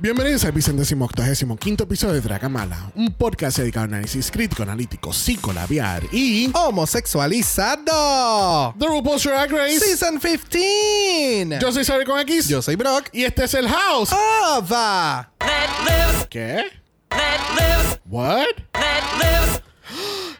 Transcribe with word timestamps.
Bienvenidos 0.00 0.44
al 0.44 0.52
vicentésimo 0.52 1.06
octagésimo 1.06 1.56
quinto 1.56 1.82
episodio 1.82 2.14
de 2.14 2.20
Dragamala, 2.20 2.92
un 2.94 3.12
podcast 3.12 3.58
dedicado 3.58 3.82
a 3.82 3.88
análisis 3.88 4.30
crítico, 4.30 4.62
analítico, 4.62 5.12
psicolabiar 5.12 6.04
y 6.12 6.52
homosexualizado. 6.54 8.76
The 8.78 8.86
RuPaul's 8.86 9.24
Drag 9.24 9.50
Race 9.50 9.80
Season 9.80 10.20
15. 10.20 11.58
Yo 11.60 11.72
soy 11.72 11.84
Xavier 11.84 12.06
con 12.06 12.20
X. 12.20 12.46
Yo 12.46 12.62
soy 12.62 12.76
Brock. 12.76 13.08
Y 13.12 13.24
este 13.24 13.42
es 13.42 13.54
el 13.54 13.68
House. 13.68 14.12
Ava. 14.12 15.32
¿Qué? 16.30 16.62
What? 18.08 18.46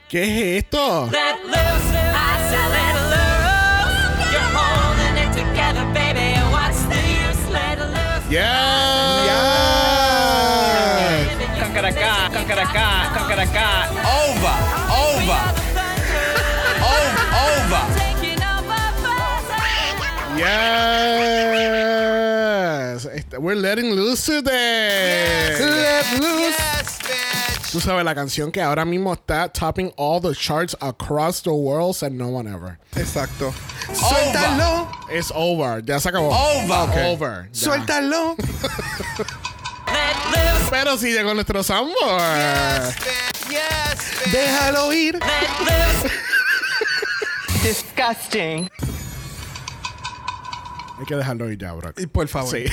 ¿Qué 0.08 0.22
es 0.22 0.64
esto? 0.64 1.10
Yeah. 8.30 8.67
We're 23.38 23.54
letting 23.54 23.92
loose 23.92 24.26
today. 24.26 25.54
Let 25.60 26.20
loose. 26.20 26.56
Tú 27.70 27.80
sabes 27.80 28.04
la 28.04 28.14
canción 28.14 28.50
que 28.50 28.60
ahora 28.62 28.84
mismo 28.84 29.12
está 29.14 29.52
topping 29.52 29.92
all 29.96 30.20
the 30.20 30.34
charts 30.34 30.74
across 30.80 31.42
the 31.42 31.52
world 31.52 32.02
and 32.02 32.16
no 32.18 32.28
one 32.28 32.48
ever. 32.48 32.78
Exacto. 32.96 33.52
Suéltalo. 33.92 34.88
It's 35.10 35.30
over. 35.34 35.80
Ya 35.82 35.98
se 35.98 36.10
acabó. 36.10 36.32
Over. 36.32 36.90
Okay. 36.90 37.12
Over. 37.12 37.48
Ya. 37.52 37.70
Suéltalo. 37.70 38.36
Pero 40.70 40.96
sí 40.96 41.12
llegó 41.12 41.34
nuestro 41.34 41.62
Sambor. 41.62 41.94
Déjalo 44.32 44.92
ir. 44.92 45.18
Disgusting. 47.62 48.68
Hay 50.98 51.04
que 51.06 51.14
dejarlo 51.14 51.50
ir 51.50 51.58
ya, 51.58 51.72
bro. 51.74 51.92
Y 51.96 52.06
por 52.06 52.26
favor. 52.28 52.50
Sí. 52.50 52.64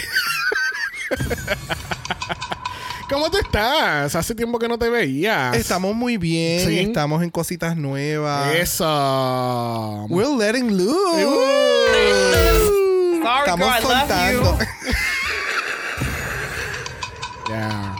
¿Cómo 3.09 3.29
tú 3.29 3.37
estás? 3.37 4.15
Hace 4.15 4.33
tiempo 4.33 4.57
que 4.57 4.67
no 4.67 4.79
te 4.79 4.89
veía. 4.89 5.51
Estamos 5.53 5.93
muy 5.93 6.17
bien. 6.17 6.67
Sí. 6.67 6.79
Estamos 6.79 7.21
en 7.21 7.29
cositas 7.29 7.77
nuevas. 7.77 8.55
Eso. 8.55 10.07
We're 10.09 10.35
letting 10.35 10.75
loose. 10.75 11.21
Sorry, 13.23 13.39
Estamos 13.39 13.73
girl, 13.73 13.81
soltando. 13.81 14.57
Ya. 17.47 17.95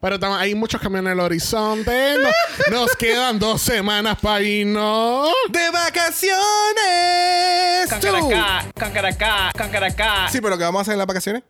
Pero 0.00 0.18
hay 0.34 0.52
muchos 0.56 0.80
cambios 0.80 1.04
en 1.04 1.12
el 1.12 1.20
horizonte. 1.20 2.16
Nos, 2.18 2.32
nos 2.70 2.96
quedan 2.96 3.38
dos 3.38 3.62
semanas 3.62 4.18
para 4.20 4.42
irnos. 4.42 5.28
De 5.48 5.70
vacaciones. 5.70 6.34
Cancaracá, 7.88 8.66
cancaracá, 8.74 9.52
cancaracá. 9.56 10.28
Sí, 10.28 10.40
pero 10.40 10.58
¿qué 10.58 10.64
vamos 10.64 10.80
a 10.80 10.82
hacer 10.82 10.94
en 10.94 10.98
las 10.98 11.06
vacaciones? 11.06 11.44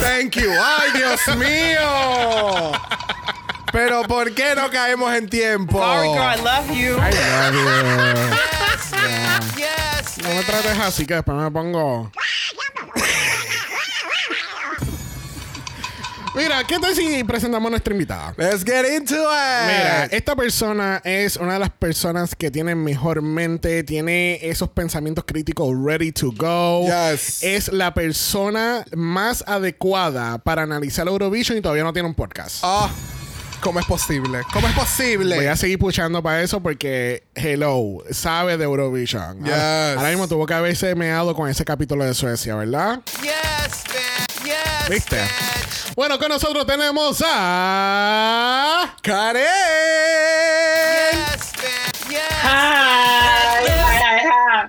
Thank 0.00 0.36
you. 0.36 0.50
Ay, 0.52 0.90
Dios 0.94 1.20
mío. 1.36 2.72
Pero 3.72 4.02
¿por 4.04 4.34
qué 4.34 4.54
no 4.54 4.70
caemos 4.70 5.14
en 5.14 5.28
tiempo? 5.28 5.78
Sorry, 5.78 6.08
girl, 6.08 6.22
I 6.22 6.36
love 6.42 6.70
you. 6.70 6.96
I 6.96 7.10
love 7.10 7.54
you. 7.54 7.64
No 10.22 10.34
me 10.34 10.42
trates 10.42 10.78
así 10.80 11.06
que 11.06 11.14
después 11.14 11.36
me 11.38 11.50
pongo. 11.50 12.10
Mira, 16.38 16.62
¿qué 16.62 16.78
tal 16.78 16.94
si 16.94 17.24
presentamos 17.24 17.66
a 17.66 17.70
nuestra 17.70 17.92
invitada? 17.92 18.32
Let's 18.36 18.62
get 18.64 18.86
into 18.96 19.16
it. 19.16 19.66
Mira, 19.66 20.04
esta 20.04 20.36
persona 20.36 21.02
es 21.02 21.36
una 21.36 21.54
de 21.54 21.58
las 21.58 21.70
personas 21.70 22.36
que 22.36 22.48
tiene 22.52 22.76
mejor 22.76 23.22
mente, 23.22 23.82
tiene 23.82 24.38
esos 24.40 24.68
pensamientos 24.68 25.24
críticos 25.26 25.76
ready 25.76 26.12
to 26.12 26.30
go. 26.30 26.86
Yes. 26.86 27.42
Es 27.42 27.72
la 27.72 27.92
persona 27.92 28.84
más 28.94 29.42
adecuada 29.48 30.38
para 30.38 30.62
analizar 30.62 31.08
Eurovision 31.08 31.58
y 31.58 31.60
todavía 31.60 31.82
no 31.82 31.92
tiene 31.92 32.06
un 32.06 32.14
podcast. 32.14 32.60
Ah, 32.62 32.88
¿cómo 33.60 33.80
es 33.80 33.86
posible? 33.86 34.42
¿Cómo 34.52 34.68
es 34.68 34.74
posible? 34.74 35.34
Voy 35.34 35.46
a 35.46 35.56
seguir 35.56 35.80
puchando 35.80 36.22
para 36.22 36.40
eso 36.40 36.62
porque, 36.62 37.24
hello, 37.34 38.04
sabe 38.12 38.56
de 38.56 38.62
Eurovision. 38.62 39.42
Yes. 39.42 39.52
Ahora, 39.54 39.92
ahora 39.94 40.08
mismo 40.10 40.28
tuvo 40.28 40.46
que 40.46 40.54
haberse 40.54 40.94
meado 40.94 41.34
con 41.34 41.48
ese 41.48 41.64
capítulo 41.64 42.04
de 42.04 42.14
Suecia, 42.14 42.54
¿verdad? 42.54 43.00
Yes, 43.22 43.82
bitch. 43.88 44.27
Yes. 44.48 44.88
¿Viste? 44.88 45.20
Bueno, 45.94 46.18
con 46.18 46.28
nosotros 46.28 46.66
tenemos 46.66 47.22
a... 47.26 48.94
Karen. 49.02 49.44
Ay, 52.42 53.66
ay, 53.68 53.98
ay. 54.02 54.66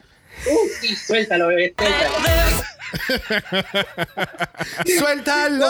Uh, 0.51 0.69
sí, 0.81 0.95
suéltalo, 0.95 1.47
bebé, 1.47 1.73
suéltalo. 1.77 2.63
Suéltalo. 4.99 5.67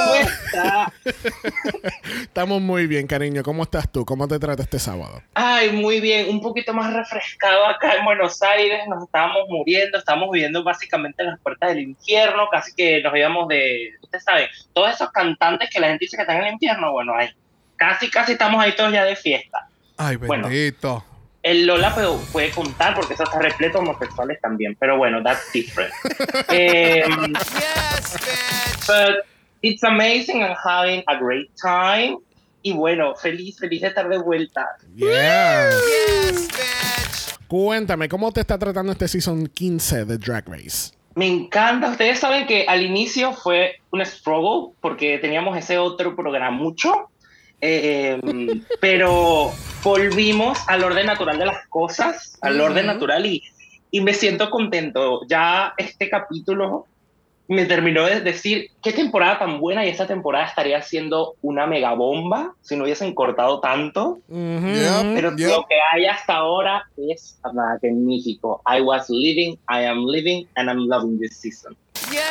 Estamos 2.22 2.62
muy 2.62 2.88
bien, 2.88 3.08
cariño. 3.08 3.44
¿Cómo 3.44 3.64
estás 3.64 3.92
tú? 3.92 4.06
¿Cómo 4.06 4.28
te 4.28 4.40
trata 4.40 4.64
este 4.64 4.80
sábado? 4.80 5.22
Ay, 5.34 5.72
muy 5.72 6.00
bien, 6.00 6.30
un 6.30 6.42
poquito 6.42 6.74
más 6.74 6.94
refrescado 6.94 7.66
acá 7.66 7.96
en 7.96 8.06
Buenos 8.06 8.42
Aires, 8.42 8.82
nos 8.88 9.04
estábamos 9.04 9.44
muriendo, 9.50 9.98
estábamos 9.98 10.30
viviendo 10.32 10.64
básicamente 10.64 11.24
en 11.24 11.30
las 11.30 11.40
puertas 11.40 11.70
del 11.70 11.80
infierno, 11.80 12.48
casi 12.52 12.74
que 12.76 13.02
nos 13.02 13.16
íbamos 13.16 13.48
de, 13.48 13.92
usted 14.02 14.20
sabe, 14.20 14.50
todos 14.74 14.94
esos 14.94 15.12
cantantes 15.12 15.70
que 15.70 15.80
la 15.80 15.88
gente 15.88 16.06
dice 16.06 16.18
que 16.18 16.24
están 16.24 16.38
en 16.38 16.48
el 16.48 16.54
infierno, 16.54 16.92
bueno, 16.92 17.14
ahí, 17.16 17.30
casi, 17.76 18.10
casi 18.10 18.34
estamos 18.34 18.62
ahí 18.62 18.74
todos 18.76 18.92
ya 18.92 19.06
de 19.06 19.16
fiesta. 19.16 19.68
Ay, 19.98 20.16
Bueno. 20.16 20.48
El 21.42 21.66
Lola 21.66 21.96
puede, 21.96 22.10
puede 22.32 22.52
contar 22.52 22.96
porque 22.96 23.14
eso 23.14 23.24
está 23.24 23.40
repleto 23.40 23.80
de 23.80 23.86
homosexuales 23.90 24.42
también, 24.42 24.76
pero 24.80 24.98
bueno, 24.98 25.24
that's 25.24 25.52
different. 25.54 25.94
Em, 26.50 27.34
but 28.88 29.26
it's 29.62 29.84
amazing 29.84 30.44
and 30.44 30.56
having 30.64 31.04
a 31.08 31.16
great 31.18 31.50
time. 31.62 32.18
Y 32.62 32.74
bueno, 32.74 33.16
feliz, 33.16 33.58
feliz 33.58 33.82
de 33.82 33.88
estar 33.88 34.10
de 34.10 34.18
vuelta. 34.18 34.68
Yeah. 34.96 35.70
Cuéntame, 37.48 38.10
¿cómo 38.10 38.32
te 38.32 38.42
está 38.42 38.60
tratando 38.60 38.92
este 38.92 39.08
season 39.08 39.48
15 39.48 40.06
de 40.06 40.18
Drag 40.18 40.48
Race? 40.48 40.92
Me 41.16 41.28
encanta. 41.28 41.90
Ustedes 41.90 42.20
saben 42.20 42.46
que 42.46 42.66
al 42.68 42.84
inicio 42.84 43.34
fue 43.34 43.78
un 43.92 44.06
struggle 44.06 44.74
porque 44.82 45.18
teníamos 45.18 45.58
ese 45.58 45.78
otro 45.78 46.16
programa 46.16 46.52
mucho. 46.52 47.10
Eh, 47.62 48.20
pero 48.80 49.52
volvimos 49.84 50.58
al 50.68 50.84
orden 50.84 51.06
natural 51.06 51.38
de 51.38 51.46
las 51.46 51.68
cosas, 51.68 52.38
al 52.42 52.60
orden 52.60 52.86
natural 52.86 53.26
y 53.26 53.44
y 53.92 54.02
me 54.02 54.14
siento 54.14 54.50
contento. 54.50 55.22
Ya 55.28 55.74
este 55.78 56.10
capítulo 56.10 56.86
me 57.48 57.66
terminó 57.66 58.06
de 58.06 58.22
decir 58.22 58.70
qué 58.84 58.94
temporada 58.94 59.40
tan 59.40 59.60
buena 59.60 59.84
y 59.84 59.90
esta 59.90 60.06
temporada 60.06 60.46
estaría 60.46 60.80
siendo 60.84 61.34
una 61.42 61.66
mega 61.66 61.94
bomba 61.94 62.54
si 62.62 62.76
no 62.76 62.84
hubiesen 62.84 63.16
cortado 63.16 63.60
tanto. 63.60 64.20
Yep, 64.28 65.16
Pero 65.16 65.36
yep. 65.36 65.50
lo 65.50 65.66
que 65.68 65.76
hay 65.94 66.06
hasta 66.06 66.36
ahora 66.36 66.84
es 66.96 67.40
magnífico. 67.52 68.62
I 68.68 68.82
was 68.82 69.10
living, 69.10 69.58
I 69.68 69.86
am 69.86 70.06
living, 70.06 70.48
and 70.56 70.70
I'm 70.70 70.88
loving 70.88 71.18
this 71.20 71.38
season. 71.38 71.76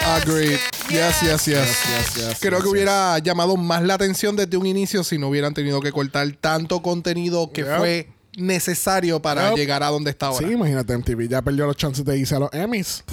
Agreed. 0.06 0.58
Yes, 0.90 1.20
yes, 1.22 1.44
yes. 1.46 1.46
Yes, 1.46 2.14
yes, 2.16 2.38
Creo 2.40 2.58
yes, 2.58 2.62
que 2.62 2.68
hubiera 2.68 3.18
llamado 3.18 3.56
más 3.56 3.82
la 3.82 3.94
atención 3.94 4.36
desde 4.36 4.56
un 4.56 4.66
inicio 4.66 5.04
si 5.04 5.18
no 5.18 5.28
hubieran 5.28 5.54
tenido 5.54 5.80
que 5.80 5.92
cortar 5.92 6.30
tanto 6.40 6.80
contenido 6.82 7.52
que 7.52 7.62
Yep. 7.62 7.78
fue 7.78 8.08
necesario 8.36 9.20
para 9.20 9.48
Yep. 9.50 9.56
llegar 9.58 9.82
a 9.82 9.88
donde 9.88 10.10
está 10.10 10.26
ahora. 10.26 10.46
Sí, 10.46 10.52
imagínate, 10.54 10.92
MTV 10.96 11.28
ya 11.28 11.42
perdió 11.42 11.66
los 11.66 11.76
chances 11.76 12.04
de 12.04 12.16
irse 12.18 12.34
a 12.34 12.38
los 12.38 12.52
Emmys. 12.52 13.04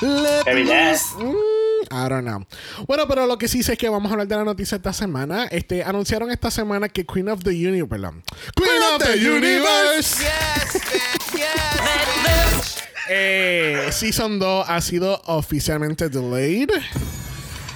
Let 0.00 0.44
Very 0.44 0.64
loose. 0.64 0.74
nice. 0.74 1.02
I 1.90 2.08
don't 2.08 2.24
know. 2.26 2.44
Bueno, 2.86 3.06
pero 3.06 3.26
lo 3.26 3.36
que 3.38 3.48
sí 3.48 3.62
sé 3.62 3.72
es 3.74 3.78
que 3.78 3.88
vamos 3.88 4.08
a 4.10 4.14
hablar 4.14 4.26
de 4.26 4.36
la 4.36 4.44
noticia 4.44 4.76
esta 4.76 4.92
semana. 4.92 5.44
Este, 5.50 5.84
anunciaron 5.84 6.30
esta 6.30 6.50
semana 6.50 6.88
que 6.88 7.04
Queen 7.04 7.28
of 7.28 7.42
the 7.44 7.50
Universe, 7.50 7.86
perdón. 7.88 8.22
Queen 8.56 8.82
of 8.94 9.02
the 9.04 9.30
Universe. 9.30 10.24
Eh, 13.08 13.88
Season 13.90 14.38
2 14.38 14.66
ha 14.68 14.80
sido 14.80 15.20
oficialmente 15.26 16.08
delayed. 16.08 16.70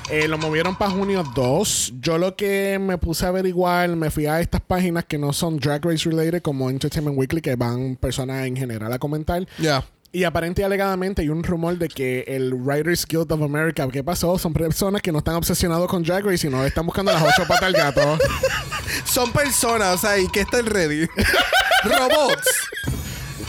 Eh, 0.09 0.29
lo 0.29 0.39
movieron 0.39 0.77
para 0.77 0.93
junio 0.93 1.25
2. 1.35 1.95
Yo 2.01 2.17
lo 2.19 2.37
que 2.37 2.79
me 2.81 2.97
puse 2.97 3.27
a 3.27 3.29
averiguar, 3.29 3.89
me 3.97 4.11
fui 4.11 4.27
a 4.27 4.41
estas 4.41 4.61
páginas 4.61 5.05
que 5.05 5.19
no 5.19 5.33
son 5.33 5.59
Drag 5.59 5.85
Race 5.85 6.09
related, 6.09 6.43
como 6.43 6.71
Entertainment 6.71 7.19
Weekly, 7.19 7.41
que 7.41 7.57
van 7.57 7.97
personas 7.97 8.47
en 8.47 8.57
general 8.57 8.93
a 8.93 8.99
comentar. 9.01 9.47
Ya. 9.59 9.85
Y 10.13 10.23
aparente 10.23 10.63
y 10.63 10.65
alegadamente 10.65 11.23
hay 11.23 11.29
un 11.29 11.43
rumor 11.43 11.77
de 11.77 11.89
que 11.89 12.25
el 12.29 12.55
Writers 12.55 13.05
Guild 13.07 13.31
of 13.33 13.43
America, 13.43 13.87
¿qué 13.89 14.05
pasó? 14.05 14.39
Son 14.39 14.53
personas 14.53 15.03
que 15.03 15.11
no 15.11 15.19
están 15.19 15.35
obsesionados 15.35 15.89
con 15.89 16.05
Drag 16.05 16.25
Race 16.25 16.47
y 16.47 16.51
no 16.51 16.65
están 16.65 16.87
buscando 16.87 17.13
las 17.13 17.23
ocho 17.23 17.47
patas 17.49 17.73
del 17.73 17.83
gato. 17.83 18.19
Son 19.05 19.33
personas, 19.33 19.97
o 19.97 19.99
sea, 19.99 20.19
¿y 20.19 20.29
qué 20.29 20.41
está 20.41 20.61
el 20.61 20.67
ready? 20.67 21.07
Robots. 21.85 22.49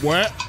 What? 0.01 0.46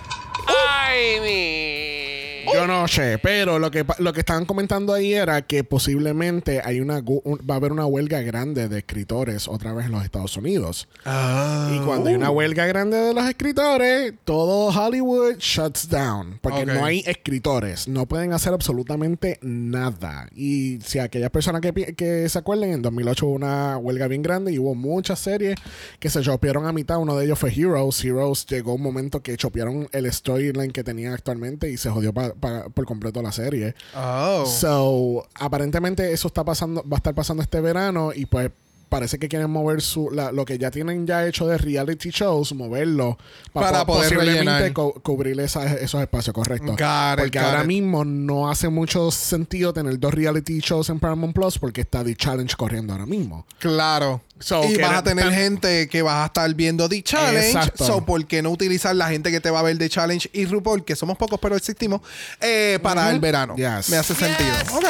I 0.50 1.20
mean. 1.22 2.07
Yo 2.54 2.66
no 2.66 2.86
sé, 2.88 3.18
pero 3.22 3.58
lo 3.58 3.70
que, 3.70 3.84
pa- 3.84 3.96
lo 3.98 4.12
que 4.12 4.20
estaban 4.20 4.44
comentando 4.46 4.92
ahí 4.94 5.12
era 5.14 5.42
que 5.42 5.64
posiblemente 5.64 6.60
hay 6.64 6.80
una 6.80 7.00
gu- 7.00 7.20
un- 7.24 7.38
va 7.48 7.54
a 7.54 7.56
haber 7.58 7.72
una 7.72 7.86
huelga 7.86 8.20
grande 8.22 8.68
de 8.68 8.78
escritores 8.78 9.48
otra 9.48 9.72
vez 9.72 9.86
en 9.86 9.92
los 9.92 10.04
Estados 10.04 10.36
Unidos. 10.36 10.88
Ah. 11.04 11.70
Y 11.74 11.78
cuando 11.84 12.08
hay 12.10 12.14
una 12.16 12.30
huelga 12.30 12.66
grande 12.66 12.96
de 12.96 13.14
los 13.14 13.24
escritores, 13.28 14.12
todo 14.24 14.68
Hollywood 14.68 15.36
shuts 15.38 15.88
down. 15.88 16.38
Porque 16.42 16.64
no 16.66 16.84
hay 16.84 17.02
escritores. 17.06 17.88
No 17.88 18.06
pueden 18.06 18.32
hacer 18.32 18.52
absolutamente 18.52 19.38
nada. 19.42 20.28
Y 20.34 20.78
si 20.84 20.98
aquellas 20.98 21.30
personas 21.30 21.60
que, 21.60 21.72
que 21.94 22.28
se 22.28 22.38
acuerden, 22.38 22.72
en 22.72 22.82
2008 22.82 23.26
hubo 23.26 23.34
una 23.34 23.76
huelga 23.78 24.06
bien 24.08 24.22
grande 24.22 24.52
y 24.52 24.58
hubo 24.58 24.74
muchas 24.74 25.18
series 25.18 25.56
que 25.98 26.10
se 26.10 26.20
chopearon 26.22 26.66
a 26.66 26.72
mitad. 26.72 26.98
Uno 26.98 27.16
de 27.16 27.24
ellos 27.24 27.38
fue 27.38 27.52
Heroes. 27.52 28.04
Heroes 28.04 28.46
llegó 28.46 28.74
un 28.74 28.82
momento 28.82 29.20
que 29.22 29.36
chopearon 29.36 29.88
el 29.92 30.10
storyline 30.12 30.70
que 30.72 30.84
tenían 30.84 31.12
actualmente 31.14 31.70
y 31.70 31.76
se 31.76 31.90
jodió 31.90 32.12
pa- 32.12 32.34
por 32.38 32.85
completo 32.87 33.23
la 33.23 33.32
serie. 33.32 33.75
Oh. 33.94 34.44
So, 34.46 35.26
aparentemente 35.35 36.12
eso 36.12 36.29
está 36.29 36.44
pasando, 36.44 36.82
va 36.82 36.96
a 36.96 36.99
estar 36.99 37.14
pasando 37.14 37.43
este 37.43 37.61
verano 37.61 38.11
y 38.14 38.26
pues 38.26 38.50
parece 38.88 39.19
que 39.19 39.29
quieren 39.29 39.50
mover 39.50 39.82
su, 39.82 40.11
la- 40.11 40.32
lo 40.32 40.46
que 40.46 40.56
ya 40.56 40.70
tienen 40.70 41.06
ya 41.06 41.26
hecho 41.26 41.46
de 41.46 41.58
reality 41.58 42.08
shows, 42.08 42.55
moverlo 42.55 43.19
pa- 43.52 43.61
Para 43.61 43.81
po- 43.85 43.93
poder 43.96 44.14
posiblemente 44.14 44.73
cu- 44.73 44.94
cubrir 45.02 45.38
esa- 45.40 45.75
esos 45.75 46.00
espacios, 46.00 46.32
correcto. 46.32 46.73
It, 46.73 47.25
porque 47.25 47.38
ahora 47.38 47.61
it. 47.61 47.67
mismo 47.67 48.06
no 48.06 48.49
hace 48.49 48.70
mucho 48.70 49.11
sentido 49.11 49.75
tener 49.75 49.99
dos 49.99 50.14
reality 50.14 50.61
shows 50.61 50.88
en 50.88 51.00
Paramount 51.00 51.34
Plus 51.34 51.58
porque 51.58 51.82
está 51.82 52.02
The 52.02 52.14
Challenge 52.17 52.55
corriendo 52.56 52.94
ahora 52.94 53.05
mismo. 53.05 53.44
Claro. 53.58 54.23
So, 54.40 54.64
y 54.64 54.76
vas 54.76 54.94
a 54.99 55.02
tener 55.02 55.25
tan- 55.26 55.35
gente 55.35 55.88
que 55.88 56.02
vas 56.02 56.23
a 56.23 56.26
estar 56.26 56.55
viendo 56.55 56.88
The 56.88 57.02
Challenge. 57.02 57.46
Exacto. 57.49 57.85
So, 57.85 58.05
¿por 58.05 58.25
qué 58.26 58.40
no 58.43 58.50
utilizar 58.50 58.94
la 58.94 59.08
gente 59.08 59.31
que 59.31 59.40
te 59.40 59.50
va 59.50 59.61
a 59.61 59.62
ver 59.62 59.79
The 59.79 59.88
Challenge 59.88 60.31
y 60.32 60.46
RuPaul, 60.46 60.85
que 60.85 60.94
somos 60.96 61.17
pocos 61.19 61.38
pero 61.40 61.56
existimos, 61.56 62.00
eh, 62.40 62.79
para 62.82 63.11
el 63.11 63.19
verano? 63.20 63.56
Yes. 63.56 63.90
Me 63.90 63.96
hace 63.96 64.14
sentido. 64.14 64.55
Ok. 64.75 64.85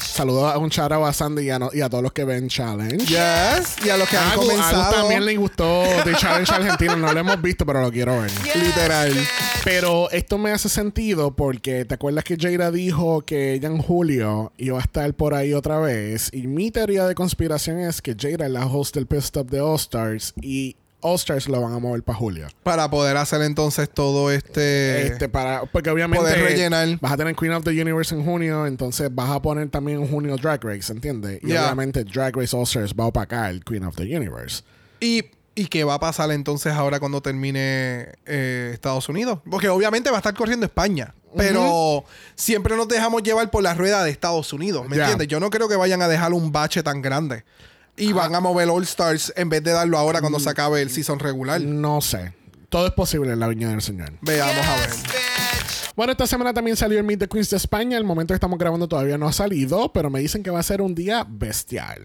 Saludos 0.00 0.54
a 0.54 0.58
un 0.58 0.68
shout 0.68 0.92
out 0.92 1.06
a 1.06 1.12
Sandy 1.12 1.42
y 1.46 1.50
a, 1.50 1.58
no- 1.58 1.70
y 1.72 1.80
a 1.80 1.88
todos 1.90 2.02
los 2.02 2.12
que 2.12 2.24
ven 2.24 2.48
Challenge. 2.48 2.98
Yes. 3.04 3.84
Y 3.84 3.90
a 3.90 3.96
los 3.96 4.08
que 4.08 4.16
han 4.16 4.24
A 4.24 4.30
a 4.30 4.32
Agus 4.34 4.46
comenzado. 4.46 4.92
también 4.94 5.24
le 5.24 5.36
gustó 5.36 5.82
The 6.04 6.14
Challenge 6.18 6.52
argentino. 6.52 6.96
No 6.96 7.12
lo 7.12 7.18
hemos 7.20 7.40
visto, 7.42 7.66
pero 7.66 7.80
lo 7.82 7.90
quiero 7.90 8.20
ver. 8.20 8.30
Literal. 8.54 9.12
Pero 9.64 10.10
esto 10.10 10.38
me 10.38 10.52
hace 10.52 10.68
sentido 10.68 11.34
porque 11.34 11.84
te 11.84 11.94
acuerdas 11.94 12.22
que 12.24 12.36
Jaira 12.36 12.70
dijo 12.70 13.22
que 13.22 13.54
ella 13.54 13.68
en 13.68 13.78
julio 13.78 14.52
iba 14.58 14.78
a 14.78 14.82
estar 14.82 15.12
por 15.14 15.34
ahí 15.34 15.52
otra 15.54 15.78
vez. 15.78 16.28
Y 16.32 16.46
mi 16.46 16.70
teoría 16.70 17.06
de 17.06 17.14
conspiración 17.14 17.78
es 17.80 18.02
que 18.02 18.14
Jaira 18.18 18.46
es 18.46 18.52
la 18.52 18.66
host 18.66 18.83
del 18.92 19.06
Pit 19.06 19.20
Stop 19.20 19.50
de 19.50 19.60
All 19.60 19.76
Stars 19.76 20.34
y 20.40 20.76
All 21.00 21.16
Stars 21.16 21.48
lo 21.48 21.60
van 21.60 21.74
a 21.74 21.78
mover 21.78 22.02
para 22.02 22.16
julio. 22.16 22.48
Para 22.62 22.88
poder 22.88 23.18
hacer 23.18 23.42
entonces 23.42 23.90
todo 23.90 24.30
este. 24.30 25.06
Este 25.06 25.28
para 25.28 25.66
porque 25.66 25.90
obviamente 25.90 26.24
poder 26.24 26.40
rellenar. 26.40 26.98
vas 26.98 27.12
a 27.12 27.16
tener 27.18 27.36
Queen 27.36 27.52
of 27.52 27.62
the 27.62 27.70
Universe 27.70 28.14
en 28.14 28.24
junio, 28.24 28.66
entonces 28.66 29.14
vas 29.14 29.30
a 29.30 29.42
poner 29.42 29.68
también 29.68 30.00
en 30.00 30.08
junio 30.08 30.36
Drag 30.38 30.64
Race, 30.64 30.90
¿entiendes? 30.90 31.40
Y 31.42 31.52
obviamente 31.52 32.04
Drag 32.04 32.34
Race 32.34 32.56
All 32.56 32.62
Stars 32.62 32.94
va 32.98 33.04
a 33.04 33.08
opacar 33.08 33.50
el 33.50 33.62
Queen 33.62 33.84
of 33.84 33.96
the 33.96 34.04
Universe. 34.04 34.62
Y, 34.98 35.24
¿Y 35.54 35.66
qué 35.66 35.84
va 35.84 35.94
a 35.94 36.00
pasar 36.00 36.30
entonces 36.30 36.72
ahora 36.72 36.98
cuando 36.98 37.20
termine 37.20 38.08
eh, 38.24 38.70
Estados 38.72 39.06
Unidos? 39.10 39.40
Porque 39.50 39.68
obviamente 39.68 40.08
va 40.08 40.16
a 40.16 40.20
estar 40.20 40.34
corriendo 40.34 40.64
España. 40.64 41.14
Pero 41.36 42.04
siempre 42.34 42.76
nos 42.76 42.88
dejamos 42.88 43.22
llevar 43.22 43.50
por 43.50 43.62
la 43.62 43.74
rueda 43.74 44.04
de 44.04 44.10
Estados 44.10 44.52
Unidos. 44.52 44.88
¿Me 44.88 44.96
entiendes? 44.96 45.28
Yo 45.28 45.40
no 45.40 45.50
creo 45.50 45.68
que 45.68 45.76
vayan 45.76 46.00
a 46.00 46.08
dejar 46.08 46.32
un 46.32 46.52
bache 46.52 46.82
tan 46.82 47.02
grande. 47.02 47.44
Y 47.96 48.12
van 48.12 48.34
a 48.34 48.40
mover 48.40 48.68
All 48.68 48.82
Stars 48.82 49.32
en 49.36 49.48
vez 49.48 49.62
de 49.62 49.72
darlo 49.72 49.98
ahora 49.98 50.20
cuando 50.20 50.40
se 50.40 50.50
acabe 50.50 50.82
el 50.82 50.90
season 50.90 51.18
regular. 51.18 51.60
No 51.60 52.00
sé. 52.00 52.34
Todo 52.68 52.86
es 52.88 52.92
posible 52.92 53.32
en 53.32 53.40
la 53.40 53.46
viña 53.46 53.68
del 53.68 53.82
Señor. 53.82 54.12
Veamos 54.20 54.66
a 54.66 54.76
ver. 54.76 54.90
Bueno, 55.96 56.10
esta 56.12 56.26
semana 56.26 56.52
también 56.52 56.76
salió 56.76 56.98
el 56.98 57.04
Meet 57.04 57.20
the 57.20 57.28
Queens 57.28 57.50
de 57.50 57.56
España. 57.56 57.96
El 57.96 58.04
momento 58.04 58.32
que 58.32 58.36
estamos 58.36 58.58
grabando 58.58 58.88
todavía 58.88 59.16
no 59.16 59.28
ha 59.28 59.32
salido, 59.32 59.92
pero 59.92 60.10
me 60.10 60.18
dicen 60.18 60.42
que 60.42 60.50
va 60.50 60.58
a 60.58 60.62
ser 60.62 60.82
un 60.82 60.94
día 60.94 61.24
bestial. 61.28 62.04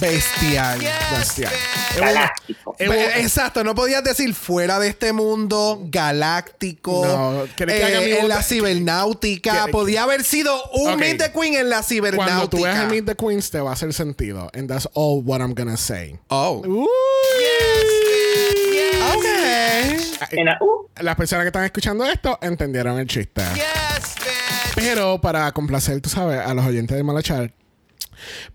Bestial. 0.00 0.78
Bestial. 1.16 1.52
Galáctico. 1.98 2.76
Eh, 2.78 2.88
eh, 2.90 3.12
Exacto, 3.16 3.64
no 3.64 3.74
podías 3.74 4.04
decir 4.04 4.34
fuera 4.34 4.78
de 4.78 4.88
este 4.88 5.12
mundo, 5.12 5.80
galáctico, 5.84 7.04
No, 7.04 7.44
¿querés 7.56 7.80
que 7.80 7.92
eh, 7.92 8.20
en 8.20 8.28
la 8.28 8.42
cibernáutica. 8.42 9.66
Podía 9.72 10.04
haber 10.04 10.22
sido 10.22 10.54
un. 10.72 10.98
Meet 10.98 11.18
the 11.18 11.32
Queen 11.32 11.54
en 11.54 11.70
la 11.70 11.82
Cuando 12.14 12.48
tú 12.48 12.62
veas 12.62 12.76
cibernáutica. 12.76 12.82
el 12.82 12.88
Meet 12.90 13.06
the 13.06 13.16
Queens 13.16 13.50
te 13.50 13.60
va 13.60 13.70
a 13.70 13.72
hacer 13.72 13.92
sentido. 13.94 14.50
And 14.54 14.68
that's 14.68 14.88
all 14.94 15.22
what 15.24 15.40
I'm 15.40 15.54
gonna 15.54 15.76
say. 15.76 16.18
Oh. 16.28 16.62
Ok. 16.64 17.95
Uh, 20.60 21.02
Las 21.02 21.16
personas 21.16 21.44
que 21.44 21.48
están 21.48 21.64
escuchando 21.64 22.04
esto 22.04 22.38
entendieron 22.42 22.98
el 22.98 23.06
chiste. 23.06 23.42
Pero 24.74 25.20
para 25.20 25.50
complacer, 25.52 26.00
tú 26.00 26.08
sabes, 26.08 26.40
a 26.40 26.52
los 26.54 26.64
oyentes 26.64 26.96
de 26.96 27.02
Malachar, 27.02 27.52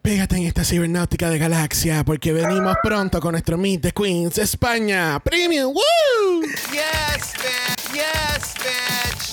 pégate 0.01 0.38
en 0.38 0.43
esta 0.43 0.63
cibernáutica 0.63 1.29
de 1.29 1.39
galaxia 1.39 2.03
porque 2.03 2.34
venimos 2.34 2.75
pronto 2.84 3.20
con 3.20 3.31
nuestro 3.31 3.58
Meet 3.58 3.81
the 3.81 3.91
Queens 3.91 4.38
España 4.38 5.20
Premium. 5.20 5.74
¡Woo! 5.74 6.41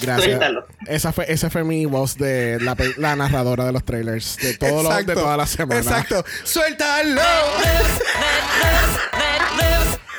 Gracias. 0.01 0.25
Suéltalo. 0.25 0.67
Esa 0.87 1.13
fue, 1.13 1.25
esa 1.29 1.51
fue 1.51 1.65
mi 1.65 1.85
voz 1.87 2.17
de 2.17 2.59
la, 2.97 3.17
narradora 3.17 3.65
de 3.65 3.73
los 3.73 3.85
trailers 3.85 4.37
de, 4.37 4.57
todo 4.57 4.83
lo, 4.83 4.91
de 4.91 5.01
Exacto. 5.01 5.15
toda 5.15 5.37
la 5.37 5.47
semana. 5.47 5.81
Exacto. 5.81 6.25
¡Suéltalo! 6.45 7.21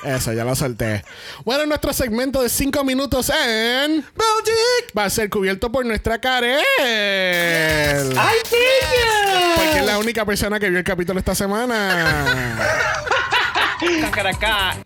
Eso, 0.04 0.32
ya 0.34 0.44
lo 0.46 0.56
solté. 0.56 1.04
Bueno, 1.44 1.66
nuestro 1.66 1.92
segmento 1.94 2.42
de 2.42 2.50
5 2.50 2.84
minutos 2.84 3.30
en... 3.30 3.98
Magic. 3.98 4.98
Va 4.98 5.06
a 5.06 5.10
ser 5.10 5.30
cubierto 5.30 5.72
por 5.72 5.86
nuestra 5.86 6.20
Karel. 6.20 6.64
¡Ay, 8.18 8.38
niño! 8.52 9.56
Porque 9.56 9.80
es 9.80 9.86
la 9.86 10.00
única 10.00 10.26
persona 10.26 10.60
que 10.60 10.70
vio 10.70 10.78
el 10.80 10.86
capítulo 10.86 11.20
esta 11.20 11.36
semana. 11.36 12.58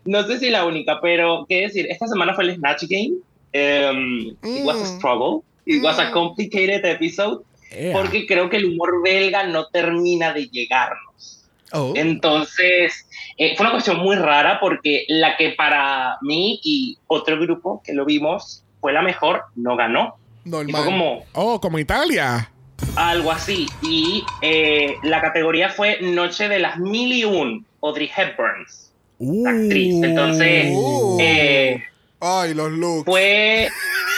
No 0.06 0.24
sé 0.28 0.40
si 0.40 0.50
la 0.50 0.66
única, 0.66 1.00
pero 1.02 1.46
qué 1.48 1.62
decir, 1.62 1.88
esta 1.90 2.08
semana 2.08 2.34
fue 2.34 2.44
el 2.46 2.56
Snatch 2.56 2.84
Game. 2.90 3.14
Um, 3.56 4.36
It 4.44 4.64
was 4.66 4.78
a 4.78 4.84
Mm. 4.84 4.98
struggle. 4.98 5.44
It 5.66 5.84
was 5.84 5.98
a 6.00 6.12
complicated 6.12 6.84
episode. 6.86 7.44
Ea. 7.72 7.94
Porque 7.94 8.26
creo 8.28 8.50
que 8.50 8.58
el 8.58 8.66
humor 8.66 9.02
belga 9.04 9.44
no 9.46 9.68
termina 9.68 10.34
de 10.34 10.48
llegarnos. 10.48 11.43
Oh. 11.74 11.94
Entonces, 11.96 13.08
eh, 13.38 13.56
fue 13.58 13.66
una 13.66 13.72
cuestión 13.72 13.98
muy 13.98 14.16
rara 14.16 14.60
porque 14.60 15.06
la 15.08 15.36
que 15.38 15.50
para 15.52 16.18
mí 16.22 16.60
y 16.64 16.98
otro 17.08 17.40
grupo 17.40 17.82
que 17.84 17.94
lo 17.94 18.06
vimos 18.06 18.64
fue 18.80 18.94
la 18.94 19.02
mejor, 19.02 19.44
no 19.56 19.76
ganó. 19.76 20.16
Y 20.46 20.50
fue 20.50 20.64
Normal. 20.66 20.86
como 20.86 21.26
Oh, 21.34 21.60
como 21.60 21.80
Italia. 21.80 22.50
algo 22.96 23.32
así. 23.32 23.66
Y 23.82 24.24
eh, 24.42 24.96
la 25.04 25.22
categoría 25.22 25.70
fue 25.70 26.00
Noche 26.02 26.48
de 26.50 26.60
las 26.60 26.78
Mil 26.78 27.12
y 27.14 27.24
Un, 27.24 27.66
Audrey 27.82 28.10
Hepburns, 28.16 28.92
Uh. 29.20 29.48
actriz. 29.48 30.04
Entonces, 30.04 30.74
Uh. 30.76 31.18
eh, 31.22 31.84
Ay, 32.24 32.54
los 32.54 32.72
looks. 32.72 33.06
Fue. 33.06 33.70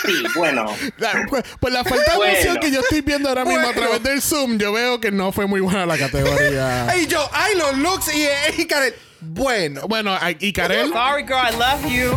Sí, 0.05 0.23
bueno. 0.35 0.65
Pues, 1.29 1.43
pues 1.59 1.73
la 1.73 1.83
falta 1.83 2.11
de 2.11 2.17
Bueno. 2.17 2.33
emoción 2.33 2.57
que 2.59 2.71
yo 2.71 2.79
estoy 2.81 3.01
viendo 3.01 3.29
ahora 3.29 3.43
mismo 3.45 3.67
a 3.67 3.73
través 3.73 4.03
del 4.03 4.21
Zoom, 4.21 4.57
yo 4.57 4.71
veo 4.71 4.99
que 5.01 5.11
no 5.11 5.31
fue 5.31 5.45
muy 5.47 5.59
buena 5.61 5.85
la 5.85 5.97
categoría. 5.97 6.87
Ay, 6.89 7.07
yo, 7.07 7.27
ay, 7.33 7.55
los 7.55 7.77
looks 7.77 8.13
y, 8.15 8.27
y 8.61 8.65
Karen. 8.67 8.93
Bueno, 9.21 9.81
bueno, 9.87 10.15
y 10.39 10.53
Karel, 10.53 10.91
Sorry, 10.91 11.23
girl, 11.23 11.39
I 11.51 11.55
love 11.57 11.91
you. 11.91 12.15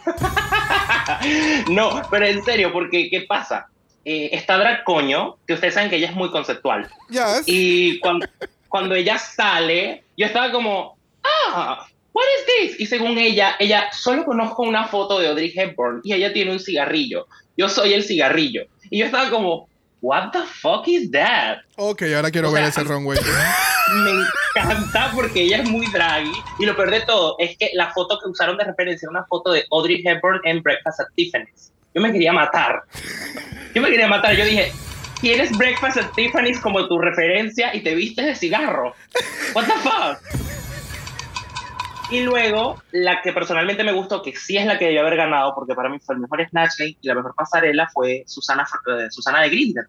No, 1.70 2.02
pero 2.10 2.26
en 2.26 2.42
serio, 2.44 2.72
porque 2.72 3.08
¿qué 3.10 3.22
pasa? 3.22 3.66
Eh, 4.04 4.30
está 4.32 4.56
Drag 4.58 4.84
Coño, 4.84 5.36
que 5.46 5.54
ustedes 5.54 5.74
saben 5.74 5.90
que 5.90 5.96
ella 5.96 6.08
es 6.08 6.14
muy 6.14 6.30
conceptual. 6.30 6.88
yes. 7.10 7.42
Y 7.46 7.98
cuando, 8.00 8.26
cuando 8.68 8.94
ella 8.94 9.18
sale, 9.18 10.04
yo 10.16 10.26
estaba 10.26 10.50
como, 10.50 10.96
ah, 11.22 11.86
what 12.12 12.24
is 12.38 12.70
this? 12.70 12.80
Y 12.80 12.86
según 12.86 13.18
ella, 13.18 13.56
ella 13.58 13.88
solo 13.92 14.24
conozco 14.24 14.62
una 14.62 14.86
foto 14.86 15.18
de 15.18 15.28
Audrey 15.28 15.52
Hepburn 15.54 16.00
y 16.02 16.14
ella 16.14 16.32
tiene 16.32 16.52
un 16.52 16.60
cigarrillo. 16.60 17.26
Yo 17.56 17.68
soy 17.68 17.92
el 17.94 18.02
cigarrillo. 18.02 18.64
Y 18.90 18.98
yo 18.98 19.06
estaba 19.06 19.30
como, 19.30 19.68
what 20.00 20.30
the 20.32 20.40
fuck 20.60 20.86
is 20.88 21.10
that? 21.10 21.58
Ok, 21.76 22.02
ahora 22.14 22.30
quiero 22.30 22.48
O 22.48 22.52
ver 22.52 22.62
sea, 22.62 22.82
ese 22.82 22.92
runway. 22.92 23.18
Me 24.04 24.10
encanta 24.10 25.10
porque 25.14 25.42
ella 25.42 25.58
es 25.58 25.68
muy 25.68 25.86
draggy. 25.90 26.32
Y 26.58 26.66
lo 26.66 26.76
peor 26.76 26.90
de 26.90 27.00
todo 27.00 27.36
es 27.38 27.56
que 27.58 27.70
la 27.74 27.92
foto 27.92 28.18
que 28.18 28.28
usaron 28.28 28.56
de 28.56 28.64
referencia 28.64 29.06
era 29.06 29.10
una 29.10 29.26
foto 29.26 29.52
de 29.52 29.64
Audrey 29.70 30.02
Hepburn 30.04 30.40
en 30.44 30.62
Breakfast 30.62 31.00
at 31.00 31.06
Tiffany's. 31.16 31.72
Yo 31.94 32.00
me 32.00 32.12
quería 32.12 32.32
matar. 32.32 32.82
Yo 33.74 33.82
me 33.82 33.90
quería 33.90 34.06
matar. 34.06 34.36
Yo 34.36 34.44
dije, 34.44 34.72
tienes 35.20 35.56
Breakfast 35.56 35.98
at 35.98 36.12
Tiffany's 36.14 36.60
como 36.60 36.86
tu 36.86 36.98
referencia 36.98 37.74
y 37.74 37.80
te 37.80 37.94
vistes 37.94 38.26
de 38.26 38.34
cigarro. 38.36 38.94
What 39.54 39.64
the 39.64 39.72
fuck? 39.72 40.49
Y 42.10 42.20
luego, 42.24 42.82
la 42.90 43.22
que 43.22 43.32
personalmente 43.32 43.84
me 43.84 43.92
gustó, 43.92 44.20
que 44.20 44.34
sí 44.34 44.56
es 44.56 44.66
la 44.66 44.78
que 44.78 44.86
debió 44.86 45.02
haber 45.02 45.16
ganado, 45.16 45.54
porque 45.54 45.74
para 45.74 45.88
mí 45.88 45.98
fue 46.00 46.16
el 46.16 46.20
mejor 46.20 46.44
Snatch 46.48 46.72
Game 46.78 46.96
y 47.00 47.06
la 47.06 47.14
mejor 47.14 47.34
pasarela, 47.36 47.88
fue 47.92 48.24
Susana, 48.26 48.66
eh, 48.86 49.06
Susana 49.10 49.40
de 49.42 49.48
Grinder. 49.48 49.84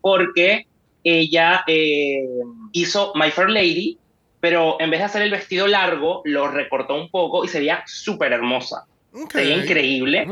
Porque 0.00 0.66
ella 1.02 1.64
eh, 1.66 2.24
hizo 2.72 3.12
My 3.16 3.30
Fair 3.30 3.50
Lady, 3.50 3.98
pero 4.38 4.80
en 4.80 4.90
vez 4.90 5.00
de 5.00 5.06
hacer 5.06 5.22
el 5.22 5.32
vestido 5.32 5.66
largo, 5.66 6.22
lo 6.24 6.46
recortó 6.48 6.94
un 6.94 7.10
poco 7.10 7.44
y 7.44 7.48
se 7.48 7.58
veía 7.58 7.82
súper 7.86 8.32
hermosa. 8.32 8.84
Ok. 9.12 9.32
Se 9.32 9.38
veía 9.38 9.56
increíble. 9.56 10.26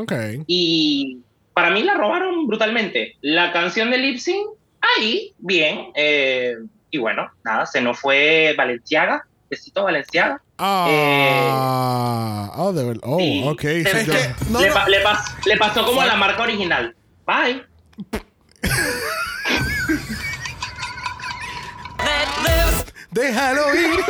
Y 0.47 1.19
para 1.53 1.71
mí 1.71 1.83
la 1.83 1.95
robaron 1.95 2.47
brutalmente. 2.47 3.17
La 3.21 3.51
canción 3.51 3.91
de 3.91 3.97
Lip 3.97 4.17
Sync, 4.17 4.47
ahí, 4.79 5.33
bien. 5.39 5.87
eh, 5.95 6.55
y 6.89 6.99
bueno, 6.99 7.27
nada, 7.43 7.65
se 7.65 7.81
nos 7.81 7.99
fue 7.99 8.53
Valenciaga. 8.55 9.25
Besito 9.49 9.83
Valenciaga. 9.83 10.41
Ah, 10.65 12.51
oh, 12.55 12.71
de 12.71 12.83
verdad. 12.85 13.01
Oh, 13.05 13.19
Sí. 13.19 13.43
ok. 13.45 13.61
Se- 13.61 13.81
Es 13.81 14.05
yo- 14.05 14.13
que, 14.13 14.35
no, 14.49 14.61
le, 14.61 14.67
no, 14.69 14.73
pa- 14.73 14.87
le 14.87 15.03
pas- 15.03 15.35
le 15.45 15.57
pasó 15.57 15.85
como 15.85 15.99
a 16.01 16.05
la 16.05 16.15
marca 16.15 16.41
original. 16.43 16.95
Bye. 17.25 17.63
déjalo 23.11 23.75
ir. 23.75 23.99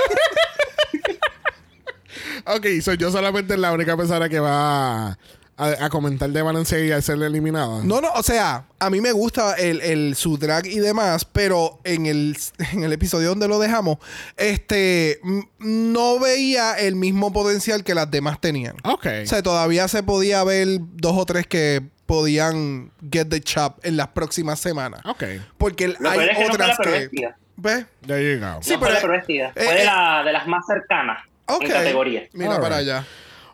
Ok, 2.46 2.66
so 2.82 2.94
yo 2.94 3.10
solamente 3.10 3.56
la 3.56 3.72
única 3.72 3.96
persona 3.96 4.28
que 4.28 4.38
va 4.40 5.18
a, 5.58 5.86
a 5.86 5.90
comentar 5.90 6.30
de 6.30 6.42
Valencia 6.42 6.80
y 6.84 6.92
a 6.92 7.02
ser 7.02 7.22
eliminada. 7.22 7.82
No, 7.84 8.02
no, 8.02 8.12
o 8.14 8.24
sea, 8.24 8.66
a 8.80 8.90
mí 8.90 9.02
me 9.02 9.12
gusta 9.12 9.54
el, 9.56 9.82
el 9.82 10.16
su 10.16 10.38
drag 10.38 10.66
y 10.68 10.80
demás, 10.80 11.26
pero 11.26 11.80
en 11.84 12.06
el, 12.08 12.38
en 12.74 12.84
el 12.84 12.92
episodio 12.94 13.30
donde 13.30 13.48
lo 13.48 13.60
dejamos, 13.60 13.98
este, 14.38 15.20
no 15.60 16.20
veía 16.20 16.74
el 16.74 16.96
mismo 16.96 17.32
potencial 17.32 17.84
que 17.84 17.96
las 17.96 18.10
demás 18.10 18.40
tenían. 18.42 18.76
Ok. 18.84 19.06
O 19.24 19.28
sea, 19.28 19.44
todavía 19.44 19.88
se 19.88 20.04
podía 20.04 20.44
ver 20.44 20.68
dos 20.82 21.14
o 21.18 21.26
tres 21.26 21.48
que 21.48 21.82
podían 22.06 22.92
get 23.12 23.28
the 23.30 23.40
chop 23.42 23.78
en 23.86 23.96
las 23.98 24.08
próximas 24.10 24.60
semanas. 24.60 25.02
ok. 25.06 25.24
Porque 25.58 25.96
Lo 26.00 26.10
hay 26.10 26.20
es 26.20 26.38
que 26.38 26.44
no 26.44 26.50
fue 26.50 26.58
la 26.58 26.74
otras 26.74 26.78
que... 26.80 27.10
¿Ves? 27.56 27.86
There 28.06 28.34
you 28.36 28.40
go. 28.44 28.60
Sí, 28.62 28.74
no 28.74 28.80
fue 28.80 28.88
pero- 29.00 29.14
la 29.14 29.18
eh, 29.20 29.52
Fue 29.54 29.64
de, 29.76 29.82
eh, 29.82 29.86
la- 29.86 30.24
de 30.26 30.32
las 30.34 30.48
más 30.48 30.66
cercanas 30.66 31.24
Ok. 31.46 31.64
en 31.64 31.72
categoría. 31.72 32.24
Mira 32.34 32.56
All 32.56 32.62
para 32.62 32.80
right. 32.80 32.90
allá. 32.90 33.06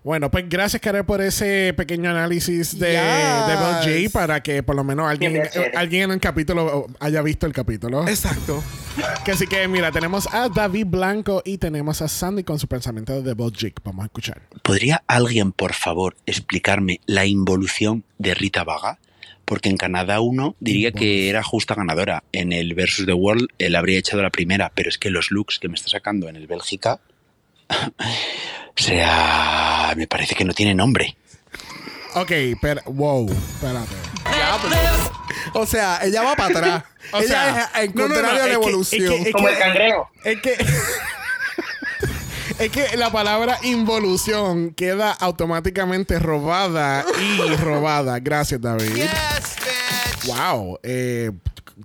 Bueno, 0.04 0.32
pues 0.32 0.48
gracias, 0.48 0.82
Karel, 0.82 1.04
por 1.04 1.22
ese 1.22 1.74
pequeño 1.76 2.10
análisis 2.10 2.80
de, 2.80 2.92
Yes. 2.92 3.48
de 3.86 4.08
J 4.08 4.14
para 4.14 4.42
que 4.42 4.64
por 4.64 4.76
lo 4.76 4.84
menos 4.84 5.10
alguien, 5.10 5.44
chévere. 5.52 5.76
alguien 5.78 6.04
en 6.04 6.12
el 6.12 6.20
capítulo 6.20 6.88
haya 7.00 7.22
visto 7.22 7.46
el 7.46 7.54
capítulo. 7.54 8.08
Exacto. 8.08 8.64
Que 9.26 9.32
así 9.32 9.46
que, 9.46 9.68
mira, 9.68 9.92
tenemos 9.92 10.28
a 10.34 10.48
David 10.50 10.88
Blanco 10.88 11.42
y 11.46 11.58
tenemos 11.58 12.02
a 12.02 12.08
Sandy 12.08 12.44
con 12.44 12.60
su 12.60 12.68
pensamiento 12.68 13.22
de 13.22 13.34
J. 13.34 13.68
Vamos 13.84 14.04
a 14.04 14.06
escuchar. 14.06 14.42
¿Podría 14.64 15.04
alguien, 15.08 15.52
por 15.52 15.74
favor, 15.74 16.16
explicarme 16.26 17.02
la 17.06 17.26
involución 17.26 18.04
de 18.18 18.34
Rita 18.34 18.64
Vaga? 18.64 19.00
Porque 19.46 19.70
en 19.70 19.78
Canadá 19.78 20.22
uno 20.22 20.56
diría 20.60 20.92
que 20.92 21.30
era 21.30 21.44
justa 21.44 21.76
ganadora. 21.76 22.24
En 22.32 22.54
el 22.54 22.74
Versus 22.74 23.06
the 23.06 23.14
World 23.14 23.48
él 23.58 23.76
habría 23.76 23.98
echado 24.00 24.22
la 24.22 24.30
primera, 24.30 24.72
pero 24.76 24.90
es 24.90 24.98
que 24.98 25.10
los 25.10 25.32
looks 25.32 25.60
que 25.60 25.68
me 25.68 25.76
está 25.76 25.90
sacando 25.90 26.30
en 26.30 26.36
el 26.36 26.48
Bélgica. 26.48 27.00
O 28.80 28.84
sea, 28.84 29.94
me 29.98 30.08
parece 30.08 30.36
que 30.36 30.46
no 30.46 30.54
tiene 30.54 30.74
nombre. 30.74 31.16
Ok, 32.16 32.32
pero, 32.62 32.82
wow, 32.86 33.30
espérate. 33.30 33.96
O 35.54 35.66
sea, 35.66 36.00
ella 36.04 36.24
va 36.24 36.36
para 36.36 36.58
atrás. 36.60 36.84
O 37.12 37.18
ella 37.20 37.28
sea, 37.28 37.72
es 37.82 37.90
en 37.90 37.96
no, 37.96 38.04
no, 38.04 38.08
no, 38.10 38.14
contrario 38.16 38.30
a 38.30 38.34
la 38.34 38.54
es 38.54 38.58
que- 38.60 38.64
evolución. 38.70 39.14
es 39.14 39.20
que- 39.24 39.30
es 39.30 39.34
Como 39.34 39.48
que- 39.48 39.54
el 39.54 39.60
cangrejo. 39.60 40.10
Es 40.24 40.42
que. 40.42 40.58
Es 42.60 42.72
que 42.72 42.98
la 42.98 43.10
palabra 43.10 43.58
involución 43.64 44.74
queda 44.74 45.12
automáticamente 45.14 46.20
robada 46.20 47.06
y 47.18 47.56
robada. 47.56 48.20
Gracias, 48.20 48.60
David. 48.60 49.06
Wow. 50.28 50.80
Eh, 50.84 51.32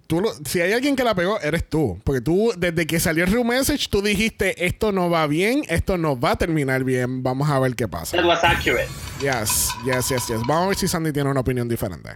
tú 0.07 0.21
lo- 0.21 0.33
si 0.45 0.61
hay 0.61 0.73
alguien 0.73 0.97
que 0.97 1.05
la 1.05 1.14
pegó, 1.14 1.41
eres 1.41 1.69
tú. 1.69 1.99
Porque 2.05 2.21
tú, 2.21 2.53
desde 2.57 2.87
que 2.87 2.99
salió 3.00 3.25
el 3.25 3.33
Real 3.33 3.45
Message, 3.45 3.88
tú 3.91 4.03
dijiste: 4.03 4.67
Esto 4.67 4.93
no 4.93 5.09
va 5.11 5.26
bien, 5.26 5.62
esto 5.69 5.97
no 5.99 6.19
va 6.19 6.33
a 6.33 6.37
terminar 6.37 6.85
bien. 6.85 7.23
Vamos 7.23 7.49
a 7.50 7.59
ver 7.61 7.75
qué 7.75 7.87
pasa. 7.88 8.17
That 8.17 8.26
was 8.26 8.43
accurate. 8.43 8.88
Yes, 9.21 9.71
yes, 9.87 10.09
yes, 10.09 10.26
yes. 10.29 10.41
Vamos 10.47 10.64
a 10.64 10.69
ver 10.69 10.76
si 10.76 10.88
Sandy 10.88 11.12
tiene 11.12 11.31
una 11.31 11.41
opinión 11.41 11.69
diferente. 11.69 12.11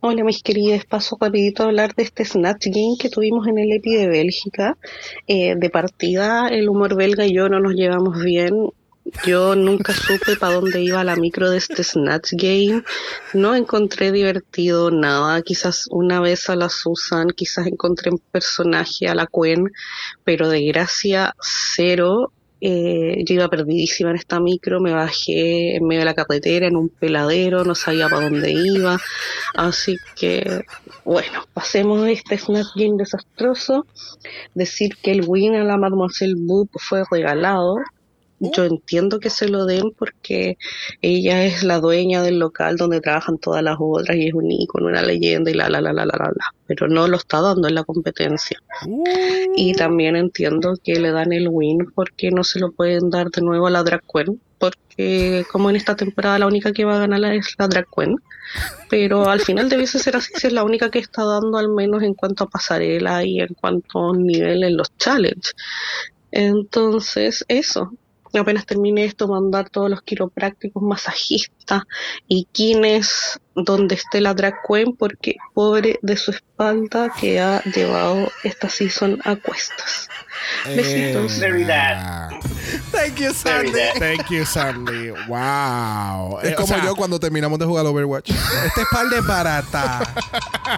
Hola 0.00 0.24
mis 0.24 0.42
queridos, 0.42 0.84
paso 0.84 1.16
rapidito 1.20 1.62
a 1.62 1.66
hablar 1.66 1.94
de 1.94 2.02
este 2.02 2.24
Snatch 2.24 2.66
Game 2.66 2.96
que 2.98 3.08
tuvimos 3.08 3.46
en 3.46 3.58
el 3.58 3.70
EPI 3.72 3.94
de 3.96 4.08
Bélgica. 4.08 4.76
Eh, 5.28 5.54
de 5.56 5.70
partida, 5.70 6.48
el 6.48 6.68
humor 6.68 6.96
belga 6.96 7.24
y 7.24 7.32
yo 7.34 7.48
no 7.48 7.60
nos 7.60 7.74
llevamos 7.74 8.20
bien. 8.20 8.52
Yo 9.26 9.56
nunca 9.56 9.92
supe 9.92 10.36
para 10.36 10.54
dónde 10.54 10.80
iba 10.80 11.02
la 11.02 11.16
micro 11.16 11.50
de 11.50 11.58
este 11.58 11.82
Snatch 11.82 12.32
Game. 12.32 12.82
No 13.34 13.54
encontré 13.54 14.12
divertido 14.12 14.90
nada. 14.90 15.42
Quizás 15.42 15.86
una 15.90 16.20
vez 16.20 16.48
a 16.48 16.56
la 16.56 16.68
Susan, 16.68 17.28
quizás 17.30 17.66
encontré 17.66 18.10
un 18.10 18.18
personaje 18.18 19.08
a 19.08 19.14
la 19.14 19.26
Quen, 19.26 19.70
pero 20.24 20.48
de 20.48 20.64
gracia 20.66 21.34
cero. 21.40 22.32
Eh, 22.64 23.24
yo 23.24 23.34
iba 23.34 23.48
perdidísima 23.48 24.10
en 24.10 24.16
esta 24.16 24.38
micro, 24.38 24.80
me 24.80 24.92
bajé 24.92 25.74
en 25.74 25.84
medio 25.84 26.02
de 26.02 26.04
la 26.04 26.14
carretera 26.14 26.68
en 26.68 26.76
un 26.76 26.88
peladero, 26.88 27.64
no 27.64 27.74
sabía 27.74 28.08
para 28.08 28.30
dónde 28.30 28.52
iba. 28.52 29.00
Así 29.54 29.98
que, 30.14 30.64
bueno, 31.04 31.44
pasemos 31.52 32.04
de 32.04 32.12
este 32.12 32.38
Snatch 32.38 32.68
Game 32.76 32.94
desastroso. 32.96 33.84
Decir 34.54 34.96
que 35.02 35.10
el 35.10 35.24
win 35.26 35.56
a 35.56 35.64
la 35.64 35.76
Mademoiselle 35.76 36.36
Boop 36.38 36.70
fue 36.78 37.02
regalado. 37.10 37.78
Yo 38.50 38.64
entiendo 38.64 39.20
que 39.20 39.30
se 39.30 39.48
lo 39.48 39.66
den 39.66 39.92
porque 39.96 40.58
ella 41.00 41.44
es 41.44 41.62
la 41.62 41.78
dueña 41.78 42.22
del 42.22 42.40
local 42.40 42.76
donde 42.76 43.00
trabajan 43.00 43.38
todas 43.38 43.62
las 43.62 43.76
otras 43.78 44.16
y 44.16 44.26
es 44.26 44.34
un 44.34 44.50
ícono, 44.50 44.88
una 44.88 45.02
leyenda 45.02 45.50
y 45.50 45.54
la 45.54 45.68
la 45.68 45.80
la 45.80 45.92
la 45.92 46.04
la 46.04 46.16
la 46.18 46.32
la. 46.34 46.54
Pero 46.66 46.88
no 46.88 47.06
lo 47.06 47.16
está 47.16 47.40
dando 47.40 47.68
en 47.68 47.76
la 47.76 47.84
competencia. 47.84 48.58
Y 49.56 49.74
también 49.74 50.16
entiendo 50.16 50.74
que 50.82 50.98
le 50.98 51.12
dan 51.12 51.32
el 51.32 51.48
win 51.48 51.92
porque 51.94 52.30
no 52.32 52.42
se 52.42 52.58
lo 52.58 52.72
pueden 52.72 53.10
dar 53.10 53.30
de 53.30 53.42
nuevo 53.42 53.68
a 53.68 53.70
la 53.70 53.84
Drag 53.84 54.02
Queen, 54.12 54.40
porque 54.58 55.44
como 55.52 55.70
en 55.70 55.76
esta 55.76 55.94
temporada 55.94 56.38
la 56.38 56.46
única 56.46 56.72
que 56.72 56.84
va 56.84 56.96
a 56.96 57.06
ganar 57.06 57.32
es 57.34 57.54
la 57.58 57.68
Drag 57.68 57.86
Queen. 57.94 58.16
Pero 58.90 59.30
al 59.30 59.40
final 59.40 59.68
debiese 59.68 59.98
ser 59.98 60.16
así, 60.16 60.32
si 60.34 60.48
es 60.48 60.52
la 60.52 60.64
única 60.64 60.90
que 60.90 60.98
está 60.98 61.24
dando 61.24 61.58
al 61.58 61.68
menos 61.68 62.02
en 62.02 62.14
cuanto 62.14 62.44
a 62.44 62.48
pasarela 62.48 63.24
y 63.24 63.40
en 63.40 63.54
cuanto 63.54 64.10
a 64.10 64.16
nivel 64.16 64.64
en 64.64 64.76
los 64.76 64.96
challenge. 64.98 65.52
Entonces, 66.32 67.44
eso. 67.48 67.92
Apenas 68.38 68.66
termine 68.66 69.04
esto, 69.04 69.28
mandar 69.28 69.70
todos 69.70 69.90
los 69.90 70.02
quiroprácticos, 70.02 70.82
masajistas 70.82 71.82
y 72.28 72.46
quienes 72.52 73.40
donde 73.54 73.94
esté 73.94 74.20
la 74.20 74.34
drag 74.34 74.54
queen 74.66 74.96
porque 74.96 75.36
pobre 75.54 75.98
de 76.02 76.16
su 76.16 76.30
espalda 76.30 77.10
que 77.18 77.40
ha 77.40 77.62
llevado 77.64 78.30
esta 78.44 78.68
season 78.68 79.20
a 79.24 79.36
cuestas. 79.36 80.08
Besitos. 80.66 81.38
Very 81.38 81.64
Thank 82.92 83.16
you, 83.20 83.32
Sandy. 83.32 83.72
Thank 83.98 84.30
you, 84.30 84.44
Sandy. 84.44 85.10
Wow. 85.28 86.40
Es 86.42 86.50
Eh, 86.50 86.52
o 86.54 86.56
como 86.56 86.66
sea, 86.68 86.84
yo 86.84 86.96
cuando 86.96 87.18
terminamos 87.20 87.58
de 87.58 87.64
jugar 87.66 87.86
Overwatch. 87.86 88.30
Esta 88.30 88.82
espalda 88.82 89.18
es 89.18 89.26
barata. 89.26 90.14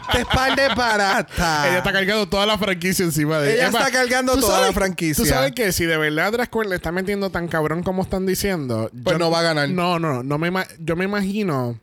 Esta 0.09 0.19
espalda 0.19 0.67
es 0.67 0.75
barata. 0.75 1.69
Ella 1.69 1.79
está 1.79 1.93
cargando 1.93 2.29
toda 2.29 2.47
la 2.47 2.59
franquicia 2.59 3.05
encima 3.05 3.39
de 3.39 3.55
Ella 3.55 3.71
más, 3.71 3.87
está 3.87 3.99
cargando 3.99 4.35
¿tú 4.35 4.41
toda 4.41 4.55
sabes- 4.59 4.69
la 4.69 4.73
franquicia. 4.73 5.25
Tú 5.25 5.29
sabes 5.29 5.53
que 5.53 5.73
si 5.73 5.85
de 5.87 5.97
verdad 5.97 6.33
Drag 6.33 6.51
Queen 6.51 6.71
le 6.71 6.77
está 6.77 6.93
metiendo 6.93 7.31
tan 7.31 7.49
cabrón 7.49 7.83
como 7.83 8.03
están 8.03 8.27
diciendo, 8.27 8.91
Pues 9.05 9.15
yo- 9.15 9.19
no 9.19 9.31
va 9.31 9.41
a 9.41 9.43
ganar. 9.43 9.69
No, 9.69 9.99
no, 9.99 10.23
no 10.23 10.39
me 10.39 10.53
yo 10.79 10.97
me 10.97 11.05
imagino 11.05 11.79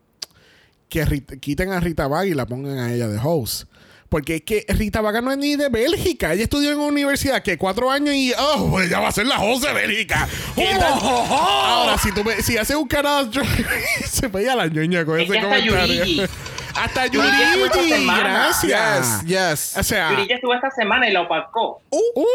que 0.91 1.23
quiten 1.39 1.71
a 1.71 1.79
Rita 1.79 2.05
Vaga 2.07 2.25
y 2.25 2.33
la 2.33 2.45
pongan 2.45 2.77
a 2.77 2.93
ella 2.93 3.07
de 3.07 3.17
host. 3.23 3.63
Porque 4.09 4.35
es 4.35 4.41
que 4.41 4.65
Rita 4.67 4.99
Vaga 4.99 5.21
no 5.21 5.31
es 5.31 5.37
ni 5.37 5.55
de 5.55 5.69
Bélgica. 5.69 6.33
Ella 6.33 6.43
estudió 6.43 6.69
en 6.71 6.77
una 6.79 6.87
universidad 6.87 7.41
que 7.41 7.57
cuatro 7.57 7.89
años 7.89 8.13
y 8.13 8.33
oh, 8.37 8.67
pues 8.69 8.87
ella 8.87 8.99
va 8.99 9.07
a 9.07 9.11
ser 9.13 9.25
la 9.25 9.39
host 9.39 9.63
de 9.65 9.71
Bélgica. 9.73 10.27
¿Qué 10.53 10.75
tal? 10.77 10.99
Ahora, 11.01 11.97
si 11.97 12.11
tú 12.11 12.21
me- 12.25 12.41
si 12.43 12.57
hace 12.57 12.75
un 12.75 12.89
Race, 12.89 13.41
se 14.11 14.27
pega 14.27 14.53
la 14.53 14.67
ñoña 14.67 15.05
con 15.05 15.17
Es 15.17 15.29
ese 15.29 15.39
comentario. 15.39 16.27
Hasta 16.75 17.07
semana. 17.89 18.23
gracias. 18.29 19.21
Yes, 19.25 19.73
yes. 19.73 19.77
O 19.77 19.83
sea, 19.83 20.11
Yuri 20.11 20.27
ya 20.27 20.35
estuvo 20.35 20.53
esta 20.53 20.71
semana 20.71 21.07
y 21.09 21.13
la 21.13 21.21
opacó. 21.21 21.81
Uy. 21.89 22.25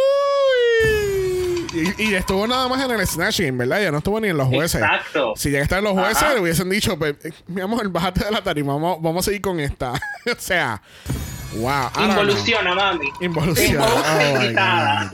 Y, 1.98 2.02
y 2.04 2.14
estuvo 2.14 2.46
nada 2.46 2.68
más 2.68 2.82
en 2.82 2.90
el 2.90 3.06
Snatch 3.06 3.40
Game, 3.40 3.58
¿verdad? 3.58 3.82
Ya 3.82 3.90
no 3.90 3.98
estuvo 3.98 4.18
ni 4.20 4.28
en 4.28 4.36
los 4.38 4.48
jueces. 4.48 4.80
Exacto. 4.80 5.34
Si 5.36 5.50
llega 5.50 5.60
a 5.60 5.64
estar 5.64 5.78
en 5.78 5.84
los 5.84 5.92
jueces, 5.92 6.22
Ajá. 6.22 6.34
le 6.34 6.40
hubiesen 6.40 6.70
dicho, 6.70 6.96
eh, 7.04 7.14
mi 7.48 7.60
amor, 7.60 7.86
bájate 7.90 8.24
de 8.24 8.30
la 8.30 8.42
tarima, 8.42 8.72
vamos, 8.74 8.98
vamos 9.02 9.24
a 9.24 9.26
seguir 9.26 9.42
con 9.42 9.60
esta. 9.60 9.92
o 10.26 10.34
sea, 10.38 10.80
wow. 11.56 11.90
Know. 11.92 12.08
Involuciona, 12.08 12.74
mami. 12.74 13.08
Involución. 13.20 13.82
Involución 13.82 14.56
Oh. 14.58 15.10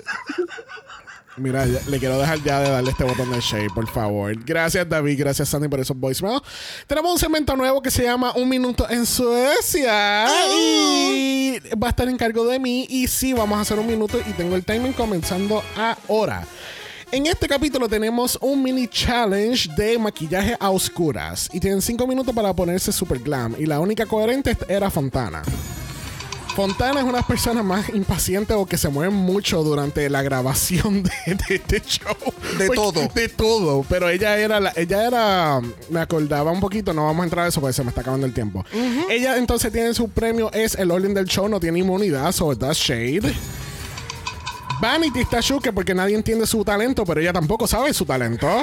Mira, 1.39 1.65
ya- 1.67 1.81
le 1.89 1.99
quiero 1.99 2.19
dejar 2.19 2.43
ya 2.43 2.61
de 2.61 2.71
darle 2.71 2.91
este 2.91 3.05
botón 3.05 3.31
de 3.33 3.41
share, 3.41 3.69
por 3.75 3.89
favor. 3.89 4.35
Gracias, 4.45 4.87
David. 4.89 5.19
Gracias, 5.19 5.49
Sandy, 5.49 5.67
por 5.69 5.81
esos 5.81 5.97
voicemails. 5.97 6.43
Tenemos 6.87 7.11
un 7.13 7.19
segmento 7.19 7.57
nuevo 7.57 7.81
que 7.81 7.91
se 7.91 8.03
llama 8.03 8.33
Un 8.37 8.49
Minuto 8.51 8.87
en 8.91 9.07
Suecia. 9.07 10.27
Y 10.55 11.59
va 11.83 11.87
a 11.87 11.91
estar 11.91 12.07
en 12.09 12.17
cargo 12.19 12.45
de 12.47 12.59
mí. 12.59 12.87
Y 12.91 13.07
sí, 13.09 13.33
vamos 13.33 13.59
a 13.59 13.63
hacer 13.63 13.79
un 13.79 13.87
minuto. 13.87 14.21
Y 14.29 14.33
tengo 14.33 14.57
el 14.57 14.65
timing 14.65 14.93
comenzando 14.93 15.63
ahora. 15.77 16.47
En 17.11 17.27
este 17.27 17.47
capítulo 17.49 17.89
tenemos 17.89 18.39
un 18.41 18.63
mini 18.63 18.87
challenge 18.89 19.69
de 19.77 19.99
maquillaje 19.99 20.57
a 20.61 20.71
oscuras. 20.71 21.49
Y 21.53 21.61
tienen 21.61 21.81
cinco 21.83 22.07
minutos 22.07 22.35
para 22.35 22.53
ponerse 22.55 22.93
super 22.93 23.19
glam. 23.19 23.55
Y 23.59 23.67
la 23.67 23.81
única 23.81 24.05
coherente 24.07 24.57
era 24.69 24.91
Fontana. 24.91 25.43
Fontana 26.55 27.01
es 27.01 27.07
una 27.07 27.23
personas 27.23 27.65
más 27.65 27.89
impacientes 27.89 28.55
o 28.57 28.67
que 28.67 28.77
se 28.77 28.89
mueven 28.91 29.15
mucho 29.15 29.63
durante 29.63 30.11
la 30.11 30.21
grabación 30.23 31.03
de, 31.03 31.11
de 31.27 31.55
este 31.55 31.81
show. 31.81 32.15
De 32.59 32.67
Porque- 32.67 32.75
todo. 32.75 33.09
De 33.15 33.29
todo. 33.31 33.87
Pero 33.89 34.09
ella 34.11 34.37
era, 34.37 34.61
la- 34.61 34.73
ella 34.77 35.07
era, 35.07 35.61
me 35.89 36.01
acordaba 36.01 36.51
un 36.53 36.61
poquito, 36.61 36.93
no 36.93 37.07
vamos 37.07 37.23
a 37.23 37.25
entrar 37.25 37.45
a 37.47 37.49
eso 37.49 37.61
porque 37.61 37.73
se 37.73 37.83
me 37.83 37.89
está 37.89 38.03
acabando 38.03 38.27
el 38.27 38.35
tiempo. 38.35 38.65
Ella 39.09 39.39
entonces 39.39 39.73
tiene 39.73 39.95
su 39.95 40.11
premio, 40.11 40.53
es 40.53 40.75
el 40.75 40.91
orden 40.91 41.15
del 41.15 41.25
show, 41.27 41.49
no 41.49 41.59
tiene 41.59 41.79
inmunidad, 41.79 42.31
so 42.33 42.55
that's 42.57 42.77
shade. 42.79 43.33
Vanity 44.81 45.21
está 45.21 45.41
chuque 45.41 45.73
porque 45.73 45.95
nadie 45.95 46.17
entiende 46.17 46.47
su 46.47 46.63
talento, 46.65 47.05
pero 47.07 47.21
ella 47.21 47.33
tampoco 47.33 47.67
sabe 47.67 47.95
su 47.95 48.05
talento. 48.05 48.47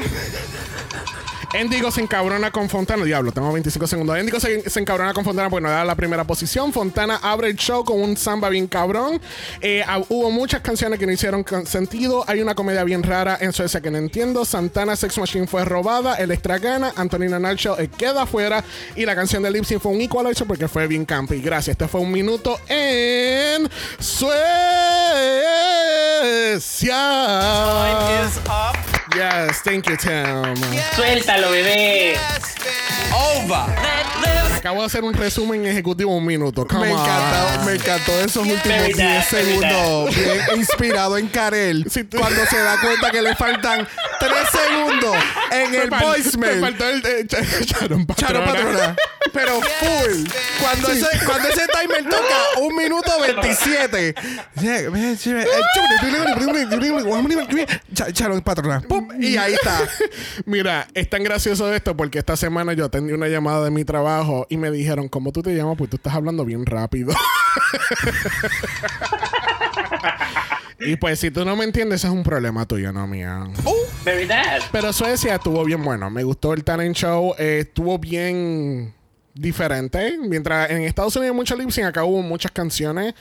Endigo 1.53 1.89
se 1.89 2.01
encabrona 2.01 2.51
con 2.51 2.69
Fontana. 2.69 3.03
Diablo, 3.03 3.31
tengo 3.31 3.51
25 3.51 3.87
segundos. 3.87 4.17
Endigo 4.17 4.39
se, 4.39 4.61
encabrona 4.79 5.13
con 5.13 5.25
Fontana 5.25 5.49
porque 5.49 5.67
no 5.67 5.83
la 5.83 5.95
primera 5.95 6.23
posición. 6.23 6.71
Fontana 6.71 7.19
abre 7.23 7.49
el 7.49 7.55
show 7.55 7.83
con 7.83 7.99
un 7.99 8.15
samba 8.17 8.49
bien 8.49 8.67
cabrón. 8.67 9.19
Eh, 9.61 9.83
ah, 9.87 9.99
hubo 10.09 10.29
muchas 10.29 10.61
canciones 10.61 10.99
que 10.99 11.07
no 11.07 11.11
hicieron 11.11 11.43
sentido. 11.65 12.23
Hay 12.27 12.41
una 12.41 12.53
comedia 12.53 12.83
bien 12.83 13.01
rara 13.01 13.37
en 13.41 13.51
Suecia 13.51 13.81
que 13.81 13.89
no 13.89 13.97
entiendo. 13.97 14.45
Santana 14.45 14.95
Sex 14.95 15.17
Machine 15.17 15.47
fue 15.47 15.65
robada. 15.65 16.15
Electra 16.15 16.59
gana. 16.59 16.93
Antonina 16.95 17.39
Nacho 17.39 17.79
eh, 17.79 17.89
queda 17.89 18.23
afuera. 18.23 18.63
Y 18.95 19.05
la 19.05 19.15
canción 19.15 19.41
de 19.41 19.49
Lipsy 19.49 19.79
fue 19.79 19.91
un 19.91 20.01
equalizer 20.01 20.45
porque 20.45 20.67
fue 20.67 20.85
bien 20.85 21.05
campy. 21.05 21.41
Gracias. 21.41 21.69
Este 21.73 21.87
fue 21.87 22.01
un 22.01 22.11
minuto 22.11 22.59
en 22.67 23.67
Suecia. 23.97 24.39
up. 28.49 29.08
Yes, 29.15 29.61
thank 29.63 29.87
you, 29.87 29.97
Tim. 29.97 30.55
Suéltalo, 30.95 31.49
bebé. 31.51 32.15
Over. 33.13 33.75
Acabo 34.55 34.81
de 34.81 34.85
hacer 34.85 35.03
un 35.03 35.13
resumen 35.13 35.65
ejecutivo 35.65 36.15
un 36.15 36.25
minuto. 36.25 36.67
Come 36.67 36.87
Me 36.87 36.93
on. 36.93 36.99
encantó, 36.99 37.65
me 37.65 37.73
encantó 37.75 38.11
esos 38.19 38.45
últimos 38.45 38.63
Very 38.65 38.93
10 38.93 38.97
bad, 38.97 39.25
very 39.31 39.45
segundos. 39.45 40.15
Bien 40.15 40.39
inspirado 40.57 41.17
en 41.17 41.27
Karel. 41.27 41.85
Cuando 42.17 42.45
se 42.45 42.57
da 42.59 42.79
cuenta 42.81 43.09
que 43.09 43.21
le 43.21 43.35
faltan 43.35 43.87
3 44.19 44.31
segundos 44.51 45.15
en 45.51 45.75
el 45.75 45.89
Me 45.89 45.97
fal- 45.97 45.99
Me 45.99 46.05
voicemail. 46.05 46.59
faltó 46.61 46.87
el 46.89 47.05
eh, 47.05 47.25
Ch- 47.27 47.65
Charon 47.65 48.05
Charo 48.07 48.45
Patrona. 48.45 48.45
Patrona. 48.45 48.95
Pero 49.33 49.61
full. 49.61 50.27
Cuando, 50.61 50.87
ese, 50.91 51.07
cuando 51.25 51.47
ese 51.49 51.67
timer 51.67 52.03
toca 52.09 52.59
un 52.61 52.75
minuto 52.75 53.11
27. 53.21 54.15
Ch- 57.93 58.13
Charo 58.13 58.41
Patrona. 58.43 58.81
Pum, 58.81 59.09
y 59.21 59.37
ahí 59.37 59.53
está. 59.53 59.79
Mira, 60.45 60.87
es 60.93 61.09
tan 61.09 61.23
gracioso 61.23 61.73
esto 61.73 61.95
porque 61.95 62.19
esta 62.19 62.35
semana 62.37 62.73
yo 62.73 62.85
atendí 62.85 63.13
una 63.13 63.27
llamada 63.27 63.63
de 63.65 63.71
mi 63.71 63.85
trabajo 63.85 64.45
y 64.49 64.57
me 64.57 64.71
dijeron, 64.71 65.07
¿cómo 65.09 65.31
tú 65.31 65.41
te 65.43 65.55
llamas? 65.55 65.75
Pues 65.77 65.89
tú 65.89 65.95
estás 65.97 66.13
hablando 66.13 66.43
bien 66.45 66.65
rápido. 66.65 67.13
y 70.79 70.95
pues 70.95 71.19
si 71.19 71.31
tú 71.31 71.45
no 71.45 71.55
me 71.55 71.65
entiendes, 71.65 72.01
ese 72.01 72.07
es 72.07 72.13
un 72.13 72.23
problema 72.23 72.65
tuyo, 72.65 72.91
no 72.91 73.07
mía. 73.07 73.47
Very 74.05 74.25
bad. 74.25 74.61
Pero 74.71 74.93
Suecia 74.93 75.35
estuvo 75.35 75.63
bien 75.65 75.83
bueno. 75.83 76.09
Me 76.09 76.23
gustó 76.23 76.53
el 76.53 76.63
talent 76.63 76.95
show. 76.95 77.35
eh, 77.37 77.59
estuvo 77.61 77.99
bien 77.99 78.93
diferente. 79.33 80.17
Mientras 80.19 80.69
en 80.69 80.83
Estados 80.83 81.15
Unidos 81.15 81.35
mucho 81.35 81.55
lip 81.55 81.69
sync, 81.71 81.87
acá 81.87 82.03
hubo 82.03 82.21
muchas 82.21 82.51
canciones. 82.51 83.13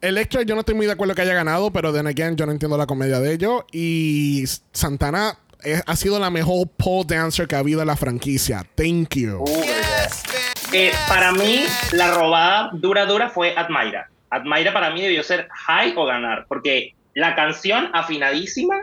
Electra, 0.00 0.42
yo 0.42 0.54
no 0.54 0.60
estoy 0.60 0.74
muy 0.74 0.86
de 0.86 0.92
acuerdo 0.92 1.14
que 1.14 1.22
haya 1.22 1.34
ganado, 1.34 1.70
pero 1.70 1.92
then 1.92 2.06
again, 2.06 2.34
yo 2.36 2.46
no 2.46 2.52
entiendo 2.52 2.76
la 2.78 2.86
comedia 2.86 3.20
de 3.20 3.34
ellos. 3.34 3.64
Y 3.70 4.44
Santana 4.72 5.38
eh, 5.62 5.82
ha 5.86 5.96
sido 5.96 6.18
la 6.18 6.30
mejor 6.30 6.68
pole 6.68 7.04
dancer 7.06 7.46
que 7.46 7.54
ha 7.54 7.58
habido 7.58 7.82
en 7.82 7.86
la 7.86 7.96
franquicia. 7.96 8.64
Thank 8.74 9.16
you. 9.16 9.44
Eh, 10.72 10.92
para 11.08 11.32
mí, 11.32 11.64
la 11.92 12.14
robada 12.14 12.70
dura, 12.72 13.04
dura 13.04 13.28
fue 13.28 13.54
Admaira. 13.56 14.08
Admaira 14.30 14.72
para 14.72 14.90
mí 14.90 15.02
debió 15.02 15.22
ser 15.22 15.48
high 15.50 15.92
o 15.96 16.06
ganar, 16.06 16.46
porque 16.48 16.94
la 17.14 17.34
canción 17.34 17.90
afinadísima 17.92 18.76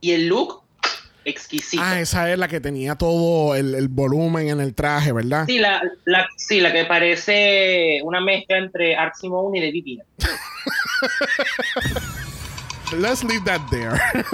y 0.00 0.12
el 0.12 0.28
look 0.28 0.62
exquisito. 1.24 1.82
Ah, 1.84 2.00
esa 2.00 2.32
es 2.32 2.38
la 2.38 2.48
que 2.48 2.60
tenía 2.60 2.96
todo 2.96 3.54
el, 3.54 3.74
el 3.74 3.88
volumen 3.88 4.48
en 4.48 4.60
el 4.60 4.74
traje, 4.74 5.12
¿verdad? 5.12 5.44
Sí, 5.46 5.58
la, 5.58 5.82
la, 6.04 6.26
sí, 6.36 6.60
la 6.60 6.72
que 6.72 6.86
parece 6.86 8.00
una 8.02 8.20
mezcla 8.20 8.58
entre 8.58 8.96
Art 8.96 9.14
Simone 9.14 9.58
y 9.58 9.62
David 9.62 9.84
Villa. 9.84 10.04
Let's 12.98 13.22
leave 13.24 13.44
that 13.44 13.60
there. 13.70 13.92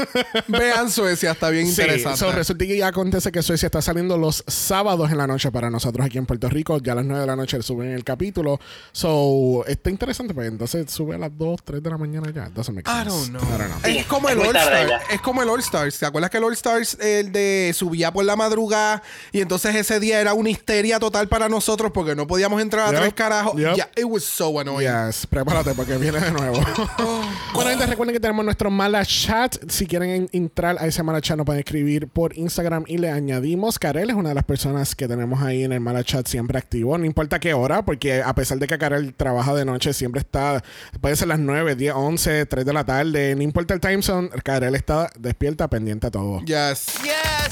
Vean 0.48 0.90
Suecia, 0.90 1.32
está 1.32 1.50
bien 1.50 1.66
Sí, 1.66 1.80
interesante. 1.82 2.18
so, 2.18 2.32
resulta 2.32 2.64
que 2.66 2.76
ya 2.76 2.88
acontece 2.88 3.30
que 3.30 3.42
Suecia 3.42 3.66
está 3.66 3.82
saliendo 3.82 4.16
los 4.16 4.42
sábados 4.46 5.10
en 5.10 5.18
la 5.18 5.26
noche 5.26 5.50
para 5.50 5.70
nosotros 5.70 6.04
aquí 6.06 6.18
en 6.18 6.26
Puerto 6.26 6.48
Rico. 6.48 6.78
Ya 6.78 6.92
a 6.92 6.96
las 6.96 7.04
9 7.04 7.20
de 7.20 7.26
la 7.26 7.36
noche 7.36 7.60
suben 7.62 7.90
el 7.90 8.04
capítulo. 8.04 8.58
So, 8.92 9.64
está 9.66 9.90
interesante, 9.90 10.32
porque 10.34 10.48
entonces 10.48 10.90
sube 10.90 11.16
a 11.16 11.18
las 11.18 11.36
2, 11.36 11.60
3 11.64 11.82
de 11.82 11.90
la 11.90 11.98
mañana 11.98 12.30
ya. 12.34 12.48
Doesn't 12.48 12.74
make 12.74 12.90
I 12.90 13.04
sense. 13.04 13.30
don't 13.30 13.42
know. 13.42 13.42
I 13.54 13.58
don't 13.58 13.82
know. 13.82 13.90
Es 13.90 14.06
como 14.06 14.28
el 14.30 14.38
All 14.40 14.52
ya. 14.54 15.00
Es 15.10 15.20
como 15.20 15.42
el 15.42 15.48
All 15.50 15.60
Stars. 15.60 15.98
¿Te 15.98 16.06
acuerdas 16.06 16.30
que 16.30 16.38
el 16.38 16.44
All 16.44 16.52
Stars 16.54 16.96
el 17.00 17.32
de 17.32 17.72
subía 17.74 18.12
por 18.12 18.24
la 18.24 18.36
madrugada 18.36 19.02
y 19.32 19.40
entonces 19.40 19.74
ese 19.74 20.00
día 20.00 20.20
era 20.20 20.32
una 20.34 20.48
histeria 20.50 20.98
total 20.98 21.28
para 21.28 21.48
nosotros 21.48 21.90
porque 21.92 22.14
no 22.14 22.26
podíamos 22.26 22.62
entrar 22.62 22.86
a 22.88 22.90
Yep. 22.92 23.00
tres 23.00 23.14
carajos? 23.14 23.56
Yep. 23.56 23.74
Yeah, 23.76 23.90
it 23.96 24.04
was 24.04 24.24
so 24.24 24.58
annoying. 24.58 24.88
Yes, 24.90 25.26
prepárate 25.26 25.74
porque 25.74 25.98
viene 25.98 26.20
de 26.20 26.30
nuevo. 26.30 26.58
bueno, 27.54 27.70
gente, 27.70 27.86
recuerden 27.86 28.14
que 28.14 28.20
tenemos 28.20 28.45
nuestro 28.46 28.70
mala 28.70 29.04
chat. 29.04 29.56
Si 29.70 29.86
quieren 29.86 30.10
en- 30.10 30.28
entrar 30.32 30.76
a 30.80 30.86
ese 30.86 31.02
mala 31.02 31.20
chat, 31.20 31.36
nos 31.36 31.44
pueden 31.44 31.60
escribir 31.60 32.08
por 32.08 32.36
Instagram 32.36 32.84
y 32.86 32.98
le 32.98 33.10
añadimos. 33.10 33.78
Karel 33.78 34.10
es 34.10 34.16
una 34.16 34.30
de 34.30 34.34
las 34.34 34.44
personas 34.44 34.94
que 34.94 35.06
tenemos 35.06 35.42
ahí 35.42 35.64
en 35.64 35.72
el 35.72 35.80
mala 35.80 36.02
chat 36.02 36.26
siempre 36.26 36.58
activo. 36.58 36.96
No 36.96 37.04
importa 37.04 37.38
qué 37.38 37.52
hora, 37.52 37.84
porque 37.84 38.22
a 38.22 38.34
pesar 38.34 38.58
de 38.58 38.66
que 38.66 38.78
Karel 38.78 39.14
trabaja 39.14 39.54
de 39.54 39.64
noche, 39.64 39.92
siempre 39.92 40.20
está. 40.20 40.62
Puede 41.00 41.16
ser 41.16 41.28
las 41.28 41.38
9, 41.38 41.76
10, 41.76 41.92
11, 41.94 42.46
3 42.46 42.64
de 42.64 42.72
la 42.72 42.84
tarde. 42.84 43.34
No 43.36 43.42
importa 43.42 43.74
el 43.74 43.80
time 43.80 44.02
zone, 44.02 44.30
Karel 44.42 44.74
está 44.74 45.10
despierta, 45.18 45.68
pendiente 45.68 46.06
a 46.06 46.10
todo. 46.10 46.40
Yes. 46.44 46.86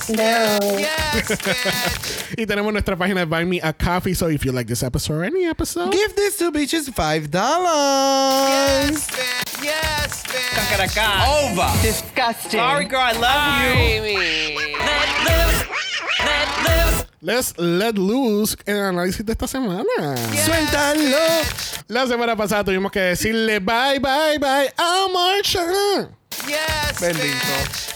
Y 2.36 2.46
tenemos 2.46 2.72
nuestra 2.72 2.96
página 2.96 3.20
de 3.20 3.26
Buy 3.26 3.44
Me 3.44 3.60
a 3.62 3.72
Coffee. 3.72 4.14
So 4.14 4.28
if 4.28 4.44
you 4.44 4.52
like 4.52 4.66
this 4.66 4.82
episode 4.82 5.18
or 5.18 5.24
any 5.24 5.44
episode. 5.46 5.92
Give 5.92 6.14
this 6.16 6.36
to 6.38 6.50
bitches 6.50 6.92
five 6.92 7.30
dollars. 9.64 10.22
Kakaraka. 10.54 11.52
Over. 11.52 11.68
Disgusting. 11.82 12.60
Sorry, 12.60 12.84
girl. 12.84 13.00
I 13.00 13.12
love 13.12 13.78
you. 13.78 14.04
Let's 17.24 17.54
let 17.58 17.94
loose 17.94 18.56
el 18.66 18.78
análisis 18.78 19.24
de 19.24 19.32
esta 19.32 19.46
semana. 19.46 19.84
¡Suéltalo! 20.44 21.16
La 21.88 22.06
semana 22.06 22.36
pasada 22.36 22.64
tuvimos 22.64 22.92
que 22.92 23.00
decirle 23.00 23.60
bye, 23.60 23.98
bye, 23.98 24.38
bye 24.38 24.72
a 24.76 25.06
Marsha. 25.12 26.10
Bendito. 27.00 27.34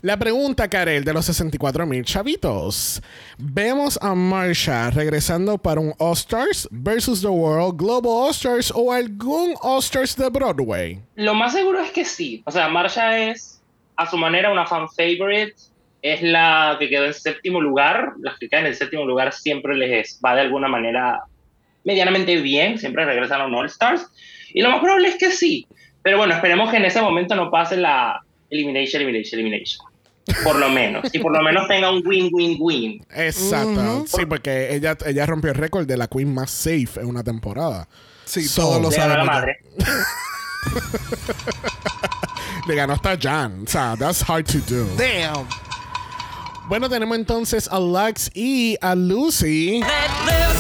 La 0.03 0.17
pregunta, 0.17 0.69
Karel, 0.69 1.05
de 1.05 1.13
los 1.13 1.27
64 1.27 1.85
mil 1.85 2.05
chavitos. 2.05 3.03
¿Vemos 3.37 3.99
a 4.01 4.15
Marsha 4.15 4.91
regresando 4.91 5.59
para 5.59 5.81
un 5.81 5.93
All-Stars 5.99 6.69
versus 6.71 7.21
The 7.21 7.29
World, 7.29 7.77
Global 7.77 8.11
All-Stars 8.11 8.73
o 8.75 8.93
algún 8.93 9.55
All-Stars 9.61 10.17
de 10.17 10.31
Broadway? 10.31 11.03
Lo 11.17 11.35
más 11.35 11.53
seguro 11.53 11.81
es 11.81 11.91
que 11.91 12.05
sí. 12.05 12.43
O 12.47 12.51
sea, 12.51 12.69
Marsha 12.69 13.19
es 13.19 13.61
a 13.97 14.09
su 14.09 14.17
manera 14.17 14.51
una 14.51 14.67
fan 14.67 14.89
favorite. 14.89 15.55
Es 16.03 16.23
la 16.23 16.77
que 16.79 16.89
quedó 16.89 17.07
en 17.07 17.15
séptimo 17.15 17.61
lugar. 17.61 18.13
Las 18.21 18.39
que 18.39 18.49
quedan 18.49 18.65
en 18.67 18.73
el 18.73 18.77
séptimo 18.77 19.05
lugar 19.05 19.33
siempre 19.33 19.75
les 19.77 20.21
va 20.25 20.35
de 20.35 20.43
alguna 20.43 20.69
manera 20.69 21.21
medianamente 21.85 22.37
bien. 22.41 22.79
Siempre 22.79 23.05
regresan 23.05 23.41
a 23.41 23.47
un 23.47 23.55
All-Stars. 23.55 24.07
Y 24.55 24.63
lo 24.63 24.71
más 24.71 24.81
probable 24.81 25.09
es 25.09 25.17
que 25.17 25.31
sí. 25.31 25.67
Pero 26.03 26.19
bueno, 26.19 26.35
esperemos 26.35 26.71
que 26.71 26.77
en 26.77 26.85
ese 26.85 27.01
momento 27.03 27.35
no 27.35 27.51
pase 27.51 27.77
la 27.77 28.21
elimination, 28.51 29.03
elimination, 29.03 29.41
elimination. 29.41 29.87
Por 30.45 30.57
lo 30.57 30.69
menos. 30.69 31.13
Y 31.13 31.19
por 31.19 31.37
lo 31.37 31.43
menos 31.43 31.67
tenga 31.69 31.91
un 31.91 32.07
win-win-win. 32.07 33.05
Exacto. 33.15 34.05
Sí, 34.07 34.27
porque 34.27 34.75
ella, 34.75 34.97
ella 35.07 35.27
rompió 35.27 35.51
el 35.51 35.57
récord 35.57 35.87
de 35.87 35.97
la 35.97 36.07
Queen 36.07 36.33
más 36.33 36.51
safe 36.51 37.01
en 37.01 37.07
una 37.07 37.25
temporada. 37.25 37.89
Sí, 38.25 38.43
So- 38.45 38.63
todos 38.81 38.97
lo 38.97 39.25
madre. 39.25 39.59
Le 42.67 42.75
ganó 42.75 42.93
hasta 42.93 43.17
Jan. 43.19 43.63
O 43.65 43.67
sea, 43.67 43.97
that's 43.99 44.23
hard 44.29 44.45
to 44.47 44.59
do. 44.69 44.85
Damn. 44.97 45.47
Bueno, 46.69 46.91
tenemos 46.91 47.17
entonces 47.17 47.67
a 47.73 47.81
Lux 47.81 48.31
y 48.35 48.77
a 48.83 48.95
Lucy 48.95 49.81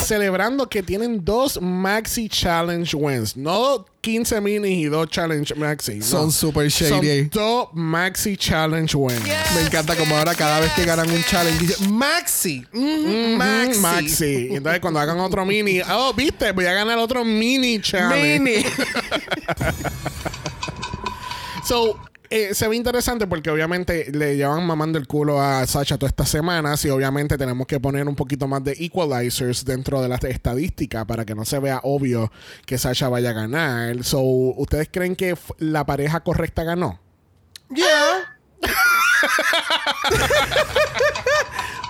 celebrando 0.04 0.66
que 0.66 0.82
tienen 0.82 1.22
dos 1.22 1.60
Maxi 1.60 2.30
Challenge 2.30 2.96
wins. 2.96 3.36
No 3.36 3.84
15 4.00 4.40
minis 4.40 4.78
y 4.78 4.84
dos 4.86 5.08
Challenge 5.10 5.54
Maxi. 5.56 5.96
no. 5.96 6.04
Son 6.04 6.32
super 6.32 6.68
shady. 6.70 7.24
Son 7.24 7.30
dos 7.30 7.68
Maxi 7.74 8.38
Challenge 8.38 8.96
wins. 8.96 9.20
Me 9.54 9.60
encanta 9.66 9.96
como 9.96 10.16
ahora 10.16 10.34
cada 10.34 10.60
vez 10.60 10.72
que 10.72 10.86
ganan 10.86 11.10
un 11.10 11.22
challenge 11.24 11.58
dice 11.66 11.86
Maxi. 11.88 12.64
mm, 12.72 13.36
Maxi. 13.36 13.80
Maxi. 13.80 14.48
Y 14.50 14.56
Entonces, 14.56 14.80
cuando 14.80 15.00
hagan 15.00 15.20
otro 15.20 15.44
mini, 15.44 15.82
oh, 15.90 16.14
viste, 16.14 16.52
voy 16.52 16.64
a 16.64 16.72
ganar 16.72 16.96
otro 16.98 17.22
mini 17.22 17.80
challenge. 17.82 18.40
Mini. 18.40 18.64
So, 21.64 21.98
eh, 22.30 22.54
se 22.54 22.68
ve 22.68 22.76
interesante 22.76 23.26
porque 23.26 23.50
obviamente 23.50 24.10
le 24.12 24.36
llevan 24.36 24.66
mamando 24.66 24.98
el 24.98 25.06
culo 25.06 25.40
a 25.40 25.66
Sasha 25.66 25.96
todas 25.98 26.12
estas 26.12 26.28
semanas 26.28 26.84
y 26.84 26.90
obviamente 26.90 27.38
tenemos 27.38 27.66
que 27.66 27.80
poner 27.80 28.06
un 28.06 28.14
poquito 28.16 28.46
más 28.46 28.62
de 28.64 28.72
equalizers 28.78 29.64
dentro 29.64 30.00
de 30.02 30.08
la 30.08 30.16
estadística 30.16 31.04
para 31.06 31.24
que 31.24 31.34
no 31.34 31.44
se 31.44 31.58
vea 31.58 31.80
obvio 31.82 32.30
que 32.66 32.76
Sasha 32.78 33.08
vaya 33.08 33.30
a 33.30 33.34
ganar. 33.34 34.04
So, 34.04 34.20
¿ustedes 34.20 34.88
creen 34.92 35.16
que 35.16 35.36
la 35.58 35.86
pareja 35.86 36.20
correcta 36.20 36.64
ganó? 36.64 37.00
Ya. 37.70 38.36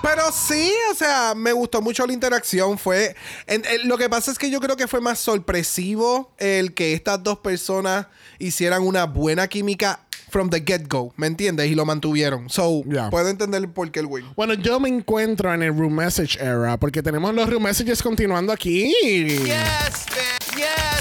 Pero 0.02 0.22
sí, 0.32 0.72
o 0.92 0.94
sea, 0.94 1.34
me 1.36 1.52
gustó 1.52 1.82
mucho 1.82 2.06
la 2.06 2.12
interacción. 2.12 2.78
Fue. 2.78 3.14
en- 3.46 3.64
en- 3.64 3.88
lo 3.88 3.98
que 3.98 4.08
pasa 4.08 4.30
es 4.30 4.38
que 4.38 4.50
yo 4.50 4.60
creo 4.60 4.76
que 4.76 4.86
fue 4.86 5.00
más 5.00 5.18
sorpresivo 5.18 6.32
el 6.38 6.72
que 6.74 6.92
estas 6.94 7.22
dos 7.22 7.38
personas 7.40 8.06
hicieran 8.38 8.82
una 8.82 9.04
buena 9.04 9.48
química 9.48 10.00
from 10.30 10.50
the 10.50 10.60
get-go, 10.64 11.12
¿me 11.16 11.26
entiendes? 11.26 11.66
Y 11.70 11.74
lo 11.74 11.84
mantuvieron. 11.84 12.48
So, 12.50 12.82
Ya. 12.86 13.10
puedo 13.10 13.28
entender 13.28 13.68
por 13.68 13.90
qué 13.90 14.00
el 14.00 14.06
win. 14.06 14.26
Bueno, 14.36 14.54
yo 14.54 14.78
me 14.80 14.88
encuentro 14.88 15.52
en 15.52 15.62
el 15.62 15.76
room 15.76 15.94
message 15.94 16.38
era 16.40 16.76
porque 16.76 17.02
tenemos 17.02 17.34
los 17.34 17.48
room 17.48 17.62
messages 17.62 18.02
continuando 18.02 18.52
aquí. 18.52 18.92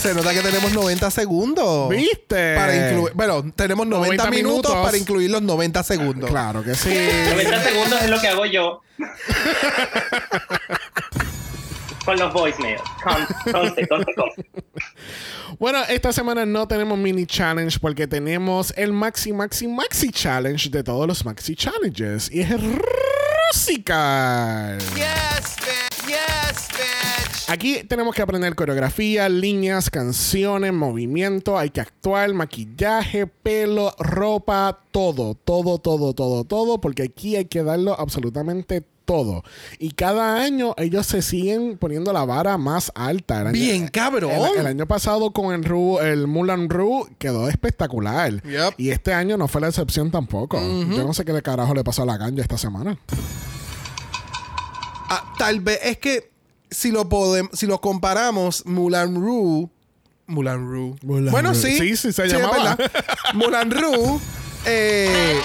Se 0.02 0.14
nota 0.14 0.34
que 0.34 0.42
tenemos 0.42 0.72
90 0.72 1.10
segundos. 1.12 1.90
¿Viste? 1.90 2.56
Para 2.56 2.76
incluir. 2.76 3.14
Bueno, 3.16 3.52
tenemos 3.56 3.88
90, 3.88 4.24
90 4.26 4.30
minutos, 4.32 4.72
minutos. 4.72 4.86
para 4.86 4.98
incluir 4.98 5.30
los 5.32 5.42
90 5.42 5.84
segundos. 5.84 6.30
Claro 6.30 6.64
que 6.64 6.76
sí. 6.76 6.94
90 7.32 7.64
segundos 7.64 8.02
es 8.02 8.10
lo 8.10 8.22
que 8.22 8.28
hago 8.28 8.46
yo. 8.46 8.82
Con 12.08 12.18
los 12.18 12.32
voicemails. 12.34 12.82
Con- 13.04 13.52
Conste, 13.52 13.86
conste, 13.86 14.14
conste. 14.16 14.46
Bueno, 15.60 15.80
esta 15.90 16.14
semana 16.14 16.46
no 16.46 16.66
tenemos 16.66 16.98
mini 16.98 17.26
challenge 17.26 17.78
porque 17.82 18.08
tenemos 18.08 18.74
el 18.78 18.94
maxi, 18.94 19.34
maxi, 19.34 19.68
maxi 19.68 20.10
challenge 20.12 20.70
de 20.70 20.84
todos 20.86 21.06
los 21.06 21.26
maxi 21.26 21.54
challenges. 21.54 22.32
Y 22.32 22.40
es 22.40 22.52
el 22.52 22.80
Rusical. 23.52 24.78
Aquí 27.50 27.84
tenemos 27.84 28.14
que 28.16 28.22
aprender 28.22 28.56
coreografía, 28.56 29.28
líneas, 29.30 29.90
canciones, 29.90 30.72
movimiento. 30.74 31.58
Hay 31.58 31.70
que 31.72 31.82
actuar, 31.82 32.34
maquillaje, 32.34 33.28
pelo, 33.28 33.94
ropa, 34.00 34.80
todo, 34.92 35.34
todo, 35.36 35.78
todo, 35.78 36.14
todo, 36.14 36.44
todo. 36.46 36.80
Porque 36.80 37.04
aquí 37.04 37.36
hay 37.36 37.46
que 37.46 37.64
darlo 37.64 38.00
absolutamente 38.00 38.80
todo. 38.82 38.97
Y 39.80 39.92
cada 39.92 40.38
año 40.42 40.74
ellos 40.78 41.06
se 41.08 41.22
siguen 41.22 41.78
poniendo 41.78 42.12
la 42.14 42.26
vara 42.26 42.58
más 42.58 42.92
alta. 42.96 43.42
El 43.42 43.48
año- 43.48 43.54
Bien, 43.54 43.88
cabrón. 43.88 44.32
el, 44.32 44.60
el 44.62 44.68
año 44.68 44.86
pasado 44.88 45.32
con 45.32 45.54
el 45.54 45.64
Ru, 45.64 46.00
el 46.00 46.28
Mulan 46.28 46.70
Ru 46.70 47.08
quedó 47.18 47.48
espectacular. 47.50 48.42
Yep. 48.44 48.74
Y 48.78 48.90
este 48.90 49.14
año 49.14 49.38
no 49.38 49.48
fue 49.48 49.62
la 49.62 49.68
excepción 49.70 50.12
tampoco. 50.12 50.60
Yo 50.60 51.04
no 51.06 51.14
sé 51.14 51.24
qué 51.26 51.34
de 51.34 51.42
carajo 51.42 51.74
le 51.74 51.84
pasó 51.84 52.04
a 52.04 52.06
la 52.06 52.18
ganja 52.18 52.42
esta 52.42 52.58
semana. 52.58 52.98
Ah, 55.10 55.34
tal 55.38 55.62
vez 55.62 55.80
es 55.84 55.98
que 55.98 56.32
si 56.70 56.92
lo 56.92 57.08
podemos, 57.08 57.52
si 57.58 57.66
lo 57.66 57.80
comparamos, 57.80 58.66
Mulan 58.66 59.16
Ru. 59.16 59.70
Mulan 60.26 60.68
Ru. 60.70 60.98
Mulan 61.02 61.32
bueno, 61.32 61.56
sí. 61.56 61.78
Sí, 61.78 61.96
sí, 61.96 62.12
se 62.12 62.26
es 62.26 62.34
llamaba. 62.34 62.78
Mulan 63.34 63.72
Ru. 63.72 64.20
eh, 64.66 65.40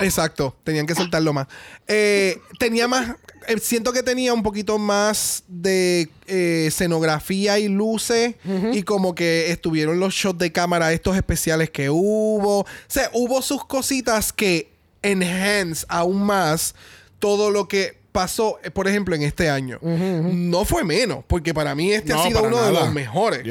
exacto, 0.00 0.56
tenían 0.64 0.86
que 0.86 0.94
soltarlo 0.94 1.32
más. 1.32 1.46
Eh, 1.86 2.40
tenía 2.58 2.88
más. 2.88 3.16
eh, 3.46 3.58
siento 3.58 3.92
que 3.92 4.02
tenía 4.02 4.32
un 4.34 4.42
poquito 4.42 4.78
más 4.78 5.44
de 5.48 6.08
eh, 6.26 6.64
escenografía 6.68 7.58
y 7.58 7.68
luces. 7.68 8.34
Y 8.72 8.82
como 8.82 9.14
que 9.14 9.50
estuvieron 9.50 10.00
los 10.00 10.14
shots 10.14 10.38
de 10.38 10.52
cámara, 10.52 10.92
estos 10.92 11.16
especiales 11.16 11.70
que 11.70 11.90
hubo. 11.90 12.60
O 12.60 12.66
sea, 12.86 13.10
hubo 13.12 13.42
sus 13.42 13.64
cositas 13.64 14.32
que 14.32 14.72
enhance 15.02 15.86
aún 15.88 16.22
más 16.24 16.74
todo 17.18 17.50
lo 17.50 17.68
que 17.68 17.98
pasó, 18.12 18.58
por 18.72 18.88
ejemplo, 18.88 19.14
en 19.14 19.22
este 19.22 19.48
año. 19.48 19.78
No 19.82 20.64
fue 20.64 20.84
menos, 20.84 21.24
porque 21.26 21.54
para 21.54 21.74
mí 21.74 21.92
este 21.92 22.12
No, 22.12 22.22
ha 22.22 22.26
sido 22.26 22.42
uno 22.42 22.62
de 22.62 22.72
los 22.72 22.92
mejores. 22.92 23.44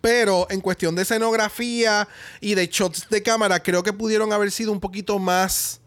Pero 0.00 0.48
en 0.50 0.60
cuestión 0.60 0.96
de 0.96 1.02
escenografía 1.02 2.08
y 2.40 2.54
de 2.54 2.66
shots 2.66 3.08
de 3.08 3.22
cámara, 3.22 3.62
creo 3.62 3.82
que 3.82 3.92
pudieron 3.92 4.32
haber 4.32 4.50
sido 4.50 4.72
un 4.72 4.80
poquito 4.80 5.18
más 5.20 5.80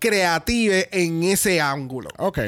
creativos 0.00 0.86
en 0.90 1.22
ese 1.22 1.60
ángulo. 1.60 2.08
Ok. 2.18 2.38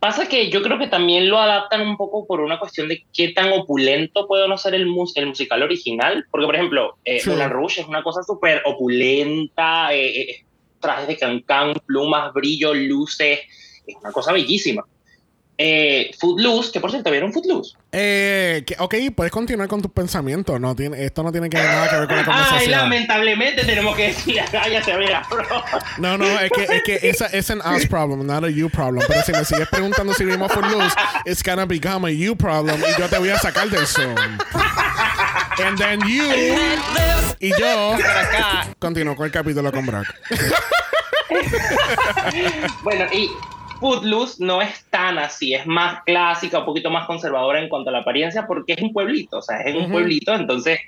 Pasa 0.00 0.28
que 0.28 0.50
yo 0.50 0.62
creo 0.62 0.78
que 0.78 0.86
también 0.88 1.30
lo 1.30 1.38
adaptan 1.38 1.80
un 1.80 1.96
poco 1.96 2.26
por 2.26 2.40
una 2.40 2.58
cuestión 2.58 2.88
de 2.88 3.04
qué 3.14 3.28
tan 3.32 3.50
opulento 3.52 4.26
puede 4.26 4.46
no 4.48 4.58
ser 4.58 4.74
el, 4.74 4.86
mus- 4.86 5.16
el 5.16 5.26
musical 5.28 5.62
original. 5.62 6.26
Porque, 6.30 6.44
por 6.46 6.54
ejemplo, 6.56 6.98
eh, 7.06 7.20
Sure. 7.20 7.36
Moulin 7.36 7.50
Rouge 7.50 7.80
es 7.80 7.86
una 7.88 8.02
cosa 8.02 8.22
súper 8.22 8.60
opulenta, 8.66 9.94
eh, 9.94 10.20
eh, 10.20 10.44
trajes 10.80 11.08
de 11.08 11.16
cancán, 11.16 11.72
plumas, 11.86 12.32
brillo, 12.34 12.74
luces, 12.74 13.40
es 13.86 13.96
una 14.00 14.12
cosa 14.12 14.32
bellísima. 14.32 14.84
Eh, 15.56 16.10
Footloose, 16.18 16.72
que 16.72 16.80
por 16.80 16.90
cierto, 16.90 17.10
¿vieron 17.12 17.32
Footloose? 17.32 17.76
Eh, 17.92 18.64
que- 18.66 18.74
ok, 18.78 18.94
puedes 19.14 19.30
continuar 19.32 19.68
con 19.68 19.80
tus 19.80 19.92
pensamientos. 19.92 20.60
No 20.60 20.74
tiene, 20.74 21.04
esto 21.04 21.22
no 21.22 21.30
tiene 21.30 21.48
que 21.48 21.56
nada 21.58 21.88
que 21.88 21.96
ver 21.96 22.08
con 22.08 22.16
la 22.16 22.22
Ay, 22.26 22.26
conversación. 22.26 22.70
lamentablemente 22.72 23.64
tenemos 23.64 23.94
que 23.96 24.08
decir, 24.08 24.40
cállate, 24.50 24.96
mira, 24.98 25.22
bro. 25.30 25.44
No, 25.98 26.18
no, 26.18 26.26
es 26.40 26.50
que, 26.50 26.64
es 26.64 26.82
que 26.82 26.98
esa 27.08 27.26
es 27.26 27.50
an 27.50 27.60
us 27.60 27.86
problem, 27.86 28.26
not 28.26 28.42
a 28.44 28.48
you 28.50 28.68
problem. 28.68 29.04
Pero 29.06 29.22
si 29.22 29.30
me 29.32 29.44
sigues 29.44 29.68
preguntando 29.68 30.12
si 30.14 30.24
vimos 30.24 30.50
Footloose, 30.52 30.94
it's 31.24 31.42
gonna 31.44 31.66
become 31.66 32.08
a 32.08 32.10
you 32.10 32.34
problem 32.36 32.80
y 32.80 33.00
yo 33.00 33.08
te 33.08 33.18
voy 33.18 33.28
a 33.30 33.38
sacar 33.38 33.68
del 33.70 33.86
Zoom. 33.86 34.16
And 35.64 35.78
then 35.78 36.00
you 36.08 36.24
y 37.38 37.50
yo 37.50 37.96
continúo 38.80 39.14
con 39.14 39.26
el 39.26 39.32
capítulo 39.32 39.70
con 39.70 39.86
Brock. 39.86 40.06
Bueno, 42.82 43.06
y 43.12 43.30
Footloose 43.84 44.42
no 44.42 44.62
es 44.62 44.88
tan 44.88 45.18
así, 45.18 45.52
es 45.52 45.66
más 45.66 46.02
clásica, 46.04 46.60
un 46.60 46.64
poquito 46.64 46.90
más 46.90 47.06
conservadora 47.06 47.60
en 47.60 47.68
cuanto 47.68 47.90
a 47.90 47.92
la 47.92 47.98
apariencia, 47.98 48.46
porque 48.46 48.72
es 48.72 48.82
un 48.82 48.94
pueblito, 48.94 49.36
o 49.36 49.42
sea, 49.42 49.60
es 49.60 49.74
un 49.74 49.82
Ujú. 49.82 49.92
pueblito, 49.92 50.32
entonces 50.34 50.78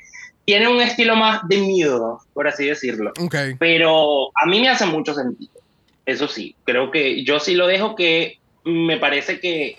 tiene 0.46 0.66
un 0.66 0.80
estilo 0.80 1.14
más 1.14 1.46
de 1.46 1.58
miedo, 1.58 2.18
por 2.32 2.48
así 2.48 2.64
decirlo. 2.64 3.12
Ok. 3.20 3.34
Pero 3.58 4.28
a 4.34 4.46
mí 4.46 4.60
me 4.60 4.70
hace 4.70 4.86
mucho 4.86 5.12
sentido, 5.12 5.52
eso 6.06 6.26
sí, 6.26 6.56
creo 6.64 6.90
que 6.90 7.22
yo 7.22 7.38
sí 7.38 7.54
lo 7.54 7.66
dejo 7.66 7.94
que 7.94 8.36
me 8.64 8.96
parece 8.96 9.40
que 9.40 9.76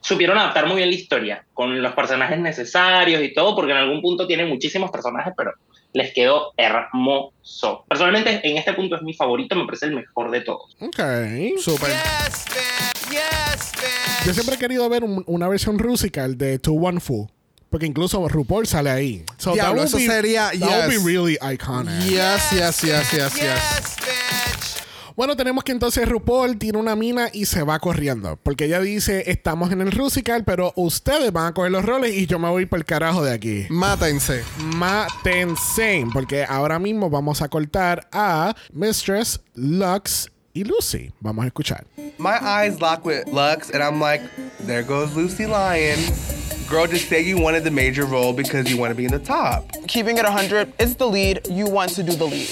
supieron 0.00 0.38
adaptar 0.38 0.68
muy 0.68 0.76
bien 0.76 0.90
la 0.90 0.94
historia, 0.94 1.44
con 1.52 1.82
los 1.82 1.92
personajes 1.92 2.38
necesarios 2.38 3.20
y 3.20 3.34
todo, 3.34 3.56
porque 3.56 3.72
en 3.72 3.78
algún 3.78 4.00
punto 4.00 4.28
tiene 4.28 4.44
muchísimos 4.44 4.92
personajes, 4.92 5.32
pero 5.36 5.52
les 5.92 6.12
quedó 6.14 6.52
hermoso. 6.56 7.84
Personalmente, 7.88 8.40
en 8.48 8.56
este 8.56 8.72
punto 8.72 8.96
es 8.96 9.02
mi 9.02 9.14
favorito, 9.14 9.54
me 9.56 9.64
parece 9.66 9.86
el 9.86 9.94
mejor 9.94 10.30
de 10.30 10.40
todos. 10.40 10.76
Ok. 10.80 11.00
Súper. 11.60 11.90
Yo 14.24 14.32
siempre 14.32 14.54
he 14.54 14.58
querido 14.58 14.88
ver 14.88 15.04
un- 15.04 15.24
una 15.26 15.48
versión 15.48 15.78
rusical 15.78 16.38
de 16.38 16.58
To 16.58 16.72
One 16.72 17.00
Fu. 17.00 17.28
Porque 17.70 17.86
incluso 17.86 18.28
RuPaul 18.28 18.66
sale 18.66 18.90
ahí. 18.90 19.24
So 19.38 19.54
Diablo, 19.54 19.76
would 19.80 19.86
eso 19.86 19.96
be- 19.96 20.06
sería- 20.06 20.50
That 20.50 20.60
would 20.60 20.88
be 20.88 20.94
yes. 20.96 21.04
really 21.04 21.38
iconic. 21.40 22.00
Yes, 22.04 22.50
yes, 22.52 22.82
yes, 22.82 23.12
yes, 23.12 23.34
yes. 23.34 23.96
Yes. 23.96 24.41
Bueno, 25.14 25.36
tenemos 25.36 25.62
que 25.64 25.72
entonces 25.72 26.08
RuPaul 26.08 26.56
tiene 26.58 26.78
una 26.78 26.96
mina 26.96 27.28
y 27.32 27.44
se 27.46 27.62
va 27.62 27.78
corriendo. 27.78 28.38
Porque 28.42 28.64
ella 28.64 28.80
dice, 28.80 29.30
estamos 29.30 29.70
en 29.72 29.80
el 29.82 29.92
Rusical, 29.92 30.44
pero 30.44 30.72
ustedes 30.76 31.32
van 31.32 31.46
a 31.46 31.54
coger 31.54 31.70
los 31.70 31.84
roles 31.84 32.14
y 32.14 32.26
yo 32.26 32.38
me 32.38 32.48
voy 32.48 32.64
por 32.66 32.78
el 32.78 32.84
carajo 32.84 33.22
de 33.22 33.32
aquí. 33.32 33.66
Mátense. 33.68 34.42
Mátense. 34.58 36.04
Porque 36.12 36.44
ahora 36.48 36.78
mismo 36.78 37.10
vamos 37.10 37.42
a 37.42 37.48
cortar 37.48 38.08
a 38.12 38.54
Mistress, 38.72 39.40
Lux 39.54 40.30
y 40.54 40.64
Lucy. 40.64 41.12
Vamos 41.20 41.44
a 41.44 41.48
escuchar. 41.48 41.84
My 42.18 42.36
eyes 42.40 42.80
lock 42.80 43.04
with 43.04 43.26
Lux, 43.26 43.70
and 43.70 43.82
I'm 43.82 44.00
like, 44.00 44.22
there 44.66 44.82
goes 44.82 45.14
Lucy 45.14 45.46
Lyon. 45.46 45.98
Girl, 46.68 46.86
just 46.86 47.08
say 47.08 47.20
you 47.22 47.38
wanted 47.38 47.64
the 47.64 47.70
major 47.70 48.06
role 48.06 48.32
because 48.32 48.70
you 48.70 48.78
want 48.78 48.90
to 48.90 48.94
be 48.94 49.04
in 49.04 49.10
the 49.10 49.18
top. 49.18 49.64
keeping 49.86 50.16
it 50.16 50.24
100 50.24 50.72
it's 50.78 50.94
the 50.94 51.06
lead 51.06 51.40
you 51.50 51.66
want 51.68 51.90
to 51.90 52.02
do 52.02 52.12
the 52.14 52.24
lead 52.24 52.48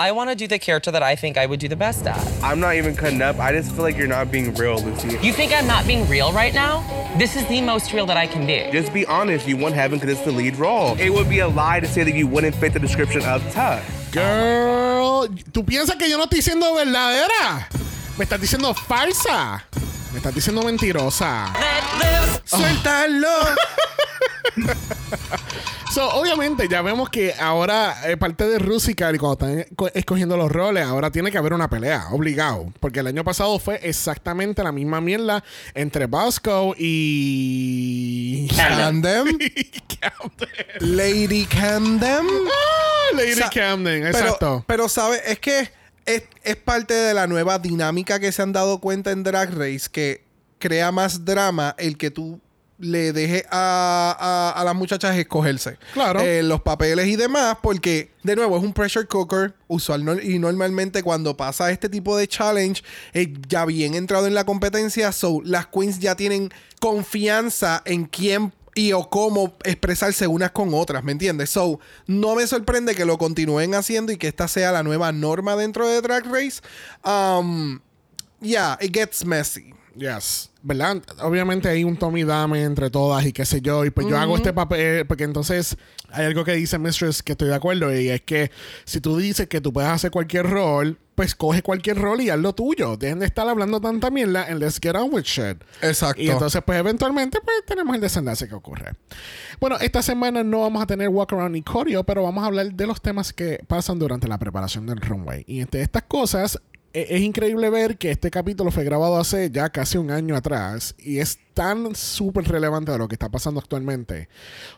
I 0.00 0.12
want 0.12 0.30
to 0.30 0.34
do 0.34 0.48
the 0.48 0.58
character 0.58 0.90
that 0.92 1.02
I 1.02 1.14
think 1.14 1.36
I 1.36 1.44
would 1.44 1.60
do 1.60 1.68
the 1.68 1.76
best 1.76 2.06
at. 2.06 2.18
I'm 2.42 2.58
not 2.58 2.74
even 2.76 2.96
cutting 2.96 3.20
up. 3.20 3.38
I 3.38 3.52
just 3.52 3.70
feel 3.72 3.82
like 3.82 3.98
you're 3.98 4.06
not 4.06 4.32
being 4.32 4.54
real, 4.54 4.80
Lucy. 4.80 5.18
You 5.20 5.30
think 5.30 5.52
I'm 5.52 5.66
not 5.66 5.86
being 5.86 6.08
real 6.08 6.32
right 6.32 6.54
now? 6.54 6.80
This 7.18 7.36
is 7.36 7.46
the 7.48 7.60
most 7.60 7.92
real 7.92 8.06
that 8.06 8.16
I 8.16 8.26
can 8.26 8.46
be. 8.46 8.66
Just 8.72 8.94
be 8.94 9.04
honest. 9.04 9.46
You 9.46 9.58
want 9.58 9.74
heaven 9.74 9.98
because 9.98 10.16
it's 10.16 10.24
the 10.24 10.32
lead 10.32 10.56
role. 10.56 10.98
It 10.98 11.10
would 11.10 11.28
be 11.28 11.40
a 11.40 11.48
lie 11.48 11.80
to 11.80 11.86
say 11.86 12.02
that 12.02 12.14
you 12.14 12.26
wouldn't 12.26 12.54
fit 12.54 12.72
the 12.72 12.78
description 12.80 13.22
of 13.26 13.42
tough. 13.52 13.84
Girl, 14.10 15.28
¿tú 15.52 15.66
piensas 15.66 15.98
que 15.98 16.08
yo 16.08 16.16
no 16.16 16.24
estoy 16.24 16.38
diciendo 16.38 16.74
verdadera? 16.74 17.68
Me 18.16 18.24
estás 18.24 18.40
diciendo 18.40 18.72
falsa. 18.72 19.64
Me 20.12 20.16
estás 20.18 20.34
diciendo 20.34 20.62
mentirosa. 20.62 21.52
¡Suéltalo! 22.44 23.28
So, 25.92 26.08
obviamente, 26.10 26.68
ya 26.68 26.82
vemos 26.82 27.08
que 27.10 27.34
ahora, 27.34 27.96
eh, 28.08 28.16
parte 28.16 28.46
de 28.46 28.60
Rusical, 28.60 29.16
y 29.16 29.18
cuando 29.18 29.44
están 29.44 29.74
co- 29.74 29.90
escogiendo 29.92 30.36
los 30.36 30.48
roles, 30.52 30.84
ahora 30.86 31.10
tiene 31.10 31.32
que 31.32 31.38
haber 31.38 31.52
una 31.52 31.68
pelea, 31.68 32.06
obligado. 32.12 32.72
Porque 32.78 33.00
el 33.00 33.08
año 33.08 33.24
pasado 33.24 33.58
fue 33.58 33.80
exactamente 33.82 34.62
la 34.62 34.70
misma 34.70 35.00
mierda 35.00 35.42
entre 35.74 36.06
Bosco 36.06 36.76
y. 36.78 38.46
Camden. 38.56 39.36
Camden. 40.00 40.96
Lady 40.96 41.44
Camden. 41.46 42.24
Ah, 42.48 43.16
Lady 43.16 43.34
Sa- 43.34 43.50
Camden, 43.50 44.02
Pero, 44.12 44.18
exacto. 44.18 44.64
pero 44.68 44.88
¿sabes? 44.88 45.20
Es 45.26 45.40
que 45.40 45.72
es, 46.14 46.22
es 46.42 46.56
parte 46.56 46.94
de 46.94 47.14
la 47.14 47.26
nueva 47.26 47.58
dinámica 47.58 48.18
que 48.20 48.32
se 48.32 48.42
han 48.42 48.52
dado 48.52 48.78
cuenta 48.80 49.10
en 49.10 49.22
Drag 49.22 49.50
Race 49.54 49.88
que 49.90 50.22
crea 50.58 50.92
más 50.92 51.24
drama 51.24 51.74
el 51.78 51.96
que 51.96 52.10
tú 52.10 52.40
le 52.78 53.12
dejes 53.12 53.44
a, 53.50 54.16
a- 54.18 54.58
a 54.58 54.64
las 54.64 54.74
muchachas 54.74 55.14
escogerse. 55.16 55.76
Claro. 55.92 56.20
Eh, 56.20 56.42
los 56.42 56.62
papeles 56.62 57.06
y 57.08 57.16
demás, 57.16 57.58
porque, 57.62 58.10
de 58.22 58.34
nuevo, 58.36 58.56
es 58.56 58.62
un 58.62 58.72
pressure 58.72 59.06
cooker 59.06 59.52
usual 59.68 60.02
no- 60.02 60.18
y 60.18 60.38
normalmente 60.38 61.02
cuando 61.02 61.36
pasa 61.36 61.70
este 61.70 61.90
tipo 61.90 62.16
de 62.16 62.26
challenge, 62.26 62.82
eh, 63.12 63.34
ya 63.48 63.66
bien 63.66 63.92
entrado 63.94 64.26
en 64.26 64.32
la 64.34 64.44
competencia, 64.44 65.12
so 65.12 65.42
las 65.44 65.66
queens 65.66 65.98
ya 65.98 66.14
tienen 66.14 66.50
confianza 66.80 67.82
en 67.84 68.04
quién 68.06 68.52
y 68.74 68.92
o 68.92 69.08
cómo 69.08 69.56
expresarse 69.64 70.26
unas 70.26 70.52
con 70.52 70.72
otras, 70.74 71.02
¿me 71.04 71.12
entiendes? 71.12 71.50
So, 71.50 71.80
no 72.06 72.34
me 72.34 72.46
sorprende 72.46 72.94
que 72.94 73.04
lo 73.04 73.18
continúen 73.18 73.74
haciendo 73.74 74.12
y 74.12 74.16
que 74.16 74.28
esta 74.28 74.48
sea 74.48 74.72
la 74.72 74.82
nueva 74.82 75.12
norma 75.12 75.56
dentro 75.56 75.88
de 75.88 76.00
Drag 76.00 76.24
Race. 76.26 76.60
Um, 77.04 77.80
yeah, 78.40 78.78
it 78.80 78.92
gets 78.92 79.24
messy. 79.24 79.74
Yes. 79.96 80.50
¿Verdad? 80.62 81.02
Obviamente 81.22 81.68
hay 81.68 81.84
un 81.84 81.96
Tommy 81.96 82.24
Dame 82.24 82.62
entre 82.62 82.90
todas 82.90 83.24
y 83.24 83.32
qué 83.32 83.44
sé 83.44 83.60
yo. 83.60 83.84
Y 83.84 83.90
pues 83.90 84.06
yo 84.06 84.18
hago 84.18 84.36
este 84.36 84.52
papel. 84.52 85.06
Porque 85.06 85.24
entonces 85.24 85.76
hay 86.10 86.26
algo 86.26 86.44
que 86.44 86.52
dice 86.52 86.78
Mistress 86.78 87.22
que 87.22 87.32
estoy 87.32 87.48
de 87.48 87.54
acuerdo. 87.54 87.94
Y 87.94 88.08
es 88.08 88.22
que 88.22 88.50
si 88.84 89.00
tú 89.00 89.16
dices 89.16 89.48
que 89.48 89.60
tú 89.60 89.72
puedes 89.72 89.90
hacer 89.90 90.10
cualquier 90.10 90.46
rol, 90.46 90.98
pues 91.14 91.34
coge 91.34 91.62
cualquier 91.62 91.98
rol 91.98 92.20
y 92.20 92.30
haz 92.30 92.38
lo 92.38 92.54
tuyo. 92.54 92.96
Dejen 92.96 93.18
de 93.18 93.26
estar 93.26 93.46
hablando 93.46 93.80
tanta 93.80 94.10
mierda 94.10 94.48
en 94.48 94.58
Let's 94.58 94.78
Get 94.80 94.96
On 94.96 95.12
With 95.12 95.24
Shit. 95.24 95.62
Exacto. 95.82 96.22
Y 96.22 96.30
entonces, 96.30 96.62
pues 96.64 96.78
eventualmente, 96.78 97.40
pues 97.44 97.56
tenemos 97.66 97.94
el 97.94 98.00
desenlace 98.00 98.48
que 98.48 98.54
ocurre. 98.54 98.92
Bueno, 99.60 99.76
esta 99.80 100.02
semana 100.02 100.42
no 100.42 100.60
vamos 100.60 100.82
a 100.82 100.86
tener 100.86 101.08
walk 101.08 101.32
around 101.32 101.52
ni 101.52 101.62
coreo, 101.62 102.04
pero 102.04 102.22
vamos 102.22 102.42
a 102.42 102.46
hablar 102.46 102.72
de 102.72 102.86
los 102.86 103.02
temas 103.02 103.32
que 103.32 103.62
pasan 103.66 103.98
durante 103.98 104.28
la 104.28 104.38
preparación 104.38 104.86
del 104.86 105.00
runway. 105.00 105.44
Y 105.46 105.60
entre 105.60 105.82
estas 105.82 106.04
cosas, 106.04 106.58
es 106.92 107.20
increíble 107.20 107.70
ver 107.70 107.98
que 107.98 108.10
este 108.10 108.30
capítulo 108.30 108.70
fue 108.72 108.82
grabado 108.82 109.16
hace 109.16 109.50
ya 109.50 109.70
casi 109.70 109.96
un 109.96 110.10
año 110.10 110.34
atrás 110.34 110.96
y 110.98 111.18
es 111.18 111.38
tan 111.54 111.94
súper 111.94 112.48
relevante 112.48 112.90
de 112.90 112.98
lo 112.98 113.06
que 113.06 113.14
está 113.14 113.28
pasando 113.28 113.60
actualmente 113.60 114.28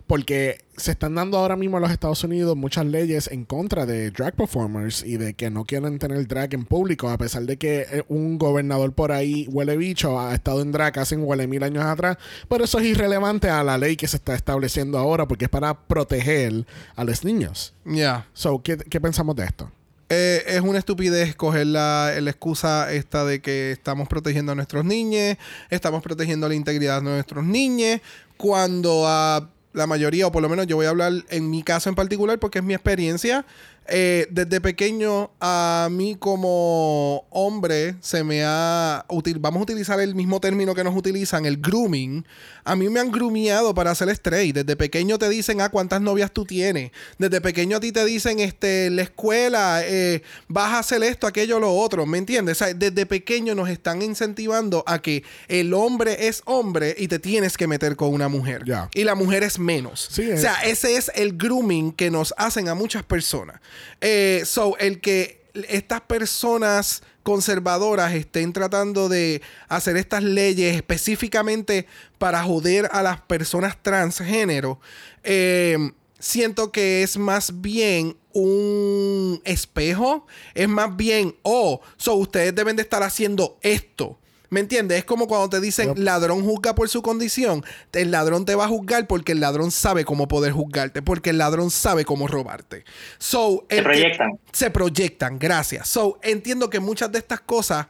porque 0.07 0.65
se 0.77 0.91
están 0.93 1.15
dando 1.15 1.39
ahora 1.39 1.57
mismo 1.57 1.79
en 1.79 1.83
los 1.83 1.91
Estados 1.91 2.23
Unidos 2.25 2.55
muchas 2.57 2.85
leyes 2.85 3.29
en 3.29 3.45
contra 3.45 3.87
de 3.87 4.11
drag 4.11 4.35
performers 4.35 5.03
y 5.03 5.17
de 5.17 5.33
que 5.33 5.49
no 5.51 5.65
quieren 5.65 5.99
tener 5.99 6.27
drag 6.27 6.53
en 6.53 6.67
público 6.67 7.09
a 7.09 7.17
pesar 7.17 7.45
de 7.45 7.57
que 7.57 7.87
eh, 7.91 8.05
un 8.09 8.37
gobernador 8.37 8.93
por 8.93 9.13
ahí 9.13 9.47
huele 9.51 9.77
bicho 9.79 10.21
ha 10.21 10.35
estado 10.35 10.61
en 10.61 10.73
drag 10.73 10.99
hace 10.99 11.17
un 11.17 11.25
huele 11.25 11.47
mil 11.47 11.63
años 11.63 11.85
atrás 11.85 12.19
pero 12.49 12.65
eso 12.65 12.79
es 12.79 12.87
irrelevante 12.87 13.49
a 13.49 13.65
la 13.65 13.79
ley 13.79 13.97
que 13.97 14.09
se 14.09 14.19
está 14.19 14.35
estableciendo 14.35 14.99
ahora 14.99 15.27
porque 15.27 15.47
es 15.47 15.51
para 15.51 15.87
proteger 15.87 16.67
a 16.95 17.05
los 17.05 17.25
niños 17.25 17.73
Yeah. 17.85 18.27
so 18.35 18.63
¿qué, 18.63 18.77
qué 18.77 19.01
pensamos 19.01 19.35
de 19.37 19.45
esto? 19.45 19.71
Eh, 20.15 20.45
es 20.47 20.61
una 20.61 20.79
estupidez 20.79 21.35
coger 21.35 21.69
la, 21.69 22.13
excusa 22.19 22.93
esta 22.93 23.25
de 23.25 23.41
que 23.41 23.73
estamos 23.73 24.09
protegiendo 24.09 24.53
a 24.53 24.55
nuestros 24.55 24.85
niños, 24.85 25.39
estamos 25.71 26.03
protegiendo 26.03 26.47
la 26.51 26.55
integridad 26.55 26.99
de 26.99 27.09
nuestros 27.09 27.43
niños, 27.43 28.03
cuando 28.37 29.07
a 29.09 29.49
la 29.73 29.87
mayoría, 29.87 30.27
o 30.27 30.31
por 30.31 30.43
lo 30.43 30.51
menos 30.51 30.67
yo 30.67 30.77
voy 30.77 30.85
a 30.85 30.91
hablar 30.91 31.15
en 31.31 31.49
mi 31.49 31.63
caso 31.63 31.89
en 31.89 31.95
particular, 31.95 32.39
porque 32.39 32.59
es 32.59 32.65
mi 32.65 32.75
experiencia, 32.75 33.47
eh, 33.89 34.27
desde 34.31 34.61
pequeño 34.61 35.31
a 35.41 35.89
mí 35.91 36.17
como 36.19 37.27
hombre 37.31 37.97
se 38.01 38.25
me 38.25 38.43
ha... 38.45 39.05
util- 39.09 39.39
vamos 39.41 39.61
a 39.61 39.63
utilizar 39.65 40.01
el 40.01 40.15
mismo 40.15 40.41
término 40.41 40.75
que 40.75 40.85
nos 40.85 40.97
utilizan, 40.97 41.45
el 41.47 41.57
grooming. 41.59 42.25
A 42.65 42.77
mí 42.77 42.89
me 42.89 43.01
han 43.01 43.11
groomeado 43.11 43.75
para 43.75 43.91
hacer 43.91 44.09
straight. 44.11 44.55
Desde 44.55 44.77
pequeño 44.77 45.19
te 45.19 45.29
dicen, 45.29 45.61
ah, 45.61 45.69
cuántas 45.69 46.01
novias 46.01 46.31
tú 46.33 46.45
tienes. 46.45 46.93
Desde 47.19 47.41
pequeño 47.41 47.79
a 47.79 47.81
ti 47.81 47.91
te 47.93 48.05
dicen, 48.05 48.39
este, 48.39 48.89
la 48.91 49.03
escuela, 49.03 49.81
eh, 49.85 50.23
vas 50.49 50.73
a 50.75 50.79
hacer 50.79 51.03
esto, 51.03 51.27
aquello, 51.27 51.59
lo 51.59 51.75
otro. 51.75 52.07
¿Me 52.07 52.19
entiendes? 52.19 52.63
O 52.63 52.65
sea, 52.65 52.75
desde 52.75 53.05
pequeño 53.07 53.55
nos 53.55 53.69
están 53.69 54.01
incentivando 54.03 54.85
a 54.87 55.01
que 55.03 55.25
el 55.49 55.75
hombre 55.75 56.29
es 56.29 56.43
hombre 56.45 56.95
y 56.97 57.09
te 57.09 57.19
tienes 57.19 57.57
que 57.57 57.67
meter 57.67 57.97
con 57.97 58.13
una 58.15 58.29
mujer. 58.29 58.63
Y 58.95 59.05
la 59.05 59.15
mujer 59.17 59.43
es 59.43 59.59
menos. 59.59 60.09
Sí, 60.13 60.31
o 60.31 60.39
sea, 60.39 60.55
ese 60.63 60.97
es 60.97 61.11
el 61.15 61.37
grooming 61.37 61.93
que 61.93 62.11
nos 62.11 62.33
hacen 62.37 62.69
a 62.69 62.75
muchas 62.75 63.03
personas. 63.03 63.61
Eh, 64.01 64.43
so, 64.45 64.77
el 64.79 65.01
que 65.01 65.43
estas 65.69 66.01
personas 66.03 67.03
conservadoras 67.23 68.15
estén 68.15 68.53
tratando 68.53 69.09
de 69.09 69.43
hacer 69.69 69.97
estas 69.97 70.23
leyes 70.23 70.75
específicamente 70.75 71.87
para 72.19 72.43
joder 72.43 72.89
a 72.93 73.03
las 73.03 73.21
personas 73.21 73.77
transgénero, 73.83 74.81
eh, 75.23 75.93
siento 76.19 76.73
que 76.73 77.03
es 77.03 77.17
más 77.17 77.61
bien 77.61 78.17
un 78.33 79.41
espejo, 79.45 80.27
es 80.55 80.69
más 80.69 80.97
bien, 80.97 81.37
oh, 81.43 81.81
so 81.97 82.15
ustedes 82.15 82.55
deben 82.55 82.77
de 82.77 82.83
estar 82.83 83.03
haciendo 83.03 83.59
esto. 83.61 84.19
¿Me 84.53 84.61
entiendes? 84.61 84.99
Es 84.99 85.05
como 85.07 85.29
cuando 85.29 85.49
te 85.49 85.63
dicen 85.63 85.95
ladrón 85.97 86.45
juzga 86.45 86.75
por 86.75 86.87
su 86.91 87.01
condición. 87.01 87.65
El 87.95 88.11
ladrón 88.11 88.45
te 88.45 88.55
va 88.55 88.67
a 88.67 88.69
juzgar 88.69 89.07
porque 89.07 89.33
el 89.33 89.41
ladrón 89.41 89.71
sabe 89.71 90.05
cómo 90.05 90.29
poder 90.29 90.53
juzgarte, 90.53 91.01
porque 91.01 91.31
el 91.31 91.39
ladrón 91.39 91.71
sabe 91.71 92.05
cómo 92.05 92.29
robarte. 92.29 92.85
So, 93.17 93.65
Se 93.71 93.81
proyectan. 93.83 94.39
se 94.53 94.71
proyectan, 94.71 95.39
gracias. 95.39 95.89
So, 95.89 96.19
entiendo 96.23 96.69
que 96.69 96.81
muchas 96.81 97.11
de 97.11 97.21
estas 97.21 97.41
cosas 97.41 97.87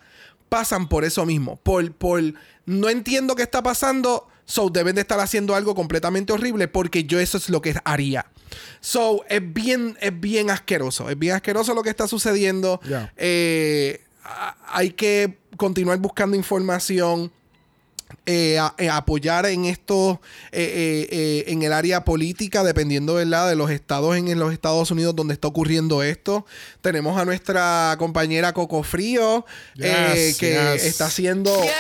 pasan 0.49 0.89
por 0.89 1.05
eso 1.05 1.27
mismo. 1.27 1.57
Por, 1.57 1.91
por 1.95 2.23
no 2.65 2.89
entiendo 2.89 3.35
qué 3.35 3.43
está 3.43 3.61
pasando. 3.61 4.29
So, 4.45 4.71
deben 4.71 4.95
de 4.95 5.01
estar 5.01 5.19
haciendo 5.19 5.57
algo 5.57 5.75
completamente 5.75 6.33
horrible 6.33 6.69
porque 6.69 7.03
yo 7.03 7.19
eso 7.19 7.39
es 7.39 7.51
lo 7.51 7.61
que 7.61 7.75
haría. 7.83 8.27
So, 8.79 9.25
es 9.29 9.43
bien, 9.53 9.99
es 10.01 10.21
bien 10.21 10.49
asqueroso. 10.49 11.11
Es 11.11 11.19
bien 11.19 11.35
asqueroso 11.35 11.75
lo 11.75 11.83
que 11.83 11.91
está 11.91 12.07
sucediendo. 12.07 12.81
Ya. 12.89 13.13
Eh, 13.17 14.01
hay 14.69 14.91
que 14.91 15.42
continuar 15.57 15.99
buscando 15.99 16.37
información. 16.37 17.31
eh, 18.27 18.59
a- 18.59 18.75
eh, 18.77 18.91
apoyar 18.91 19.47
en 19.47 19.65
esto 19.65 20.21
eh, 20.53 20.61
eh, 20.63 21.09
eh, 21.11 21.45
en 21.47 21.63
el 21.63 21.73
área 21.73 22.05
política, 22.05 22.63
dependiendo 22.63 23.15
¿verdad? 23.15 23.49
de 23.49 23.57
los 23.57 23.71
estados 23.71 24.19
en, 24.19 24.29
en 24.29 24.39
los 24.39 24.53
Estados 24.53 24.91
Unidos 24.91 25.17
donde 25.17 25.33
está 25.33 25.49
ocurriendo 25.49 26.03
esto. 26.03 26.45
Tenemos 26.83 27.19
a 27.19 27.25
nuestra 27.25 27.97
compañera 27.99 28.53
Coco 28.53 28.83
Frío, 28.83 29.47
eh, 29.79 30.27
Yes, 30.29 30.37
que 30.37 30.51
yes. 30.75 30.85
está 30.85 31.07
haciendo 31.07 31.59
Yes, 31.63 31.73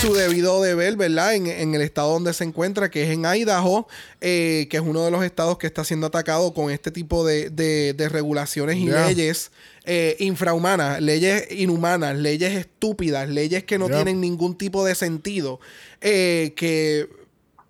su 0.00 0.12
debido 0.12 0.60
deber, 0.60 0.96
¿verdad? 0.96 1.32
En, 1.36 1.46
en 1.46 1.72
el 1.72 1.82
estado 1.82 2.10
donde 2.14 2.34
se 2.34 2.42
encuentra, 2.42 2.90
que 2.90 3.04
es 3.04 3.10
en 3.10 3.24
Idaho, 3.24 3.86
eh, 4.20 4.66
que 4.68 4.78
es 4.78 4.82
uno 4.82 5.04
de 5.04 5.12
los 5.12 5.24
estados 5.24 5.56
que 5.58 5.68
está 5.68 5.84
siendo 5.84 6.08
atacado 6.08 6.52
con 6.52 6.72
este 6.72 6.90
tipo 6.90 7.24
de, 7.24 7.48
de- 7.50 7.94
de 7.94 8.08
regulaciones 8.08 8.76
y 8.78 8.86
Yeah. 8.86 9.06
leyes 9.06 9.52
eh, 9.90 10.16
infrahumanas, 10.18 11.00
leyes 11.00 11.50
inhumanas, 11.50 12.14
leyes 12.14 12.54
estúpidas, 12.54 13.26
leyes 13.26 13.64
que 13.64 13.78
no 13.78 13.86
tienen 13.88 14.20
ningún 14.20 14.58
tipo 14.58 14.84
de 14.84 14.94
sentido, 14.94 15.60
eh, 16.02 16.52
que... 16.56 17.08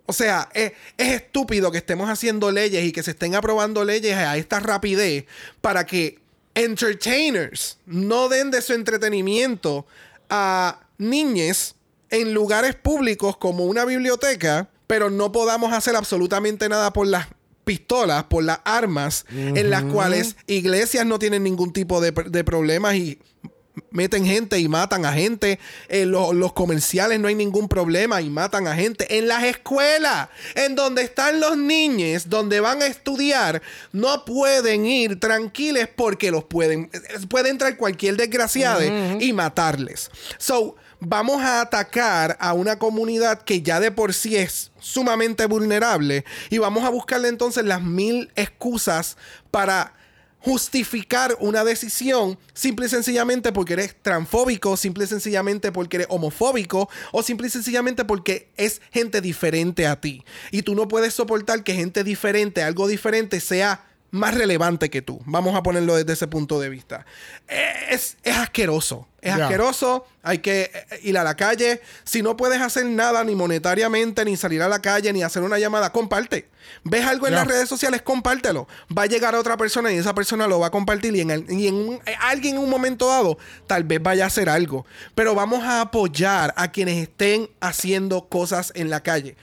O 0.04 0.12
sea, 0.12 0.48
es, 0.52 0.72
es 0.96 1.12
estúpido 1.12 1.70
que 1.70 1.78
estemos 1.78 2.10
haciendo 2.10 2.50
leyes 2.50 2.84
y 2.84 2.90
que 2.90 3.04
se 3.04 3.12
estén 3.12 3.36
aprobando 3.36 3.84
leyes 3.84 4.16
a 4.16 4.36
esta 4.36 4.58
rapidez 4.58 5.26
para 5.60 5.86
que 5.86 6.18
entertainers 6.54 7.78
no 7.86 8.28
den 8.28 8.50
de 8.50 8.62
su 8.62 8.72
entretenimiento 8.72 9.86
a 10.28 10.80
niñes 10.96 11.76
en 12.10 12.34
lugares 12.34 12.74
públicos 12.74 13.36
como 13.36 13.66
una 13.66 13.84
biblioteca, 13.84 14.68
pero 14.88 15.08
no 15.08 15.30
podamos 15.30 15.72
hacer 15.72 15.94
absolutamente 15.94 16.68
nada 16.68 16.92
por 16.92 17.06
las 17.06 17.28
pistolas, 17.68 18.24
por 18.24 18.42
las 18.42 18.60
armas, 18.64 19.26
en 19.30 19.68
las 19.70 19.82
cuales 19.92 20.36
iglesias 20.46 21.04
no 21.06 21.18
tienen 21.18 21.42
ningún 21.44 21.72
tipo 21.72 22.00
de, 22.00 22.10
de 22.12 22.42
problemas 22.44 22.94
y 22.94 23.18
meten 23.90 24.24
gente 24.24 24.58
y 24.58 24.68
matan 24.68 25.04
a 25.04 25.12
gente. 25.12 25.58
En 25.88 26.10
lo- 26.10 26.32
los 26.32 26.52
comerciales 26.52 27.20
no 27.20 27.28
hay 27.28 27.34
ningún 27.34 27.68
problema 27.68 28.20
y 28.22 28.30
matan 28.30 28.66
a 28.66 28.74
gente. 28.74 29.18
En 29.18 29.28
las 29.28 29.44
escuelas, 29.44 30.28
en 30.54 30.74
donde 30.74 31.02
están 31.02 31.40
los 31.40 31.56
niños, 31.56 32.28
donde 32.28 32.60
van 32.60 32.82
a 32.82 32.86
estudiar, 32.86 33.60
no 33.92 34.24
pueden 34.24 34.84
ir 34.86 35.20
tranquiles 35.20 35.88
porque 35.94 36.30
los 36.30 36.44
pueden. 36.44 36.90
Puede 37.28 37.50
entrar 37.50 37.76
cualquier 37.76 38.16
desgraciado 38.16 38.80
y 39.20 39.32
matarles. 39.32 40.10
So. 40.38 40.74
Vamos 41.00 41.40
a 41.42 41.60
atacar 41.60 42.36
a 42.40 42.54
una 42.54 42.78
comunidad 42.78 43.42
que 43.42 43.62
ya 43.62 43.78
de 43.78 43.92
por 43.92 44.14
sí 44.14 44.36
es 44.36 44.72
sumamente 44.80 45.46
vulnerable 45.46 46.24
y 46.50 46.58
vamos 46.58 46.84
a 46.84 46.88
buscarle 46.88 47.28
entonces 47.28 47.64
las 47.64 47.82
mil 47.82 48.32
excusas 48.34 49.16
para 49.52 49.94
justificar 50.40 51.36
una 51.40 51.64
decisión 51.64 52.38
simple 52.52 52.86
y 52.86 52.88
sencillamente 52.88 53.52
porque 53.52 53.74
eres 53.74 53.96
transfóbico, 54.02 54.76
simple 54.76 55.04
y 55.04 55.06
sencillamente 55.08 55.72
porque 55.72 55.98
eres 55.98 56.06
homofóbico 56.10 56.88
o 57.12 57.22
simple 57.22 57.48
y 57.48 57.50
sencillamente 57.50 58.04
porque 58.04 58.50
es 58.56 58.80
gente 58.90 59.20
diferente 59.20 59.86
a 59.86 60.00
ti. 60.00 60.24
Y 60.50 60.62
tú 60.62 60.74
no 60.74 60.88
puedes 60.88 61.14
soportar 61.14 61.64
que 61.64 61.74
gente 61.74 62.02
diferente, 62.02 62.62
algo 62.62 62.88
diferente, 62.88 63.40
sea 63.40 63.84
más 64.10 64.34
relevante 64.34 64.88
que 64.90 65.02
tú. 65.02 65.20
Vamos 65.26 65.54
a 65.54 65.62
ponerlo 65.62 65.94
desde 65.96 66.12
ese 66.14 66.26
punto 66.26 66.58
de 66.60 66.68
vista. 66.70 67.04
Eh, 67.48 67.74
Es, 67.90 68.16
es 68.22 68.36
asqueroso. 68.36 69.06
Es 69.20 69.32
asqueroso. 69.44 70.06
Hay 70.22 70.38
que 70.38 70.70
eh, 70.90 71.00
ir 71.02 71.18
a 71.18 71.24
la 71.24 71.34
calle. 71.36 71.80
Si 72.04 72.22
no 72.22 72.36
puedes 72.36 72.60
hacer 72.60 72.84
nada 72.86 73.24
ni 73.24 73.34
monetariamente, 73.34 74.24
ni 74.24 74.36
salir 74.36 74.62
a 74.62 74.68
la 74.68 74.80
calle, 74.80 75.12
ni 75.12 75.22
hacer 75.22 75.42
una 75.42 75.58
llamada, 75.58 75.90
comparte. 75.90 76.48
Ves 76.84 77.04
algo 77.06 77.26
en 77.26 77.32
las 77.34 77.46
redes 77.48 77.68
sociales, 77.68 78.02
compártelo. 78.02 78.68
Va 78.96 79.02
a 79.02 79.06
llegar 79.06 79.34
a 79.34 79.40
otra 79.40 79.56
persona 79.56 79.90
y 79.92 79.96
esa 79.96 80.14
persona 80.14 80.46
lo 80.46 80.60
va 80.60 80.66
a 80.68 80.70
compartir 80.70 81.16
y 81.16 81.20
en, 81.22 81.30
el- 81.30 81.50
y 81.50 81.66
en 81.66 81.74
un- 81.74 82.00
eh, 82.06 82.14
alguien 82.20 82.56
en 82.56 82.62
un 82.62 82.68
momento 82.70 83.08
dado 83.08 83.38
tal 83.66 83.84
vez 83.84 84.02
vaya 84.02 84.24
a 84.24 84.26
hacer 84.28 84.48
algo. 84.48 84.84
Pero 85.14 85.34
vamos 85.34 85.64
a 85.64 85.80
apoyar 85.80 86.52
a 86.56 86.70
quienes 86.70 86.98
estén 86.98 87.48
haciendo 87.60 88.28
cosas 88.28 88.72
en 88.74 88.90
la 88.90 89.02
calle. 89.02 89.36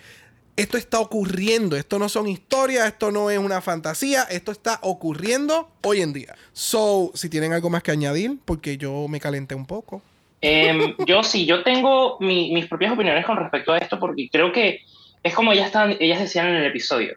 Esto 0.58 0.78
está 0.78 1.00
ocurriendo, 1.02 1.76
esto 1.76 2.00
no 2.00 2.08
son 2.08 2.28
historias, 2.30 2.88
esto 2.88 3.12
no 3.12 3.30
es 3.30 3.38
una 3.38 3.60
fantasía, 3.62 4.24
esto 4.24 4.52
está 4.54 4.80
ocurriendo 4.84 5.70
hoy 5.84 6.02
en 6.02 6.14
día. 6.14 6.36
So, 6.54 7.12
si 7.14 7.30
tienen 7.30 7.52
algo 7.52 7.70
más 7.70 7.84
que 7.84 7.92
añadir, 7.92 8.38
porque 8.46 8.78
yo 8.78 9.08
me 9.10 9.20
calenté 9.20 9.54
un 9.54 9.66
poco. 9.66 10.02
Em, 10.40 10.96
yo 11.08 11.24
sí, 11.24 11.46
yo 11.46 11.62
tengo 11.64 12.18
mi- 12.22 12.54
mis 12.54 12.68
propias 12.68 12.94
opiniones 12.94 13.26
con 13.26 13.36
respecto 13.38 13.74
a 13.74 13.78
esto 13.80 14.00
porque 14.00 14.30
creo 14.32 14.52
que 14.54 14.82
es 15.24 15.34
como 15.34 15.52
ellas, 15.52 15.72
ellas 16.00 16.20
decían 16.20 16.48
en 16.48 16.56
el 16.56 16.66
episodio. 16.68 17.16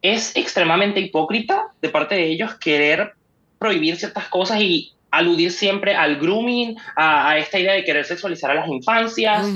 Es 0.00 0.34
extremadamente 0.34 0.98
hipócrita 0.98 1.66
de 1.80 1.88
parte 1.88 2.16
de 2.16 2.26
ellos 2.26 2.54
querer 2.56 3.12
prohibir 3.60 3.96
ciertas 3.96 4.26
cosas 4.26 4.60
y 4.60 4.92
aludir 5.12 5.52
siempre 5.52 5.94
al 5.94 6.16
grooming, 6.16 6.76
a, 6.96 7.28
a 7.30 7.38
esta 7.38 7.58
idea 7.58 7.74
de 7.74 7.84
querer 7.84 8.04
sexualizar 8.04 8.50
a 8.50 8.54
las 8.54 8.68
infancias 8.68 9.46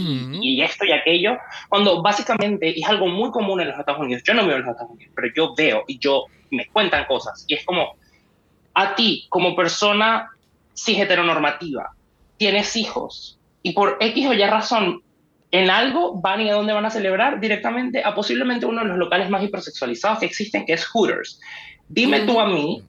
y- 0.42 0.62
esto 0.62 0.84
y 0.84 0.92
aquello, 0.92 1.36
cuando 1.68 2.00
básicamente 2.02 2.78
es 2.78 2.86
algo 2.88 3.08
muy 3.08 3.30
común 3.30 3.60
en 3.60 3.68
los 3.68 3.78
Estados 3.78 4.00
Unidos. 4.02 4.22
Yo 4.24 4.34
no 4.34 4.42
vivo 4.42 4.54
en 4.56 4.60
los 4.62 4.70
Estados 4.70 4.92
Unidos, 4.92 5.12
pero 5.16 5.28
yo 5.34 5.54
veo 5.56 5.82
y 5.88 5.98
yo 5.98 6.26
me 6.50 6.66
cuentan 6.66 7.06
cosas 7.06 7.44
y 7.48 7.54
es 7.54 7.64
como 7.64 7.96
a 8.74 8.94
ti 8.94 9.26
como 9.30 9.56
persona 9.56 10.28
cis 10.74 10.98
heteronormativa 10.98 11.90
tienes 12.36 12.76
hijos 12.76 13.38
y 13.62 13.72
por 13.72 13.96
X 14.00 14.26
o 14.28 14.34
Y 14.34 14.44
razón 14.44 15.02
en 15.50 15.70
algo 15.70 16.20
van 16.20 16.42
y 16.42 16.50
a 16.50 16.54
dónde 16.54 16.74
van 16.74 16.84
a 16.84 16.90
celebrar 16.90 17.40
directamente 17.40 18.04
a 18.04 18.14
posiblemente 18.14 18.66
uno 18.66 18.82
de 18.82 18.88
los 18.88 18.98
locales 18.98 19.30
más 19.30 19.42
hipersexualizados 19.42 20.18
que 20.18 20.26
existen, 20.26 20.66
que 20.66 20.74
es 20.74 20.84
Hooters. 20.84 21.40
Dime 21.88 22.20
tú 22.26 22.38
a 22.40 22.46
mí, 22.46 22.82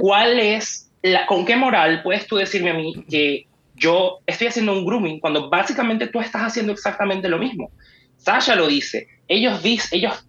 ¿cuál 0.00 0.38
es 0.38 0.88
la, 1.02 1.26
con 1.26 1.44
qué 1.44 1.56
moral 1.56 2.02
puedes 2.02 2.26
tú 2.26 2.36
decirme 2.36 2.70
a 2.70 2.74
mí 2.74 3.04
que 3.08 3.46
yo 3.74 4.18
estoy 4.26 4.46
haciendo 4.48 4.72
un 4.72 4.84
grooming 4.84 5.18
cuando 5.20 5.48
básicamente 5.50 6.06
tú 6.06 6.20
estás 6.20 6.42
haciendo 6.42 6.72
exactamente 6.72 7.28
lo 7.28 7.38
mismo? 7.38 7.70
Sasha 8.16 8.54
lo 8.54 8.66
dice, 8.68 9.08
ellos, 9.26 9.62
dis- 9.62 9.88
ellos 9.90 10.26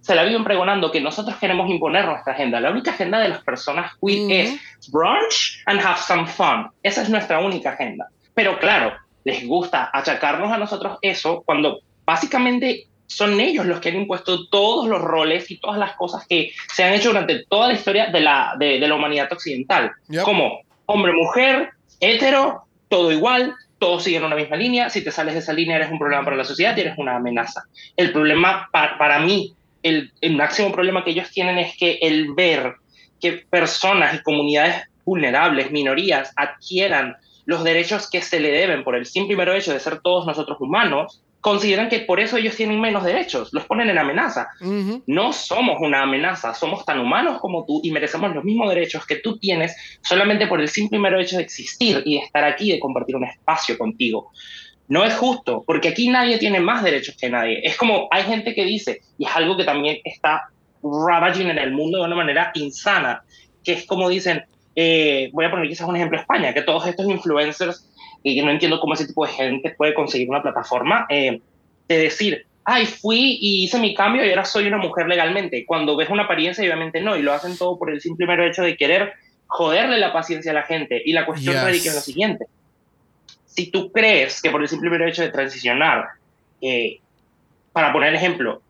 se 0.00 0.14
la 0.14 0.24
viven 0.24 0.42
pregonando 0.42 0.90
que 0.90 1.00
nosotros 1.00 1.36
queremos 1.36 1.68
imponer 1.70 2.06
nuestra 2.06 2.32
agenda. 2.32 2.60
La 2.60 2.70
única 2.70 2.92
agenda 2.92 3.20
de 3.20 3.28
las 3.28 3.42
personas 3.44 3.92
queer 4.00 4.32
es 4.32 4.90
brunch 4.90 5.62
and 5.66 5.80
have 5.80 5.98
some 6.00 6.26
fun. 6.26 6.68
Esa 6.82 7.02
es 7.02 7.10
nuestra 7.10 7.40
única 7.40 7.70
agenda. 7.70 8.08
Pero 8.34 8.58
claro, 8.58 8.94
les 9.24 9.46
gusta 9.46 9.90
achacarnos 9.92 10.50
a 10.50 10.56
nosotros 10.58 10.98
eso 11.02 11.42
cuando 11.44 11.80
básicamente 12.06 12.86
son 13.08 13.40
ellos 13.40 13.66
los 13.66 13.80
que 13.80 13.88
han 13.88 13.96
impuesto 13.96 14.46
todos 14.48 14.86
los 14.86 15.00
roles 15.00 15.50
y 15.50 15.58
todas 15.58 15.78
las 15.78 15.96
cosas 15.96 16.24
que 16.28 16.52
se 16.72 16.84
han 16.84 16.92
hecho 16.92 17.08
durante 17.08 17.44
toda 17.46 17.66
la 17.68 17.74
historia 17.74 18.06
de 18.12 18.20
la, 18.20 18.54
de, 18.58 18.78
de 18.78 18.86
la 18.86 18.94
humanidad 18.94 19.32
occidental. 19.32 19.90
Yep. 20.08 20.22
Como 20.22 20.60
hombre, 20.86 21.12
mujer, 21.12 21.70
hetero, 22.00 22.62
todo 22.88 23.10
igual, 23.10 23.54
todos 23.78 24.04
siguen 24.04 24.24
una 24.24 24.36
misma 24.36 24.56
línea. 24.56 24.90
Si 24.90 25.02
te 25.02 25.10
sales 25.10 25.34
de 25.34 25.40
esa 25.40 25.52
línea 25.52 25.76
eres 25.76 25.90
un 25.90 25.98
problema 25.98 26.24
para 26.24 26.36
la 26.36 26.44
sociedad 26.44 26.76
y 26.76 26.80
eres 26.82 26.98
una 26.98 27.16
amenaza. 27.16 27.64
El 27.96 28.12
problema 28.12 28.68
pa- 28.70 28.96
para 28.98 29.18
mí, 29.18 29.54
el, 29.82 30.12
el 30.20 30.36
máximo 30.36 30.70
problema 30.72 31.02
que 31.02 31.10
ellos 31.10 31.30
tienen 31.30 31.58
es 31.58 31.76
que 31.76 31.98
el 32.02 32.34
ver 32.34 32.74
que 33.20 33.32
personas 33.50 34.14
y 34.14 34.22
comunidades 34.22 34.84
vulnerables, 35.04 35.70
minorías, 35.70 36.32
adquieran 36.36 37.16
los 37.46 37.64
derechos 37.64 38.10
que 38.10 38.20
se 38.20 38.40
le 38.40 38.50
deben 38.50 38.84
por 38.84 38.94
el 38.94 39.06
simple 39.06 39.32
y 39.32 39.36
mero 39.36 39.54
hecho 39.54 39.72
de 39.72 39.80
ser 39.80 40.00
todos 40.00 40.26
nosotros 40.26 40.58
humanos, 40.60 41.22
consideran 41.40 41.88
que 41.88 42.00
por 42.00 42.20
eso 42.20 42.36
ellos 42.36 42.56
tienen 42.56 42.80
menos 42.80 43.04
derechos, 43.04 43.52
los 43.52 43.64
ponen 43.64 43.88
en 43.90 43.98
amenaza. 43.98 44.48
No 45.06 45.32
somos 45.32 45.76
una 45.80 46.02
amenaza, 46.02 46.54
somos 46.54 46.84
tan 46.84 46.98
humanos 46.98 47.38
como 47.40 47.64
tú 47.64 47.80
y 47.82 47.90
merecemos 47.90 48.34
los 48.34 48.44
mismos 48.44 48.68
derechos 48.68 49.06
que 49.06 49.16
tú 49.16 49.38
tienes 49.38 49.76
solamente 50.02 50.46
por 50.46 50.60
el 50.60 50.68
simple 50.68 50.98
y 50.98 51.00
mero 51.00 51.20
hecho 51.20 51.36
de 51.36 51.42
existir 51.42 52.02
y 52.04 52.18
de 52.18 52.24
estar 52.24 52.44
aquí, 52.44 52.72
de 52.72 52.80
compartir 52.80 53.16
un 53.16 53.24
espacio 53.24 53.78
contigo. 53.78 54.30
No 54.88 55.04
es 55.04 55.14
justo, 55.14 55.64
porque 55.66 55.88
aquí 55.88 56.08
nadie 56.08 56.38
tiene 56.38 56.60
más 56.60 56.82
derechos 56.82 57.14
que 57.20 57.28
nadie. 57.28 57.60
Es 57.62 57.76
como 57.76 58.08
hay 58.10 58.22
gente 58.24 58.54
que 58.54 58.64
dice, 58.64 59.02
y 59.18 59.26
es 59.26 59.36
algo 59.36 59.56
que 59.56 59.64
también 59.64 59.98
está 60.02 60.48
ravaging 60.82 61.50
en 61.50 61.58
el 61.58 61.72
mundo 61.72 61.98
de 61.98 62.04
una 62.04 62.16
manera 62.16 62.50
insana, 62.54 63.22
que 63.62 63.72
es 63.72 63.86
como 63.86 64.08
dicen, 64.08 64.44
eh, 64.74 65.28
voy 65.32 65.44
a 65.44 65.50
poner 65.50 65.68
quizás 65.68 65.86
un 65.86 65.96
ejemplo 65.96 66.18
España, 66.18 66.54
que 66.54 66.62
todos 66.62 66.86
estos 66.86 67.06
influencers, 67.06 67.86
y 68.28 68.36
que 68.36 68.42
no 68.42 68.50
entiendo 68.50 68.80
cómo 68.80 68.94
ese 68.94 69.06
tipo 69.06 69.26
de 69.26 69.32
gente 69.32 69.74
puede 69.76 69.94
conseguir 69.94 70.28
una 70.28 70.42
plataforma, 70.42 71.06
eh, 71.08 71.40
de 71.88 71.98
decir, 71.98 72.44
ay, 72.64 72.84
fui 72.86 73.38
y 73.40 73.64
hice 73.64 73.78
mi 73.78 73.94
cambio 73.94 74.24
y 74.24 74.30
ahora 74.30 74.44
soy 74.44 74.66
una 74.66 74.76
mujer 74.78 75.06
legalmente, 75.08 75.64
cuando 75.66 75.96
ves 75.96 76.10
una 76.10 76.24
apariencia 76.24 76.62
y 76.62 76.66
obviamente 76.66 77.00
no, 77.00 77.16
y 77.16 77.22
lo 77.22 77.32
hacen 77.32 77.56
todo 77.56 77.78
por 77.78 77.90
el 77.90 78.00
simple 78.00 78.26
mero 78.26 78.44
hecho 78.46 78.62
de 78.62 78.76
querer 78.76 79.14
joderle 79.46 79.98
la 79.98 80.12
paciencia 80.12 80.50
a 80.50 80.54
la 80.54 80.64
gente. 80.64 81.00
Y 81.04 81.12
la 81.12 81.24
cuestión 81.24 81.54
Yes. 81.54 81.64
radica 81.64 81.88
en 81.88 81.94
lo 81.94 82.00
siguiente. 82.02 82.44
Si 83.46 83.70
tú 83.70 83.90
crees 83.90 84.42
que 84.42 84.50
por 84.50 84.60
el 84.60 84.68
simple 84.68 84.90
mero 84.90 85.08
hecho 85.08 85.22
de 85.22 85.30
transicionar, 85.30 86.06
eh, 86.60 86.98
para 87.72 87.92
poner 87.92 88.14
ejemplo, 88.14 88.62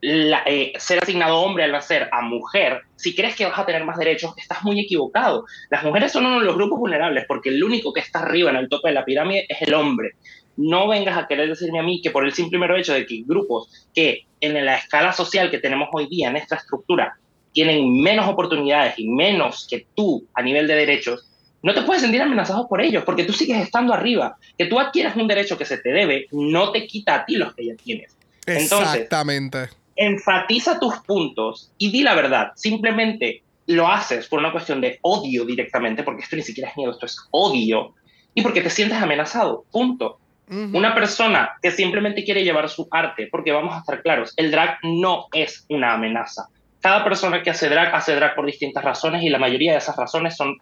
la- 0.00 0.42
eh, 0.46 0.72
ser 0.78 1.02
asignado 1.02 1.40
hombre 1.40 1.64
al 1.64 1.72
nacer 1.72 2.08
a 2.12 2.22
mujer, 2.22 2.82
si 2.96 3.14
crees 3.14 3.36
que 3.36 3.44
vas 3.44 3.58
a 3.58 3.66
tener 3.66 3.84
más 3.84 3.98
derechos, 3.98 4.34
estás 4.36 4.62
muy 4.64 4.80
equivocado. 4.80 5.44
Las 5.70 5.84
mujeres 5.84 6.12
son 6.12 6.26
uno 6.26 6.40
de 6.40 6.46
los 6.46 6.56
grupos 6.56 6.78
vulnerables 6.78 7.24
porque 7.26 7.50
el 7.50 7.62
único 7.62 7.92
que 7.92 8.00
está 8.00 8.20
arriba 8.20 8.50
en 8.50 8.56
el 8.56 8.68
tope 8.68 8.88
de 8.88 8.94
la 8.94 9.04
pirámide 9.04 9.46
es 9.48 9.62
el 9.62 9.74
hombre. 9.74 10.12
No 10.56 10.88
vengas 10.88 11.16
a 11.16 11.28
querer 11.28 11.48
decirme 11.48 11.78
a 11.78 11.84
mí 11.84 12.00
que 12.02 12.10
por 12.10 12.24
el 12.24 12.32
simple 12.32 12.58
hecho 12.78 12.92
de 12.92 13.06
que 13.06 13.22
grupos 13.24 13.88
que 13.94 14.24
en 14.40 14.64
la 14.64 14.76
escala 14.76 15.12
social 15.12 15.50
que 15.50 15.58
tenemos 15.58 15.88
hoy 15.92 16.08
día, 16.08 16.28
en 16.28 16.36
esta 16.36 16.56
estructura, 16.56 17.16
tienen 17.52 18.02
menos 18.02 18.28
oportunidades 18.28 18.94
y 18.98 19.08
menos 19.08 19.66
que 19.68 19.86
tú 19.94 20.26
a 20.34 20.42
nivel 20.42 20.66
de 20.66 20.74
derechos, 20.74 21.28
no 21.62 21.74
te 21.74 21.82
puedes 21.82 22.02
sentir 22.02 22.22
amenazado 22.22 22.68
por 22.68 22.80
ellos, 22.80 23.04
porque 23.04 23.24
tú 23.24 23.32
sigues 23.32 23.60
estando 23.60 23.92
arriba. 23.92 24.36
Que 24.56 24.66
tú 24.66 24.78
adquieras 24.78 25.16
un 25.16 25.26
derecho 25.26 25.58
que 25.58 25.64
se 25.64 25.78
te 25.78 25.90
debe, 25.90 26.26
no 26.32 26.70
te 26.72 26.86
quita 26.86 27.16
a 27.16 27.24
ti 27.24 27.36
los 27.36 27.54
que 27.54 27.66
ya 27.66 27.74
tienes. 27.76 28.17
Entonces, 28.56 28.94
Exactamente. 28.94 29.68
enfatiza 29.96 30.78
tus 30.78 30.96
puntos 30.98 31.72
y 31.78 31.90
di 31.90 32.02
la 32.02 32.14
verdad. 32.14 32.52
Simplemente 32.56 33.42
lo 33.66 33.88
haces 33.88 34.26
por 34.28 34.38
una 34.38 34.52
cuestión 34.52 34.80
de 34.80 34.98
odio 35.02 35.44
directamente, 35.44 36.02
porque 36.02 36.22
esto 36.22 36.36
ni 36.36 36.42
siquiera 36.42 36.70
es 36.70 36.76
miedo, 36.76 36.92
esto 36.92 37.06
es 37.06 37.18
odio, 37.30 37.94
y 38.34 38.42
porque 38.42 38.62
te 38.62 38.70
sientes 38.70 38.98
amenazado. 38.98 39.64
Punto. 39.70 40.18
Una 40.50 40.94
persona 40.94 41.50
que 41.60 41.70
simplemente 41.70 42.24
quiere 42.24 42.42
llevar 42.42 42.70
su 42.70 42.88
arte, 42.90 43.28
porque 43.30 43.52
vamos 43.52 43.74
a 43.74 43.80
estar 43.80 44.00
claros, 44.00 44.32
el 44.38 44.50
drag 44.50 44.78
no 44.82 45.26
es 45.34 45.66
una 45.68 45.92
amenaza. 45.92 46.48
Cada 46.80 47.04
persona 47.04 47.42
que 47.42 47.50
hace 47.50 47.68
drag 47.68 47.94
hace 47.94 48.14
drag 48.14 48.34
por 48.34 48.46
distintas 48.46 48.82
razones 48.82 49.22
y 49.22 49.28
la 49.28 49.38
mayoría 49.38 49.72
de 49.72 49.78
esas 49.78 49.96
razones 49.96 50.36
son 50.36 50.56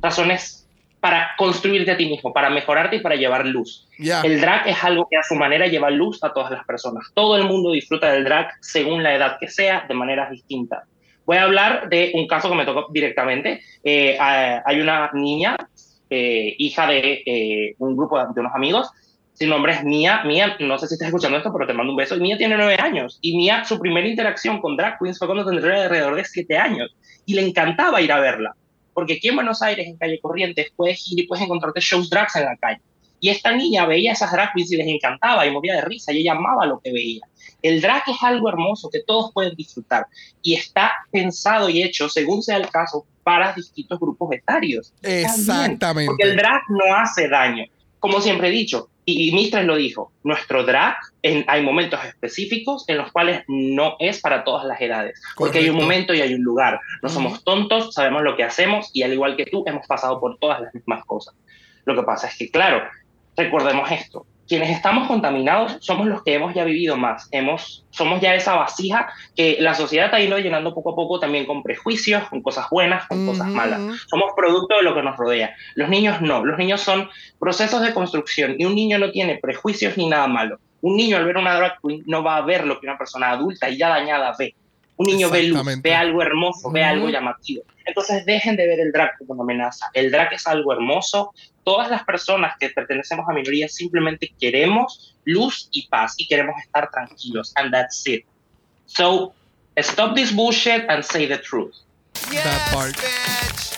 razones 0.00 0.63
para 1.04 1.32
construirte 1.36 1.90
a 1.90 1.98
ti 1.98 2.06
mismo, 2.06 2.32
para 2.32 2.48
mejorarte 2.48 2.96
y 2.96 3.00
para 3.00 3.14
llevar 3.14 3.44
luz. 3.44 3.86
Ya. 3.98 4.22
El 4.22 4.40
drag 4.40 4.66
es 4.66 4.82
algo 4.82 5.06
que 5.10 5.18
a 5.18 5.22
su 5.22 5.34
manera 5.34 5.66
lleva 5.66 5.90
luz 5.90 6.24
a 6.24 6.32
todas 6.32 6.50
las 6.50 6.64
personas. 6.64 7.12
Todo 7.12 7.36
el 7.36 7.44
mundo 7.44 7.72
disfruta 7.72 8.10
del 8.10 8.24
drag 8.24 8.48
según 8.62 9.02
la 9.02 9.14
edad 9.14 9.36
que 9.38 9.48
sea, 9.48 9.84
de 9.86 9.92
maneras 9.92 10.30
distintas. 10.30 10.88
Voy 11.26 11.36
a 11.36 11.42
hablar 11.42 11.90
de 11.90 12.10
un 12.14 12.26
caso 12.26 12.48
que 12.48 12.54
me 12.56 12.64
tocó 12.64 12.86
directamente. 12.90 13.60
Eh, 13.82 14.16
hay 14.18 14.80
una 14.80 15.10
niña, 15.12 15.58
eh, 16.08 16.54
hija 16.56 16.86
de 16.86 17.22
eh, 17.26 17.74
un 17.80 17.94
grupo 17.94 18.18
de, 18.18 18.24
de 18.34 18.40
unos 18.40 18.54
amigos, 18.54 18.90
su 19.34 19.46
nombre 19.46 19.74
es 19.74 19.84
Mía. 19.84 20.22
Mía, 20.24 20.56
no 20.60 20.78
sé 20.78 20.86
si 20.86 20.94
estás 20.94 21.08
escuchando 21.08 21.36
esto, 21.36 21.52
pero 21.52 21.66
te 21.66 21.74
mando 21.74 21.92
un 21.92 21.98
beso. 21.98 22.16
Mía 22.16 22.38
tiene 22.38 22.56
nueve 22.56 22.78
años. 22.80 23.18
Y 23.20 23.36
Mía, 23.36 23.62
su 23.66 23.78
primera 23.78 24.08
interacción 24.08 24.58
con 24.58 24.74
drag 24.74 24.98
queens 24.98 25.18
fue 25.18 25.28
cuando 25.28 25.44
tendría 25.44 25.82
alrededor 25.82 26.14
de 26.14 26.24
siete 26.24 26.56
años. 26.56 26.96
Y 27.26 27.34
le 27.34 27.46
encantaba 27.46 28.00
ir 28.00 28.10
a 28.10 28.20
verla. 28.20 28.56
Porque 28.94 29.14
aquí 29.14 29.28
en 29.28 29.34
Buenos 29.36 29.60
Aires, 29.60 29.86
en 29.86 29.96
Calle 29.96 30.20
Corrientes, 30.20 30.68
puedes 30.74 31.10
ir 31.10 31.20
y 31.20 31.26
puedes 31.26 31.44
encontrarte 31.44 31.80
shows 31.80 32.08
drags 32.08 32.36
en 32.36 32.44
la 32.44 32.56
calle. 32.56 32.80
Y 33.20 33.30
esta 33.30 33.52
niña 33.52 33.86
veía 33.86 34.12
esas 34.12 34.32
drag 34.32 34.52
queens 34.52 34.70
y 34.72 34.76
les 34.76 34.86
encantaba 34.86 35.46
y 35.46 35.50
moría 35.50 35.76
de 35.76 35.80
risa 35.80 36.12
y 36.12 36.18
ella 36.18 36.32
amaba 36.32 36.66
lo 36.66 36.80
que 36.80 36.92
veía. 36.92 37.22
El 37.62 37.80
drag 37.80 38.02
es 38.06 38.22
algo 38.22 38.50
hermoso 38.50 38.90
que 38.90 39.00
todos 39.06 39.32
pueden 39.32 39.54
disfrutar 39.54 40.06
y 40.42 40.54
está 40.54 40.92
pensado 41.10 41.70
y 41.70 41.82
hecho, 41.82 42.08
según 42.10 42.42
sea 42.42 42.58
el 42.58 42.68
caso, 42.68 43.06
para 43.22 43.54
distintos 43.54 43.98
grupos 43.98 44.32
etarios. 44.32 44.92
Exactamente. 45.02 46.06
porque 46.06 46.24
el 46.24 46.36
drag 46.36 46.62
no 46.68 46.94
hace 46.94 47.28
daño. 47.28 47.64
Como 48.04 48.20
siempre 48.20 48.48
he 48.48 48.50
dicho, 48.50 48.90
y, 49.06 49.32
Mistress 49.32 49.64
lo 49.64 49.76
dijo, 49.76 50.12
nuestro 50.24 50.62
drag 50.62 50.94
en, 51.22 51.42
hay 51.48 51.62
momentos 51.62 52.04
específicos 52.04 52.84
en 52.86 52.98
los 52.98 53.10
cuales 53.10 53.44
no 53.48 53.96
es 53.98 54.20
para 54.20 54.44
todas 54.44 54.66
las 54.66 54.78
edades. 54.78 55.22
Porque 55.38 55.60
hay 55.60 55.70
un 55.70 55.76
momento 55.76 56.12
y 56.12 56.20
hay 56.20 56.34
un 56.34 56.42
lugar. 56.42 56.78
No 57.00 57.08
somos 57.08 57.42
tontos, 57.44 57.94
sabemos 57.94 58.22
lo 58.22 58.36
que 58.36 58.44
hacemos 58.44 58.90
y 58.92 59.04
al 59.04 59.14
igual 59.14 59.38
que 59.38 59.46
tú, 59.46 59.64
hemos 59.66 59.86
pasado 59.86 60.20
por 60.20 60.36
todas 60.36 60.60
las 60.60 60.74
mismas 60.74 61.02
cosas. 61.06 61.34
Lo 61.86 61.96
que 61.96 62.02
pasa 62.02 62.28
es 62.28 62.36
que, 62.36 62.50
claro, 62.50 62.82
recordemos 63.38 63.90
esto. 63.90 64.26
Quienes 64.46 64.70
estamos 64.70 65.08
contaminados 65.08 65.76
somos 65.80 66.06
los 66.06 66.22
que 66.22 66.34
hemos 66.34 66.54
ya 66.54 66.64
vivido 66.64 66.96
más. 66.96 67.28
Hemos, 67.30 67.84
somos 67.90 68.20
ya 68.20 68.34
esa 68.34 68.54
vasija 68.54 69.12
que 69.34 69.56
la 69.60 69.74
sociedad 69.74 70.14
ha 70.14 70.20
ido 70.20 70.38
llenando 70.38 70.74
poco 70.74 70.90
a 70.90 70.94
poco 70.94 71.18
también 71.18 71.46
con 71.46 71.62
prejuicios, 71.62 72.28
con 72.28 72.42
cosas 72.42 72.66
buenas, 72.70 73.06
con 73.06 73.26
cosas 73.26 73.46
Ujú. 73.48 73.56
malas. 73.56 73.80
Somos 74.08 74.32
producto 74.36 74.76
de 74.76 74.82
lo 74.82 74.94
que 74.94 75.02
nos 75.02 75.16
rodea. 75.16 75.54
Los 75.74 75.88
niños 75.88 76.20
no. 76.20 76.44
Los 76.44 76.58
niños 76.58 76.80
son 76.80 77.08
procesos 77.38 77.80
de 77.82 77.94
construcción 77.94 78.56
y 78.58 78.64
un 78.64 78.74
niño 78.74 78.98
no 78.98 79.10
tiene 79.10 79.38
prejuicios 79.38 79.96
ni 79.96 80.08
nada 80.08 80.26
malo. 80.26 80.58
Un 80.82 80.96
niño 80.96 81.16
al 81.16 81.24
ver 81.24 81.38
una 81.38 81.56
drag 81.56 81.80
queen 81.80 82.02
no 82.06 82.22
va 82.22 82.36
a 82.36 82.42
ver 82.42 82.66
lo 82.66 82.78
que 82.78 82.86
una 82.86 82.98
persona 82.98 83.30
adulta 83.30 83.70
y 83.70 83.78
ya 83.78 83.88
dañada 83.88 84.34
ve. 84.38 84.54
Un 84.96 85.06
niño 85.06 85.28
ve 85.28 85.44
luz, 85.44 85.60
ve 85.82 85.94
algo 85.94 86.22
hermoso, 86.22 86.70
ve 86.70 86.84
algo 86.84 87.08
llamativo. 87.08 87.64
Entonces 87.84 88.24
dejen 88.24 88.56
de 88.56 88.66
ver 88.66 88.80
el 88.80 88.92
drag 88.92 89.18
como 89.18 89.34
una 89.34 89.42
amenaza. 89.42 89.86
El 89.92 90.10
drag 90.10 90.32
es 90.32 90.46
algo 90.46 90.72
hermoso. 90.72 91.32
Todas 91.64 91.90
las 91.90 92.04
personas 92.04 92.54
que 92.58 92.70
pertenecemos 92.70 93.26
a 93.28 93.32
minorías 93.32 93.74
simplemente 93.74 94.32
queremos 94.40 95.16
luz 95.24 95.68
y 95.72 95.88
paz 95.88 96.14
y 96.16 96.26
queremos 96.26 96.54
estar 96.62 96.90
tranquilos. 96.90 97.52
And 97.56 97.72
that's 97.72 98.06
it. 98.06 98.24
So, 98.86 99.34
stop 99.76 100.14
this 100.14 100.34
bullshit 100.34 100.88
and 100.88 101.02
say 101.02 101.26
the 101.26 101.38
truth. 101.38 101.74
That 102.30 102.72
part. 102.72 102.96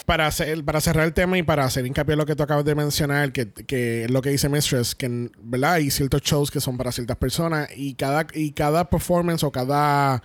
Para, 0.04 0.28
hacer, 0.28 0.64
para 0.64 0.80
cerrar 0.80 1.04
el 1.04 1.12
tema 1.12 1.36
y 1.36 1.42
para 1.42 1.64
hacer 1.64 1.84
hincapié 1.84 2.12
en 2.12 2.18
lo 2.18 2.26
que 2.26 2.36
tú 2.36 2.44
acabas 2.44 2.64
de 2.64 2.76
mencionar, 2.76 3.32
que, 3.32 3.50
que 3.50 4.04
es 4.04 4.10
lo 4.10 4.22
que 4.22 4.30
dice 4.30 4.48
Mistress, 4.48 4.94
que 4.94 5.30
¿verdad? 5.38 5.74
hay 5.74 5.90
ciertos 5.90 6.22
shows 6.22 6.52
que 6.52 6.60
son 6.60 6.76
para 6.76 6.92
ciertas 6.92 7.16
personas 7.16 7.68
y 7.74 7.94
cada, 7.94 8.24
y 8.32 8.52
cada 8.52 8.88
performance 8.88 9.42
o 9.42 9.50
cada 9.50 10.22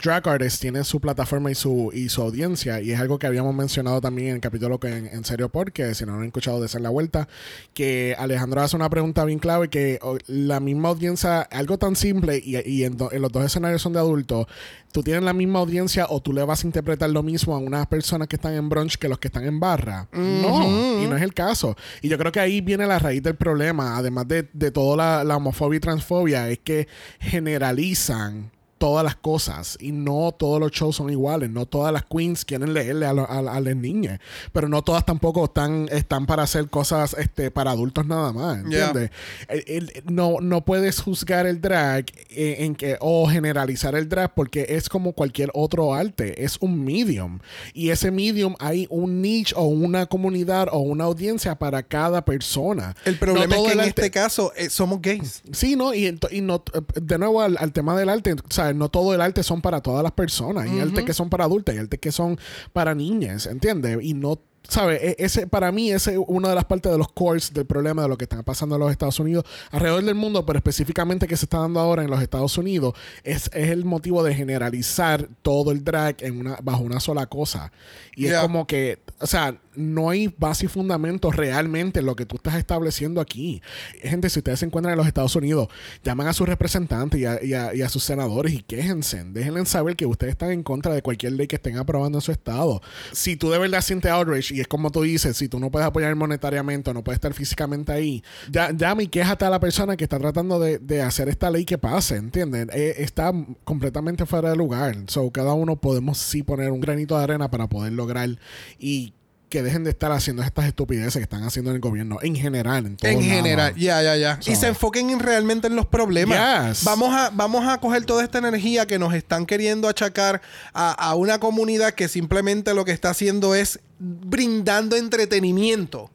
drag 0.00 0.28
artist 0.28 0.60
tiene 0.60 0.84
su 0.84 1.00
plataforma 1.00 1.50
y 1.50 1.54
su, 1.54 1.90
y 1.92 2.08
su 2.08 2.22
audiencia. 2.22 2.80
Y 2.80 2.92
es 2.92 3.00
algo 3.00 3.18
que 3.18 3.26
habíamos 3.26 3.54
mencionado 3.54 4.00
también 4.00 4.28
en 4.28 4.34
el 4.36 4.40
capítulo 4.40 4.78
que 4.78 4.88
en, 4.88 5.06
en 5.06 5.24
serio 5.24 5.48
porque 5.48 5.94
si 5.94 6.04
no 6.06 6.12
lo 6.12 6.18
han 6.18 6.26
escuchado 6.26 6.60
de 6.60 6.66
hacer 6.66 6.80
la 6.80 6.90
vuelta, 6.90 7.28
que 7.74 8.14
Alejandro 8.18 8.60
hace 8.62 8.76
una 8.76 8.88
pregunta 8.90 9.24
bien 9.24 9.38
clave 9.38 9.68
que 9.68 9.98
o, 10.02 10.18
la 10.26 10.60
misma 10.60 10.90
audiencia, 10.90 11.40
algo 11.42 11.78
tan 11.78 11.96
simple 11.96 12.40
y, 12.44 12.56
y 12.68 12.84
en, 12.84 12.96
do- 12.96 13.10
en 13.12 13.22
los 13.22 13.32
dos 13.32 13.44
escenarios 13.44 13.82
son 13.82 13.92
de 13.94 13.98
adultos, 13.98 14.46
tú 14.92 15.02
tienes 15.02 15.22
la 15.22 15.32
misma 15.32 15.58
audiencia 15.58 16.06
o 16.08 16.20
tú 16.20 16.32
le 16.32 16.44
vas 16.44 16.62
a 16.62 16.66
interpretar 16.66 17.10
lo 17.10 17.22
mismo 17.22 17.54
a 17.56 17.58
unas 17.58 17.86
personas 17.86 18.28
que 18.28 18.36
están 18.36 18.54
en 18.54 18.68
brunch 18.68 18.96
que 18.98 19.08
los 19.08 19.18
que 19.18 19.28
están 19.28 19.44
en 19.44 19.58
barra. 19.58 20.06
No, 20.12 21.02
y 21.02 21.06
no 21.06 21.16
es 21.16 21.22
el 21.22 21.34
caso. 21.34 21.76
Y 22.02 22.08
yo 22.08 22.18
creo 22.18 22.30
que 22.30 22.40
ahí 22.40 22.60
viene 22.60 22.86
la 22.86 22.98
raíz 22.98 23.22
del 23.22 23.34
problema, 23.34 23.96
además 23.96 24.28
de, 24.28 24.48
de 24.52 24.70
toda 24.70 24.96
la, 24.96 25.24
la 25.24 25.36
homofobia 25.36 25.78
y 25.78 25.80
transfobia, 25.80 26.48
es 26.50 26.58
que 26.58 26.86
generalizan 27.20 28.51
todas 28.82 29.04
las 29.04 29.14
cosas 29.14 29.78
y 29.80 29.92
no 29.92 30.34
todos 30.36 30.58
los 30.58 30.72
shows 30.72 30.96
son 30.96 31.08
iguales, 31.08 31.48
no 31.50 31.66
todas 31.66 31.92
las 31.92 32.02
queens 32.04 32.44
quieren 32.44 32.74
leerle 32.74 33.06
a, 33.06 33.12
lo- 33.12 33.30
a- 33.30 33.38
a 33.38 33.60
las 33.60 33.76
niñas, 33.76 34.18
pero 34.52 34.68
no 34.68 34.82
todas 34.82 35.06
tampoco 35.06 35.44
están, 35.44 35.88
están 35.92 36.26
para 36.26 36.42
hacer 36.42 36.68
cosas 36.68 37.14
este, 37.16 37.52
para 37.52 37.70
adultos 37.70 38.06
nada 38.06 38.32
más, 38.32 38.58
¿entiendes? 38.58 39.10
El- 39.46 39.64
el- 39.68 39.92
no, 40.12 40.38
no 40.40 40.64
puedes 40.64 41.00
juzgar 41.00 41.46
el 41.46 41.60
drag 41.60 42.06
eh, 42.30 42.56
en 42.64 42.74
que, 42.74 42.96
o 43.00 43.28
generalizar 43.28 43.94
el 43.94 44.08
drag 44.08 44.34
porque 44.34 44.66
es 44.70 44.88
como 44.88 45.12
cualquier 45.12 45.52
otro 45.54 45.94
arte, 45.94 46.42
es 46.44 46.56
un 46.58 46.84
medium 46.84 47.38
y 47.74 47.90
ese 47.90 48.10
medium 48.10 48.56
hay 48.58 48.88
un 48.90 49.22
niche 49.22 49.54
o 49.56 49.62
una 49.66 50.06
comunidad 50.06 50.66
o 50.72 50.78
una 50.80 51.04
audiencia 51.04 51.54
para 51.56 51.84
cada 51.84 52.24
persona. 52.24 52.96
El 53.04 53.16
problema 53.16 53.46
No 53.46 53.62
es 53.62 53.66
que 53.68 53.72
en 53.74 53.78
arte- 53.78 53.88
este 53.90 54.10
caso 54.10 54.52
eh, 54.56 54.68
somos 54.70 55.00
gays. 55.00 55.42
Sí, 55.52 55.76
¿no? 55.76 55.94
Y, 55.94 56.18
y 56.32 56.40
no, 56.40 56.64
eh, 56.74 56.80
de 57.00 57.18
nuevo 57.18 57.40
al, 57.42 57.56
al 57.60 57.72
tema 57.72 57.96
del 57.96 58.08
arte, 58.08 58.34
¿sabes? 58.72 58.78
No 58.78 58.88
todo 58.88 59.14
el 59.14 59.20
arte 59.20 59.42
son 59.42 59.60
para 59.62 59.80
todas 59.80 60.02
las 60.02 60.12
personas. 60.12 60.64
Hay 60.64 60.80
arte 60.80 61.04
que 61.04 61.12
son 61.14 61.28
para 61.30 61.44
adultas 61.44 61.74
y 61.74 61.78
arte 61.78 61.98
que 61.98 62.12
son 62.12 62.38
para 62.72 62.94
niñas, 62.94 63.46
¿entiendes? 63.46 63.98
Y 64.02 64.14
no, 64.14 64.38
¿sabes? 64.68 65.00
E- 65.02 65.16
Ese, 65.18 65.46
para 65.46 65.72
mí, 65.72 65.90
ese 65.90 66.12
es 66.12 66.18
una 66.26 66.48
de 66.50 66.54
las 66.54 66.64
partes 66.64 66.90
de 66.92 66.98
los 66.98 67.08
cores 67.12 67.52
del 67.52 67.66
problema 67.66 68.02
de 68.02 68.08
lo 68.08 68.16
que 68.16 68.24
está 68.24 68.42
pasando 68.42 68.76
en 68.76 68.80
los 68.80 68.90
Estados 68.90 69.18
Unidos, 69.20 69.44
alrededor 69.70 70.04
del 70.04 70.14
mundo, 70.14 70.46
pero 70.46 70.58
específicamente 70.58 71.26
que 71.26 71.36
se 71.36 71.46
está 71.46 71.58
dando 71.58 71.80
ahora 71.80 72.04
en 72.04 72.10
los 72.10 72.22
Estados 72.22 72.56
Unidos, 72.58 72.94
es, 73.24 73.50
es 73.52 73.70
el 73.70 73.84
motivo 73.84 74.22
de 74.22 74.34
generalizar 74.34 75.28
todo 75.42 75.70
el 75.72 75.82
drag 75.84 76.16
en 76.22 76.38
una, 76.40 76.58
bajo 76.62 76.82
una 76.82 77.00
sola 77.00 77.26
cosa. 77.26 77.72
Y 78.16 78.22
Yeah. 78.26 78.36
es 78.36 78.42
como 78.42 78.66
que, 78.66 78.98
o 79.20 79.26
sea, 79.26 79.56
no 79.74 80.10
hay 80.10 80.32
base 80.38 80.66
y 80.66 80.68
fundamento 80.68 81.30
realmente 81.30 82.00
en 82.00 82.06
lo 82.06 82.16
que 82.16 82.26
tú 82.26 82.36
estás 82.36 82.56
estableciendo 82.56 83.20
aquí. 83.20 83.62
Gente, 84.02 84.30
si 84.30 84.40
ustedes 84.40 84.60
se 84.60 84.66
encuentran 84.66 84.92
en 84.92 84.98
los 84.98 85.06
Estados 85.06 85.34
Unidos, 85.36 85.68
llaman 86.02 86.28
a 86.28 86.32
sus 86.32 86.48
representantes 86.48 87.20
y 87.20 87.54
a, 87.54 87.88
sus 87.88 88.04
senadores 88.04 88.52
y 88.52 88.62
quéjense. 88.62 89.24
Déjenles 89.24 89.68
saber 89.68 89.96
que 89.96 90.06
ustedes 90.06 90.32
están 90.32 90.50
en 90.50 90.62
contra 90.62 90.94
de 90.94 91.02
cualquier 91.02 91.32
ley 91.32 91.46
que 91.46 91.56
estén 91.56 91.76
aprobando 91.76 92.18
en 92.18 92.22
su 92.22 92.32
estado. 92.32 92.80
Si 93.12 93.36
tú 93.36 93.50
de 93.50 93.58
verdad 93.58 93.82
sientes 93.82 94.10
outrage, 94.10 94.54
y 94.54 94.60
es 94.60 94.68
como 94.68 94.90
tú 94.90 95.02
dices, 95.02 95.36
si 95.36 95.48
tú 95.48 95.58
no 95.58 95.70
puedes 95.70 95.86
apoyar 95.86 96.14
monetariamente 96.16 96.92
no 96.92 97.04
puedes 97.04 97.16
estar 97.16 97.34
físicamente 97.34 97.92
ahí, 97.92 98.22
ya, 98.50 98.70
llama 98.72 99.02
y 99.02 99.08
quéjate 99.08 99.44
a 99.44 99.50
la 99.50 99.60
persona 99.60 99.96
que 99.96 100.04
está 100.04 100.18
tratando 100.18 100.58
de, 100.58 100.78
de 100.78 101.02
hacer 101.02 101.28
esta 101.28 101.50
ley 101.50 101.64
que 101.64 101.78
pase, 101.78 102.16
¿entienden? 102.16 102.70
Eh, 102.72 102.94
está 102.98 103.32
completamente 103.64 104.26
fuera 104.26 104.50
de 104.50 104.56
lugar. 104.56 104.96
So, 105.06 105.30
cada 105.30 105.54
uno 105.54 105.76
podemos 105.76 106.18
sí 106.18 106.42
poner 106.42 106.70
un 106.70 106.80
granito 106.80 107.16
de 107.16 107.24
arena 107.24 107.50
para 107.50 107.68
poder 107.68 107.92
lograr 107.92 108.38
y 108.78 109.14
que 109.52 109.62
dejen 109.62 109.84
de 109.84 109.90
estar 109.90 110.10
haciendo 110.12 110.42
estas 110.42 110.64
estupideces 110.64 111.12
que 111.12 111.24
están 111.24 111.42
haciendo 111.42 111.72
en 111.72 111.74
el 111.74 111.82
gobierno 111.82 112.16
en 112.22 112.34
general. 112.34 112.86
En, 112.86 112.96
En 113.02 113.22
general, 113.22 113.74
ya, 113.76 114.02
ya, 114.02 114.16
ya. 114.16 114.40
Y 114.46 114.56
se 114.56 114.68
enfoquen 114.68 115.10
en 115.10 115.20
realmente 115.20 115.66
en 115.66 115.76
los 115.76 115.84
problemas. 115.84 116.70
Yes. 116.70 116.84
Vamos, 116.84 117.14
a, 117.14 117.28
vamos 117.28 117.68
a 117.68 117.76
coger 117.78 118.06
toda 118.06 118.24
esta 118.24 118.38
energía 118.38 118.86
que 118.86 118.98
nos 118.98 119.12
están 119.12 119.44
queriendo 119.44 119.88
achacar 119.88 120.40
a, 120.72 120.92
a 120.92 121.14
una 121.16 121.38
comunidad 121.38 121.92
que 121.92 122.08
simplemente 122.08 122.72
lo 122.72 122.86
que 122.86 122.92
está 122.92 123.10
haciendo 123.10 123.54
es 123.54 123.78
brindando 123.98 124.96
entretenimiento. 124.96 126.10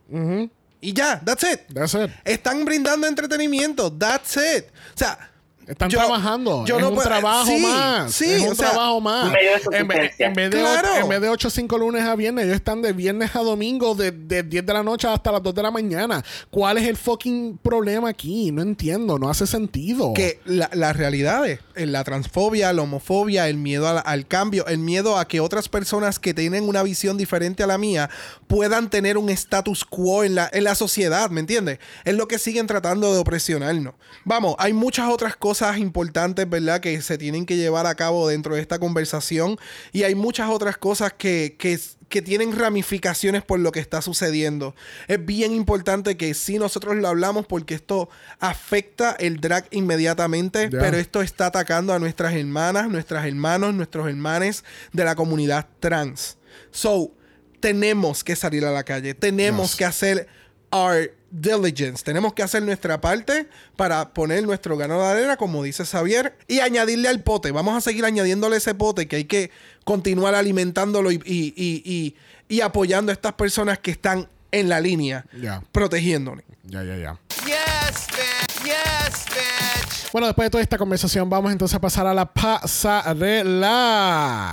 Y 0.82 0.94
ya, 0.94 1.22
that's 1.24 1.44
it. 1.44 1.60
That's 1.72 1.94
it. 1.94 2.10
Están 2.26 2.66
brindando 2.66 3.06
entretenimiento, 3.06 3.94
that's 3.94 4.36
it. 4.36 4.66
O 4.96 4.98
sea, 4.98 5.30
Están 5.68 5.90
Yo- 5.90 6.00
trabajando. 6.00 6.64
yo 6.66 6.78
es 6.78 6.82
no 6.82 6.90
un 6.90 6.96
puedo- 6.96 7.08
trabajo 7.10 7.46
sí, 7.46 7.58
más. 7.58 8.14
sí, 8.14 8.26
es 8.32 8.42
un 8.42 8.50
o 8.52 8.56
sea, 8.56 8.70
trabajo 8.72 9.02
más. 9.02 9.26
En 9.28 9.34
vez, 9.34 9.62
subsistencia. 9.64 10.28
en 10.28 10.34
vez 10.34 10.52
de, 10.52 10.60
Claro. 10.60 10.96
en 10.96 11.10
vez 11.10 11.22
de 11.22 11.30
8 11.30 11.50
5 11.50 11.78
lunes 11.78 12.04
a 12.04 12.16
viernes, 12.16 12.46
ellos 12.46 12.56
están 12.56 12.82
de 12.82 12.94
viernes 12.94 13.36
a 13.36 13.40
domingo, 13.40 13.94
de, 13.94 14.12
de 14.12 14.44
10 14.44 14.66
de 14.66 14.74
la 14.74 14.82
noche 14.84 15.08
hasta 15.10 15.30
las 15.32 15.44
2 15.44 15.54
de 15.54 15.64
la 15.64 15.70
mañana. 15.72 16.24
¿Cuál 16.50 16.78
es 16.78 16.88
el 16.88 16.96
fucking 16.96 17.58
problema 17.62 18.08
aquí? 18.10 18.52
No 18.54 18.62
entiendo, 18.62 19.20
no 19.20 19.30
hace 19.30 19.46
sentido. 19.46 20.14
que 20.14 20.40
la, 20.46 20.70
la 20.74 20.94
realidad 20.94 21.46
es 21.48 21.60
eh, 21.76 21.86
la 21.86 22.04
transfobia, 22.06 22.72
la 22.72 22.84
homofobia, 22.84 23.50
el 23.50 23.58
miedo 23.58 23.88
al, 23.90 24.02
al 24.06 24.26
cambio, 24.26 24.66
el 24.68 24.78
miedo 24.78 25.18
a 25.18 25.28
que 25.28 25.42
otras 25.42 25.68
personas 25.68 26.18
que 26.20 26.34
tienen 26.34 26.68
una 26.68 26.82
visión 26.84 27.18
diferente 27.18 27.64
a 27.64 27.68
la 27.68 27.78
mía 27.78 28.10
puedan 28.48 28.90
tener 28.90 29.18
un 29.18 29.30
status 29.30 29.84
quo 29.84 30.24
en 30.24 30.36
la, 30.36 30.50
en 30.54 30.64
la 30.64 30.76
sociedad, 30.76 31.30
¿me 31.30 31.42
entiendes? 31.42 31.80
Es 32.06 32.16
lo 32.16 32.28
que 32.30 32.40
siguen 32.40 32.68
tratando 32.68 33.12
de 33.14 33.20
opresionarnos. 33.20 33.96
Vamos, 34.24 34.56
hay 34.60 34.72
muchas 34.74 35.10
otras 35.10 35.36
cosas 35.36 35.57
importantes, 35.78 36.50
¿verdad? 36.50 36.80
Que 36.80 37.02
se 37.02 37.18
tienen 37.18 37.46
que 37.46 37.58
llevar 37.58 37.86
a 37.88 37.96
cabo 37.96 38.28
dentro 38.28 38.56
de 38.56 38.62
esta 38.62 38.80
conversación 38.80 39.58
y 39.92 40.04
hay 40.04 40.16
muchas 40.16 40.50
otras 40.50 40.78
cosas 40.78 41.14
que, 41.14 41.56
que 41.58 41.80
que 42.08 42.22
tienen 42.22 42.58
ramificaciones 42.58 43.44
por 43.44 43.60
lo 43.60 43.74
que 43.74 43.82
está 43.82 44.02
sucediendo. 44.02 44.74
Es 45.10 45.26
bien 45.26 45.52
importante 45.52 46.16
que 46.16 46.34
sí 46.34 46.58
nosotros 46.58 46.96
lo 46.96 47.06
hablamos 47.10 47.46
porque 47.46 47.76
esto 47.76 48.08
afecta 48.40 49.12
el 49.20 49.42
drag 49.42 49.68
inmediatamente, 49.72 50.70
pero 50.70 50.96
esto 50.96 51.22
está 51.22 51.48
atacando 51.48 51.92
a 51.94 52.00
nuestras 52.00 52.34
hermanas, 52.34 52.88
nuestras 52.90 53.26
hermanos, 53.26 53.74
nuestros 53.74 54.08
hermanes 54.08 54.64
de 54.94 55.04
la 55.04 55.16
comunidad 55.16 55.68
trans. 55.82 56.38
So, 56.72 57.12
tenemos 57.60 58.24
que 58.24 58.38
salir 58.38 58.64
a 58.64 58.72
la 58.72 58.84
calle, 58.86 59.14
tenemos 59.14 59.72
Yes. 59.72 59.76
que 59.78 59.86
hacer 59.86 60.28
our 60.72 61.12
diligence, 61.32 62.04
tenemos 62.04 62.34
que 62.34 62.44
hacer 62.44 62.64
nuestra 62.64 63.02
parte 63.02 63.48
para 63.76 64.10
poner 64.14 64.44
nuestro 64.44 64.78
grano 64.78 65.00
de 65.02 65.06
arena, 65.08 65.38
como 65.38 65.64
dice 65.64 65.86
Xavier, 65.86 66.38
y 66.48 66.60
añadirle 66.60 67.08
al 67.10 67.22
pote. 67.24 67.52
Vamos 67.52 67.76
a 67.78 67.82
seguir 67.82 68.06
añadiéndole 68.06 68.58
ese 68.58 68.74
pote 68.76 69.08
que 69.08 69.18
hay 69.18 69.26
que 69.26 69.52
continuar 69.84 70.36
alimentándolo 70.36 71.12
y, 71.12 71.16
y- 71.26 71.54
y- 71.56 71.82
y- 71.86 72.16
y 72.50 72.62
apoyando 72.62 73.12
a 73.12 73.14
estas 73.14 73.34
personas 73.34 73.78
que 73.80 73.92
están 73.92 74.28
en 74.52 74.70
la 74.70 74.80
línea, 74.80 75.26
Ya. 75.42 75.62
protegiéndonos. 75.72 76.44
Ya, 76.64 76.84
ya, 76.84 76.96
ya. 76.98 77.18
Yes, 77.46 78.08
bitch. 78.16 78.64
Yes, 78.66 79.26
bitch. 79.30 80.12
Bueno, 80.14 80.28
después 80.28 80.46
de 80.46 80.50
toda 80.52 80.64
esta 80.64 80.78
conversación, 80.78 81.30
vamos 81.30 81.52
entonces 81.52 81.76
a 81.76 81.82
pasar 81.82 82.08
a 82.08 82.14
la 82.14 82.26
pasarela. 82.34 83.74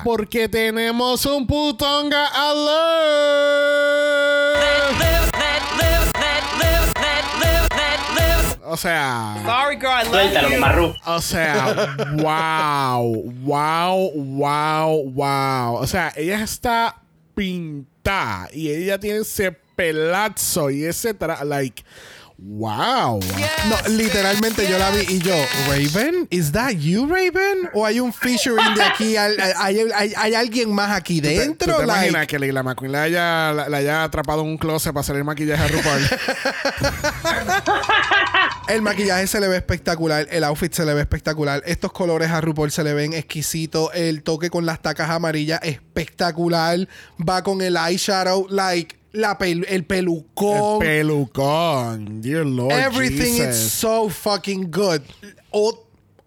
Porque 0.05 0.49
tenemos 0.49 1.25
un 1.27 1.47
putonga 1.47 2.27
alert. 2.27 2.65
O 8.75 8.77
sea, 8.77 9.37
Sorry, 9.47 9.77
girl, 9.77 9.93
I 9.93 10.03
love 10.03 10.11
Suéltalo, 10.11 10.51
you. 10.51 10.59
Marru. 10.59 10.95
o 11.07 11.21
sea, 11.21 11.97
wow, 12.17 13.05
wow, 13.45 14.11
wow, 14.17 15.13
wow. 15.15 15.77
O 15.77 15.87
sea, 15.87 16.13
ella 16.17 16.43
está 16.43 17.01
pintada 17.37 18.49
y 18.53 18.71
ella 18.71 18.99
tiene 18.99 19.21
ese 19.21 19.53
pelazo 19.77 20.71
y 20.71 20.85
ese 20.85 21.15
tra 21.15 21.45
like, 21.45 21.85
wow. 22.47 23.19
No, 23.69 23.89
literalmente 23.89 24.69
yo 24.69 24.77
la 24.79 24.91
vi 24.91 25.01
y 25.15 25.19
yo, 25.19 25.35
Raven, 25.67 26.27
¿is 26.31 26.53
that 26.53 26.73
you, 26.73 27.07
Raven? 27.07 27.71
¿O 27.73 27.87
hay 27.87 28.01
un 28.01 28.13
featuring 28.13 28.75
de 28.75 28.83
aquí? 28.83 29.17
¿Hay, 29.17 29.37
hay, 29.57 29.79
hay- 29.95 30.13
hay 30.17 30.35
alguien 30.35 30.73
más 30.73 30.91
aquí 30.91 31.21
¿Tú 31.23 31.29
te- 31.29 31.39
dentro? 31.39 31.75
¿Tú 31.75 31.81
te 31.81 31.87
Like, 31.87 32.01
imaginas 32.09 32.27
que 32.27 32.39
Leila 32.39 32.63
McQueen 32.63 32.93
la 32.93 33.03
haya, 33.05 33.53
la, 33.53 33.69
la 33.69 33.77
haya 33.79 34.05
atrapado 34.05 34.43
en 34.43 34.49
un 34.49 34.59
closet 34.59 34.93
para 34.93 35.01
hacer 35.01 35.17
el 35.17 35.25
maquillaje 35.25 35.63
a 35.63 35.69
RuPaul? 35.69 36.03
El 38.69 38.81
maquillaje 38.81 39.27
se 39.27 39.41
le 39.41 39.49
ve 39.49 39.57
espectacular, 39.59 40.27
el 40.31 40.43
outfit 40.45 40.73
se 40.73 40.87
le 40.87 40.95
ve 40.95 41.03
espectacular, 41.03 41.63
estos 41.67 41.93
colores 41.93 42.31
a 42.31 42.41
RuPaul 42.41 42.71
se 42.71 42.83
le 42.83 42.95
ven 42.95 43.13
exquisitos, 43.13 43.91
el 43.95 44.23
toque 44.23 44.49
con 44.49 44.65
las 44.65 44.81
tacas 44.81 45.11
amarillas 45.11 45.61
espectacular, 45.63 46.89
va 47.29 47.43
con 47.43 47.61
el 47.61 47.77
eyeshadow, 47.77 48.47
like 48.49 48.97
la 49.15 49.39
pel- 49.39 49.65
el 49.69 49.75
el 49.75 49.85
pelucón. 49.87 50.79
pelucón. 50.81 52.21
Dear 52.21 52.45
Lord 52.45 52.73
Everything 52.73 53.41
is 53.49 53.57
so 53.57 54.09
fucking 54.11 54.71
good. 54.71 55.01
O- 55.51 55.81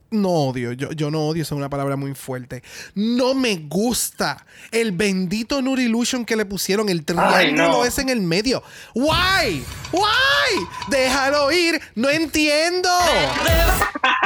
no 0.09 0.29
odio, 0.29 0.71
yo, 0.71 0.93
yo 0.93 1.11
no 1.11 1.27
odio, 1.27 1.41
esa 1.43 1.53
es 1.53 1.57
una 1.57 1.69
palabra 1.69 1.97
muy 1.97 2.13
fuerte. 2.15 2.63
No 2.95 3.33
me 3.33 3.57
gusta 3.57 4.45
el 4.71 4.93
bendito 4.93 5.61
Nude 5.61 5.83
Illusion 5.83 6.23
que 6.23 6.37
le 6.37 6.45
pusieron, 6.45 6.87
el 6.87 7.03
triángulo 7.03 7.67
no. 7.79 7.85
ese 7.85 8.03
en 8.03 8.09
el 8.09 8.21
medio. 8.21 8.63
Why? 8.95 9.65
Why? 9.91 10.67
Déjalo 10.87 11.51
ir. 11.51 11.81
No 11.95 12.09
entiendo. 12.09 12.89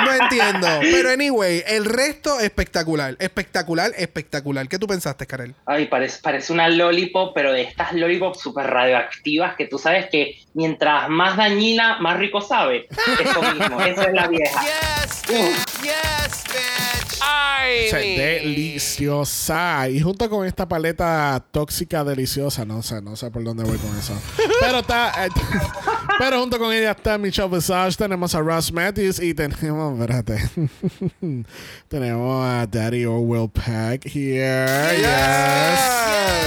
No 0.04 0.14
entiendo. 0.14 0.68
Pero 0.82 1.10
anyway, 1.10 1.64
el 1.68 1.86
resto 1.86 2.40
espectacular. 2.40 3.16
Espectacular, 3.20 3.92
espectacular. 3.98 4.68
¿Qué 4.68 4.80
tú 4.80 4.88
pensaste, 4.88 5.28
Karel? 5.28 5.56
Ay, 5.66 5.88
parece, 5.88 6.20
parece 6.22 6.54
una 6.54 6.68
lollipop, 6.70 7.34
pero 7.34 7.52
de 7.52 7.64
estas 7.64 7.94
lollipops 7.94 8.40
súper 8.40 8.68
radioactivas 8.68 9.56
que 9.56 9.68
tú 9.68 9.78
sabes 9.78 10.10
que 10.10 10.42
mientras 10.54 11.10
más 11.10 11.38
dañina, 11.38 12.00
más 12.00 12.18
rico 12.18 12.42
sabe. 12.42 12.88
Eso 13.20 13.42
mismo, 13.54 13.82
esa 13.82 14.04
es 14.04 14.14
la 14.14 14.28
vieja. 14.28 14.62
Yes, 14.62 15.22
bitch. 15.28 15.84
Yes, 15.84 16.91
bitch. 17.22 17.88
O 17.88 17.90
sea, 17.90 18.00
deliciosa. 18.00 19.90
Y 19.90 20.00
junto 20.02 20.30
con 20.30 20.46
esta 20.46 20.68
paleta 20.68 21.44
tóxica 21.52 22.04
deliciosa, 22.04 22.66
no 22.66 22.82
sé, 22.82 23.02
no 23.02 23.16
sé 23.16 23.30
por 23.32 23.44
dónde 23.44 23.64
voy 23.64 23.78
con 23.78 23.98
eso. 23.98 24.14
Pero 24.60 24.80
está. 24.80 25.26
eh, 25.26 25.30
pero 26.20 26.40
junto 26.40 26.58
con 26.58 26.74
ella 26.74 26.92
está 26.92 27.18
Michelle 27.18 27.50
Visage, 27.50 27.96
tenemos 27.98 28.34
a 28.36 28.40
Ross 28.42 28.72
Matthews 28.72 29.20
y 29.20 29.34
tenemos, 29.34 30.00
espérate. 30.00 30.40
tenemos 31.88 32.46
a 32.46 32.68
Daddy 32.68 33.06
Orwell 33.06 33.50
Peck 33.50 34.06
here. 34.06 34.66
Yes. 34.98 35.08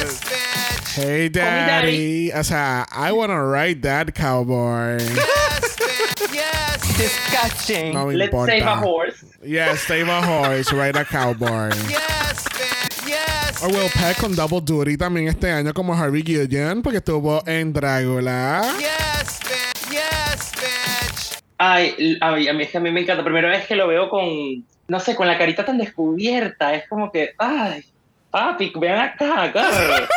Yes, 0.04 0.20
bitch. 0.20 0.96
Hey, 0.96 1.28
Daddy. 1.28 2.30
O 2.32 2.44
sea, 2.44 2.86
I 2.92 3.12
wanna 3.12 3.42
ride 3.44 3.82
that 3.82 4.14
cowboy. 4.14 4.98
Yes, 4.98 5.76
bitch. 5.76 6.32
Yes, 6.32 6.73
Disgusting. 6.96 7.92
No 7.94 8.10
Let's 8.10 8.26
importa. 8.32 8.52
save 8.52 8.62
a 8.68 8.80
horse. 8.80 9.26
Yes, 9.42 9.80
save 9.80 10.08
a 10.08 10.20
horse, 10.22 10.72
ride 10.72 10.96
a 10.96 11.04
cowboy. 11.04 11.70
yes, 11.88 12.44
bitch. 12.54 13.06
Yes. 13.06 13.62
Orwell 13.62 13.90
Peck 13.90 14.18
con 14.20 14.34
Double 14.36 14.60
Duty 14.60 14.96
también 14.96 15.28
este 15.28 15.50
año 15.50 15.72
como 15.74 15.94
Harvey 15.94 16.22
Guillen 16.22 16.82
porque 16.82 16.98
estuvo 16.98 17.42
en 17.46 17.72
Dragula. 17.72 18.62
Yes, 18.78 19.40
bitch. 19.42 19.90
Yes, 19.90 20.52
bitch. 20.56 21.42
Ay, 21.58 22.16
ay, 22.20 22.48
a 22.48 22.52
mí 22.52 22.62
es 22.62 22.70
que 22.70 22.78
a 22.78 22.80
mí 22.80 22.90
me 22.90 23.00
encanta. 23.00 23.24
Primera 23.24 23.48
vez 23.48 23.66
que 23.66 23.74
lo 23.76 23.88
veo 23.88 24.08
con, 24.08 24.64
no 24.88 25.00
sé, 25.00 25.16
con 25.16 25.26
la 25.26 25.36
carita 25.36 25.64
tan 25.64 25.78
descubierta. 25.78 26.74
Es 26.74 26.88
como 26.88 27.10
que, 27.10 27.34
ay, 27.38 27.84
papi, 28.30 28.72
vean 28.76 28.98
acá, 29.00 29.42
agarra. 29.42 30.08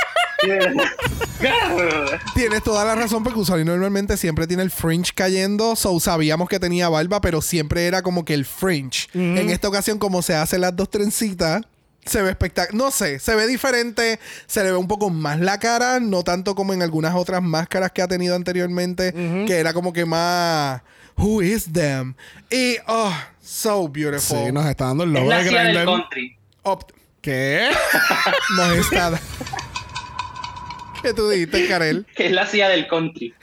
Tienes 2.36 2.64
toda 2.64 2.86
la 2.86 2.96
razón 2.96 3.24
porque 3.24 3.40
Usari 3.40 3.64
normalmente 3.64 4.18
siempre 4.18 4.48
tiene 4.48 4.64
el 4.64 4.72
fringe 4.72 5.12
cayendo. 5.14 5.76
So 5.76 6.00
sabíamos 6.00 6.50
que 6.50 6.60
tenía 6.60 6.90
barba, 6.90 7.22
pero 7.22 7.42
siempre 7.42 7.86
era 7.88 8.02
como 8.02 8.26
que 8.26 8.34
el 8.34 8.46
fringe. 8.46 9.08
En 9.14 9.50
esta 9.50 9.68
ocasión, 9.68 10.00
como 10.00 10.22
se 10.22 10.36
hacen 10.36 10.62
las 10.62 10.76
dos 10.76 10.90
trencitas, 10.90 11.62
se 12.06 12.22
ve 12.22 12.30
espectacular. 12.30 12.74
No 12.76 12.92
sé, 12.92 13.20
se 13.20 13.36
ve 13.36 13.48
diferente. 13.48 14.20
Se 14.46 14.64
le 14.64 14.72
ve 14.72 14.78
un 14.78 14.88
poco 14.88 15.10
más 15.10 15.40
la 15.40 15.60
cara, 15.60 16.00
no 16.00 16.24
tanto 16.24 16.56
como 16.56 16.74
en 16.74 16.82
algunas 16.82 17.16
otras 17.16 17.42
máscaras 17.42 17.92
que 17.92 18.02
ha 18.02 18.08
tenido 18.08 18.36
anteriormente, 18.36 19.14
que 19.46 19.58
era 19.58 19.74
como 19.74 19.94
que 19.94 20.06
más. 20.06 20.82
Who 21.18 21.42
is 21.42 21.72
them? 21.74 22.14
Y, 22.52 22.78
oh, 22.88 23.12
so 23.42 23.90
beautiful. 23.90 24.38
Sí, 24.46 24.52
nos 24.52 24.68
está 24.68 24.86
dando 24.86 25.04
el 25.04 25.10
Es 25.16 25.16
logo 25.16 25.30
la 25.32 25.38
de 25.40 25.50
cia 25.50 25.64
del 25.64 25.86
country. 25.86 26.38
Op- 26.62 26.92
¿Qué? 27.22 27.70
nos 28.56 28.78
está. 28.78 29.20
¿Qué 31.08 31.14
tú 31.14 31.30
dijiste, 31.30 31.70
Karel? 31.70 32.05
Que 32.18 32.26
es 32.26 32.32
la 32.34 32.45
cia 32.45 32.68
del 32.68 32.86
country. 32.86 33.34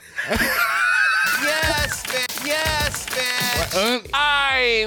Yes, 1.41 2.03
bitch. 2.03 2.43
Yes, 2.45 3.05
bitch. 3.09 3.75
Eh, 3.75 4.01
I 4.13 4.85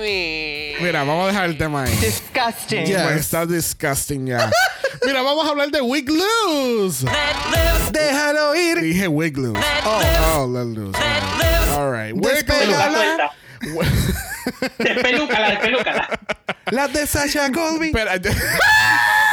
mean, 0.79 0.85
Mira, 0.85 1.03
vamos 1.03 1.25
a 1.25 1.27
dejar 1.33 1.47
el 1.47 1.59
tema 1.59 1.83
ahí. 1.83 1.97
disgusting. 1.97 2.87
Yeah. 2.87 3.17
Está 3.17 3.47
disgusting 3.47 4.27
ya. 4.29 4.49
Mira, 5.05 5.23
vamos 5.23 5.45
a 5.45 5.51
hablar 5.51 5.73
de 5.73 5.81
Wig 5.81 6.09
Loose. 6.09 7.05
Déjalo 7.91 8.55
ir. 8.55 8.81
Dije 8.81 9.09
Wig 9.09 9.37
Loose. 9.37 9.61
Oh, 9.85 10.01
oh, 10.37 10.47
let 10.47 10.67
loose. 10.67 10.97
All 11.77 11.91
right. 11.91 12.15
Wig 12.15 12.47
Despega. 12.47 12.61
Peluca 12.61 12.87
Hola. 12.87 12.95
suelta. 12.95 14.79
Despelúcala, 14.79 15.51
despelúcala. 15.51 16.21
Las 16.71 16.93
de 16.93 17.07
Sasha 17.09 17.51
Colby. 17.51 17.89
Espera. 17.89 18.21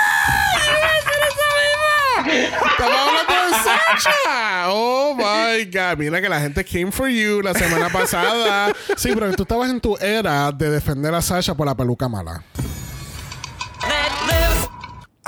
Estamos 2.28 2.98
hablando 2.98 3.34
de 3.34 3.54
Sacha. 3.64 4.70
Oh 4.70 5.16
my 5.16 5.66
God. 5.66 5.98
Mira 5.98 6.22
que 6.22 6.30
la 6.30 6.40
gente 6.40 6.64
came 6.64 6.92
for 6.92 7.08
you 7.08 7.42
la 7.42 7.54
semana 7.54 7.90
pasada. 7.90 8.74
Sí, 8.98 9.12
pero 9.14 9.32
tú 9.34 9.44
estabas 9.44 9.70
en 9.70 9.80
tu 9.80 9.98
era 9.98 10.52
de 10.52 10.70
defender 10.70 11.14
a 11.14 11.22
Sasha 11.22 11.56
por 11.56 11.66
la 11.68 11.76
peluca 11.76 12.08
mala. 12.08 12.44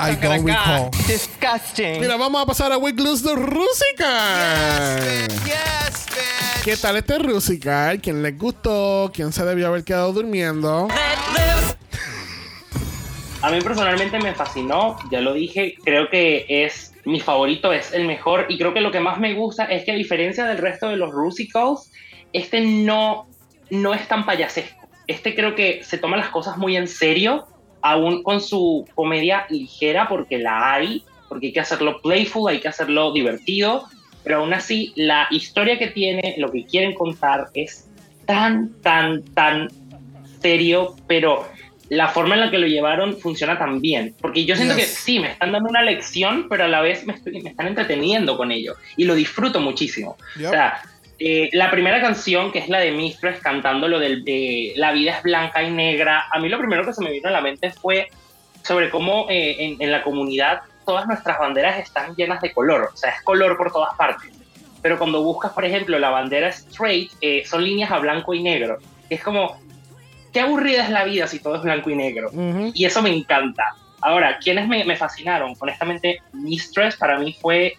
I 0.00 0.14
don't 0.14 0.46
recall. 0.46 0.90
Disgusting. 1.08 2.00
Mira, 2.00 2.16
vamos 2.16 2.40
a 2.40 2.46
pasar 2.46 2.70
a 2.70 2.78
Wig 2.78 3.00
Loose 3.00 3.24
de 3.24 3.34
Rusica. 3.34 4.96
Yes, 5.44 6.06
bitch. 6.06 6.62
¿Qué 6.64 6.76
tal 6.76 6.96
este 6.96 7.18
Rusical? 7.18 8.00
¿Quién 8.00 8.22
les 8.22 8.38
gustó? 8.38 9.10
¿Quién 9.12 9.32
se 9.32 9.44
debió 9.44 9.66
haber 9.66 9.82
quedado 9.82 10.12
durmiendo? 10.12 10.86
A 13.40 13.50
mí 13.50 13.60
personalmente 13.60 14.18
me 14.18 14.34
fascinó, 14.34 14.96
ya 15.12 15.20
lo 15.20 15.32
dije, 15.32 15.76
creo 15.84 16.08
que 16.08 16.44
es 16.48 16.92
mi 17.04 17.20
favorito, 17.20 17.72
es 17.72 17.92
el 17.92 18.04
mejor 18.04 18.46
y 18.48 18.58
creo 18.58 18.74
que 18.74 18.80
lo 18.80 18.90
que 18.90 18.98
más 18.98 19.20
me 19.20 19.34
gusta 19.34 19.64
es 19.66 19.84
que 19.84 19.92
a 19.92 19.94
diferencia 19.94 20.44
del 20.44 20.58
resto 20.58 20.88
de 20.88 20.96
los 20.96 21.12
Rusicals, 21.12 21.92
este 22.32 22.60
no, 22.60 23.28
no 23.70 23.94
es 23.94 24.08
tan 24.08 24.26
payasesco. 24.26 24.88
Este 25.06 25.36
creo 25.36 25.54
que 25.54 25.84
se 25.84 25.98
toma 25.98 26.16
las 26.16 26.30
cosas 26.30 26.58
muy 26.58 26.76
en 26.76 26.88
serio, 26.88 27.46
aún 27.80 28.24
con 28.24 28.40
su 28.40 28.84
comedia 28.96 29.46
ligera, 29.50 30.08
porque 30.08 30.38
la 30.38 30.74
hay, 30.74 31.04
porque 31.28 31.46
hay 31.46 31.52
que 31.52 31.60
hacerlo 31.60 32.00
playful, 32.02 32.50
hay 32.50 32.58
que 32.58 32.68
hacerlo 32.68 33.12
divertido, 33.12 33.84
pero 34.24 34.38
aún 34.38 34.52
así 34.52 34.92
la 34.96 35.28
historia 35.30 35.78
que 35.78 35.86
tiene, 35.86 36.34
lo 36.38 36.50
que 36.50 36.66
quieren 36.66 36.92
contar 36.92 37.50
es 37.54 37.88
tan, 38.26 38.72
tan, 38.82 39.22
tan 39.32 39.68
serio, 40.40 40.96
pero 41.06 41.46
la 41.90 42.08
forma 42.08 42.34
en 42.34 42.40
la 42.42 42.50
que 42.50 42.58
lo 42.58 42.66
llevaron 42.66 43.16
funciona 43.18 43.58
tan 43.58 43.80
bien. 43.80 44.14
Porque 44.20 44.44
yo 44.44 44.54
siento 44.56 44.74
Yes. 44.76 44.84
que 44.84 44.90
sí, 44.90 45.18
me 45.20 45.30
están 45.30 45.52
dando 45.52 45.68
una 45.70 45.82
lección, 45.82 46.46
pero 46.48 46.64
a 46.64 46.68
la 46.68 46.80
vez 46.80 47.06
me, 47.06 47.14
estoy- 47.14 47.40
me 47.42 47.50
están 47.50 47.66
entreteniendo 47.68 48.36
con 48.36 48.52
ello. 48.52 48.74
Y 48.96 49.04
lo 49.04 49.14
disfruto 49.14 49.60
muchísimo. 49.60 50.16
Yep. 50.36 50.46
O 50.46 50.50
sea, 50.50 50.82
eh, 51.18 51.48
la 51.52 51.70
primera 51.70 52.00
canción, 52.00 52.52
que 52.52 52.58
es 52.60 52.68
la 52.68 52.78
de 52.80 52.92
Mistress, 52.92 53.40
cantando 53.40 53.88
lo 53.88 53.98
del 53.98 54.24
de 54.24 54.72
La 54.76 54.92
vida 54.92 55.16
es 55.16 55.22
blanca 55.22 55.62
y 55.62 55.70
negra, 55.70 56.24
a 56.30 56.38
mí 56.38 56.48
lo 56.48 56.58
primero 56.58 56.84
que 56.84 56.92
se 56.92 57.02
me 57.02 57.10
vino 57.10 57.28
a 57.28 57.32
la 57.32 57.40
mente 57.40 57.70
fue 57.70 58.08
sobre 58.62 58.90
cómo 58.90 59.26
eh, 59.30 59.56
en, 59.58 59.76
en 59.82 59.90
la 59.90 60.02
comunidad 60.02 60.60
todas 60.84 61.06
nuestras 61.06 61.38
banderas 61.38 61.78
están 61.78 62.14
llenas 62.16 62.40
de 62.42 62.52
color. 62.52 62.90
O 62.92 62.96
sea, 62.96 63.10
es 63.10 63.22
color 63.22 63.56
por 63.56 63.72
todas 63.72 63.94
partes. 63.96 64.30
Pero 64.82 64.96
cuando 64.98 65.22
buscas, 65.22 65.52
por 65.52 65.64
ejemplo, 65.64 65.98
la 65.98 66.10
bandera 66.10 66.48
straight, 66.48 67.10
eh, 67.20 67.42
son 67.46 67.64
líneas 67.64 67.90
a 67.90 67.98
blanco 67.98 68.32
y 68.34 68.42
negro. 68.42 68.78
Es 69.10 69.22
como, 69.22 69.60
qué 70.32 70.40
aburrida 70.40 70.84
es 70.84 70.90
la 70.90 71.04
vida 71.04 71.26
si 71.26 71.38
todo 71.40 71.56
es 71.56 71.62
blanco 71.62 71.90
y 71.90 71.94
negro. 71.96 72.30
Y 72.74 72.84
eso 72.84 73.02
me 73.02 73.10
encanta. 73.10 73.64
Ahora, 74.00 74.38
¿quiénes 74.38 74.68
me, 74.68 74.84
me 74.84 74.96
fascinaron? 74.96 75.54
Honestamente, 75.58 76.20
Mistress 76.32 76.96
para 76.96 77.18
mí 77.18 77.36
fue 77.40 77.74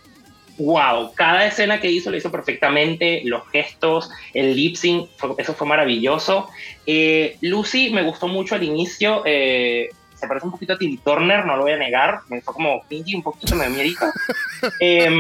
wow. 0.58 1.14
Cada 1.16 1.46
escena 1.46 1.80
que 1.80 1.90
hizo 1.90 2.12
lo 2.12 2.18
hizo 2.18 2.30
perfectamente, 2.30 3.22
los 3.24 3.48
gestos, 3.50 4.10
el 4.34 4.54
lip 4.56 4.76
sync, 4.76 5.08
fue- 5.16 5.36
eso 5.38 5.54
fue 5.54 5.66
maravilloso. 5.66 6.50
Eh, 6.86 7.38
Lucy 7.42 7.92
me 7.92 8.02
gustó 8.04 8.28
mucho 8.28 8.56
al 8.56 8.64
inicio. 8.64 9.22
eh, 9.26 9.90
se 10.16 10.28
parece 10.28 10.46
un 10.48 10.52
poquito 10.52 10.74
a 10.74 10.78
Timmy 10.78 10.98
Turner, 10.98 11.46
no 11.46 11.56
lo 11.56 11.62
voy 11.64 11.72
a 11.72 11.78
negar. 11.78 12.20
Me 12.28 12.42
fue 12.42 12.54
como 12.54 12.82
cringy 12.90 13.16
un 13.16 13.24
poquito, 13.24 13.56
me 13.56 13.68
dio 13.68 13.76
miedito. 13.76 14.06
Em, 14.82 15.18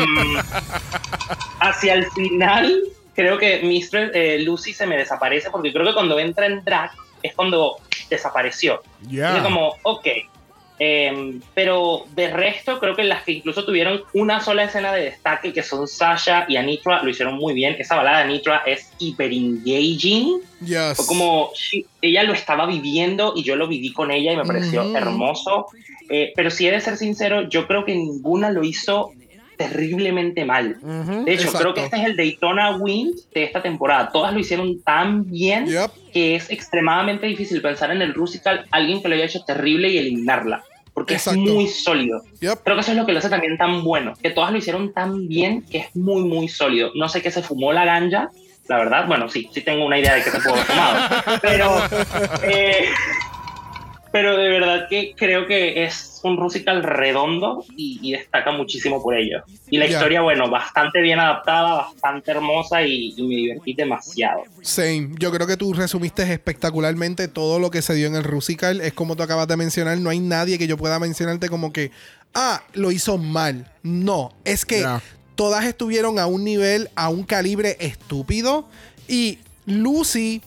hacia 1.62 1.94
el 1.94 2.06
final, 2.12 2.82
creo 3.16 3.38
que 3.38 3.60
Mistress 3.64 4.12
eh, 4.14 4.40
Lucy 4.40 4.74
se 4.74 4.86
me 4.86 4.98
desaparece 4.98 5.50
porque 5.50 5.72
creo 5.72 5.86
que 5.86 5.94
cuando 5.94 6.20
entra 6.20 6.46
en 6.48 6.64
drag 6.66 6.92
es 7.24 7.34
cuando 7.36 7.78
desapareció. 8.10 8.82
Ya. 9.10 9.38
Es 9.38 9.44
como, 9.44 9.76
ok. 9.84 10.08
Em, 10.82 11.42
pero 11.54 12.06
de 12.16 12.30
resto, 12.30 12.80
creo 12.80 12.96
que 12.96 13.04
las 13.04 13.24
que 13.24 13.34
incluso 13.34 13.66
tuvieron 13.66 14.02
una 14.14 14.40
sola 14.40 14.64
escena 14.64 14.94
de 14.94 15.04
destaque, 15.04 15.52
que 15.52 15.62
son 15.62 15.90
Sasha 15.90 16.46
y 16.48 16.56
Anitra, 16.56 17.04
lo 17.04 17.10
hicieron 17.10 17.36
muy 17.36 17.54
bien. 17.54 17.76
Esa 17.78 17.98
balada 17.98 18.20
de 18.20 18.24
Anitra 18.24 18.64
es 18.66 18.90
hiper 18.98 19.34
engaging. 19.34 20.40
Yes. 20.64 20.94
Fue 20.96 21.06
como 21.06 21.52
she- 21.54 21.86
ella 22.02 22.24
lo 22.24 22.32
estaba 22.32 22.66
viviendo 22.66 23.34
y 23.36 23.44
yo 23.44 23.58
lo 23.58 23.68
viví 23.68 23.92
con 23.92 24.10
ella 24.10 24.32
y 24.32 24.38
me 24.38 24.46
pareció 24.46 24.96
hermoso. 24.96 25.66
Eh, 26.10 26.32
pero 26.34 26.50
si 26.50 26.66
he 26.66 26.72
de 26.72 26.80
ser 26.80 26.96
sincero, 26.96 27.50
yo 27.50 27.68
creo 27.68 27.84
que 27.84 27.94
ninguna 27.94 28.50
lo 28.50 28.64
hizo 28.64 29.12
terriblemente 29.60 30.46
mal. 30.46 30.78
De 31.26 31.34
hecho, 31.34 31.44
Exacto. 31.48 31.60
creo 31.60 31.74
que 31.74 31.84
este 31.84 31.98
es 31.98 32.06
el 32.06 32.16
Daytona 32.16 32.78
Win 32.78 33.12
de 33.34 33.44
esta 33.44 33.62
temporada. 33.62 34.10
Todas 34.10 34.34
lo 34.34 34.40
hicieron 34.40 34.82
tan 34.82 35.30
bien 35.30 35.66
Yep. 35.68 35.92
que 36.14 36.36
es 36.36 36.50
extremadamente 36.50 37.28
difícil 37.28 37.62
pensar 37.62 37.92
en 37.92 38.02
el 38.02 38.14
Rusical 38.14 38.66
alguien 38.72 39.02
que 39.02 39.10
lo 39.10 39.16
haya 39.16 39.26
hecho 39.26 39.44
terrible 39.44 39.90
y 39.90 39.98
eliminarla. 39.98 40.64
Porque 40.94 41.16
Exacto. 41.16 41.42
es 41.44 41.50
muy 41.54 41.68
sólido. 41.68 42.22
Yep. 42.40 42.60
Creo 42.64 42.76
que 42.78 42.82
eso 42.82 42.92
es 42.92 42.98
lo 42.98 43.06
que 43.06 43.12
lo 43.12 43.20
hace 43.20 43.30
también 43.30 43.58
tan 43.58 43.84
bueno. 43.84 44.14
Que 44.24 44.30
todas 44.30 44.52
lo 44.54 44.58
hicieron 44.58 44.94
tan 44.94 45.28
bien 45.28 45.62
que 45.64 45.80
es 45.80 45.96
muy, 45.96 46.22
muy 46.24 46.48
sólido. 46.48 46.92
No 46.96 47.10
sé 47.10 47.22
qué 47.22 47.30
se 47.30 47.44
fumó 47.44 47.74
la 47.74 47.84
ganja. 47.84 48.30
La 48.70 48.78
verdad, 48.78 49.08
bueno, 49.08 49.28
sí, 49.28 49.50
sí 49.52 49.60
tengo 49.62 49.86
una 49.86 50.00
idea 50.00 50.16
de 50.16 50.24
qué 50.24 50.32
se 50.32 50.40
pudo 50.40 50.54
haber 50.54 50.66
fumado. 50.68 51.40
Pero, 51.42 51.82
eh, 52.44 52.86
pero 54.12 54.36
de 54.38 54.50
verdad 54.50 54.88
que 54.90 55.14
creo 55.16 55.46
que 55.46 55.84
es 55.84 56.20
un 56.24 56.36
Rusical 56.38 56.84
redondo 56.84 57.64
y, 57.78 58.00
y 58.02 58.12
destaca 58.12 58.52
muchísimo 58.52 59.02
por 59.02 59.16
ello. 59.16 59.42
Y 59.70 59.78
la 59.78 59.86
Ya. 59.86 59.94
historia, 59.94 60.22
bueno, 60.22 60.50
bastante 60.50 61.02
bien 61.02 61.20
adaptada, 61.20 61.76
bastante 61.76 62.32
hermosa 62.32 62.82
y, 62.82 63.14
y 63.16 63.22
me 63.24 63.36
divertí 63.36 63.74
demasiado. 63.74 64.44
Same. 64.62 65.12
Yo 65.18 65.32
creo 65.32 65.48
que 65.48 65.56
tú 65.56 65.74
resumiste 65.74 66.24
espectacularmente 66.24 67.28
todo 67.30 67.60
lo 67.60 67.72
que 67.72 67.82
se 67.82 67.94
dio 67.94 68.08
en 68.08 68.16
el 68.16 68.24
Rusical. 68.26 68.82
Es 68.82 68.94
como 68.94 69.16
tú 69.16 69.24
acabas 69.24 69.48
de 69.48 69.56
mencionar. 69.56 69.98
No 70.00 70.10
hay 70.10 70.20
nadie 70.20 70.58
que 70.58 70.68
yo 70.68 70.76
pueda 70.76 71.00
mencionarte 71.00 71.48
como 71.48 71.72
que, 71.72 71.92
ah, 72.34 72.62
lo 72.74 72.92
hizo 72.92 73.18
mal. 73.18 73.72
No, 73.84 74.34
es 74.44 74.66
que 74.66 74.82
Ya. 74.82 75.02
todas 75.36 75.64
estuvieron 75.64 76.20
a 76.20 76.26
un 76.26 76.44
nivel, 76.44 76.90
a 76.96 77.08
un 77.10 77.24
calibre 77.24 77.78
estúpido. 77.80 78.68
Y 79.08 79.38
Lucy, 79.66 80.42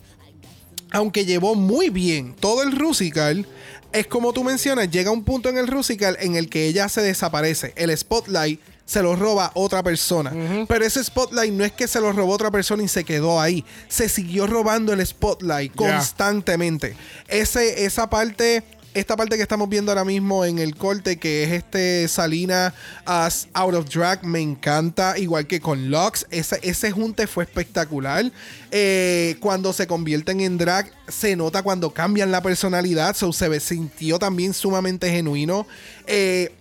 aunque 0.93 1.25
llevó 1.25 1.55
muy 1.55 1.89
bien 1.89 2.35
todo 2.39 2.63
el 2.63 2.73
Rusical, 2.73 3.47
es 3.93 4.07
como 4.07 4.33
tú 4.33 4.45
mencionas, 4.45 4.91
llega 4.91 5.11
un 5.11 5.25
punto 5.25 5.49
en 5.49 5.59
el 5.59 5.67
Rusical 5.67 6.17
en 6.21 6.37
el 6.37 6.49
que 6.49 6.67
ella 6.67 6.89
se 6.89 7.03
desaparece. 7.03 7.73
El 7.77 7.97
spotlight 7.97 8.61
se 8.85 9.03
lo 9.03 9.17
roba 9.17 9.53
otra 9.55 9.83
persona. 9.83 10.33
Pero 10.69 10.85
ese 10.85 11.03
spotlight 11.03 11.53
no 11.53 11.65
es 11.65 11.73
que 11.73 11.89
se 11.89 12.01
lo 12.01 12.13
robó 12.13 12.33
otra 12.33 12.51
persona 12.51 12.83
y 12.83 12.89
se 12.89 13.05
quedó 13.05 13.41
ahí. 13.41 13.65
Se 13.89 14.09
siguió 14.09 14.47
robando 14.47 14.93
el 14.93 15.05
spotlight 15.07 15.75
constantemente. 15.75 16.97
Ese, 17.29 17.85
esa 17.85 18.09
parte. 18.11 18.63
Esta 18.95 19.17
parte 19.17 19.37
que 19.37 19.43
estamos 19.43 19.71
viendo 19.71 19.91
ahora 19.91 20.05
mismo 20.05 20.45
en 20.45 20.59
el 20.59 20.77
corte, 20.77 21.17
que 21.17 21.45
es 21.45 21.53
este 21.53 22.07
Salina 22.09 22.75
as 23.07 23.49
Out 23.55 23.75
of 23.75 23.89
Drag, 23.89 24.23
me 24.23 24.41
encanta. 24.41 25.19
Igual 25.19 25.47
que 25.47 25.61
con 25.61 25.91
Lux. 25.91 26.27
Ese, 26.31 26.61
ese 26.63 26.91
junte 26.91 27.27
fue 27.27 27.45
espectacular. 27.45 28.31
Eh, 28.71 29.37
cuando 29.41 29.73
se 29.73 29.87
convierten 29.87 30.43
en 30.43 30.59
drag, 30.59 30.93
se 31.09 31.37
nota 31.37 31.63
cuando 31.63 31.95
cambian 31.95 32.31
la 32.31 32.43
personalidad. 32.43 33.17
So, 33.17 33.33
se 33.33 33.61
sintió 33.61 34.19
también 34.19 34.53
sumamente 34.53 35.11
genuino. 35.11 35.67
Eh, 36.07 36.55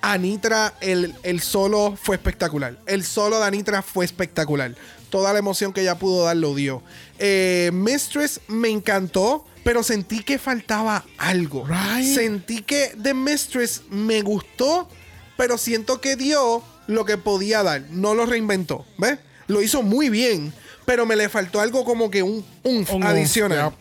Anitra, 0.00 0.74
el, 0.80 1.14
el 1.22 1.40
solo 1.40 1.98
fue 2.02 2.16
espectacular. 2.16 2.78
El 2.86 3.04
solo 3.04 3.40
de 3.40 3.44
Anitra 3.44 3.82
fue 3.82 4.06
espectacular. 4.06 4.74
Toda 5.10 5.34
la 5.34 5.38
emoción 5.38 5.74
que 5.74 5.82
ella 5.82 5.98
pudo 5.98 6.24
dar 6.24 6.36
lo 6.36 6.54
dio. 6.54 6.82
Eh, 7.18 7.70
Mistress 7.74 8.40
me 8.48 8.70
encantó, 8.70 9.44
pero 9.64 9.82
sentí 9.82 10.22
que 10.22 10.38
faltaba 10.38 11.04
algo. 11.18 11.66
Right. 11.66 12.14
Sentí 12.14 12.62
que 12.62 12.94
The 13.02 13.14
Mistress 13.14 13.82
me 13.90 14.22
gustó, 14.22 14.88
pero 15.36 15.58
siento 15.58 16.00
que 16.00 16.16
dio 16.16 16.62
lo 16.86 17.04
que 17.04 17.18
podía 17.18 17.62
dar. 17.62 17.82
No 17.90 18.14
lo 18.14 18.26
reinventó. 18.26 18.86
¿Ves? 18.98 19.18
Lo 19.48 19.62
hizo 19.62 19.82
muy 19.82 20.10
bien, 20.10 20.52
pero 20.84 21.06
me 21.06 21.16
le 21.16 21.28
faltó 21.28 21.60
algo 21.60 21.84
como 21.84 22.10
que 22.10 22.22
un, 22.22 22.44
un 22.62 22.86
Un 22.90 23.02
adicional. 23.04 23.72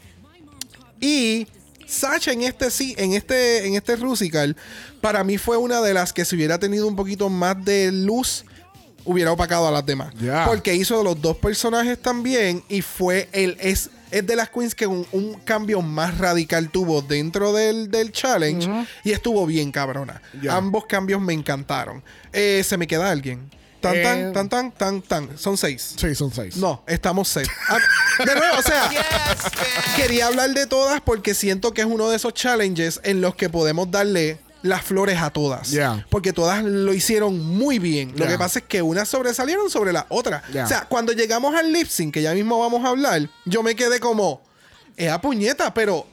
Y 0.99 1.47
Sacha 1.85 2.31
en 2.31 2.41
este 2.41 2.71
sí, 2.71 2.95
en 2.97 3.13
este, 3.13 3.67
en 3.67 3.75
este 3.75 3.95
Rusical, 3.97 4.55
para 5.01 5.23
mí 5.23 5.37
fue 5.37 5.57
una 5.57 5.81
de 5.81 5.93
las 5.93 6.13
que 6.13 6.25
si 6.25 6.35
hubiera 6.35 6.57
tenido 6.57 6.87
un 6.87 6.95
poquito 6.95 7.29
más 7.29 7.63
de 7.63 7.91
luz, 7.91 8.45
hubiera 9.05 9.31
opacado 9.31 9.67
a 9.67 9.71
las 9.71 9.85
demás. 9.85 10.13
Porque 10.45 10.73
hizo 10.75 11.03
los 11.03 11.21
dos 11.21 11.37
personajes 11.37 12.01
también 12.01 12.63
y 12.69 12.81
fue 12.81 13.29
el 13.33 13.57
es 13.59 13.89
es 14.13 14.25
de 14.25 14.35
las 14.35 14.49
queens 14.49 14.75
que 14.75 14.87
un, 14.87 15.05
un 15.11 15.33
cambio 15.45 15.81
más 15.81 16.17
radical 16.17 16.69
tuvo 16.69 17.01
dentro 17.01 17.51
del, 17.53 17.89
del 17.91 18.11
challenge 18.11 18.69
y 19.03 19.11
estuvo 19.11 19.45
bien 19.45 19.71
cabrona. 19.71 20.21
Ya. 20.41 20.55
Ambos 20.55 20.85
cambios 20.85 21.19
me 21.21 21.33
encantaron. 21.33 22.03
Eh, 22.31 22.63
se 22.65 22.77
me 22.77 22.87
queda 22.87 23.09
alguien. 23.09 23.49
Tan, 23.81 23.95
Eh. 23.97 24.01
tan, 24.03 24.33
tan, 24.33 24.49
tan, 24.49 24.71
tan, 24.71 25.01
tan. 25.01 25.37
Son 25.37 25.57
seis. 25.57 25.95
Sí, 25.97 26.15
son 26.15 26.31
seis. 26.31 26.55
No, 26.55 26.83
estamos 26.87 27.27
set. 27.27 27.47
Ah, 27.67 27.77
de 28.19 28.33
nuevo, 28.35 28.57
o 28.57 28.61
sea, 28.61 28.89
Yes, 28.91 29.51
quería 29.97 30.27
hablar 30.27 30.51
de 30.53 30.67
todas 30.67 31.01
porque 31.01 31.33
siento 31.33 31.73
que 31.73 31.81
es 31.81 31.87
uno 31.87 32.09
de 32.09 32.15
esos 32.15 32.33
challenges 32.33 33.01
en 33.03 33.19
los 33.19 33.35
que 33.35 33.49
podemos 33.49 33.91
darle 33.91 34.37
las 34.63 34.81
flores 34.81 35.21
a 35.21 35.29
todas. 35.29 35.69
Ya. 35.69 36.05
Porque 36.09 36.33
todas 36.33 36.63
lo 36.63 36.93
hicieron 36.93 37.39
muy 37.39 37.77
bien. 37.77 38.13
Lo 38.15 38.25
que 38.25 38.37
pasa 38.37 38.59
es 38.59 38.65
que 38.65 38.81
unas 38.81 39.07
sobresalieron 39.07 39.69
sobre 39.69 39.93
la 39.93 40.07
otra. 40.09 40.41
Ya. 40.51 40.65
O 40.65 40.67
sea, 40.67 40.85
cuando 40.89 41.13
llegamos 41.13 41.53
al 41.53 41.71
lip 41.71 41.87
sync, 41.87 42.15
que 42.15 42.21
ya 42.23 42.33
mismo 42.33 42.57
vamos 42.59 42.83
a 42.83 42.89
hablar, 42.89 43.29
yo 43.45 43.61
me 43.61 43.75
quedé 43.75 43.99
como, 43.99 44.41
es 44.97 45.11
a 45.11 45.21
puñeta, 45.21 45.73
pero 45.73 46.07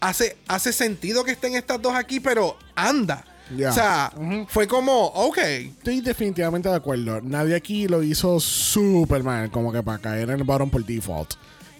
hace, 0.00 0.36
hace 0.48 0.72
sentido 0.72 1.22
que 1.22 1.30
estén 1.30 1.54
estas 1.54 1.80
dos 1.80 1.94
aquí, 1.94 2.18
pero 2.18 2.56
anda. 2.74 3.24
O 3.52 3.72
sea, 3.72 4.12
fue 4.48 4.66
como, 4.68 5.06
ok. 5.06 5.38
Estoy 5.38 6.00
definitivamente 6.00 6.68
de 6.68 6.76
acuerdo. 6.76 7.20
Nadie 7.20 7.56
aquí 7.56 7.88
lo 7.88 8.02
hizo 8.02 8.38
súper 8.38 9.22
mal, 9.24 9.50
como 9.50 9.72
que 9.72 9.82
para 9.82 9.98
caer 9.98 10.30
en 10.30 10.38
el 10.38 10.44
bottom 10.44 10.70
por 10.70 10.84
default. 10.84 11.34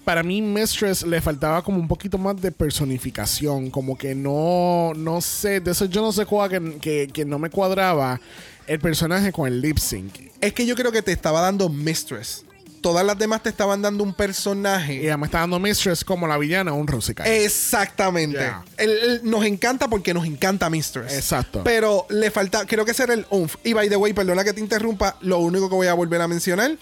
Para 0.05 0.22
mí, 0.22 0.40
Mistress 0.42 1.03
le 1.03 1.20
faltaba 1.20 1.62
como 1.62 1.78
un 1.78 1.86
poquito 1.86 2.18
más 2.18 2.40
de 2.40 2.51
personificación, 2.51 3.70
como 3.70 3.96
que 3.96 4.14
no, 4.14 4.92
no 4.96 5.20
sé, 5.20 5.61
de 5.61 5.70
eso 5.70 5.84
yo 5.84 6.01
no 6.03 6.12
sé 6.12 6.26
cuál, 6.26 6.51
que, 6.51 6.78
que, 6.80 7.09
que 7.12 7.24
no 7.24 7.38
me 7.38 7.51
cuadraba 7.51 8.20
el 8.66 8.78
personaje 8.80 9.30
con 9.32 9.46
el 9.46 9.61
lip 9.61 9.78
sync. 9.78 10.12
Es 10.40 10.53
que 10.53 10.64
yo 10.66 10.74
creo 10.74 10.90
que 10.92 11.03
te 11.03 11.12
estaba 11.12 11.40
dando 11.40 11.68
Mistress. 11.68 12.44
todas 12.80 13.05
las 13.05 13.18
demás 13.18 13.42
te 13.42 13.51
estaban 13.51 13.82
dando 13.82 14.03
un 14.03 14.14
personaje. 14.14 14.94
Y 14.94 14.98
ella 15.01 15.18
me 15.18 15.26
está 15.26 15.40
dando 15.40 15.59
Mistress 15.59 16.03
como 16.03 16.26
la 16.26 16.38
villana, 16.38 16.72
un 16.72 16.86
Rusical. 16.86 17.26
Exactamente. 17.26 18.38
Yeah. 18.38 18.64
El- 18.78 18.90
el- 18.90 19.20
nos 19.30 19.44
encanta 19.44 19.86
porque 19.88 20.14
nos 20.14 20.24
encanta 20.24 20.70
Mistress. 20.70 21.12
Exacto. 21.12 21.61
Pero 21.62 22.07
le 22.09 22.30
falta, 22.30 22.64
creo 22.66 22.84
que 22.86 22.92
ese 22.92 23.03
era 23.03 23.12
el 23.14 23.26
umf. 23.28 23.57
Y 23.64 23.74
by 23.74 23.88
the 23.90 23.96
way, 23.96 24.14
perdona 24.14 24.42
que 24.44 24.55
te 24.55 24.61
interrumpa, 24.61 25.16
lo 25.20 25.38
único 25.40 25.68
que 25.68 25.74
voy 25.74 25.88
a 25.88 25.94
volver 25.94 26.22
a 26.22 26.26
mencionar, 26.28 26.78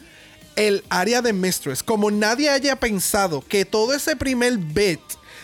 el 0.59 0.84
área 0.88 1.22
de 1.22 1.32
Mistress. 1.32 1.84
Como 1.84 2.11
nadie 2.11 2.50
haya 2.50 2.76
pensado 2.76 3.44
que 3.48 3.64
todo 3.64 3.94
ese 3.94 4.16
primer 4.16 4.59
bit 4.59 5.00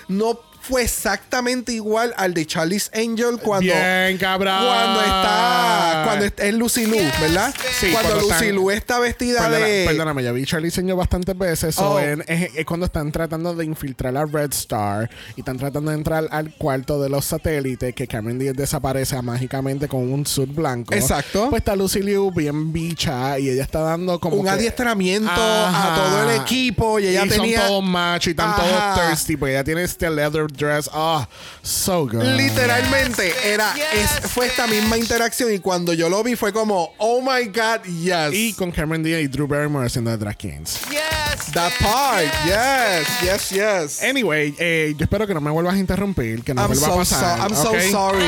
no 0.09 0.41
fue 0.67 0.83
exactamente 0.83 1.73
igual 1.73 2.15
al 2.17 2.33
de 2.35 2.47
Charlie's 2.47 2.91
Angel 2.95 3.39
cuando... 3.43 3.73
Bien, 3.73 4.17
cabrón. 4.19 4.57
Cuando 4.65 5.01
está. 5.03 6.03
Cuando 6.05 6.25
es, 6.25 6.33
es 6.39 6.55
Lucy 6.55 6.87
Lou, 6.87 6.99
¿verdad? 7.21 7.55
Sí, 7.79 7.91
cuando, 7.93 8.11
cuando 8.11 8.29
Lucy 8.29 8.33
están- 8.45 8.55
Lou 8.55 8.71
está 8.71 8.99
vestida 8.99 9.41
Perdona- 9.49 9.67
de. 9.67 9.85
Perdóname, 9.87 10.23
ya 10.23 10.33
vi 10.33 10.45
Charlie 10.47 10.71
Señor 10.71 10.97
bastantes 10.97 11.37
veces. 11.37 11.75
so 11.75 11.85
Oh. 11.95 12.01
en- 12.01 12.25
es, 12.27 12.51
es 12.57 12.65
cuando 12.65 12.87
están 12.87 13.12
tratando 13.12 13.55
de 13.55 13.65
infiltrar 13.65 14.17
a 14.17 14.25
Red 14.25 14.53
Star 14.53 15.11
y 15.37 15.41
están 15.41 15.59
tratando 15.59 15.91
de 15.91 15.97
entrar 15.99 16.27
al 16.31 16.51
cuarto 16.55 17.01
de 17.03 17.09
los 17.11 17.25
satélites 17.27 17.95
que 17.95 18.07
Cameron 18.07 18.39
Diaz 18.39 18.55
desaparece 18.57 19.21
mágicamente 19.23 19.87
con 19.89 20.11
un 20.12 20.27
suit 20.27 20.55
blanco. 20.55 20.95
Exacto. 20.95 21.51
Pues 21.51 21.61
está 21.61 21.77
Lucy 21.77 22.01
Liu 22.03 22.31
bien 22.33 22.73
bicha 22.73 23.39
y 23.39 23.51
ella 23.51 23.62
está 23.62 23.81
dando 23.81 24.19
como 24.19 24.37
un 24.37 24.45
que- 24.45 24.51
adiestramiento 24.51 25.31
Ajá. 25.31 25.93
a 25.93 25.97
todo 25.97 26.31
el 26.31 26.41
equipo 26.41 26.99
y 26.99 27.07
ella 27.09 27.25
y 27.27 27.29
tenía 27.29 27.59
son 27.61 27.69
todos 27.69 27.85
machos 27.85 28.27
y 28.29 28.31
están 28.31 28.51
Ajá. 28.51 28.62
todos 28.95 29.09
thirsty 29.09 29.37
pues 29.37 29.51
ella 29.53 29.65
tiene 29.65 29.83
este 29.83 30.09
leather 30.11 30.47
dress. 30.57 30.89
Ah 30.93 31.27
so 31.63 32.07
good. 32.07 32.23
Literalmente 32.23 33.33
era 33.45 33.75
es- 33.93 34.31
fue 34.31 34.47
esta 34.47 34.67
misma 34.67 34.97
interacción 34.97 35.53
y 35.53 35.59
cuando 35.59 35.93
yo 35.93 36.09
lo 36.09 36.23
vi 36.23 36.37
fue 36.37 36.53
como 36.53 36.93
oh 36.99 37.21
my 37.21 37.47
god 37.49 37.83
yes. 37.85 38.33
Y 38.33 38.53
con 38.55 38.71
Cameron 38.71 39.03
Diaz 39.03 39.21
y 39.23 39.29
Drew 39.29 39.47
Barrymore 39.47 39.87
haciendo 39.87 40.11
de 40.11 40.17
Drag 40.19 40.37
Kings 40.37 40.79
Yes. 40.91 41.53
that 41.53 41.73
part 41.81 42.27
yes 42.47 43.07
yes 43.23 43.51
yes. 43.51 44.03
Anyway, 44.03 44.55
eh, 44.59 44.95
yo 44.97 45.05
espero 45.05 45.27
que 45.27 45.35
no 45.35 45.41
me 45.41 45.51
vuelvas 45.51 45.75
a 45.75 45.79
interrumpir, 45.79 46.43
que 46.43 46.55
no 46.55 46.63
I'm 46.63 46.69
vuelva 46.69 46.87
a 46.87 46.91
so, 46.91 46.97
pasar. 46.97 47.39
so- 47.39 47.45
I'm 47.45 47.55
so 47.55 47.91
sorry. 47.91 48.25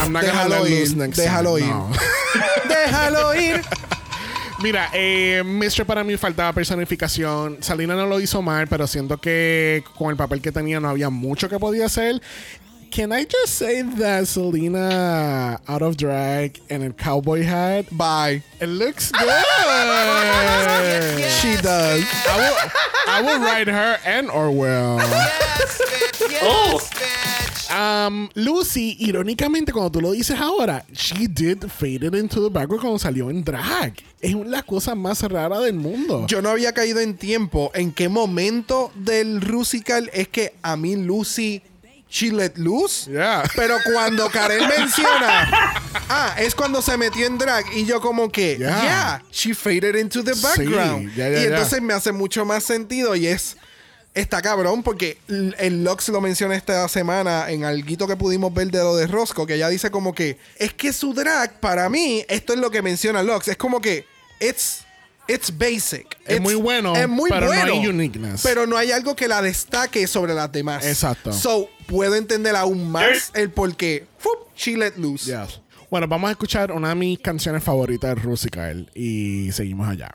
I'm 0.00 0.12
not 0.12 0.22
gonna 0.24 0.44
déjalo 0.44 0.62
let 0.64 0.70
ir 0.70 0.78
loose 0.80 0.96
next 0.96 1.18
déjalo 1.18 1.56
time, 1.58 1.66
ir. 1.68 1.74
no. 1.74 1.90
déjalo 2.68 3.34
ir 3.34 3.62
Mira, 4.62 4.88
eh, 4.94 5.42
Mr. 5.44 5.84
para 5.84 6.02
mí 6.02 6.16
faltaba 6.16 6.52
personificación. 6.52 7.58
Salina 7.60 7.94
no 7.94 8.06
lo 8.06 8.20
hizo 8.20 8.40
mal, 8.40 8.66
pero 8.68 8.86
siento 8.86 9.18
que 9.18 9.84
con 9.96 10.10
el 10.10 10.16
papel 10.16 10.40
que 10.40 10.50
tenía 10.50 10.80
no 10.80 10.88
había 10.88 11.10
mucho 11.10 11.48
que 11.48 11.58
podía 11.58 11.86
hacer. 11.86 12.22
Can 12.96 13.12
I 13.12 13.24
just 13.24 13.56
say 13.56 13.82
that 13.82 14.26
Selena 14.26 15.60
out 15.68 15.82
of 15.82 15.98
drag 15.98 16.58
and 16.70 16.82
el 16.82 16.92
cowboy 16.92 17.42
hat? 17.42 17.84
bye 17.92 18.42
It 18.58 18.68
looks 18.70 19.12
good. 19.12 19.20
she 21.28 21.56
does 21.60 22.02
I 22.26 22.36
will, 22.40 22.56
I 23.06 23.20
will 23.20 23.40
write 23.44 23.68
her 23.68 23.98
and 24.06 24.30
Orwell. 24.30 24.96
Yes, 24.96 25.78
bitch. 25.82 26.30
Yes, 26.30 26.42
Oh. 26.42 26.80
bitch. 26.80 27.70
Um, 27.76 28.30
Lucy, 28.34 28.96
irónicamente, 29.00 29.72
cuando 29.72 29.90
tú 29.90 30.00
lo 30.00 30.12
dices 30.12 30.40
ahora, 30.40 30.82
she 30.94 31.26
did 31.26 31.70
fade 31.70 32.02
it 32.06 32.14
into 32.14 32.40
the 32.40 32.48
background 32.48 32.80
cuando 32.80 32.98
salió 32.98 33.28
en 33.28 33.44
drag. 33.44 33.92
Es 34.22 34.32
la 34.34 34.62
cosa 34.62 34.94
más 34.94 35.20
rara 35.22 35.60
del 35.60 35.74
mundo. 35.74 36.24
yo 36.28 36.40
no 36.40 36.48
había 36.48 36.72
caído 36.72 37.00
en 37.00 37.14
tiempo 37.18 37.70
en 37.74 37.92
qué 37.92 38.08
momento 38.08 38.90
del 38.94 39.42
Rusical 39.42 40.08
es 40.14 40.28
que 40.28 40.54
a 40.62 40.76
mí 40.76 40.96
Lucy 40.96 41.60
she 42.08 42.30
let 42.30 42.52
loose 42.56 43.10
Yeah. 43.10 43.42
Pero 43.54 43.76
cuando 43.92 44.30
Karel 44.30 44.66
menciona, 44.78 45.50
ah, 46.08 46.34
es 46.38 46.54
cuando 46.54 46.80
se 46.82 46.96
metió 46.96 47.26
en 47.26 47.36
drag 47.38 47.64
y 47.74 47.84
yo 47.84 48.00
como 48.00 48.30
que, 48.30 48.56
Yeah. 48.58 48.82
yeah, 48.82 49.22
she 49.30 49.54
faded 49.54 49.96
into 49.96 50.22
the 50.22 50.34
background. 50.34 51.12
y 51.16 51.20
entonces 51.20 51.82
me 51.82 51.94
hace 51.94 52.12
mucho 52.12 52.44
más 52.44 52.64
sentido 52.64 53.14
y 53.16 53.26
es, 53.26 53.56
está 54.14 54.40
cabrón 54.40 54.82
porque 54.82 55.18
el 55.28 55.84
Lux 55.84 56.08
lo 56.08 56.20
menciona 56.20 56.54
esta 56.56 56.88
semana 56.88 57.50
en 57.50 57.64
algo 57.64 58.06
que 58.06 58.16
pudimos 58.16 58.54
ver 58.54 58.70
de 58.70 58.78
lo 58.78 58.96
de 58.96 59.06
Rosco, 59.06 59.46
que 59.46 59.54
ella 59.54 59.68
dice 59.68 59.90
como 59.90 60.14
que, 60.14 60.38
es 60.56 60.72
que 60.72 60.92
su 60.92 61.12
drag, 61.12 61.60
para 61.60 61.88
mí, 61.90 62.24
esto 62.28 62.52
es 62.54 62.58
lo 62.60 62.70
que 62.70 62.82
menciona 62.82 63.22
Lux, 63.22 63.48
es 63.48 63.56
como 63.56 63.80
que, 63.80 64.06
it's... 64.40 64.85
It's 65.28 65.50
basic. 65.56 66.16
Es 66.24 66.36
It's- 66.36 66.40
muy 66.40 66.54
bueno, 66.54 66.94
es 66.96 67.08
muy 67.08 67.28
pero 67.30 67.46
no 67.46 67.46
bueno, 67.48 67.72
hay 67.72 67.86
uniqueness. 67.88 68.42
Pero 68.42 68.66
no 68.66 68.76
hay 68.76 68.92
algo 68.92 69.16
que 69.16 69.26
la 69.28 69.42
destaque 69.42 70.06
sobre 70.06 70.34
las 70.34 70.50
demás. 70.52 70.84
Exacto. 70.86 71.32
So, 71.32 71.68
puedo 71.86 72.14
entender 72.14 72.54
aún 72.56 72.90
más 72.90 73.30
el 73.34 73.50
por 73.50 73.74
qué. 73.76 74.06
¡fup! 74.18 74.48
She 74.56 74.76
let 74.76 74.92
loose. 74.96 75.26
Yes. 75.26 75.60
Bueno, 75.90 76.08
vamos 76.08 76.28
a 76.28 76.32
escuchar 76.32 76.72
una 76.72 76.90
de 76.90 76.94
mis 76.96 77.18
canciones 77.20 77.62
favoritas 77.62 78.14
de 78.16 78.22
Rusical 78.22 78.90
y 78.94 79.50
seguimos 79.52 79.88
allá. 79.88 80.12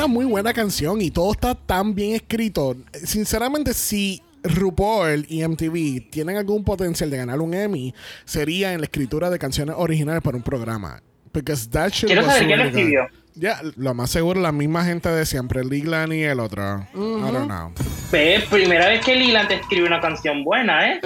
Una 0.00 0.06
muy 0.06 0.24
buena 0.24 0.52
canción 0.54 1.00
y 1.02 1.10
todo 1.10 1.32
está 1.32 1.54
tan 1.54 1.94
bien 1.94 2.14
escrito. 2.14 2.74
Sinceramente, 3.04 3.74
si 3.74 4.22
RuPaul 4.42 5.26
y 5.28 5.46
MTV 5.46 6.10
tienen 6.10 6.38
algún 6.38 6.64
potencial 6.64 7.10
de 7.10 7.18
ganar 7.18 7.38
un 7.40 7.52
Emmy, 7.52 7.94
sería 8.24 8.72
en 8.72 8.80
la 8.80 8.84
escritura 8.86 9.28
de 9.28 9.38
canciones 9.38 9.74
originales 9.78 10.22
para 10.22 10.36
un 10.38 10.42
programa. 10.42 11.02
Because 11.34 11.68
that 11.70 11.90
shit 11.90 12.06
Quiero 12.06 12.22
was 12.22 12.32
saber 12.32 12.46
quién 12.46 12.60
escribió. 12.60 13.00
Ya, 13.34 13.60
lo 13.76 13.92
más 13.94 14.10
seguro, 14.10 14.40
la 14.40 14.52
misma 14.52 14.84
gente 14.84 15.08
de 15.10 15.24
siempre, 15.26 15.64
Liglan 15.64 16.12
y 16.12 16.22
el 16.22 16.40
otro. 16.40 16.86
I 16.94 16.98
don't 17.32 17.44
know. 17.46 17.72
Ve, 18.10 18.42
primera 18.50 18.88
vez 18.88 19.04
que 19.04 19.14
Lilan 19.14 19.46
te 19.48 19.54
escribe 19.56 19.86
una 19.86 20.00
canción 20.00 20.42
buena, 20.44 20.92
¿eh? 20.92 21.00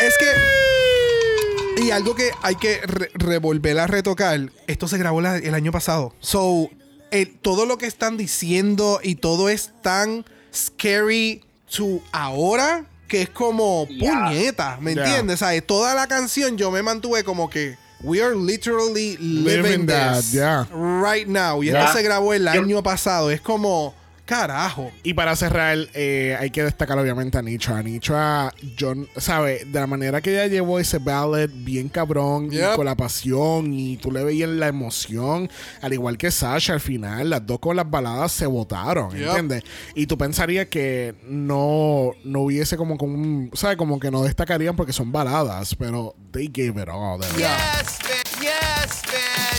Es 0.00 0.16
que. 0.16 1.82
Y 1.84 1.90
algo 1.90 2.14
que 2.14 2.30
hay 2.42 2.54
que 2.54 2.80
re- 2.86 3.10
revolver 3.14 3.78
a 3.80 3.86
retocar. 3.86 4.40
Esto 4.66 4.86
se 4.88 4.96
grabó 4.98 5.20
la- 5.20 5.36
el 5.38 5.54
año 5.54 5.72
pasado. 5.72 6.14
So, 6.20 6.70
el- 7.12 7.38
todo 7.38 7.64
lo 7.66 7.78
que 7.78 7.86
están 7.86 8.16
diciendo 8.16 8.98
y 9.02 9.14
todo 9.14 9.48
es 9.48 9.70
tan 9.82 10.24
scary 10.52 11.42
to 11.74 12.00
ahora 12.12 12.84
que 13.08 13.22
es 13.22 13.28
como 13.30 13.86
puñeta. 13.86 14.78
¿Me 14.80 14.92
entiendes? 14.92 15.38
¿Sabes? 15.40 15.66
Toda 15.66 15.94
la 15.94 16.06
canción 16.06 16.56
yo 16.56 16.70
me 16.70 16.82
mantuve 16.82 17.22
como 17.24 17.48
que. 17.48 17.76
We 18.04 18.20
are 18.20 18.34
literally 18.34 19.16
living, 19.18 19.62
Living 19.62 19.86
that, 19.86 20.16
this 20.16 20.32
yeah. 20.32 20.66
right 20.72 21.28
now. 21.28 21.62
Y 21.62 21.66
Ya. 21.70 21.84
esto 21.84 21.98
se 21.98 22.02
grabó 22.02 22.34
el 22.34 22.48
año 22.48 22.82
pasado. 22.82 23.30
Es 23.30 23.40
como, 23.40 23.94
carajo. 24.32 24.90
Y 25.02 25.12
para 25.14 25.36
cerrar, 25.36 25.76
eh, 25.92 26.36
hay 26.40 26.50
que 26.50 26.62
destacar 26.64 26.98
obviamente 26.98 27.36
a 27.36 27.42
Nitra. 27.42 27.82
Nitra, 27.82 28.52
John, 28.78 29.06
¿sabe? 29.16 29.64
De 29.66 29.78
la 29.78 29.86
manera 29.86 30.20
que 30.22 30.30
ella 30.32 30.46
llevó 30.46 30.78
ese 30.78 30.98
ballad 30.98 31.50
bien 31.52 31.88
cabrón 31.90 32.46
y 32.50 32.56
Yep. 32.56 32.76
con 32.76 32.86
la 32.86 32.94
pasión 32.96 33.72
y 33.74 33.98
tú 33.98 34.10
le 34.10 34.24
veías 34.24 34.48
la 34.48 34.68
emoción, 34.68 35.50
al 35.82 35.92
igual 35.92 36.16
que 36.16 36.30
Sasha 36.30 36.72
al 36.72 36.80
final, 36.80 37.28
las 37.28 37.46
dos 37.46 37.58
con 37.58 37.76
las 37.76 37.90
baladas 37.90 38.32
se 38.32 38.46
votaron, 38.46 39.10
Yep. 39.10 39.26
¿entiendes? 39.26 39.64
Y 39.94 40.06
tú 40.06 40.16
pensarías 40.16 40.66
que 40.68 41.14
no, 41.24 42.12
no 42.24 42.40
hubiese 42.40 42.76
como, 42.78 42.96
como 42.96 43.14
un, 43.14 43.50
¿sabes? 43.52 43.76
Como 43.76 44.00
que 44.00 44.10
no 44.10 44.22
destacarían 44.22 44.76
porque 44.76 44.92
son 44.94 45.12
baladas, 45.12 45.74
pero 45.74 46.14
they 46.32 46.46
gave 46.46 46.80
it 46.82 46.88
all. 46.88 47.20
de 47.20 47.26
verdad. 47.32 47.58
Yes, 47.82 47.98
bitch. 47.98 48.40
Yes, 48.40 49.02
bitch. 49.02 49.51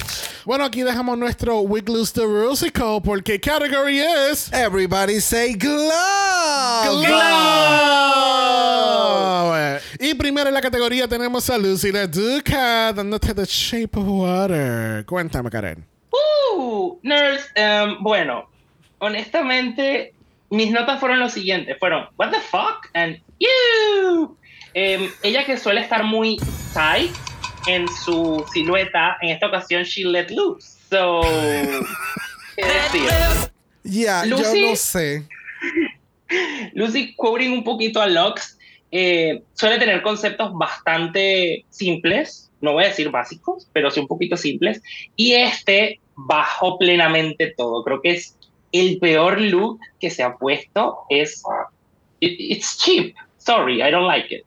Bueno, 0.46 0.66
aquí 0.66 0.82
dejamos 0.82 1.18
nuestro 1.18 1.62
Wiggles 1.62 2.12
the 2.12 2.26
Rusical 2.26 3.02
porque 3.02 3.40
category 3.40 4.00
es... 4.00 4.52
Everybody 4.52 5.22
say 5.22 5.54
glove. 5.54 5.88
Glove. 7.08 7.14
Y 10.02 10.14
primero 10.16 10.50
en 10.50 10.54
la 10.54 10.62
categoría 10.62 11.08
tenemos 11.08 11.50
a 11.50 11.58
Lucy 11.58 11.94
la 11.94 12.08
Duca 12.08 12.92
dándote 12.92 13.34
The 13.34 13.46
Shape 13.46 13.98
of 13.98 14.06
Water. 14.06 15.06
Cuéntame, 15.06 15.50
Karen. 15.50 15.86
Uh, 16.12 17.00
nerds, 17.04 17.50
em, 17.56 17.96
bueno, 18.02 18.50
honestamente, 19.00 20.14
mis 20.50 20.72
notas 20.72 21.00
fueron 21.00 21.22
los 21.22 21.32
siguientes. 21.32 21.78
Fueron, 21.80 22.10
what 22.18 22.32
the 22.32 22.42
fuck? 22.42 22.90
And 22.94 23.18
you. 23.40 24.36
Em, 24.74 25.10
ella 25.22 25.46
que 25.46 25.58
suele 25.58 25.80
estar 25.80 26.04
muy 26.04 26.36
tight 26.74 27.16
en 27.68 27.88
su 27.88 28.46
silueta, 28.54 29.18
en 29.22 29.30
esta 29.30 29.48
ocasión 29.48 29.84
she 29.84 30.04
let 30.06 30.30
loose. 30.30 30.78
So, 30.90 31.22
¿qué 32.56 32.66
decir? 32.66 33.10
Ya, 33.84 34.26
yo 34.26 34.38
Lucy. 34.38 34.62
no 34.62 34.76
sé. 34.76 35.28
Lucy, 36.74 37.14
quoting 37.16 37.52
un 37.52 37.64
poquito 37.64 38.02
a 38.02 38.08
Lux, 38.08 38.58
eh, 38.92 39.42
suele 39.54 39.78
tener 39.78 40.02
conceptos 40.02 40.52
bastante 40.54 41.66
simples, 41.70 42.50
no 42.62 42.74
voy 42.74 42.86
a 42.86 42.88
decir 42.88 43.10
básicos, 43.10 43.68
pero 43.74 43.92
sí 43.92 44.00
un 44.00 44.08
poquito 44.08 44.38
simples, 44.38 44.82
y 45.16 45.34
este 45.34 46.00
bajó 46.16 46.78
plenamente 46.78 47.54
todo. 47.58 47.84
Creo 47.84 48.02
que 48.02 48.12
es 48.12 48.38
el 48.72 48.98
peor 49.00 49.40
look 49.42 49.80
que 50.00 50.10
se 50.10 50.24
ha 50.24 50.36
puesto 50.36 51.00
es. 51.10 51.42
it- 52.20 52.40
it's 52.40 52.78
cheap. 52.78 53.16
Sorry, 53.38 53.82
I 53.82 53.92
don't 53.92 54.08
like 54.08 54.34
it. 54.34 54.46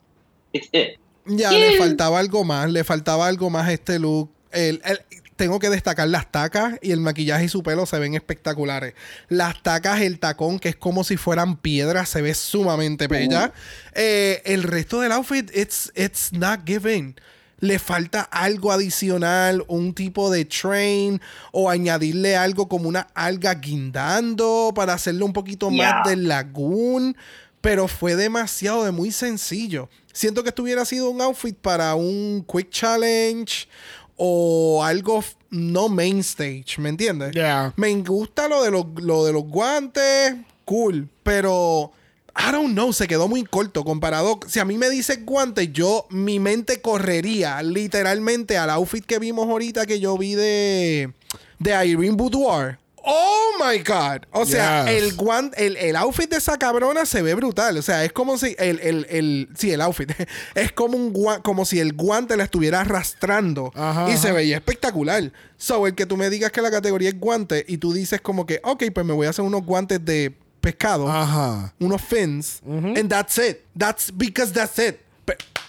It's 0.52 0.68
it. 0.72 0.98
Ya, 1.26 1.50
le 1.50 1.78
faltaba 1.78 2.18
algo 2.18 2.44
más, 2.44 2.70
le 2.70 2.84
faltaba 2.84 3.26
algo 3.26 3.50
más 3.50 3.68
a 3.68 3.72
este 3.72 3.98
look. 3.98 4.30
El- 4.52 4.80
el- 4.84 5.00
tengo 5.36 5.58
que 5.58 5.68
destacar 5.68 6.08
las 6.08 6.32
tacas 6.32 6.78
y 6.80 6.92
el 6.92 7.00
maquillaje 7.00 7.44
y 7.44 7.48
su 7.48 7.62
pelo 7.62 7.84
se 7.84 7.98
ven 7.98 8.14
espectaculares. 8.14 8.94
Las 9.28 9.62
tacas, 9.62 10.00
el 10.00 10.18
tacón, 10.18 10.58
que 10.58 10.70
es 10.70 10.76
como 10.76 11.04
si 11.04 11.18
fueran 11.18 11.56
piedras, 11.58 12.08
se 12.08 12.22
ve 12.22 12.32
sumamente 12.32 13.06
bella. 13.06 13.52
Eh, 13.94 14.40
el 14.46 14.62
resto 14.62 15.00
del 15.02 15.12
outfit, 15.12 15.50
it's, 15.54 15.92
it's 15.94 16.32
not 16.32 16.60
given. 16.66 17.16
Le 17.60 17.78
falta 17.78 18.22
algo 18.22 18.72
adicional, 18.72 19.62
un 19.68 19.92
tipo 19.94 20.30
de 20.30 20.44
train 20.46 21.20
o 21.52 21.68
añadirle 21.68 22.36
algo 22.36 22.66
como 22.68 22.88
una 22.88 23.08
alga 23.14 23.54
guindando 23.56 24.72
para 24.74 24.94
hacerlo 24.94 25.26
un 25.26 25.32
poquito 25.32 25.70
Yeah. 25.70 25.96
más 26.00 26.08
del 26.08 26.28
lagoon 26.28 27.16
pero 27.62 27.88
fue 27.88 28.14
demasiado 28.14 28.84
de 28.84 28.92
muy 28.92 29.10
sencillo. 29.10 29.88
Siento 30.16 30.42
que 30.42 30.48
esto 30.48 30.62
hubiera 30.62 30.86
sido 30.86 31.10
un 31.10 31.20
outfit 31.20 31.54
para 31.54 31.94
un 31.94 32.42
quick 32.50 32.70
challenge 32.70 33.68
o 34.16 34.82
algo 34.82 35.22
no 35.50 35.90
main 35.90 36.20
stage, 36.20 36.78
¿me 36.78 36.88
entiendes? 36.88 37.32
Yeah. 37.32 37.74
Me 37.76 37.94
gusta 37.96 38.48
lo 38.48 38.62
de 38.62 38.70
los, 38.70 38.86
lo 38.96 39.26
de 39.26 39.34
los 39.34 39.44
guantes, 39.44 40.36
cool, 40.64 41.06
pero 41.22 41.92
I 42.34 42.50
don't 42.50 42.72
know, 42.72 42.94
se 42.94 43.06
quedó 43.06 43.28
muy 43.28 43.44
corto 43.44 43.84
comparado. 43.84 44.40
Si 44.46 44.58
a 44.58 44.64
mí 44.64 44.78
me 44.78 44.88
dices 44.88 45.22
guantes, 45.26 45.70
yo 45.70 46.06
mi 46.08 46.40
mente 46.40 46.80
correría 46.80 47.62
literalmente 47.62 48.56
al 48.56 48.70
outfit 48.70 49.04
que 49.04 49.18
vimos 49.18 49.46
ahorita 49.46 49.84
que 49.84 50.00
yo 50.00 50.16
vi 50.16 50.34
de 50.34 51.12
de 51.58 51.86
Irene 51.86 52.16
Boudoir. 52.16 52.78
Oh 53.08 53.52
my 53.64 53.78
God. 53.78 54.26
O 54.32 54.44
sea, 54.44 54.84
Yes. 54.84 55.02
el 55.02 55.16
guan- 55.16 55.52
el, 55.56 55.76
el 55.76 55.94
outfit 55.96 56.28
de 56.28 56.38
esa 56.38 56.58
cabrona 56.58 57.06
se 57.06 57.22
ve 57.22 57.34
brutal. 57.34 57.76
O 57.78 57.82
sea, 57.82 58.04
es 58.04 58.12
como 58.12 58.36
si 58.36 58.56
el, 58.58 58.80
el, 58.80 59.06
el 59.08 59.48
sí, 59.56 59.70
el 59.70 59.80
outfit. 59.80 60.10
es 60.56 60.72
como 60.72 60.96
un 60.96 61.12
gua- 61.14 61.40
como 61.42 61.64
si 61.64 61.78
el 61.78 61.92
guante 61.92 62.36
la 62.36 62.42
estuviera 62.44 62.80
arrastrando. 62.80 63.70
Ajá, 63.76 64.10
y 64.10 64.16
se 64.16 64.32
veía 64.32 64.56
espectacular. 64.56 65.32
So, 65.56 65.86
el 65.86 65.94
que 65.94 66.04
tú 66.06 66.16
me 66.16 66.28
digas 66.30 66.50
que 66.50 66.60
la 66.62 66.70
categoría 66.70 67.08
es 67.08 67.18
guante 67.20 67.64
y 67.68 67.78
tú 67.78 67.92
dices 67.92 68.20
como 68.20 68.44
que, 68.44 68.60
ok, 68.64 68.84
pues 68.92 69.06
me 69.06 69.12
voy 69.12 69.26
a 69.26 69.30
hacer 69.30 69.44
unos 69.44 69.64
guantes 69.64 70.04
de 70.04 70.34
pescado, 70.60 71.08
Ajá. 71.08 71.72
unos 71.78 72.02
fins, 72.02 72.60
and 72.66 73.08
that's 73.08 73.38
it. 73.38 73.58
That's 73.78 74.10
because 74.12 74.52
that's 74.52 74.76
it. 74.80 74.96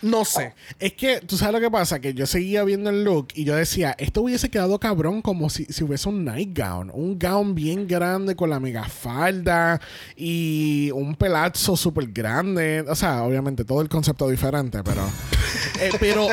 No 0.01 0.25
sé. 0.25 0.53
Es 0.79 0.93
que, 0.93 1.21
tú 1.21 1.37
sabes 1.37 1.53
lo 1.53 1.59
que 1.59 1.71
pasa, 1.71 1.99
que 1.99 2.13
yo 2.13 2.25
seguía 2.25 2.63
viendo 2.63 2.89
el 2.89 3.03
look 3.03 3.29
y 3.33 3.43
yo 3.43 3.55
decía, 3.55 3.95
esto 3.97 4.21
hubiese 4.21 4.49
quedado 4.49 4.79
cabrón 4.79 5.21
como 5.21 5.49
si, 5.49 5.65
si 5.65 5.83
hubiese 5.83 6.09
un 6.09 6.23
nightgown, 6.23 6.91
un 6.93 7.17
gown 7.17 7.55
bien 7.55 7.87
grande 7.87 8.35
con 8.35 8.49
la 8.49 8.59
mega 8.59 8.83
falda 8.83 9.81
y 10.15 10.91
un 10.93 11.15
pelazo 11.15 11.75
súper 11.75 12.07
grande. 12.07 12.85
O 12.87 12.95
sea, 12.95 13.23
obviamente 13.23 13.65
todo 13.65 13.81
el 13.81 13.89
concepto 13.89 14.29
diferente, 14.29 14.83
pero... 14.83 15.01
eh, 15.79 15.91
pero, 15.99 16.27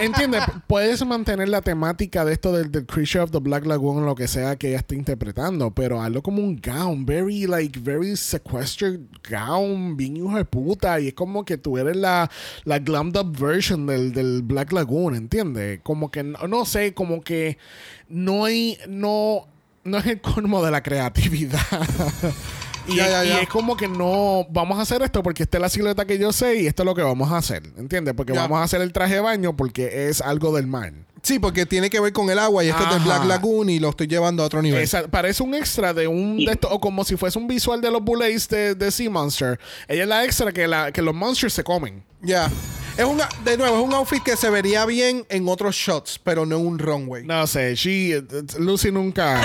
¿entiendes? 0.00 0.42
Puedes 0.66 1.04
mantener 1.04 1.48
la 1.48 1.62
temática 1.62 2.24
de 2.24 2.32
esto 2.32 2.52
del, 2.52 2.70
del 2.70 2.86
Creature 2.86 3.24
of 3.24 3.30
the 3.30 3.38
Black 3.38 3.66
Lagoon 3.66 4.04
lo 4.04 4.14
que 4.14 4.28
sea 4.28 4.56
que 4.56 4.68
ella 4.68 4.78
esté 4.78 4.94
interpretando, 4.94 5.70
pero 5.72 6.00
hazlo 6.02 6.22
como 6.22 6.42
un 6.42 6.60
gown, 6.60 7.04
very, 7.06 7.46
like, 7.46 7.78
very 7.80 8.16
sequestered 8.16 9.00
gown, 9.28 9.96
bien 9.96 10.16
hijo 10.16 10.36
de 10.36 10.44
puta, 10.44 11.00
y 11.00 11.08
es 11.08 11.14
como 11.14 11.44
que 11.44 11.58
tú 11.58 11.78
eres 11.78 11.96
la, 11.96 12.30
la 12.64 12.78
glammed 12.78 13.16
up 13.16 13.36
version 13.38 13.86
del, 13.86 14.12
del 14.12 14.42
Black 14.42 14.72
Lagoon, 14.72 15.14
¿entiendes? 15.14 15.80
Como 15.82 16.10
que, 16.10 16.22
no, 16.22 16.46
no 16.48 16.64
sé, 16.64 16.94
como 16.94 17.22
que 17.22 17.58
no 18.08 18.44
hay, 18.44 18.78
no, 18.88 19.46
no 19.84 19.98
es 19.98 20.06
el 20.06 20.20
colmo 20.20 20.64
de 20.64 20.70
la 20.70 20.82
creatividad. 20.82 21.60
Y, 22.88 22.96
Ya, 22.96 23.08
ya, 23.08 23.24
y 23.24 23.28
ya. 23.28 23.40
es 23.42 23.48
como 23.48 23.76
que 23.76 23.86
no 23.88 24.46
vamos 24.50 24.78
a 24.78 24.82
hacer 24.82 25.02
esto 25.02 25.22
porque 25.22 25.42
esta 25.44 25.58
es 25.58 25.62
la 25.62 25.68
silueta 25.68 26.04
que 26.06 26.18
yo 26.18 26.32
sé 26.32 26.56
y 26.62 26.66
esto 26.66 26.82
es 26.82 26.86
lo 26.86 26.94
que 26.94 27.02
vamos 27.02 27.30
a 27.30 27.36
hacer, 27.36 27.62
¿entiendes? 27.76 28.14
Porque 28.14 28.32
Ya. 28.32 28.40
vamos 28.42 28.58
a 28.60 28.62
hacer 28.64 28.80
el 28.80 28.92
traje 28.92 29.14
de 29.14 29.20
baño 29.20 29.56
porque 29.56 30.08
es 30.08 30.20
algo 30.20 30.54
del 30.54 30.66
mar. 30.66 30.92
Sí, 31.22 31.38
porque 31.40 31.66
tiene 31.66 31.90
que 31.90 31.98
ver 32.00 32.12
con 32.12 32.30
el 32.30 32.38
agua 32.38 32.64
y 32.64 32.68
esto 32.68 32.82
es 32.82 32.88
del 32.90 32.98
Ajá. 33.00 33.04
Black 33.06 33.24
Lagoon 33.26 33.68
y 33.70 33.78
lo 33.80 33.90
estoy 33.90 34.06
llevando 34.06 34.42
a 34.42 34.46
otro 34.46 34.62
nivel. 34.62 34.80
Esa- 34.80 35.08
parece 35.08 35.42
un 35.42 35.54
extra 35.54 35.92
de 35.92 36.06
un 36.06 36.38
de 36.38 36.52
esto, 36.52 36.68
o 36.70 36.80
como 36.80 37.04
si 37.04 37.16
fuese 37.16 37.38
un 37.38 37.46
visual 37.48 37.80
de 37.80 37.90
los 37.90 38.02
bullets 38.02 38.48
de, 38.48 38.74
de 38.74 38.90
Sea 38.90 39.10
Monster. 39.10 39.58
Ella 39.88 40.04
es 40.04 40.08
la 40.08 40.24
extra 40.24 40.52
que, 40.52 40.66
la, 40.68 40.92
que 40.92 41.02
los 41.02 41.14
monsters 41.14 41.52
se 41.52 41.64
comen. 41.64 42.04
Ya. 42.22 42.48
Es 42.98 43.04
una, 43.04 43.28
de 43.44 43.56
nuevo, 43.56 43.78
es 43.78 43.84
un 43.84 43.94
outfit 43.94 44.20
que 44.24 44.36
se 44.36 44.50
vería 44.50 44.84
bien 44.84 45.24
en 45.28 45.48
otros 45.48 45.76
shots, 45.76 46.18
pero 46.24 46.44
no 46.44 46.56
en 46.58 46.66
un 46.66 46.78
runway. 46.80 47.24
No 47.24 47.46
sé, 47.46 47.76
she, 47.76 48.20
Lucy 48.58 48.90
nunca. 48.90 49.40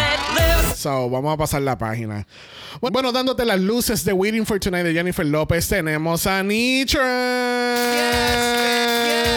So, 0.75 1.07
vamos 1.07 1.31
a 1.35 1.37
pasar 1.37 1.61
la 1.61 1.77
página. 1.77 2.25
Bueno, 2.81 3.11
dándote 3.11 3.45
las 3.45 3.59
luces 3.59 4.03
de 4.05 4.11
Waiting 4.11 4.47
for 4.47 4.59
Tonight 4.59 4.83
de 4.85 4.93
Jennifer 4.93 5.23
López, 5.23 5.67
tenemos 5.67 6.25
a 6.25 6.41
Nitra. 6.41 7.03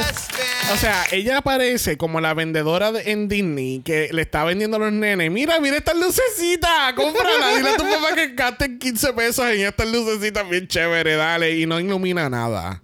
Yes, 0.08 0.28
bitch. 0.28 0.72
O 0.72 0.76
sea, 0.78 1.04
ella 1.12 1.36
aparece 1.38 1.98
como 1.98 2.18
la 2.22 2.32
vendedora 2.32 2.92
de- 2.92 3.12
en 3.12 3.28
Disney 3.28 3.82
que 3.84 4.08
le 4.12 4.22
está 4.22 4.44
vendiendo 4.44 4.78
a 4.78 4.80
los 4.80 4.92
nenes. 4.92 5.30
Mira, 5.30 5.60
mira 5.60 5.76
estas 5.76 5.94
lucecitas, 5.96 6.94
cómprala. 6.94 7.54
Dile 7.54 7.68
a 7.68 7.76
tu 7.76 7.84
papá 7.84 8.14
que 8.14 8.28
gasten 8.28 8.78
15 8.78 9.12
pesos 9.12 9.44
en 9.50 9.60
estas 9.60 9.86
lucecitas 9.88 10.48
bien 10.48 10.66
chévere, 10.66 11.16
dale. 11.16 11.54
Y 11.58 11.66
no 11.66 11.78
ilumina 11.78 12.30
nada. 12.30 12.82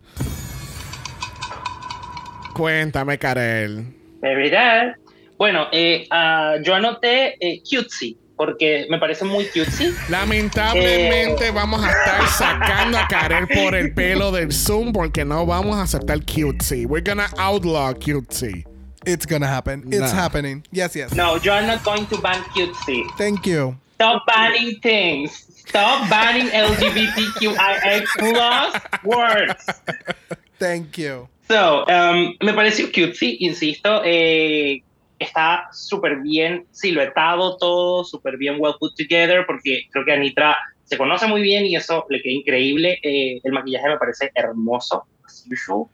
Cuéntame, 2.54 3.18
Karel. 3.18 3.84
De 4.20 4.34
verdad. 4.34 4.94
Bueno, 5.38 5.66
eh, 5.72 6.06
ah, 6.10 6.54
yo 6.62 6.74
anoté 6.74 7.36
eh, 7.40 7.62
cutesy, 7.68 8.16
porque 8.36 8.86
me 8.90 8.98
parece 8.98 9.24
muy 9.24 9.44
cutesy. 9.46 9.92
Lamentablemente 10.08 11.48
Eh. 11.48 11.50
vamos 11.50 11.82
a 11.84 11.90
estar 11.90 12.28
sacando 12.28 12.98
a 12.98 13.08
Karel 13.08 13.48
por 13.48 13.74
el 13.74 13.92
pelo 13.94 14.30
del 14.30 14.52
Zoom 14.52 14.92
porque 14.92 15.24
no 15.24 15.44
vamos 15.46 15.76
a 15.76 15.82
aceptar 15.82 16.20
cutesy. 16.24 16.86
We're 16.86 17.02
gonna 17.04 17.28
outlaw 17.38 17.92
cutesy. 17.94 18.64
It's 19.04 19.26
gonna 19.26 19.48
happen. 19.48 19.82
It's 19.92 20.12
happening. 20.12 20.62
Yes, 20.70 20.94
yes. 20.94 21.12
No, 21.12 21.36
you 21.38 21.50
are 21.50 21.66
not 21.66 21.82
going 21.82 22.06
to 22.06 22.18
ban 22.18 22.40
cutesy. 22.54 23.02
Thank 23.18 23.46
you. 23.46 23.76
Stop 23.96 24.22
banning 24.26 24.78
things. 24.80 25.46
Stop 25.66 26.08
banning 26.08 26.48
LGBTQIA 26.48 28.04
plus 28.18 28.74
words. 29.04 29.64
Thank 30.60 30.98
you. 30.98 31.28
So, 31.48 31.84
um, 31.84 32.34
me 32.40 32.54
pareció 32.54 32.86
cutesy, 32.86 33.38
insisto. 33.40 34.02
eh, 34.04 34.82
está 35.18 35.68
súper 35.72 36.16
bien 36.16 36.66
siluetado 36.70 37.56
todo, 37.56 38.04
súper 38.04 38.36
bien 38.36 38.56
well 38.58 38.74
put 38.78 38.94
together, 38.96 39.44
porque 39.46 39.86
creo 39.90 40.04
que 40.04 40.12
Anitra 40.12 40.56
se 40.84 40.96
conoce 40.98 41.26
muy 41.26 41.42
bien 41.42 41.64
y 41.66 41.76
eso 41.76 42.04
le 42.08 42.20
queda 42.20 42.32
increíble. 42.34 42.98
Eh, 43.02 43.40
el 43.42 43.52
maquillaje 43.52 43.88
me 43.88 43.98
parece 43.98 44.30
hermoso, 44.34 45.04
as 45.24 45.46
usual. 45.50 45.84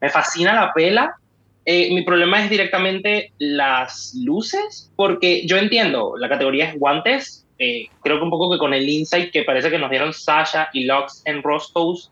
Me 0.00 0.10
fascina 0.10 0.52
la 0.54 0.72
pela. 0.72 1.14
Eh, 1.66 1.94
mi 1.94 2.02
problema 2.02 2.44
es 2.44 2.50
directamente 2.50 3.32
las 3.38 4.14
luces, 4.22 4.92
porque 4.96 5.46
yo 5.46 5.56
entiendo, 5.56 6.14
la 6.18 6.28
categoría 6.28 6.68
es 6.70 6.78
guantes. 6.78 7.40
eh, 7.58 7.86
creo 8.02 8.18
que 8.18 8.24
un 8.24 8.30
poco 8.30 8.50
que 8.50 8.58
con 8.58 8.74
el 8.74 8.88
insight 8.88 9.30
que 9.32 9.44
parece 9.44 9.70
que 9.70 9.78
nos 9.78 9.88
dieron 9.88 10.12
Sasha 10.12 10.68
y 10.72 10.84
Lux 10.86 11.22
en 11.24 11.40
Roscoe's, 11.42 12.10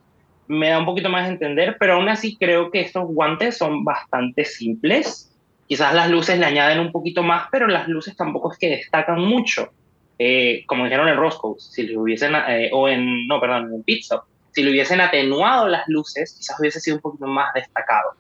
me 0.49 0.69
da 0.69 0.79
un 0.79 0.87
poquito 0.87 1.09
más 1.09 1.25
a 1.25 1.33
entender, 1.33 1.77
pero 1.79 1.95
aún 1.95 2.09
así 2.09 2.37
creo 2.37 2.71
que 2.71 2.81
estos 2.81 3.05
guantes 3.07 3.57
son 3.57 3.85
bastante 3.85 4.45
simples. 4.45 5.31
Quizás 5.67 5.95
las 5.95 6.11
luces 6.11 6.39
le 6.39 6.47
añaden 6.47 6.81
un 6.81 6.93
poquito 6.93 7.23
más, 7.23 7.49
pero 7.51 7.67
las 7.67 7.89
luces 7.89 8.17
tampoco 8.17 8.53
es 8.53 8.59
que 8.59 8.71
destacan 8.71 9.21
mucho. 9.21 9.73
Eh, 10.19 10.65
como 10.67 10.85
dijeron 10.85 11.09
en 11.09 11.17
Roscoe's, 11.17 11.73
si 11.73 11.85
le 11.85 11.97
hubiesen, 11.97 12.35
eh, 12.35 12.71
o 12.73 12.89
en, 12.89 13.27
no, 13.27 13.41
perdón, 13.41 13.73
en 13.75 13.83
Pizza, 13.83 14.23
si 14.53 14.63
le 14.63 14.71
hubiesen 14.71 15.01
atenuado 15.01 15.69
las 15.69 15.89
luces, 15.89 16.35
quizás 16.39 16.61
hubiese 16.61 16.81
sido 16.81 16.97
un 16.97 17.03
poquito 17.03 17.27
más 17.27 17.53
destacado. 17.55 18.11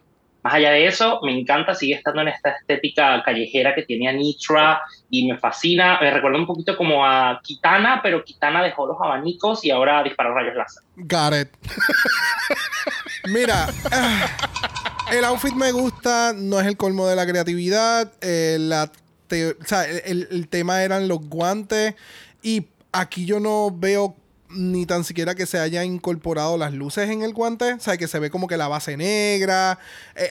Más 0.42 0.54
allá 0.54 0.70
de 0.70 0.86
eso, 0.86 1.20
me 1.22 1.38
encanta, 1.38 1.74
sigue 1.74 1.94
estando 1.94 2.22
en 2.22 2.28
esta 2.28 2.50
estética 2.50 3.22
callejera 3.24 3.74
que 3.74 3.82
tenía 3.82 4.12
Nitra 4.12 4.80
y 5.08 5.28
me 5.28 5.38
fascina. 5.38 5.98
Me 6.00 6.10
recuerda 6.10 6.38
un 6.38 6.46
poquito 6.46 6.76
como 6.76 7.06
a 7.06 7.40
Kitana, 7.44 8.00
pero 8.02 8.24
Kitana 8.24 8.62
dejó 8.62 8.86
los 8.86 8.96
abanicos 9.00 9.64
y 9.64 9.70
ahora 9.70 10.02
dispara 10.02 10.34
rayos 10.34 10.56
láser. 10.56 10.82
Got 10.96 11.34
it. 11.34 11.48
Mira, 13.32 13.68
ah, 13.92 14.26
el 15.12 15.24
outfit 15.24 15.54
me 15.54 15.70
gusta, 15.70 16.32
no 16.36 16.58
es 16.58 16.66
el 16.66 16.76
colmo 16.76 17.06
de 17.06 17.14
la 17.14 17.26
creatividad. 17.26 18.12
eh, 18.20 18.56
la 18.58 18.90
o 19.32 19.64
sea, 19.64 19.84
el, 19.84 20.28
el 20.30 20.48
tema 20.48 20.82
eran 20.82 21.08
los 21.08 21.20
guantes. 21.28 21.94
Y 22.42 22.66
aquí 22.92 23.24
yo 23.24 23.40
no 23.40 23.70
veo 23.72 24.16
ni 24.52 24.86
tan 24.86 25.04
siquiera 25.04 25.34
que 25.34 25.46
se 25.46 25.58
haya 25.58 25.84
incorporado 25.84 26.56
las 26.56 26.72
luces 26.72 27.10
en 27.10 27.22
el 27.22 27.32
guante. 27.32 27.74
O 27.74 27.80
sea, 27.80 27.96
que 27.96 28.08
se 28.08 28.18
ve 28.18 28.30
como 28.30 28.46
que 28.46 28.56
la 28.56 28.68
base 28.68 28.96
negra. 28.96 29.78
Eh, 30.14 30.30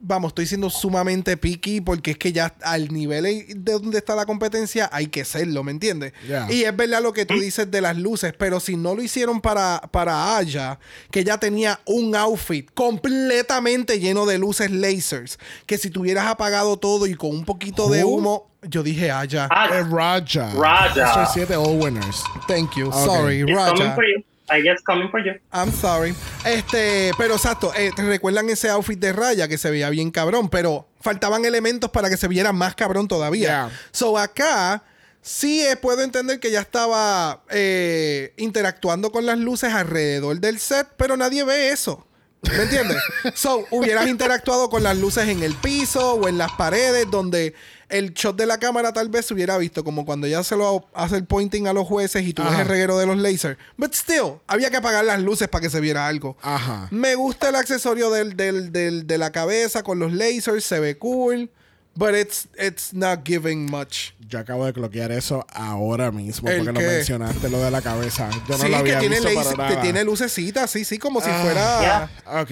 vamos, 0.00 0.30
estoy 0.30 0.46
siendo 0.46 0.70
sumamente 0.70 1.36
picky 1.36 1.80
porque 1.80 2.12
es 2.12 2.18
que 2.18 2.32
ya 2.32 2.54
al 2.62 2.92
nivel 2.92 3.44
de 3.54 3.72
donde 3.72 3.98
está 3.98 4.16
la 4.16 4.26
competencia 4.26 4.88
hay 4.92 5.08
que 5.08 5.24
serlo, 5.24 5.62
¿me 5.62 5.70
entiendes? 5.70 6.14
Y 6.48 6.62
es 6.62 6.74
verdad 6.74 7.02
lo 7.02 7.12
que 7.12 7.26
tú 7.26 7.34
dices 7.34 7.70
de 7.70 7.80
las 7.80 7.96
luces, 7.96 8.32
pero 8.36 8.58
si 8.60 8.76
no 8.76 8.94
lo 8.94 9.02
hicieron 9.02 9.40
para, 9.40 9.80
para 9.92 10.36
Aya, 10.36 10.78
que 11.10 11.22
ya 11.22 11.38
tenía 11.38 11.80
un 11.84 12.16
outfit 12.16 12.68
completamente 12.72 14.00
lleno 14.00 14.26
de 14.26 14.38
luces 14.38 14.70
lasers, 14.70 15.38
que 15.66 15.76
si 15.76 15.90
tuvieras 15.90 16.26
apagado 16.26 16.78
todo 16.78 17.06
y 17.06 17.14
con 17.14 17.30
un 17.30 17.44
poquito 17.44 17.88
de 17.90 18.04
humo, 18.04 18.49
Yo 18.62 18.82
dije 18.82 19.10
Aya. 19.10 19.48
Ah, 19.50 19.68
Eh, 19.72 19.82
Raja. 19.90 20.50
Raja. 20.54 20.94
Master 20.94 21.26
7 21.46 21.56
All 21.56 21.78
Winners. 21.80 22.22
Thank 22.46 22.74
you. 22.76 22.88
Okay. 22.88 23.04
Sorry, 23.04 23.40
it's 23.40 23.52
coming 23.52 23.80
Raja. 23.82 23.94
for 23.94 24.04
you. 24.04 24.24
I 24.52 24.62
guess 24.62 24.82
coming 24.82 25.08
for 25.10 25.20
you. 25.24 25.32
I'm 25.52 25.72
sorry. 25.72 26.14
Este, 26.44 27.12
pero 27.16 27.34
exacto, 27.34 27.72
eh, 27.76 27.92
¿te 27.94 28.02
recuerdan 28.02 28.50
ese 28.50 28.68
outfit 28.68 28.98
de 28.98 29.12
raya 29.12 29.46
que 29.46 29.56
se 29.56 29.70
veía 29.70 29.88
bien 29.90 30.10
cabrón? 30.10 30.48
Pero 30.48 30.88
faltaban 31.00 31.44
elementos 31.44 31.88
para 31.90 32.10
que 32.10 32.16
se 32.16 32.26
viera 32.26 32.52
más 32.52 32.74
cabrón 32.74 33.06
todavía. 33.06 33.46
Yeah. 33.46 33.70
So 33.92 34.18
acá 34.18 34.82
sí 35.22 35.62
eh, 35.64 35.76
puedo 35.76 36.02
entender 36.02 36.40
que 36.40 36.50
ya 36.50 36.60
estaba 36.60 37.42
eh, 37.50 38.34
interactuando 38.38 39.12
con 39.12 39.24
las 39.24 39.38
luces 39.38 39.72
alrededor 39.72 40.40
del 40.40 40.58
set, 40.58 40.88
pero 40.96 41.16
nadie 41.16 41.44
ve 41.44 41.70
eso. 41.70 42.04
¿Me 42.42 42.62
entiendes? 42.64 42.96
so, 43.34 43.64
hubieras 43.70 44.08
interactuado 44.08 44.68
con 44.68 44.82
las 44.82 44.96
luces 44.98 45.28
en 45.28 45.42
el 45.44 45.54
piso 45.54 46.14
o 46.14 46.26
en 46.26 46.38
las 46.38 46.50
paredes 46.52 47.08
donde 47.08 47.54
el 47.90 48.14
shot 48.14 48.36
de 48.36 48.46
la 48.46 48.58
cámara 48.58 48.92
tal 48.92 49.08
vez 49.08 49.26
se 49.26 49.34
hubiera 49.34 49.58
visto 49.58 49.84
como 49.84 50.04
cuando 50.06 50.26
ya 50.26 50.42
se 50.42 50.56
lo 50.56 50.86
hace 50.94 51.16
el 51.16 51.24
pointing 51.26 51.66
a 51.66 51.72
los 51.72 51.86
jueces 51.86 52.24
y 52.26 52.32
tú 52.32 52.42
ves 52.42 52.52
Ajá. 52.52 52.62
el 52.62 52.68
reguero 52.68 52.98
de 52.98 53.06
los 53.06 53.16
lasers. 53.18 53.58
But 53.76 53.94
still, 53.94 54.34
había 54.46 54.70
que 54.70 54.76
apagar 54.78 55.04
las 55.04 55.20
luces 55.20 55.48
para 55.48 55.62
que 55.62 55.70
se 55.70 55.80
viera 55.80 56.06
algo. 56.06 56.36
Ajá. 56.42 56.88
Me 56.90 57.14
gusta 57.14 57.48
el 57.50 57.56
accesorio 57.56 58.10
del, 58.10 58.36
del- 58.36 58.72
del- 58.72 59.06
de 59.06 59.18
la 59.18 59.30
cabeza 59.32 59.82
con 59.82 59.98
los 59.98 60.12
lasers, 60.12 60.64
se 60.64 60.80
ve 60.80 60.96
cool. 60.98 61.50
But 61.96 62.14
it's, 62.14 62.46
it's 62.56 62.94
not 62.94 63.26
giving 63.26 63.66
much. 63.68 64.12
Yo 64.28 64.38
acabo 64.38 64.64
de 64.64 64.72
cloquear 64.72 65.10
eso 65.10 65.44
ahora 65.52 66.12
mismo 66.12 66.48
¿El 66.48 66.58
porque 66.58 66.72
lo 66.72 66.78
qué? 66.78 66.86
mencionaste, 66.86 67.50
lo 67.50 67.60
de 67.60 67.70
la 67.72 67.82
cabeza. 67.82 68.30
Yo 68.48 68.56
no 68.56 68.64
sí, 68.64 68.70
lo 68.70 68.84
que 68.84 68.94
tiene, 68.96 69.16
visto 69.20 69.28
laser- 69.28 69.56
para 69.56 69.68
que 69.68 69.74
nada. 69.74 69.82
tiene 69.82 70.04
lucecitas, 70.04 70.70
sí, 70.70 70.84
sí, 70.84 70.98
como 70.98 71.20
si 71.20 71.28
Ah. 71.30 71.40
fuera 71.42 71.80
Yeah. 72.24 72.40
Ok. 72.42 72.50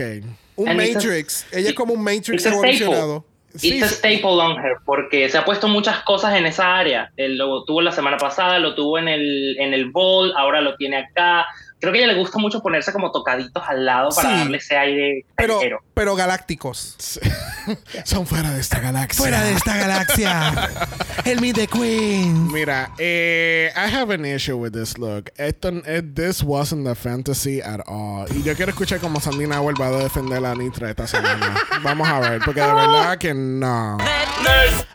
un 0.56 0.68
And 0.68 0.80
Matrix. 0.94 1.46
Ella 1.52 1.68
es 1.68 1.74
como 1.76 1.94
un 1.94 2.02
Matrix 2.02 2.44
evolucionado. 2.46 3.24
Sí, 3.54 3.78
It's 3.78 3.84
a 3.84 3.88
staple 3.88 4.40
on 4.40 4.56
her, 4.58 4.76
porque 4.84 5.28
se 5.28 5.38
ha 5.38 5.44
puesto 5.44 5.68
muchas 5.68 6.02
cosas 6.02 6.36
en 6.36 6.46
esa 6.46 6.76
área. 6.76 7.10
Él 7.16 7.38
lo 7.38 7.64
tuvo 7.64 7.80
la 7.80 7.92
semana 7.92 8.18
pasada, 8.18 8.58
lo 8.58 8.74
tuvo 8.74 8.98
en 8.98 9.08
el, 9.08 9.56
en 9.58 9.72
el 9.72 9.90
bowl, 9.90 10.32
ahora 10.36 10.60
lo 10.60 10.76
tiene 10.76 10.98
acá. 10.98 11.46
Creo 11.80 11.92
que 11.92 12.00
a 12.00 12.02
ella 12.04 12.12
le 12.12 12.18
gusta 12.18 12.38
mucho 12.38 12.60
ponerse 12.60 12.92
como 12.92 13.12
tocaditos 13.12 13.62
al 13.68 13.84
lado 13.86 14.08
para 14.10 14.28
Sí. 14.30 14.36
darle 14.38 14.58
ese 14.58 14.76
aire 14.76 15.24
Pero, 15.36 15.54
callejero. 15.54 15.80
pero 15.94 16.16
galácticos. 16.16 16.96
Son 18.04 18.26
fuera 18.26 18.50
de 18.50 18.60
esta 18.60 18.80
galaxia. 18.80 19.18
Fuera 19.22 19.42
de 19.44 19.52
esta 19.52 19.76
galaxia. 19.76 20.70
El 21.24 21.40
Meet 21.40 21.54
the 21.56 21.66
Queen. 21.68 22.50
Mira, 22.52 22.90
eh, 22.98 23.70
I 23.76 23.94
have 23.94 24.12
an 24.12 24.24
issue 24.24 24.56
with 24.56 24.72
this 24.72 24.98
look. 24.98 25.30
Esto, 25.36 25.70
eh, 25.86 26.02
this 26.02 26.42
wasn't 26.42 26.84
the 26.86 26.94
fantasy 26.94 27.60
at 27.60 27.80
all. 27.86 28.26
Y 28.34 28.42
yo 28.42 28.54
quiero 28.56 28.70
escuchar 28.70 28.98
cómo 29.00 29.20
Sandy 29.20 29.46
Nahuel 29.46 29.80
va 29.80 29.86
a 29.88 29.90
defender 30.02 30.44
a 30.44 30.54
Nitra 30.54 30.90
esta 30.90 31.06
semana. 31.06 31.54
Vamos 31.82 32.08
a 32.08 32.18
ver, 32.20 32.40
porque 32.44 32.60
de 32.60 32.66
verdad 32.72 33.18
que 33.18 33.34
no. 33.34 33.98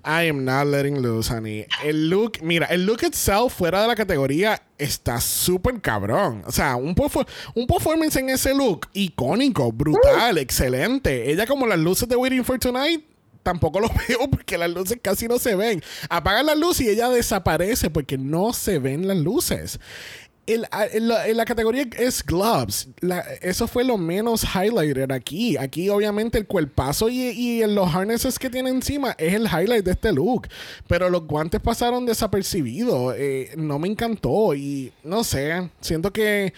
I 0.06 0.28
am 0.30 0.44
not 0.44 0.66
letting 0.68 1.02
loose, 1.02 1.30
honey. 1.34 1.66
El 1.84 2.10
look, 2.10 2.40
mira, 2.42 2.66
el 2.68 2.86
look 2.86 3.04
itself 3.04 3.54
fuera 3.54 3.82
de 3.82 3.88
la 3.88 3.96
categoría 3.96 4.62
está 4.84 5.20
súper 5.20 5.82
cabrón. 5.82 6.44
O 6.46 6.52
sea, 6.52 6.76
un, 6.76 6.96
un 7.56 7.68
performance 7.68 8.16
en 8.18 8.30
ese 8.30 8.54
look 8.54 8.88
icónico, 8.94 9.72
brutal, 9.72 10.38
excelente. 10.38 11.32
Ella 11.32 11.46
como 11.46 11.66
las 11.66 11.80
luces 11.80 12.08
de 12.08 12.16
Waiting 12.16 12.44
for 12.44 12.60
Tonight. 12.60 13.04
Tampoco 13.42 13.82
lo 13.82 13.90
veo 14.08 14.30
porque 14.30 14.58
las 14.58 14.70
luces 14.70 14.98
casi 15.02 15.28
no 15.28 15.38
se 15.38 15.56
ven. 15.56 15.84
Apagan 16.10 16.46
la 16.46 16.56
luz 16.56 16.80
y 16.80 16.88
ella 16.90 17.10
desaparece 17.10 17.90
porque 17.90 18.18
no 18.18 18.54
se 18.54 18.80
ven 18.80 19.08
las 19.08 19.18
luces. 19.18 19.80
El- 20.46 20.68
en 20.92 21.38
la, 21.38 21.46
categoría 21.46 21.86
es 21.98 22.24
gloves. 22.24 22.90
Eso 23.42 23.68
fue 23.68 23.84
lo 23.86 23.98
menos 23.98 24.44
highlighted 24.44 25.12
aquí. 25.12 25.56
Aquí, 25.56 25.88
obviamente, 25.90 26.38
el 26.38 26.46
cuerpazo 26.48 27.08
y, 27.10 27.20
y 27.30 27.66
los 27.66 27.94
harnesses 27.94 28.38
que 28.38 28.50
tiene 28.50 28.70
encima 28.70 29.16
es 29.18 29.34
el 29.34 29.44
highlight 29.48 29.86
de 29.86 29.92
este 29.92 30.12
look. 30.12 30.50
Pero 30.88 31.10
los 31.10 31.26
guantes 31.26 31.62
pasaron 31.62 32.06
desapercibidos. 32.06 33.16
Eh, 33.18 33.52
no 33.56 33.80
me 33.80 33.88
encantó. 33.88 34.54
Y 34.54 34.92
no 35.04 35.24
sé, 35.24 35.70
siento 35.80 36.12
que. 36.12 36.54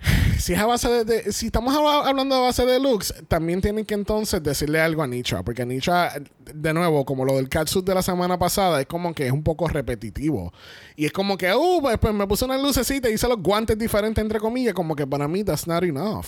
Si 0.38 0.52
es 0.52 0.60
a 0.60 0.66
base 0.66 0.88
de, 0.88 1.04
de- 1.04 1.32
si 1.32 1.46
estamos 1.46 1.74
habla- 1.76 2.08
hablando 2.08 2.36
a 2.36 2.40
base 2.40 2.64
de 2.64 2.78
looks, 2.78 3.12
también 3.26 3.60
tienen 3.60 3.84
que 3.84 3.94
entonces 3.94 4.40
decirle 4.40 4.80
algo 4.80 5.02
a 5.02 5.06
Nitra, 5.08 5.42
porque 5.42 5.66
Nitra, 5.66 6.12
de 6.54 6.72
nuevo, 6.72 7.04
como 7.04 7.24
lo 7.24 7.34
del 7.36 7.48
catsuit 7.48 7.84
de 7.84 7.92
la 7.94 8.02
semana 8.02 8.38
pasada, 8.38 8.80
es 8.80 8.86
como 8.86 9.12
que 9.14 9.26
es 9.26 9.32
un 9.32 9.42
poco 9.42 9.66
repetitivo. 9.66 10.52
Y 10.94 11.06
es 11.06 11.12
como 11.12 11.36
que, 11.36 11.52
uh, 11.52 11.80
pues, 11.82 11.98
pues 11.98 12.14
me 12.14 12.24
puse 12.28 12.44
una 12.44 12.56
lucecita 12.56 13.10
y 13.10 13.14
hice 13.14 13.26
los 13.28 13.42
guantes 13.42 13.76
diferentes, 13.76 14.22
entre 14.22 14.38
comillas, 14.38 14.74
como 14.74 14.94
que 14.94 15.06
para 15.08 15.26
mí 15.26 15.42
that's 15.42 15.66
not 15.66 15.82
enough. 15.82 16.26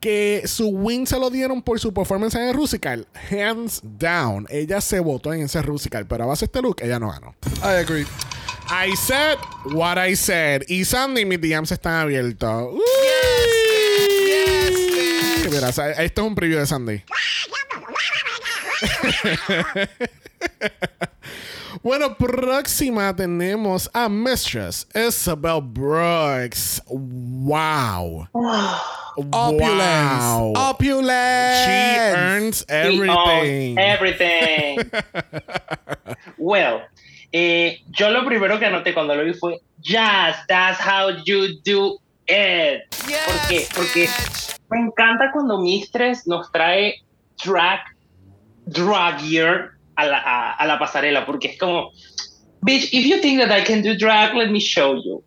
Que 0.00 0.42
su 0.44 0.68
win 0.68 1.06
se 1.06 1.18
lo 1.18 1.30
dieron 1.30 1.62
por 1.62 1.80
su 1.80 1.94
performance 1.94 2.34
en 2.34 2.42
el 2.48 2.54
Rusical, 2.54 3.08
hands 3.30 3.80
down. 3.82 4.46
Ella 4.50 4.82
se 4.82 5.00
votó 5.00 5.32
en 5.32 5.40
ese 5.42 5.62
Rusical, 5.62 6.06
pero 6.06 6.24
a 6.24 6.26
base 6.26 6.44
de 6.44 6.46
este 6.46 6.60
look, 6.62 6.76
ella 6.82 6.98
no 6.98 7.10
ganó. 7.10 7.34
I 7.62 7.80
agree. 7.82 8.06
I 8.68 8.94
said 8.96 9.38
what 9.72 9.96
I 9.98 10.14
said. 10.14 10.64
Y 10.68 10.84
Sandy, 10.84 11.24
mis 11.24 11.40
DMs 11.40 11.70
están 11.72 11.94
abiertos. 12.02 12.72
Uy. 12.72 12.80
Mira, 15.50 15.72
sa- 15.72 15.90
esto 15.92 16.22
es 16.22 16.26
un 16.28 16.34
preview 16.34 16.58
de 16.58 16.66
Sandy. 16.66 17.02
bueno, 21.82 22.16
próxima 22.16 23.14
tenemos 23.14 23.88
a 23.94 24.08
Mistress 24.08 24.86
Isabel 24.94 25.60
Brooks. 25.62 26.82
Wow. 26.88 28.26
Opulence. 29.32 30.24
Wow. 30.24 30.52
Opulence. 30.56 31.64
She 31.64 31.98
earns 31.98 32.64
She 32.68 32.74
everything. 32.74 33.78
everything. 33.78 34.78
well, 36.38 36.82
eh, 37.32 37.80
yo 37.88 38.10
lo 38.10 38.24
primero 38.24 38.58
que 38.58 38.66
anoté 38.66 38.94
cuando 38.94 39.14
lo 39.14 39.24
vi 39.24 39.34
fue, 39.34 39.60
yes, 39.82 40.36
that's 40.48 40.78
how 40.80 41.10
you 41.24 41.60
do 41.64 41.98
it. 42.26 42.82
¿Por 43.24 43.48
qué? 43.48 43.66
Porque 43.74 44.08
me 44.70 44.80
encanta 44.80 45.30
cuando 45.32 45.60
Mistress 45.60 46.26
nos 46.26 46.50
trae 46.52 46.94
drag, 47.44 47.80
drag 48.66 49.20
gear 49.20 49.72
a 49.96 50.06
la, 50.06 50.18
a, 50.18 50.52
a 50.54 50.66
la 50.66 50.78
pasarela, 50.78 51.24
porque 51.24 51.48
es 51.48 51.58
como, 51.58 51.92
bitch, 52.62 52.92
if 52.92 53.06
you 53.06 53.20
think 53.20 53.40
that 53.40 53.50
I 53.50 53.64
can 53.64 53.82
do 53.82 53.96
drag, 53.96 54.34
let 54.34 54.50
me 54.50 54.60
show 54.60 54.94
you. 54.94 55.22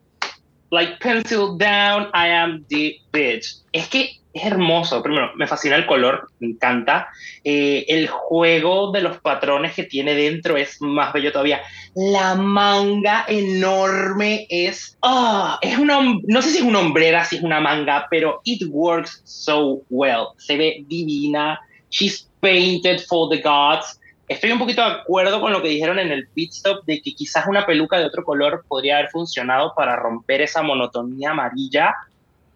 Like 0.72 1.00
pencil 1.00 1.58
down, 1.58 2.12
I 2.14 2.28
am 2.28 2.66
the 2.70 3.00
bitch. 3.12 3.64
Es 3.74 3.88
que 3.88 4.19
es 4.34 4.46
hermoso. 4.46 5.02
Primero, 5.02 5.32
me 5.36 5.48
fascina 5.48 5.76
el 5.76 5.86
color, 5.86 6.30
me 6.40 6.50
encanta. 6.50 7.10
Eh, 7.44 7.86
el 7.88 8.08
juego 8.08 8.92
de 8.92 9.02
los 9.02 9.20
patrones 9.20 9.74
que 9.74 9.84
tiene 9.84 10.14
dentro 10.14 10.58
es 10.58 10.82
más 10.82 11.14
bello 11.14 11.32
todavía. 11.32 11.62
La 11.96 12.36
manga 12.36 13.26
enorme 13.28 14.46
es. 14.50 14.98
ah, 15.02 15.58
es 15.62 15.78
una. 15.78 16.00
No 16.28 16.42
sé 16.42 16.52
si 16.52 16.58
es 16.58 16.64
una 16.64 16.80
hombrera, 16.80 17.26
si 17.26 17.38
es 17.38 17.44
una 17.44 17.60
manga, 17.60 18.08
pero 18.10 18.42
it 18.44 18.62
works 18.70 19.22
so 19.24 19.82
well. 19.90 20.28
Se 20.38 20.58
ve 20.58 20.84
divina. 20.88 21.60
She's 21.90 22.30
painted 22.40 23.02
for 23.08 23.30
the 23.30 23.42
gods. 23.42 24.00
Estoy 24.28 24.52
un 24.52 24.60
poquito 24.60 24.82
de 24.82 24.92
acuerdo 24.92 25.42
con 25.42 25.52
lo 25.52 25.60
que 25.64 25.70
dijeron 25.70 25.98
en 25.98 26.12
el 26.12 26.28
pit 26.28 26.52
stop 26.52 26.86
de 26.86 27.02
que 27.02 27.16
quizás 27.16 27.48
una 27.48 27.66
peluca 27.66 27.98
de 27.98 28.06
otro 28.06 28.24
color 28.24 28.64
podría 28.68 29.00
haber 29.00 29.10
funcionado 29.10 29.74
para 29.76 29.96
romper 29.96 30.42
esa 30.42 30.62
monotonía 30.62 31.32
amarilla. 31.32 31.96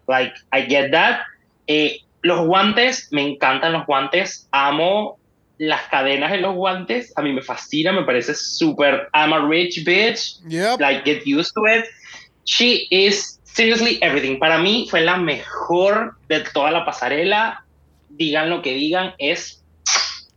Like, 0.06 0.34
I 0.52 0.66
get 0.68 0.92
that. 0.92 1.22
Eh, 1.66 2.00
los 2.22 2.46
guantes, 2.46 3.08
me 3.12 3.22
encantan 3.22 3.72
los 3.72 3.86
guantes. 3.86 4.48
Amo 4.50 5.18
las 5.58 5.82
cadenas 5.88 6.32
en 6.32 6.42
los 6.42 6.54
guantes. 6.54 7.12
A 7.16 7.22
mí 7.22 7.32
me 7.32 7.42
fascina, 7.42 7.92
me 7.92 8.04
parece 8.04 8.34
súper. 8.34 9.08
I'm 9.12 9.32
a 9.32 9.46
rich 9.46 9.84
bitch. 9.84 10.40
Yep. 10.48 10.80
Like, 10.80 11.04
get 11.04 11.26
used 11.26 11.52
to 11.54 11.66
it. 11.66 11.84
She 12.44 12.86
is 12.90 13.40
seriously 13.44 13.98
everything. 14.02 14.38
Para 14.38 14.58
mí 14.58 14.86
fue 14.90 15.00
la 15.02 15.16
mejor 15.16 16.16
de 16.28 16.40
toda 16.40 16.70
la 16.70 16.84
pasarela. 16.84 17.64
Digan 18.10 18.50
lo 18.50 18.62
que 18.62 18.74
digan, 18.74 19.14
es 19.18 19.64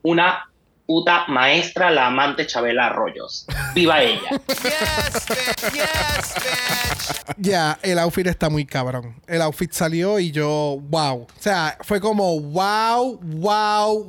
una 0.01 0.49
puta 0.87 1.25
maestra, 1.27 1.91
la 1.91 2.07
amante 2.07 2.47
Chabela 2.47 2.87
Arroyos. 2.87 3.45
¡Viva 3.75 4.01
ella! 4.01 4.29
Yes, 4.63 5.27
bitch. 5.27 5.73
Yes, 5.73 6.33
bitch. 6.35 7.35
Ya, 7.37 7.77
el 7.83 7.99
outfit 7.99 8.25
está 8.27 8.49
muy 8.49 8.65
cabrón. 8.65 9.15
El 9.27 9.41
outfit 9.41 9.71
salió 9.71 10.17
y 10.19 10.31
yo, 10.31 10.79
wow. 10.89 11.23
O 11.23 11.27
sea, 11.39 11.77
fue 11.81 11.99
como 11.99 12.39
wow, 12.39 13.19
wow, 13.21 14.03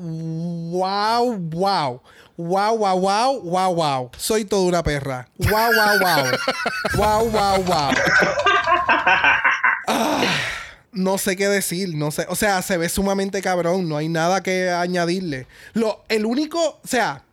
wow, 0.71 1.37
wow. 1.37 2.01
Wow, 2.37 2.79
wow, 2.79 3.01
wow, 3.01 3.41
wow, 3.43 3.75
wow. 3.75 4.11
Soy 4.17 4.45
toda 4.45 4.63
una 4.63 4.83
perra. 4.85 5.29
Wow, 5.39 5.73
wow, 5.75 5.99
wow. 5.99 6.25
wow, 6.97 7.31
wow, 7.31 7.63
wow. 7.65 7.91
Ah, 9.89 10.23
no 10.93 11.19
sé 11.19 11.37
qué 11.37 11.49
decir, 11.49 11.95
no 11.95 12.11
sé. 12.11 12.27
O 12.29 12.37
sea, 12.37 12.61
se 12.63 12.77
ve 12.77 12.89
sumamente 12.89 13.43
cabrón. 13.43 13.89
No 13.89 13.97
hay 13.97 14.09
nada 14.09 14.43
que 14.43 14.71
añadirle. 14.71 15.47
Lo, 15.75 16.05
el 16.09 16.25
único, 16.27 16.59
o 16.83 16.87
sea, 16.87 17.25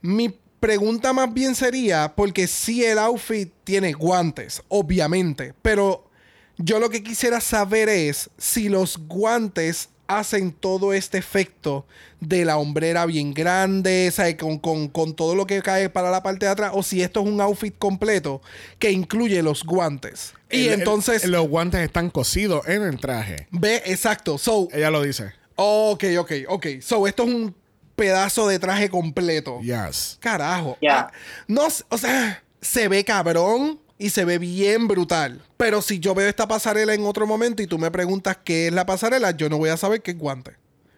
mi 0.00 0.34
pregunta 0.60 1.12
más 1.12 1.32
bien 1.32 1.54
sería, 1.54 2.12
porque 2.14 2.46
sí 2.46 2.84
el 2.84 2.98
outfit 2.98 3.52
tiene 3.64 3.92
guantes, 3.92 4.62
obviamente, 4.68 5.54
pero 5.62 6.08
yo 6.56 6.78
lo 6.78 6.88
que 6.90 7.02
quisiera 7.02 7.40
saber 7.40 7.88
es 7.88 8.30
si 8.38 8.68
los 8.68 8.96
guantes 9.08 9.88
hacen 10.06 10.52
todo 10.52 10.92
este 10.92 11.18
efecto 11.18 11.86
de 12.20 12.44
la 12.44 12.58
hombrera 12.58 13.06
bien 13.06 13.32
grande, 13.34 14.10
¿sabes? 14.12 14.36
Con, 14.36 14.58
con- 14.58 14.88
con 14.88 15.14
todo 15.14 15.34
lo 15.34 15.46
que 15.46 15.62
cae 15.62 15.88
para 15.88 16.10
la 16.10 16.22
parte 16.22 16.46
de 16.46 16.52
atrás, 16.52 16.72
o 16.74 16.82
si 16.82 17.02
esto 17.02 17.20
es 17.20 17.26
un 17.26 17.40
outfit 17.40 17.76
completo 17.78 18.40
que 18.78 18.92
incluye 18.92 19.42
los 19.42 19.64
guantes. 19.64 20.34
Y 20.52 20.66
El- 20.68 20.74
el- 20.74 20.78
entonces, 20.80 21.24
los 21.24 21.48
guantes 21.48 21.80
están 21.80 22.10
cosidos 22.10 22.66
en 22.68 22.82
el 22.82 22.98
traje. 22.98 23.48
ve, 23.50 23.82
exacto. 23.86 24.38
So, 24.38 24.68
Ella 24.72 24.90
lo 24.90 25.02
dice. 25.02 25.32
ok, 25.56 26.04
ok, 26.18 26.32
ok. 26.48 26.66
So, 26.80 27.06
esto 27.06 27.24
es 27.24 27.28
un 27.30 27.54
pedazo 27.96 28.48
de 28.48 28.58
traje 28.58 28.88
completo. 28.90 29.60
Yes. 29.60 30.18
Carajo. 30.20 30.78
Ya. 30.80 31.00
Ah, 31.00 31.12
no, 31.46 31.66
o 31.88 31.98
sea, 31.98 32.42
se 32.60 32.88
ve 32.88 33.04
cabrón 33.04 33.80
y 33.98 34.10
se 34.10 34.24
ve 34.24 34.38
bien 34.38 34.88
brutal. 34.88 35.40
Pero 35.56 35.80
si 35.82 36.00
yo 36.00 36.14
veo 36.14 36.28
esta 36.28 36.48
pasarela 36.48 36.94
en 36.94 37.04
otro 37.06 37.26
momento 37.26 37.62
y 37.62 37.66
tú 37.66 37.78
me 37.78 37.90
preguntas 37.90 38.38
qué 38.44 38.66
es 38.68 38.72
la 38.72 38.86
pasarela, 38.86 39.30
yo 39.32 39.48
no 39.48 39.58
voy 39.58 39.70
a 39.70 39.76
saber 39.76 40.02
qué 40.02 40.12
es 40.12 40.18
guante. 40.18 40.52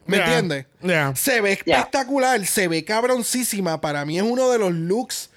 ¿Me 0.06 0.18
Ya, 0.18 0.24
entiendes? 0.24 0.66
ya. 0.82 1.14
Se 1.16 1.40
ve 1.40 1.52
espectacular, 1.52 2.44
se 2.46 2.68
ve 2.68 2.84
cabroncísima. 2.84 3.80
Para 3.80 4.04
mí 4.04 4.18
es 4.18 4.22
uno 4.24 4.50
de 4.50 4.58
los 4.58 4.72
looks 4.72 5.30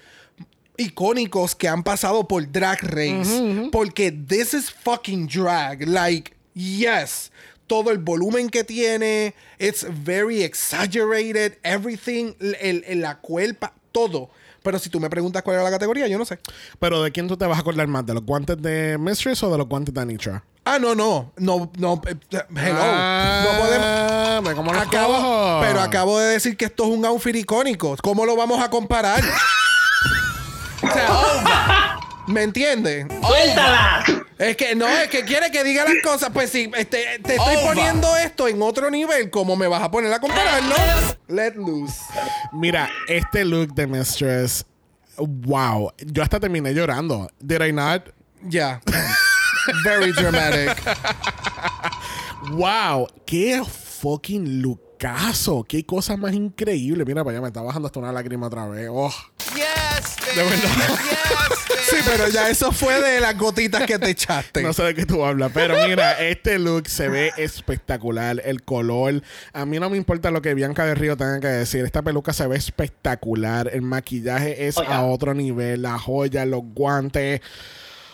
icónicos 0.78 1.54
que 1.54 1.68
han 1.68 1.82
pasado 1.82 2.26
por 2.26 2.50
Drag 2.50 2.80
Race. 2.82 3.68
Porque 3.70 4.10
this 4.12 4.54
is 4.54 4.70
fucking 4.70 5.26
drag. 5.26 5.86
Like, 5.86 6.32
yes. 6.54 7.30
Todo 7.66 7.90
el 7.90 7.98
volumen 7.98 8.48
que 8.48 8.64
tiene. 8.64 9.34
It's 9.58 9.84
very 10.04 10.42
exaggerated. 10.42 11.58
Everything. 11.62 12.32
El, 12.40 12.82
el- 12.86 13.00
la 13.02 13.18
cuerpa. 13.18 13.74
Todo. 13.92 14.30
Pero 14.62 14.78
si 14.78 14.90
tú 14.90 15.00
me 15.00 15.08
preguntas 15.08 15.42
cuál 15.42 15.54
era 15.56 15.64
la 15.64 15.70
categoría, 15.70 16.06
yo 16.08 16.18
no 16.18 16.24
sé. 16.24 16.38
Pero 16.78 17.02
¿de 17.02 17.12
quién 17.12 17.28
tú 17.28 17.36
te 17.36 17.46
vas 17.46 17.58
a 17.58 17.60
acordar 17.60 17.86
más? 17.86 18.04
¿De 18.04 18.12
los 18.14 18.24
guantes 18.24 18.60
de 18.60 18.96
Mistress 18.98 19.42
o 19.42 19.50
de 19.50 19.58
los 19.58 19.68
guantes 19.68 19.94
de 19.94 20.00
Anitra? 20.00 20.44
Ah, 20.64 20.78
no, 20.78 20.94
no. 20.94 21.32
No, 21.36 21.70
no. 21.78 22.02
eh, 22.06 22.14
Hello. 22.30 22.78
Ah, 22.80 24.40
no 24.42 24.44
podemos. 24.52 24.66
los 24.74 24.82
Acabo, 24.86 25.14
cojo. 25.14 25.60
pero 25.62 25.80
acabo 25.80 26.18
de 26.18 26.32
decir 26.32 26.56
que 26.56 26.66
esto 26.66 26.84
es 26.84 26.90
un 26.90 27.04
outfit 27.06 27.36
icónico. 27.36 27.96
¿Cómo 28.02 28.26
lo 28.26 28.36
vamos 28.36 28.60
a 28.62 28.68
comparar? 28.68 29.22
o 30.90 31.42
sea, 31.42 31.98
¿me 32.26 32.42
entiendes? 32.42 33.06
¡Suéltala! 33.20 34.04
Es 34.38 34.56
que 34.56 34.76
no, 34.76 34.86
es 34.86 35.08
que 35.08 35.24
quiere 35.24 35.50
que 35.50 35.64
diga 35.64 35.84
las 35.84 35.96
cosas. 36.02 36.30
Pues 36.32 36.50
si 36.50 36.70
este, 36.76 37.18
te 37.24 37.34
estoy 37.34 37.56
poniendo 37.64 38.16
esto 38.16 38.46
en 38.46 38.62
otro 38.62 38.88
nivel, 38.90 39.30
¿cómo 39.30 39.56
me 39.56 39.66
vas 39.66 39.82
a 39.82 39.90
poner 39.90 40.12
a 40.12 40.20
compararlo? 40.20 40.74
Let 41.26 41.54
loose. 41.56 41.96
Mira, 42.52 42.88
este 43.08 43.44
look 43.44 43.74
de 43.74 43.86
Mistress. 43.88 44.64
Wow. 45.16 45.92
Yo 45.98 46.22
hasta 46.22 46.38
terminé 46.38 46.72
llorando. 46.72 47.28
Did 47.40 47.62
I 47.62 47.72
not? 47.72 48.10
Ya. 48.42 48.80
Very 49.82 50.12
dramatic. 50.12 50.80
Wow. 52.52 53.08
Qué 53.26 53.60
fucking 54.00 54.62
lookazo. 54.62 55.64
Qué 55.64 55.84
cosa 55.84 56.16
más 56.16 56.32
increíble. 56.32 57.04
Mira 57.04 57.24
para 57.24 57.34
allá, 57.34 57.42
me 57.42 57.48
está 57.48 57.62
bajando 57.62 57.86
hasta 57.86 57.98
una 57.98 58.12
lágrima 58.12 58.46
otra 58.46 58.68
vez. 58.68 58.88
Oh. 58.88 59.12
Yes. 59.98 60.36
De 60.36 60.42
verdad. 60.42 60.88
Yes. 60.88 61.78
Sí, 61.90 61.96
pero 62.04 62.28
ya 62.28 62.48
eso 62.50 62.70
fue 62.72 63.00
de 63.00 63.20
las 63.20 63.36
gotitas 63.38 63.84
que 63.86 63.98
te 63.98 64.10
echaste. 64.10 64.62
No 64.62 64.72
sé 64.72 64.82
de 64.82 64.94
qué 64.94 65.06
tú 65.06 65.24
hablas, 65.24 65.50
pero 65.54 65.74
mira, 65.86 66.12
este 66.20 66.58
look 66.58 66.88
se 66.88 67.08
ve 67.08 67.32
espectacular. 67.36 68.42
El 68.44 68.62
color. 68.62 69.22
A 69.52 69.64
mí 69.64 69.78
no 69.78 69.88
me 69.88 69.96
importa 69.96 70.30
lo 70.30 70.42
que 70.42 70.54
Bianca 70.54 70.84
de 70.84 70.94
Río 70.94 71.16
tenga 71.16 71.40
que 71.40 71.46
decir. 71.48 71.84
Esta 71.84 72.02
peluca 72.02 72.32
se 72.32 72.46
ve 72.46 72.56
espectacular. 72.56 73.70
El 73.72 73.82
maquillaje 73.82 74.66
es 74.68 74.76
Oiga. 74.76 74.96
a 74.96 75.02
otro 75.04 75.34
nivel. 75.34 75.82
La 75.82 75.98
joya, 75.98 76.44
los 76.44 76.60
guantes. 76.62 77.40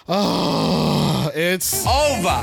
Oh, 0.06 1.30
it's. 1.34 1.82
Over. 1.86 2.40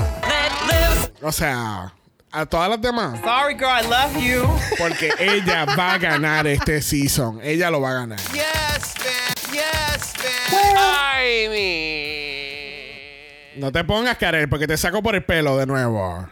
O 1.22 1.32
sea, 1.32 1.94
a 2.32 2.46
todas 2.46 2.70
las 2.70 2.82
demás. 2.82 3.20
Sorry, 3.24 3.54
girl. 3.54 3.70
I 3.70 3.88
love 3.88 4.18
you. 4.22 4.60
Porque 4.78 5.12
ella 5.20 5.66
va 5.66 5.94
a 5.94 5.98
ganar 5.98 6.48
este 6.48 6.82
season. 6.82 7.39
Ella 7.44 7.70
lo 7.70 7.80
va 7.80 7.92
a 7.92 7.94
ganar. 7.94 8.20
Yes, 10.22 10.51
bitch. 10.51 10.78
I 10.78 11.47
mean. 11.49 13.59
No 13.61 13.72
te 13.72 13.84
pongas, 13.84 14.17
Karel, 14.17 14.47
porque 14.49 14.67
te 14.67 14.78
saco 14.78 15.01
por 15.03 15.15
el 15.15 15.24
pelo 15.24 15.57
de 15.57 15.65
nuevo. 15.65 16.28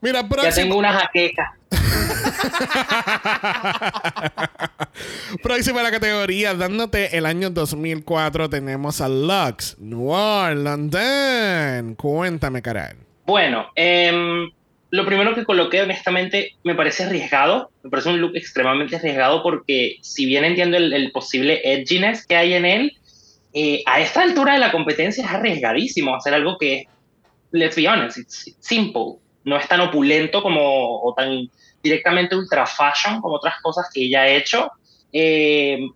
Mira, 0.00 0.22
Ya 0.22 0.28
próximo. 0.28 0.54
tengo 0.54 0.76
una 0.78 0.92
jaqueca. 0.92 1.54
Próxima 5.42 5.80
a 5.80 5.84
la 5.84 5.90
categoría, 5.90 6.54
dándote 6.54 7.16
el 7.16 7.26
año 7.26 7.50
2004, 7.50 8.50
tenemos 8.50 9.00
a 9.00 9.08
Lux, 9.08 9.76
Noir, 9.78 10.56
London. 10.56 11.94
Cuéntame, 11.94 12.62
Karel. 12.62 12.96
Bueno, 13.26 13.66
em, 13.74 14.50
lo 14.92 15.06
primero 15.06 15.34
que 15.34 15.44
coloqué, 15.44 15.80
honestamente, 15.80 16.56
me 16.64 16.74
parece 16.74 17.04
arriesgado. 17.04 17.70
Me 17.82 17.88
parece 17.88 18.10
un 18.10 18.20
look 18.20 18.36
extremadamente 18.36 18.96
arriesgado 18.96 19.42
porque, 19.42 19.96
si 20.02 20.26
bien 20.26 20.44
entiendo 20.44 20.76
el, 20.76 20.92
el 20.92 21.10
posible 21.12 21.62
edginess 21.64 22.26
que 22.26 22.36
hay 22.36 22.52
en 22.52 22.66
él, 22.66 22.92
eh, 23.54 23.82
a 23.86 24.00
esta 24.00 24.20
altura 24.20 24.52
de 24.52 24.58
la 24.58 24.70
competencia 24.70 25.24
es 25.24 25.30
arriesgadísimo 25.30 26.14
hacer 26.14 26.34
algo 26.34 26.58
que, 26.58 26.88
let's 27.52 27.74
be 27.74 27.88
honest, 27.88 28.18
it's, 28.18 28.54
simple. 28.60 29.18
No 29.44 29.56
es 29.56 29.66
tan 29.66 29.80
opulento 29.80 30.42
como, 30.42 31.00
o 31.00 31.14
tan 31.14 31.48
directamente 31.82 32.36
ultra 32.36 32.66
fashion 32.66 33.22
como 33.22 33.36
otras 33.36 33.54
cosas 33.62 33.88
que 33.94 34.04
ella 34.04 34.22
ha 34.22 34.28
hecho. 34.28 34.72
Eh, 35.10 35.88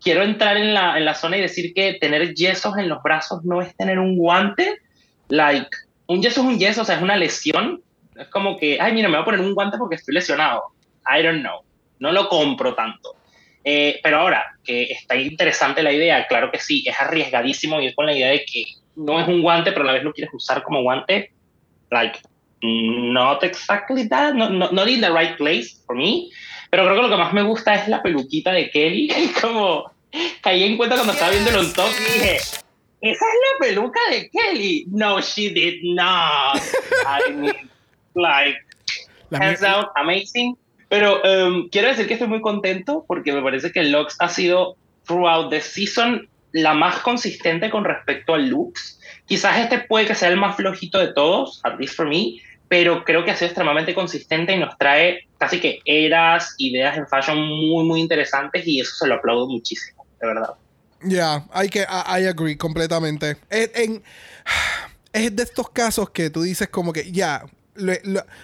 quiero 0.00 0.22
entrar 0.22 0.56
en 0.56 0.74
la, 0.74 0.96
en 0.96 1.04
la 1.04 1.14
zona 1.16 1.38
y 1.38 1.40
decir 1.40 1.74
que 1.74 1.94
tener 1.94 2.32
yesos 2.34 2.78
en 2.78 2.88
los 2.88 3.02
brazos 3.02 3.44
no 3.44 3.60
es 3.60 3.76
tener 3.76 3.98
un 3.98 4.16
guante. 4.16 4.78
Like, 5.26 5.70
un 6.06 6.22
yeso 6.22 6.42
es 6.42 6.46
un 6.46 6.58
yeso, 6.60 6.82
o 6.82 6.84
sea, 6.84 6.94
es 6.94 7.02
una 7.02 7.16
lesión. 7.16 7.82
Es 8.16 8.28
como 8.28 8.56
que, 8.58 8.78
ay, 8.80 8.92
mira, 8.92 9.08
me 9.08 9.16
voy 9.16 9.22
a 9.22 9.24
poner 9.24 9.40
un 9.40 9.54
guante 9.54 9.78
porque 9.78 9.96
estoy 9.96 10.14
lesionado. 10.14 10.64
I 11.08 11.22
don't 11.22 11.40
know. 11.40 11.60
No 11.98 12.12
lo 12.12 12.28
compro 12.28 12.74
tanto. 12.74 13.16
Eh, 13.64 14.00
pero 14.02 14.18
ahora, 14.18 14.44
que 14.62 14.84
está 14.84 15.16
interesante 15.16 15.82
la 15.82 15.92
idea, 15.92 16.26
claro 16.26 16.50
que 16.50 16.58
sí, 16.58 16.84
es 16.86 17.00
arriesgadísimo 17.00 17.80
ir 17.80 17.94
con 17.94 18.06
la 18.06 18.14
idea 18.14 18.28
de 18.28 18.44
que 18.44 18.64
no 18.96 19.20
es 19.20 19.26
un 19.26 19.42
guante, 19.42 19.72
pero 19.72 19.84
a 19.84 19.86
la 19.86 19.92
vez 19.94 20.04
lo 20.04 20.12
quieres 20.12 20.32
usar 20.34 20.62
como 20.62 20.82
guante. 20.82 21.32
Like, 21.90 22.20
not 22.62 23.42
exactly 23.42 24.08
that, 24.08 24.34
no, 24.34 24.48
no, 24.48 24.70
not 24.70 24.88
in 24.88 25.00
the 25.00 25.10
right 25.10 25.36
place 25.36 25.76
for 25.86 25.96
me. 25.96 26.28
Pero 26.70 26.84
creo 26.84 26.96
que 26.96 27.02
lo 27.02 27.10
que 27.10 27.16
más 27.16 27.32
me 27.32 27.42
gusta 27.42 27.74
es 27.74 27.88
la 27.88 28.02
peluquita 28.02 28.52
de 28.52 28.70
Kelly. 28.70 29.08
como 29.40 29.90
caí 30.40 30.64
en 30.64 30.76
cuenta 30.76 30.96
cuando 30.96 31.12
estaba 31.12 31.32
viendo 31.32 31.50
el 31.50 31.72
top 31.72 31.90
y 31.98 32.18
dije, 32.18 32.36
esa 32.36 32.64
es 33.02 33.18
la 33.20 33.66
peluca 33.66 34.00
de 34.10 34.30
Kelly. 34.30 34.86
No, 34.90 35.20
she 35.20 35.50
did 35.50 35.80
not. 35.82 36.56
I 37.06 37.32
mean, 37.32 37.70
like, 38.14 38.58
La 39.30 39.38
hands 39.38 39.60
mi- 39.60 39.66
down, 39.68 39.86
amazing. 39.96 40.56
Pero 40.88 41.20
um, 41.22 41.68
quiero 41.70 41.88
decir 41.88 42.06
que 42.06 42.14
estoy 42.14 42.28
muy 42.28 42.40
contento 42.40 43.04
porque 43.08 43.32
me 43.32 43.42
parece 43.42 43.72
que 43.72 43.82
Lux 43.84 44.16
ha 44.20 44.28
sido, 44.28 44.76
throughout 45.06 45.50
the 45.50 45.60
season, 45.60 46.28
la 46.52 46.72
más 46.74 47.00
consistente 47.00 47.68
con 47.70 47.84
respecto 47.84 48.34
al 48.34 48.48
looks. 48.48 49.00
Quizás 49.26 49.58
este 49.58 49.78
puede 49.80 50.06
que 50.06 50.14
sea 50.14 50.28
el 50.28 50.36
más 50.36 50.56
flojito 50.56 50.98
de 50.98 51.12
todos, 51.12 51.60
at 51.64 51.78
least 51.80 51.96
for 51.96 52.06
me, 52.06 52.36
pero 52.68 53.02
creo 53.04 53.24
que 53.24 53.30
ha 53.32 53.36
sido 53.36 53.46
extremadamente 53.46 53.94
consistente 53.94 54.52
y 54.54 54.58
nos 54.58 54.76
trae 54.78 55.26
casi 55.38 55.58
que 55.60 55.80
eras, 55.84 56.54
ideas 56.58 56.96
en 56.96 57.08
fashion 57.08 57.38
muy, 57.38 57.84
muy 57.84 58.00
interesantes 58.00 58.66
y 58.66 58.80
eso 58.80 58.94
se 58.94 59.06
lo 59.08 59.14
aplaudo 59.14 59.48
muchísimo, 59.48 60.06
de 60.20 60.26
verdad. 60.28 60.50
Ya, 61.02 61.44
hay 61.52 61.68
que, 61.68 61.80
I, 61.80 62.26
agree 62.26 62.56
completamente. 62.56 63.36
Es, 63.50 63.70
en- 63.74 64.02
es 65.12 65.34
de 65.34 65.42
estos 65.42 65.70
casos 65.70 66.10
que 66.10 66.30
tú 66.30 66.42
dices 66.42 66.68
como 66.68 66.92
que 66.92 67.10
ya, 67.10 67.44
lo, 67.74 67.92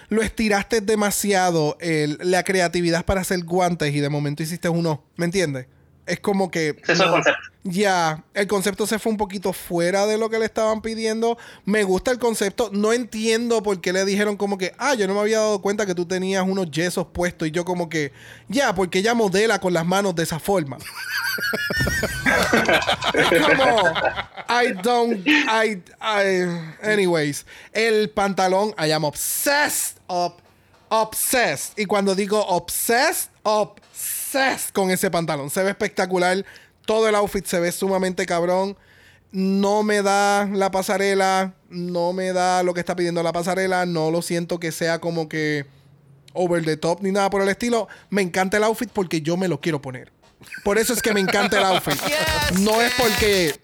lo- 0.09 0.21
estiraste 0.21 0.81
demasiado 0.81 1.77
el- 1.79 2.17
la 2.21 2.43
creatividad 2.43 3.05
para 3.05 3.21
hacer 3.21 3.43
guantes 3.43 3.93
y 3.93 3.99
de 3.99 4.09
momento 4.09 4.43
hiciste 4.43 4.69
uno, 4.69 5.03
¿me 5.15 5.25
entiendes? 5.25 5.67
Es 6.11 6.19
como 6.19 6.51
que... 6.51 6.75
Es 6.89 6.99
el 6.99 7.09
concepto. 7.09 7.41
Ya, 7.63 8.21
el 8.33 8.45
concepto 8.45 8.85
se 8.85 8.99
fue 8.99 9.13
un 9.13 9.17
poquito 9.17 9.53
fuera 9.53 10.05
de 10.05 10.17
lo 10.17 10.29
que 10.29 10.39
le 10.39 10.45
estaban 10.45 10.81
pidiendo. 10.81 11.37
Me 11.63 11.85
gusta 11.85 12.11
el 12.11 12.19
concepto. 12.19 12.69
No 12.73 12.91
entiendo 12.91 13.63
por 13.63 13.79
qué 13.79 13.93
le 13.93 14.03
dijeron 14.03 14.35
como 14.35 14.57
que, 14.57 14.73
ah, 14.77 14.93
yo 14.93 15.07
no 15.07 15.13
me 15.13 15.21
había 15.21 15.39
dado 15.39 15.61
cuenta 15.61 15.85
que 15.85 15.95
tú 15.95 16.05
tenías 16.05 16.45
unos 16.45 16.69
yesos 16.69 17.07
puestos. 17.13 17.47
Y 17.47 17.51
yo 17.51 17.63
como 17.63 17.87
que, 17.87 18.11
ya, 18.49 18.75
porque 18.75 18.99
ella 18.99 19.13
modela 19.13 19.61
con 19.61 19.71
las 19.71 19.85
manos 19.85 20.13
de 20.13 20.23
esa 20.23 20.37
forma. 20.37 20.79
como, 23.47 23.93
I 24.49 24.73
don't, 24.83 25.25
I, 25.25 25.81
I, 26.01 26.45
anyways. 26.83 27.45
El 27.71 28.09
pantalón, 28.09 28.75
I 28.77 28.91
am 28.91 29.05
obsessed, 29.05 29.97
up, 30.09 30.41
obsessed. 30.89 31.71
Y 31.77 31.85
cuando 31.85 32.15
digo 32.15 32.45
obsessed, 32.47 33.29
obsessed 33.43 34.20
con 34.73 34.91
ese 34.91 35.11
pantalón. 35.11 35.49
Se 35.49 35.63
ve 35.63 35.69
espectacular. 35.69 36.45
Todo 36.85 37.07
el 37.07 37.15
outfit 37.15 37.45
se 37.45 37.59
ve 37.59 37.71
sumamente 37.71 38.25
cabrón. 38.25 38.77
No 39.31 39.83
me 39.83 40.01
da 40.01 40.45
la 40.47 40.71
pasarela. 40.71 41.53
No 41.69 42.13
me 42.13 42.33
da 42.33 42.63
lo 42.63 42.73
que 42.73 42.79
está 42.79 42.95
pidiendo 42.95 43.23
la 43.23 43.33
pasarela. 43.33 43.85
No 43.85 44.11
lo 44.11 44.21
siento 44.21 44.59
que 44.59 44.71
sea 44.71 44.99
como 44.99 45.29
que 45.29 45.65
over 46.33 46.63
the 46.63 46.77
top 46.77 47.01
ni 47.01 47.11
nada 47.11 47.29
por 47.29 47.41
el 47.41 47.49
estilo. 47.49 47.87
Me 48.09 48.21
encanta 48.21 48.57
el 48.57 48.63
outfit 48.63 48.89
porque 48.91 49.21
yo 49.21 49.37
me 49.37 49.47
lo 49.47 49.61
quiero 49.61 49.81
poner. 49.81 50.11
Por 50.63 50.77
eso 50.77 50.93
es 50.93 51.01
que 51.01 51.13
me 51.13 51.19
encanta 51.19 51.57
el 51.57 51.65
outfit. 51.65 51.99
No 52.59 52.81
es 52.81 52.91
porque 52.97 53.55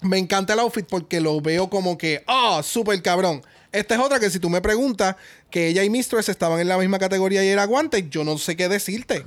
me 0.00 0.18
encanta 0.18 0.54
el 0.54 0.60
outfit 0.60 0.86
porque 0.86 1.20
lo 1.20 1.40
veo 1.40 1.68
como 1.68 1.96
que, 1.98 2.24
ah, 2.26 2.60
súper 2.64 3.00
cabrón. 3.02 3.42
Esta 3.72 3.94
es 3.94 4.00
otra 4.00 4.18
que 4.18 4.30
si 4.30 4.38
tú 4.38 4.50
me 4.50 4.60
preguntas 4.60 5.16
que 5.50 5.68
ella 5.68 5.84
y 5.84 5.90
Mistress 5.90 6.28
estaban 6.28 6.60
en 6.60 6.68
la 6.68 6.78
misma 6.78 6.98
categoría 6.98 7.44
y 7.44 7.48
era 7.48 7.64
guante, 7.64 8.08
yo 8.08 8.24
no 8.24 8.38
sé 8.38 8.56
qué 8.56 8.68
decirte. 8.68 9.24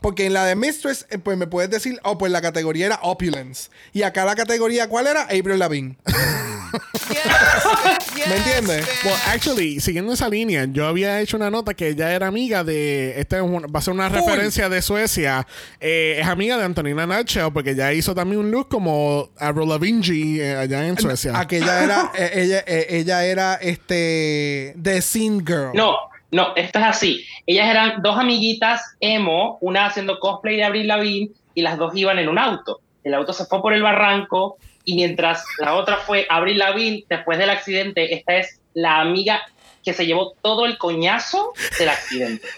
Porque 0.00 0.26
en 0.26 0.34
la 0.34 0.44
de 0.44 0.56
Mistress, 0.56 1.06
eh, 1.10 1.18
pues 1.18 1.38
me 1.38 1.46
puedes 1.46 1.70
decir, 1.70 1.98
oh, 2.02 2.18
pues 2.18 2.30
la 2.32 2.42
categoría 2.42 2.86
era 2.86 3.00
Opulence. 3.02 3.70
Y 3.92 4.02
acá 4.02 4.24
la 4.24 4.34
categoría, 4.34 4.88
¿cuál 4.88 5.06
era? 5.06 5.22
Avril 5.22 5.58
Lavigne. 5.58 5.96
¿Me 8.28 8.36
entiendes? 8.36 8.88
Well, 9.04 9.14
actually, 9.26 9.80
siguiendo 9.80 10.12
esa 10.12 10.28
línea, 10.28 10.66
yo 10.70 10.86
había 10.86 11.20
hecho 11.20 11.36
una 11.36 11.50
nota 11.50 11.74
que 11.74 11.88
ella 11.88 12.12
era 12.12 12.26
amiga 12.26 12.64
de. 12.64 13.20
Esta 13.20 13.38
es 13.38 13.42
va 13.42 13.78
a 13.78 13.82
ser 13.82 13.94
una 13.94 14.08
Full. 14.10 14.18
referencia 14.18 14.68
de 14.68 14.82
Suecia. 14.82 15.46
Eh, 15.80 16.18
es 16.20 16.26
amiga 16.26 16.56
de 16.56 16.64
Antonina 16.64 17.06
Nutshell 17.06 17.52
porque 17.52 17.70
ella 17.70 17.92
hizo 17.92 18.14
también 18.14 18.40
un 18.40 18.50
look 18.50 18.68
como 18.68 19.30
Avril 19.38 19.68
Lavigne 19.68 20.38
eh, 20.38 20.56
allá 20.56 20.86
en 20.86 20.98
Suecia. 20.98 21.38
Aquella 21.38 21.84
era, 21.84 22.12
eh, 22.16 22.30
ella, 22.34 22.64
eh, 22.66 22.86
ella 22.90 23.24
era 23.24 23.54
este 23.54 24.74
The 24.82 25.00
Scene 25.02 25.42
Girl. 25.46 25.70
No, 25.74 25.96
no, 26.30 26.54
esto 26.56 26.78
es 26.78 26.84
así. 26.84 27.24
Ellas 27.46 27.68
eran 27.68 28.02
dos 28.02 28.18
amiguitas 28.18 28.82
emo, 29.00 29.58
una 29.60 29.86
haciendo 29.86 30.18
cosplay 30.18 30.56
de 30.56 30.64
Avril 30.64 30.88
Lavigne 30.88 31.30
y 31.54 31.62
las 31.62 31.78
dos 31.78 31.94
iban 31.96 32.18
en 32.18 32.28
un 32.28 32.38
auto. 32.38 32.80
El 33.04 33.14
auto 33.14 33.32
se 33.32 33.46
fue 33.46 33.62
por 33.62 33.72
el 33.72 33.82
barranco 33.82 34.56
y 34.86 34.94
mientras 34.94 35.44
la 35.58 35.74
otra 35.74 35.98
fue 35.98 36.26
Avril 36.30 36.58
Lavigne, 36.58 37.04
después 37.10 37.36
del 37.38 37.50
accidente, 37.50 38.14
esta 38.14 38.36
es 38.36 38.60
la 38.72 39.00
amiga 39.00 39.42
que 39.84 39.92
se 39.92 40.06
llevó 40.06 40.34
todo 40.40 40.64
el 40.64 40.78
coñazo 40.78 41.52
del 41.78 41.88
accidente. 41.90 42.48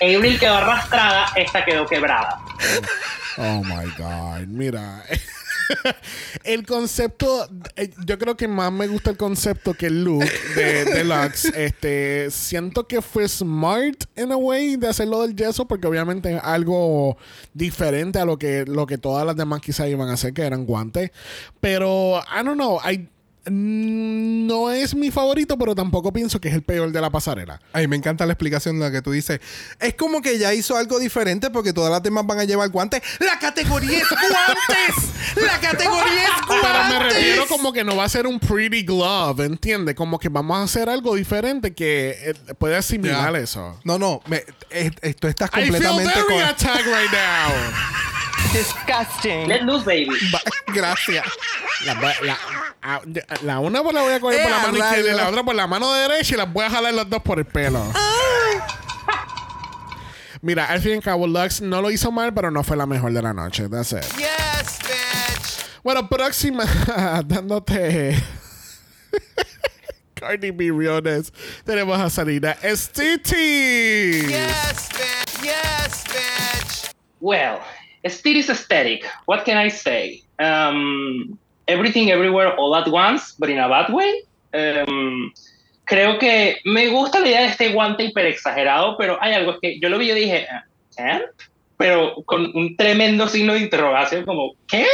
Avril 0.00 0.38
quedó 0.38 0.54
arrastrada, 0.54 1.26
esta 1.34 1.64
quedó 1.64 1.86
quebrada. 1.86 2.38
Oh 3.38 3.62
my 3.64 3.90
God. 3.96 4.46
Mira. 4.46 5.02
el 6.44 6.64
concepto, 6.66 7.48
eh, 7.76 7.90
yo 8.04 8.18
creo 8.18 8.36
que 8.36 8.48
más 8.48 8.72
me 8.72 8.86
gusta 8.86 9.10
el 9.10 9.16
concepto 9.16 9.74
que 9.74 9.86
el 9.86 10.04
look 10.04 10.24
de 10.56 10.84
Deluxe. 10.94 11.52
este, 11.56 12.30
siento 12.30 12.86
que 12.86 13.02
fue 13.02 13.28
smart 13.28 14.04
in 14.16 14.32
a 14.32 14.36
way 14.36 14.76
de 14.76 14.88
hacerlo 14.88 15.22
del 15.22 15.34
yeso, 15.36 15.66
porque 15.66 15.86
obviamente 15.86 16.36
es 16.36 16.42
algo 16.42 17.16
diferente 17.54 18.18
a 18.18 18.24
lo 18.24 18.38
que, 18.38 18.64
lo 18.66 18.86
que 18.86 18.98
todas 18.98 19.24
las 19.26 19.36
demás 19.36 19.60
quizás 19.60 19.88
iban 19.88 20.08
a 20.08 20.14
hacer, 20.14 20.32
que 20.32 20.42
eran 20.42 20.64
guantes. 20.66 21.10
Pero, 21.60 22.20
I 22.20 22.44
don't 22.44 22.54
know, 22.54 22.78
I- 22.88 23.08
no 23.50 24.70
es 24.70 24.94
mi 24.94 25.10
favorito, 25.10 25.56
pero 25.58 25.74
tampoco 25.74 26.12
pienso 26.12 26.40
que 26.40 26.48
es 26.48 26.54
el 26.54 26.62
peor 26.62 26.90
de 26.92 27.00
la 27.00 27.10
pasarela. 27.10 27.60
Ay, 27.72 27.86
me 27.88 27.96
encanta 27.96 28.26
la 28.26 28.32
explicación 28.32 28.78
de 28.78 28.84
la 28.86 28.90
que 28.92 29.02
tú 29.02 29.10
dices. 29.12 29.40
Es 29.80 29.94
como 29.94 30.20
que 30.22 30.32
ella 30.32 30.52
hizo 30.54 30.76
algo 30.76 30.98
diferente 30.98 31.50
porque 31.50 31.72
todas 31.72 31.90
las 31.90 32.02
demás 32.02 32.26
van 32.26 32.38
a 32.40 32.44
llevar 32.44 32.68
guantes. 32.70 33.02
¡La 33.20 33.38
categoría 33.38 33.98
es 33.98 34.08
guantes! 34.08 35.12
¡La 35.36 35.60
categoría 35.60 36.24
es 36.24 36.30
Pero 36.46 36.62
me 36.62 36.68
guantes! 36.98 37.14
refiero 37.14 37.46
como 37.46 37.72
que 37.72 37.84
no 37.84 37.96
va 37.96 38.04
a 38.04 38.08
ser 38.08 38.26
un 38.26 38.38
pretty 38.40 38.82
glove, 38.82 39.44
¿entiendes? 39.44 39.94
Como 39.94 40.18
que 40.18 40.28
vamos 40.28 40.58
a 40.58 40.62
hacer 40.62 40.88
algo 40.88 41.14
diferente 41.14 41.74
que 41.74 42.16
eh, 42.22 42.34
puede 42.58 42.76
asimilar 42.76 43.32
Ya. 43.34 43.38
eso. 43.40 43.78
No, 43.84 43.98
no, 43.98 44.20
me, 44.26 44.44
tú 45.18 45.28
estás 45.28 45.50
I 45.52 45.62
feel 45.62 45.70
completamente 45.72 46.12
very 46.14 46.26
con- 46.26 46.42
attacked 46.42 46.86
right 46.86 47.10
now. 47.12 47.52
Disgusting. 48.52 49.48
Let 49.48 49.62
loose, 49.62 49.84
baby. 49.84 50.08
Va- 50.32 50.40
Gracias. 50.72 51.24
La, 51.84 51.94
la- 51.94 52.38
a- 52.82 53.00
la 53.42 53.58
una 53.60 53.82
pues 53.82 53.94
la 53.94 54.02
voy 54.02 54.12
a 54.14 54.20
coger 54.20 54.42
por 54.42 54.50
Eh, 54.50 54.54
la 54.54 54.58
mano 54.66 54.84
a 54.84 54.88
izquierda 54.88 55.12
y 55.12 55.16
la 55.16 55.28
otra 55.28 55.42
por 55.44 55.54
la 55.54 55.66
mano 55.66 55.92
derecha 55.92 56.34
y 56.34 56.38
las 56.38 56.52
voy 56.52 56.64
a 56.64 56.70
jalar 56.70 56.94
las 56.94 57.08
dos 57.08 57.22
por 57.22 57.38
el 57.38 57.44
pelo. 57.44 57.92
Mira, 60.40 60.66
al 60.66 60.80
fin 60.80 60.92
y 60.92 60.94
al 60.94 61.02
cabo, 61.02 61.26
Lux 61.26 61.60
no 61.60 61.82
lo 61.82 61.90
hizo 61.90 62.12
mal, 62.12 62.32
pero 62.32 62.50
no 62.50 62.62
fue 62.62 62.76
la 62.76 62.86
mejor 62.86 63.12
de 63.12 63.20
la 63.22 63.32
noche. 63.32 63.68
That's 63.68 63.92
it. 63.92 64.02
Yes, 64.16 64.78
bitch. 64.86 65.66
Bueno, 65.82 66.08
próxima, 66.08 66.64
dándote 67.26 68.22
Cardi 70.14 70.50
B 70.52 70.70
Riones, 70.72 71.32
tenemos 71.64 71.98
a 71.98 72.08
Salina 72.10 72.56
Stiti. 72.62 74.26
Yes, 74.28 74.88
bitch. 74.90 75.42
Yes, 75.42 76.04
bitch. 76.06 76.94
Well, 77.20 77.58
Steed 78.06 78.36
is 78.36 78.48
aesthetic. 78.48 79.04
What 79.26 79.44
can 79.44 79.56
I 79.56 79.68
say? 79.68 80.22
Um, 80.38 81.38
everything, 81.66 82.10
everywhere, 82.10 82.54
all 82.56 82.74
at 82.76 82.88
once, 82.88 83.34
but 83.38 83.50
in 83.50 83.58
a 83.58 83.68
bad 83.68 83.92
way. 83.92 84.22
Um, 84.54 85.32
creo 85.84 86.18
que 86.18 86.58
me 86.64 86.88
gusta 86.88 87.20
la 87.20 87.28
idea 87.28 87.40
de 87.40 87.46
este 87.48 87.72
guante 87.72 88.04
hiper 88.04 88.26
exagerado, 88.26 88.96
pero 88.96 89.18
hay 89.20 89.34
algo 89.34 89.58
que 89.60 89.78
yo 89.80 89.88
lo 89.88 89.98
vi 89.98 90.10
y 90.10 90.14
dije, 90.14 90.46
¿Camp? 90.96 91.24
Pero 91.76 92.16
con 92.24 92.50
un 92.54 92.76
tremendo 92.76 93.28
signo 93.28 93.54
de 93.54 93.60
interrogación, 93.60 94.24
como, 94.24 94.54
¿Camp? 94.66 94.86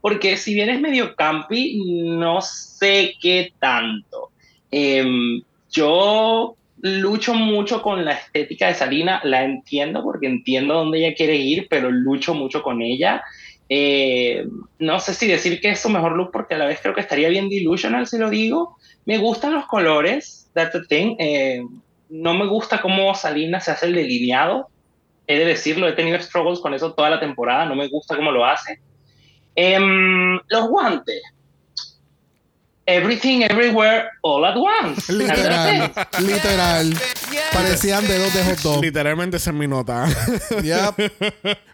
Porque 0.00 0.36
si 0.36 0.54
bien 0.54 0.68
es 0.68 0.80
medio 0.80 1.14
campi, 1.16 1.80
no 1.84 2.40
sé 2.40 3.14
qué 3.20 3.52
tanto. 3.58 4.30
Em, 4.70 5.42
yo 5.70 6.56
lucho 6.80 7.34
mucho 7.34 7.82
con 7.82 8.04
la 8.04 8.12
estética 8.12 8.68
de 8.68 8.74
Salina, 8.74 9.20
la 9.24 9.44
entiendo 9.44 10.02
porque 10.02 10.26
entiendo 10.26 10.74
dónde 10.74 10.98
ella 10.98 11.14
quiere 11.14 11.36
ir, 11.36 11.66
pero 11.68 11.90
lucho 11.90 12.34
mucho 12.34 12.62
con 12.62 12.82
ella. 12.82 13.22
Eh, 13.68 14.46
no 14.78 15.00
sé 15.00 15.14
si 15.14 15.26
decir 15.26 15.60
que 15.60 15.70
es 15.70 15.80
su 15.80 15.88
mejor 15.88 16.16
look 16.16 16.30
porque 16.32 16.54
a 16.54 16.58
la 16.58 16.66
vez 16.66 16.78
creo 16.80 16.94
que 16.94 17.00
estaría 17.00 17.28
bien 17.28 17.48
delusional 17.48 18.06
si 18.06 18.18
lo 18.18 18.30
digo. 18.30 18.76
Me 19.04 19.18
gustan 19.18 19.54
los 19.54 19.66
colores, 19.66 20.50
the 20.54 20.66
thing. 20.88 21.16
Eh, 21.18 21.62
no 22.08 22.34
me 22.34 22.46
gusta 22.46 22.80
cómo 22.80 23.14
Salina 23.14 23.60
se 23.60 23.72
hace 23.72 23.86
el 23.86 23.94
delineado. 23.94 24.68
He 25.26 25.38
de 25.38 25.44
decirlo, 25.44 25.88
he 25.88 25.92
tenido 25.92 26.20
struggles 26.20 26.60
con 26.60 26.74
eso 26.74 26.94
toda 26.94 27.10
la 27.10 27.18
temporada, 27.18 27.66
no 27.66 27.74
me 27.74 27.88
gusta 27.88 28.16
cómo 28.16 28.30
lo 28.30 28.44
hace. 28.44 28.80
Em, 29.56 30.38
los 30.48 30.68
guantes. 30.68 31.22
Everything, 32.86 33.42
everywhere, 33.42 34.12
all 34.22 34.46
at 34.46 34.56
once. 34.56 35.08
Literal, 35.12 35.92
literal. 36.20 36.94
Parecían 37.52 38.06
dedos 38.06 38.32
de 38.32 38.44
hot 38.44 38.58
dog. 38.62 38.80
Literalmente 38.80 39.38
esa 39.38 39.50
es 39.50 39.56
mi 39.56 39.66
nota. 39.66 40.06
Yep. 40.62 40.94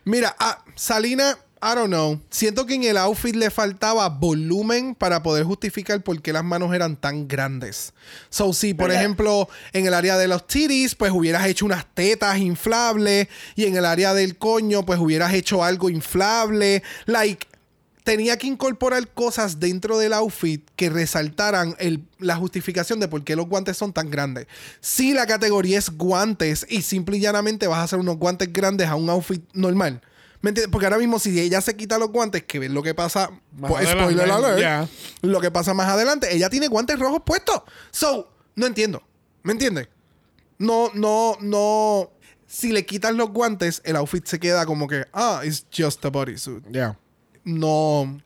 Mira, 0.07 0.35
ah, 0.39 0.65
Salina, 0.75 1.37
I 1.63 1.75
don't 1.75 1.89
know. 1.89 2.19
Siento 2.31 2.65
que 2.67 2.75
en 2.75 2.85
el 2.85 2.97
outfit 2.97 3.37
le 3.37 3.51
faltaba 3.51 4.09
volumen 4.09 4.95
para 4.95 5.23
poder 5.23 5.45
justificar 5.45 6.03
por 6.03 6.21
qué 6.21 6.33
las 6.33 6.43
manos 6.43 6.75
eran 6.75 6.97
tan 6.97 7.29
grandes. 7.29 7.93
So, 8.31 8.53
si, 8.53 8.73
por 8.75 8.89
¿Verdad? 8.89 9.03
ejemplo, 9.03 9.49
en 9.73 9.87
el 9.87 9.95
área 9.95 10.17
de 10.17 10.27
los 10.27 10.47
titties, 10.47 10.95
pues 10.95 11.13
hubieras 11.13 11.47
hecho 11.47 11.67
unas 11.67 11.85
tetas 11.95 12.39
inflables. 12.39 13.29
Y 13.55 13.67
en 13.67 13.77
el 13.77 13.85
área 13.85 14.13
del 14.13 14.39
coño, 14.39 14.85
pues 14.85 14.99
hubieras 14.99 15.35
hecho 15.35 15.63
algo 15.63 15.89
inflable. 15.89 16.83
Like, 17.05 17.47
tenía 18.05 18.37
que 18.37 18.47
incorporar 18.47 19.09
cosas 19.13 19.61
dentro 19.61 19.99
del 19.99 20.13
outfit 20.13 20.69
que 20.77 20.91
resaltaran 20.91 21.77
el- 21.79 22.05
la 22.19 22.37
justificación 22.37 22.99
de 23.01 23.09
por 23.09 23.23
qué 23.25 23.37
los 23.37 23.47
guantes 23.49 23.77
son 23.77 23.93
tan 23.93 24.11
grandes. 24.11 24.47
Si 24.81 25.13
la 25.15 25.27
categoría 25.27 25.79
es 25.79 25.91
guantes 25.91 26.67
y 26.69 26.83
simple 26.83 27.17
y 27.19 27.21
llanamente 27.21 27.67
vas 27.67 27.79
a 27.79 27.83
hacer 27.85 27.99
unos 27.99 28.17
guantes 28.17 28.53
grandes 28.53 28.89
a 28.89 28.97
un 28.97 29.09
outfit 29.11 29.43
normal. 29.53 30.01
¿Me 30.41 30.49
entiendes? 30.51 30.73
Porque 30.73 30.87
ahora 30.87 30.99
mismo 30.99 31.21
si 31.21 31.39
ella 31.39 31.61
se 31.61 31.77
quita 31.77 31.99
los 31.99 32.11
guantes, 32.11 32.43
que 32.43 32.59
ves 32.59 32.71
lo 32.73 32.83
que 32.83 32.95
pasa, 32.95 33.31
pues, 33.61 33.89
spoiler 33.89 34.29
alert, 34.29 34.59
ya. 34.61 34.89
lo 35.21 35.41
que 35.41 35.53
pasa 35.53 35.73
más 35.73 35.89
adelante, 35.89 36.35
ella 36.35 36.51
tiene 36.51 36.67
guantes 36.67 36.99
rojos 36.99 37.23
puestos. 37.25 37.63
So, 37.93 38.29
no 38.57 38.67
entiendo. 38.67 39.01
¿Me 39.45 39.53
entiendes? 39.53 39.87
No, 40.59 40.91
no, 40.95 41.37
no. 41.41 42.11
Si 42.49 42.73
le 42.73 42.85
quitas 42.85 43.15
los 43.15 43.31
guantes, 43.31 43.81
el 43.85 43.95
outfit 43.95 44.27
se 44.27 44.41
queda 44.41 44.67
como 44.67 44.89
que, 44.89 45.05
ah, 45.13 45.43
it's 45.45 45.65
just 45.73 46.05
a 46.05 46.09
bodysuit. 46.11 46.65
Ya. 46.73 46.99
No. 47.45 48.21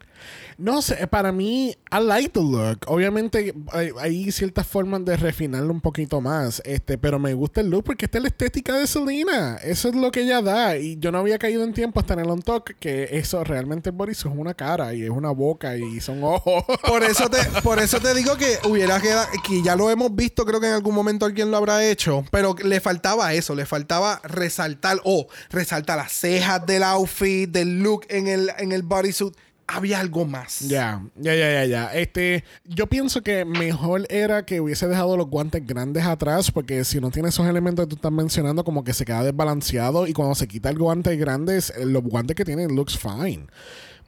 No 0.59 0.81
sé, 0.81 1.07
para 1.07 1.33
mí, 1.33 1.77
I 1.93 2.03
like 2.03 2.31
the 2.31 2.41
look. 2.41 2.79
Obviamente 2.87 3.55
hay, 4.01 4.33
ciertas 4.33 4.67
formas 4.67 5.05
de 5.05 5.17
refinarlo 5.17 5.73
un 5.73 5.81
poquito 5.81 6.21
más, 6.21 6.63
este, 6.65 6.97
pero 6.99 7.19
me 7.19 7.35
gusta 7.35 7.61
el 7.61 7.69
look 7.69 7.85
porque 7.85 8.07
esta 8.07 8.19
es 8.19 8.23
la 8.23 8.29
estética 8.29 8.75
de 8.75 8.87
Selena. 8.87 9.57
Eso 9.57 9.89
es 9.89 9.95
lo 9.95 10.11
que 10.11 10.23
ella 10.23 10.41
da. 10.41 10.79
Y 10.79 10.99
yo 10.99 11.13
no 11.13 11.19
había 11.19 11.39
caído 11.39 11.63
en 11.63 11.75
tiempo 11.75 12.01
hasta 12.01 12.15
en 12.15 12.21
el 12.21 12.31
on 12.31 12.41
talk 12.41 12.77
que 12.79 13.09
eso 13.13 13.45
realmente 13.45 13.91
el 13.91 13.97
bodysuit 13.97 14.33
es 14.33 14.39
una 14.39 14.55
cara 14.55 14.95
y 14.95 15.03
es 15.03 15.11
una 15.11 15.31
boca 15.31 15.77
y 15.77 16.01
son 16.01 16.25
ojos. 16.25 16.65
Por 16.87 17.03
eso 17.03 17.29
te, 17.29 17.39
por 17.63 17.79
eso 17.79 18.01
te 18.01 18.15
digo 18.15 18.37
que 18.37 18.59
hubiera 18.69 19.01
quedado, 19.01 19.29
que 19.47 19.63
ya 19.63 19.77
lo 19.77 19.91
hemos 19.91 20.15
visto, 20.15 20.45
creo 20.47 20.61
que 20.61 20.69
en 20.69 20.75
algún 20.75 20.95
momento 20.95 21.27
alguien 21.27 21.51
lo 21.51 21.57
habrá 21.57 21.85
hecho, 21.85 22.25
pero 22.31 22.55
le 22.65 22.81
faltaba 22.81 23.35
eso, 23.35 23.55
le 23.55 23.67
faltaba 23.67 24.21
resaltar, 24.25 25.01
o 25.05 25.27
resaltar 25.51 25.99
las 25.99 26.13
cejas 26.13 26.65
del 26.65 26.83
outfit, 26.83 27.51
del 27.51 27.83
look 27.83 28.07
en 28.09 28.29
el, 28.29 28.51
en 28.59 28.73
el 28.73 28.83
bodysuit. 28.83 29.37
Había 29.69 29.99
algo 29.99 30.25
más. 30.25 30.61
Ya, 30.61 31.03
ya, 31.17 31.35
ya, 31.35 31.51
ya, 31.53 31.65
ya. 31.65 31.95
Este, 31.95 32.45
yo 32.65 32.87
pienso 32.87 33.23
que 33.23 33.45
mejor 33.45 34.07
era 34.11 34.45
que 34.47 34.61
hubiese 34.61 34.87
dejado 34.87 35.17
los 35.17 35.27
guantes 35.27 35.67
grandes 35.67 36.05
atrás, 36.05 36.53
porque 36.53 36.85
si 36.85 37.01
no 37.01 37.11
tiene 37.11 37.31
esos 37.31 37.49
elementos 37.49 37.85
que 37.85 37.91
tú 37.91 37.97
estás 37.97 38.13
mencionando, 38.13 38.63
como 38.63 38.85
que 38.85 38.93
se 38.95 39.05
queda 39.05 39.25
desbalanceado 39.25 40.07
y 40.07 40.13
cuando 40.13 40.37
se 40.37 40.47
quita 40.47 40.69
el 40.71 40.79
guante 40.79 41.17
grandes, 41.17 41.71
eh, 41.77 41.85
los 41.85 42.05
guantes 42.05 42.37
que 42.37 42.45
tiene 42.45 42.69
looks 42.69 42.97
fine. 42.97 43.47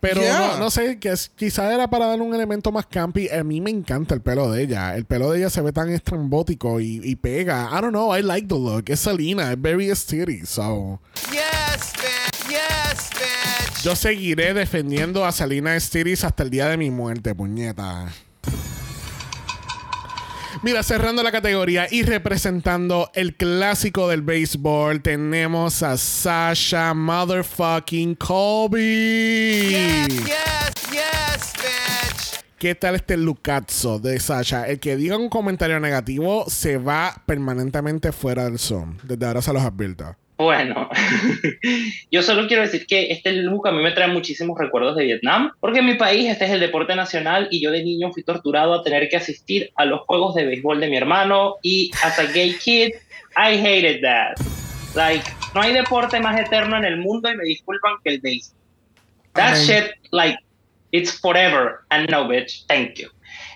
Pero 0.00 0.20
Yeah. 0.20 0.38
no, 0.52 0.58
no 0.58 0.70
sé, 0.70 1.00
que 1.00 1.08
es- 1.10 1.28
quizá 1.28 1.74
era 1.74 1.90
para 1.90 2.06
darle 2.06 2.22
un 2.22 2.32
elemento 2.32 2.70
más 2.70 2.86
campy. 2.86 3.28
A 3.28 3.42
mí 3.42 3.60
me 3.60 3.70
encanta 3.70 4.14
el 4.14 4.20
pelo 4.20 4.48
de 4.52 4.62
ella. 4.62 4.94
El 4.94 5.06
pelo 5.06 5.32
de 5.32 5.40
ella 5.40 5.50
se 5.50 5.60
ve 5.60 5.72
tan 5.72 5.90
estrambótico 5.90 6.78
y, 6.78 7.00
y 7.02 7.16
pega. 7.16 7.68
I 7.76 7.80
don't 7.80 7.90
know, 7.90 8.16
I 8.16 8.22
like 8.22 8.46
the 8.46 8.54
look. 8.54 8.84
Es 8.86 9.00
Selena, 9.00 9.50
es 9.50 9.60
very 9.60 9.90
aesthetic, 9.90 10.46
so... 10.46 11.00
Yes, 11.32 11.92
bitch. 11.94 12.37
Yes, 12.48 13.10
bitch. 13.10 13.82
Yo 13.82 13.94
seguiré 13.94 14.54
defendiendo 14.54 15.24
a 15.24 15.32
Salina 15.32 15.78
Stiris 15.78 16.24
hasta 16.24 16.42
el 16.42 16.50
día 16.50 16.68
de 16.68 16.76
mi 16.76 16.90
muerte, 16.90 17.34
puñeta. 17.34 18.08
Mira, 20.62 20.82
cerrando 20.82 21.22
la 21.22 21.30
categoría 21.30 21.86
y 21.88 22.02
representando 22.02 23.10
el 23.14 23.36
clásico 23.36 24.08
del 24.08 24.22
béisbol, 24.22 25.02
tenemos 25.02 25.84
a 25.84 25.96
Sasha 25.96 26.94
Motherfucking 26.94 28.16
Colby. 28.16 29.68
Yes, 29.68 30.08
yes, 30.24 30.90
yes, 30.90 31.52
bitch. 31.54 32.44
¿Qué 32.58 32.74
tal 32.74 32.96
este 32.96 33.16
Lucazzo 33.16 34.00
de 34.00 34.18
Sasha? 34.18 34.66
El 34.66 34.80
que 34.80 34.96
diga 34.96 35.16
un 35.16 35.28
comentario 35.28 35.78
negativo 35.78 36.44
se 36.48 36.76
va 36.76 37.22
permanentemente 37.26 38.10
fuera 38.10 38.46
del 38.46 38.58
Zoom. 38.58 38.96
Desde 39.04 39.26
ahora 39.26 39.42
se 39.42 39.52
los 39.52 39.62
advierto. 39.62 40.16
Bueno, 40.38 40.88
yo 42.12 42.22
solo 42.22 42.46
quiero 42.46 42.62
decir 42.62 42.86
que 42.86 43.10
este 43.10 43.32
look 43.32 43.66
a 43.66 43.72
mí 43.72 43.82
me 43.82 43.90
trae 43.90 44.06
muchísimos 44.06 44.56
recuerdos 44.56 44.94
de 44.96 45.04
Vietnam, 45.04 45.50
porque 45.58 45.80
en 45.80 45.86
mi 45.86 45.94
país 45.94 46.30
este 46.30 46.44
es 46.44 46.52
el 46.52 46.60
deporte 46.60 46.94
nacional 46.94 47.48
y 47.50 47.60
yo 47.60 47.72
de 47.72 47.82
niño 47.82 48.12
fui 48.12 48.22
torturado 48.22 48.72
a 48.74 48.84
tener 48.84 49.08
que 49.08 49.16
asistir 49.16 49.72
a 49.74 49.84
los 49.84 50.02
juegos 50.02 50.36
de 50.36 50.46
béisbol 50.46 50.78
de 50.78 50.88
mi 50.88 50.96
hermano 50.96 51.56
y 51.60 51.90
as 52.04 52.20
a 52.20 52.26
gay 52.26 52.56
kid, 52.56 52.92
I 53.36 53.58
hated 53.58 54.00
that. 54.02 54.36
Like, 54.94 55.28
no 55.56 55.62
hay 55.62 55.72
deporte 55.72 56.20
más 56.20 56.40
eterno 56.40 56.76
en 56.76 56.84
el 56.84 56.98
mundo 56.98 57.28
y 57.28 57.36
me 57.36 57.42
disculpan 57.42 57.94
que 58.04 58.10
el 58.10 58.20
béisbol. 58.20 58.56
That 59.32 59.56
shit, 59.56 59.90
like, 60.12 60.38
it's 60.92 61.18
forever 61.18 61.80
and 61.90 62.08
no, 62.10 62.28
bitch, 62.28 62.64
thank 62.68 62.94
you. 62.94 63.08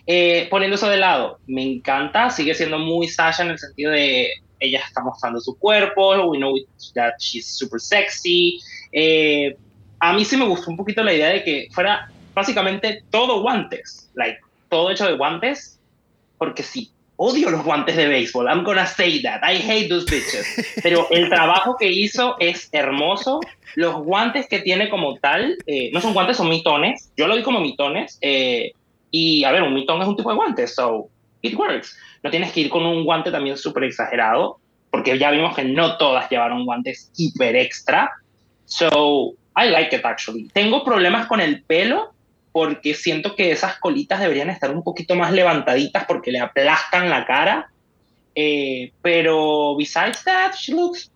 Eh, 0.08 0.48
poniendo 0.50 0.74
eso 0.74 0.88
de 0.88 0.96
lado, 0.96 1.38
me 1.46 1.62
encanta, 1.62 2.28
sigue 2.30 2.56
siendo 2.56 2.78
muy 2.80 3.06
Sasha 3.06 3.44
en 3.44 3.50
el 3.50 3.58
sentido 3.60 3.92
de 3.92 4.30
ella 4.62 4.80
está 4.86 5.02
mostrando 5.02 5.40
su 5.40 5.58
cuerpo, 5.58 6.30
we 6.30 6.38
know 6.38 6.54
that 6.94 7.14
she's 7.18 7.46
super 7.46 7.80
sexy. 7.80 8.60
Eh, 8.92 9.56
a 9.98 10.12
mí 10.12 10.24
sí 10.24 10.36
me 10.36 10.46
gustó 10.46 10.70
un 10.70 10.76
poquito 10.76 11.02
la 11.02 11.12
idea 11.12 11.28
de 11.28 11.44
que 11.44 11.68
fuera 11.72 12.08
básicamente 12.34 13.02
todo 13.10 13.42
guantes, 13.42 14.10
like, 14.14 14.38
todo 14.68 14.90
hecho 14.90 15.06
de 15.06 15.16
guantes, 15.16 15.78
porque 16.38 16.62
sí, 16.62 16.90
odio 17.16 17.50
los 17.50 17.62
guantes 17.62 17.96
de 17.96 18.08
béisbol, 18.08 18.46
I'm 18.46 18.64
gonna 18.64 18.86
say 18.86 19.20
that, 19.22 19.42
I 19.42 19.56
hate 19.56 19.88
those 19.88 20.06
bitches, 20.06 20.46
pero 20.82 21.06
el 21.10 21.28
trabajo 21.28 21.76
que 21.78 21.90
hizo 21.90 22.36
es 22.38 22.68
hermoso, 22.72 23.40
los 23.74 23.96
guantes 23.96 24.48
que 24.48 24.60
tiene 24.60 24.88
como 24.88 25.16
tal, 25.18 25.56
eh, 25.66 25.90
no 25.92 26.00
son 26.00 26.14
guantes, 26.14 26.36
son 26.36 26.48
mitones, 26.48 27.10
yo 27.16 27.26
lo 27.26 27.36
vi 27.36 27.42
como 27.42 27.60
mitones, 27.60 28.18
eh, 28.22 28.72
y 29.10 29.44
a 29.44 29.52
ver, 29.52 29.62
un 29.62 29.74
mitón 29.74 30.00
es 30.00 30.08
un 30.08 30.16
tipo 30.16 30.30
de 30.30 30.36
guante, 30.36 30.66
so 30.66 31.08
it 31.42 31.54
works. 31.54 31.96
No 32.22 32.30
tienes 32.30 32.52
que 32.52 32.60
ir 32.60 32.70
con 32.70 32.84
un 32.84 33.04
guante 33.04 33.30
también 33.30 33.56
súper 33.56 33.84
exagerado, 33.84 34.58
porque 34.90 35.18
ya 35.18 35.30
vimos 35.30 35.54
que 35.56 35.64
no 35.64 35.96
todas 35.96 36.30
llevaron 36.30 36.64
guantes 36.64 37.10
hiper 37.16 37.56
extra. 37.56 38.10
So, 38.64 39.34
I 39.56 39.68
like 39.70 39.94
it 39.94 40.04
actually. 40.04 40.48
Tengo 40.52 40.84
problemas 40.84 41.26
con 41.26 41.40
el 41.40 41.62
pelo, 41.62 42.12
porque 42.52 42.94
siento 42.94 43.34
que 43.34 43.50
esas 43.50 43.78
colitas 43.78 44.20
deberían 44.20 44.50
estar 44.50 44.70
un 44.70 44.82
poquito 44.82 45.14
más 45.14 45.32
levantaditas 45.32 46.04
porque 46.04 46.30
le 46.30 46.40
aplastan 46.40 47.08
la 47.10 47.26
cara. 47.26 47.70
Eh, 48.34 48.92
pero 49.02 49.76
besides 49.76 50.22
that, 50.24 50.54
she 50.54 50.72
looks 50.72 51.10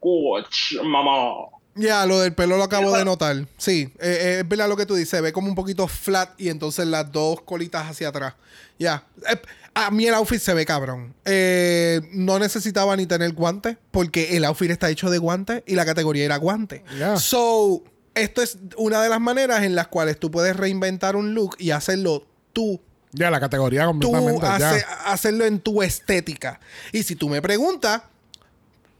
good, 0.00 0.44
mamá. 0.82 1.48
Ya, 1.74 2.04
lo 2.04 2.20
del 2.20 2.34
pelo 2.34 2.56
lo 2.56 2.64
acabo 2.64 2.92
de 2.92 3.04
notar. 3.04 3.36
Sí, 3.56 3.92
eh, 4.00 4.18
eh, 4.20 4.36
es 4.40 4.48
verdad 4.48 4.68
lo 4.68 4.76
que 4.76 4.86
tú 4.86 4.94
dices. 4.94 5.10
Se 5.10 5.20
ve 5.20 5.32
como 5.32 5.48
un 5.48 5.54
poquito 5.54 5.86
flat 5.86 6.30
y 6.38 6.48
entonces 6.48 6.86
las 6.86 7.10
dos 7.10 7.40
colitas 7.42 7.88
hacia 7.88 8.08
atrás. 8.08 8.34
Ya. 8.78 9.04
Eh, 9.30 9.36
a 9.74 9.90
mí 9.90 10.06
el 10.06 10.14
outfit 10.14 10.40
se 10.40 10.52
ve 10.54 10.66
cabrón. 10.66 11.14
Eh, 11.24 12.00
no 12.12 12.38
necesitaba 12.38 12.96
ni 12.96 13.06
tener 13.06 13.32
guantes 13.32 13.76
porque 13.90 14.36
el 14.36 14.44
outfit 14.44 14.70
está 14.70 14.90
hecho 14.90 15.10
de 15.10 15.18
guantes 15.18 15.62
y 15.66 15.74
la 15.74 15.84
categoría 15.86 16.24
era 16.24 16.36
guante. 16.36 16.82
So, 17.16 17.82
esto 18.14 18.42
es 18.42 18.58
una 18.76 19.00
de 19.02 19.08
las 19.08 19.20
maneras 19.20 19.62
en 19.62 19.74
las 19.74 19.86
cuales 19.88 20.18
tú 20.18 20.30
puedes 20.30 20.56
reinventar 20.56 21.14
un 21.16 21.34
look 21.34 21.56
y 21.58 21.70
hacerlo 21.70 22.26
tú 22.52 22.80
Ya, 23.12 23.30
la 23.30 23.38
categoría 23.40 23.82
tú 24.00 24.10
completamente. 24.12 24.46
ya. 24.58 24.70
hace- 24.70 24.84
hacerlo 25.06 25.44
en 25.44 25.60
tu 25.60 25.82
estética. 25.82 26.60
Y 26.92 27.04
si 27.04 27.14
tú 27.16 27.28
me 27.28 27.40
preguntas 27.40 28.02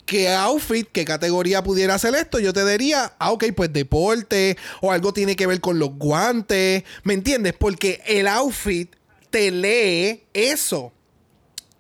qué 0.07 0.29
outfit, 0.35 0.89
qué 0.91 1.05
categoría 1.05 1.63
pudiera 1.63 1.95
hacer 1.95 2.15
esto, 2.17 2.39
yo 2.41 2.53
te 2.53 2.65
diría, 2.67 3.13
ah, 3.19 3.31
ok, 3.33 3.45
pues 3.55 3.73
deporte 3.73 4.57
o 4.81 4.91
algo 4.91 5.13
tiene 5.13 5.37
que 5.37 5.47
ver 5.47 5.61
con 5.61 5.79
los 5.79 5.91
guantes, 5.97 6.83
¿me 7.05 7.15
entiendes? 7.15 7.55
Porque 7.59 8.03
el 8.07 8.27
outfit 8.27 8.93
te 9.31 9.51
lee 9.51 10.25
eso. 10.33 10.93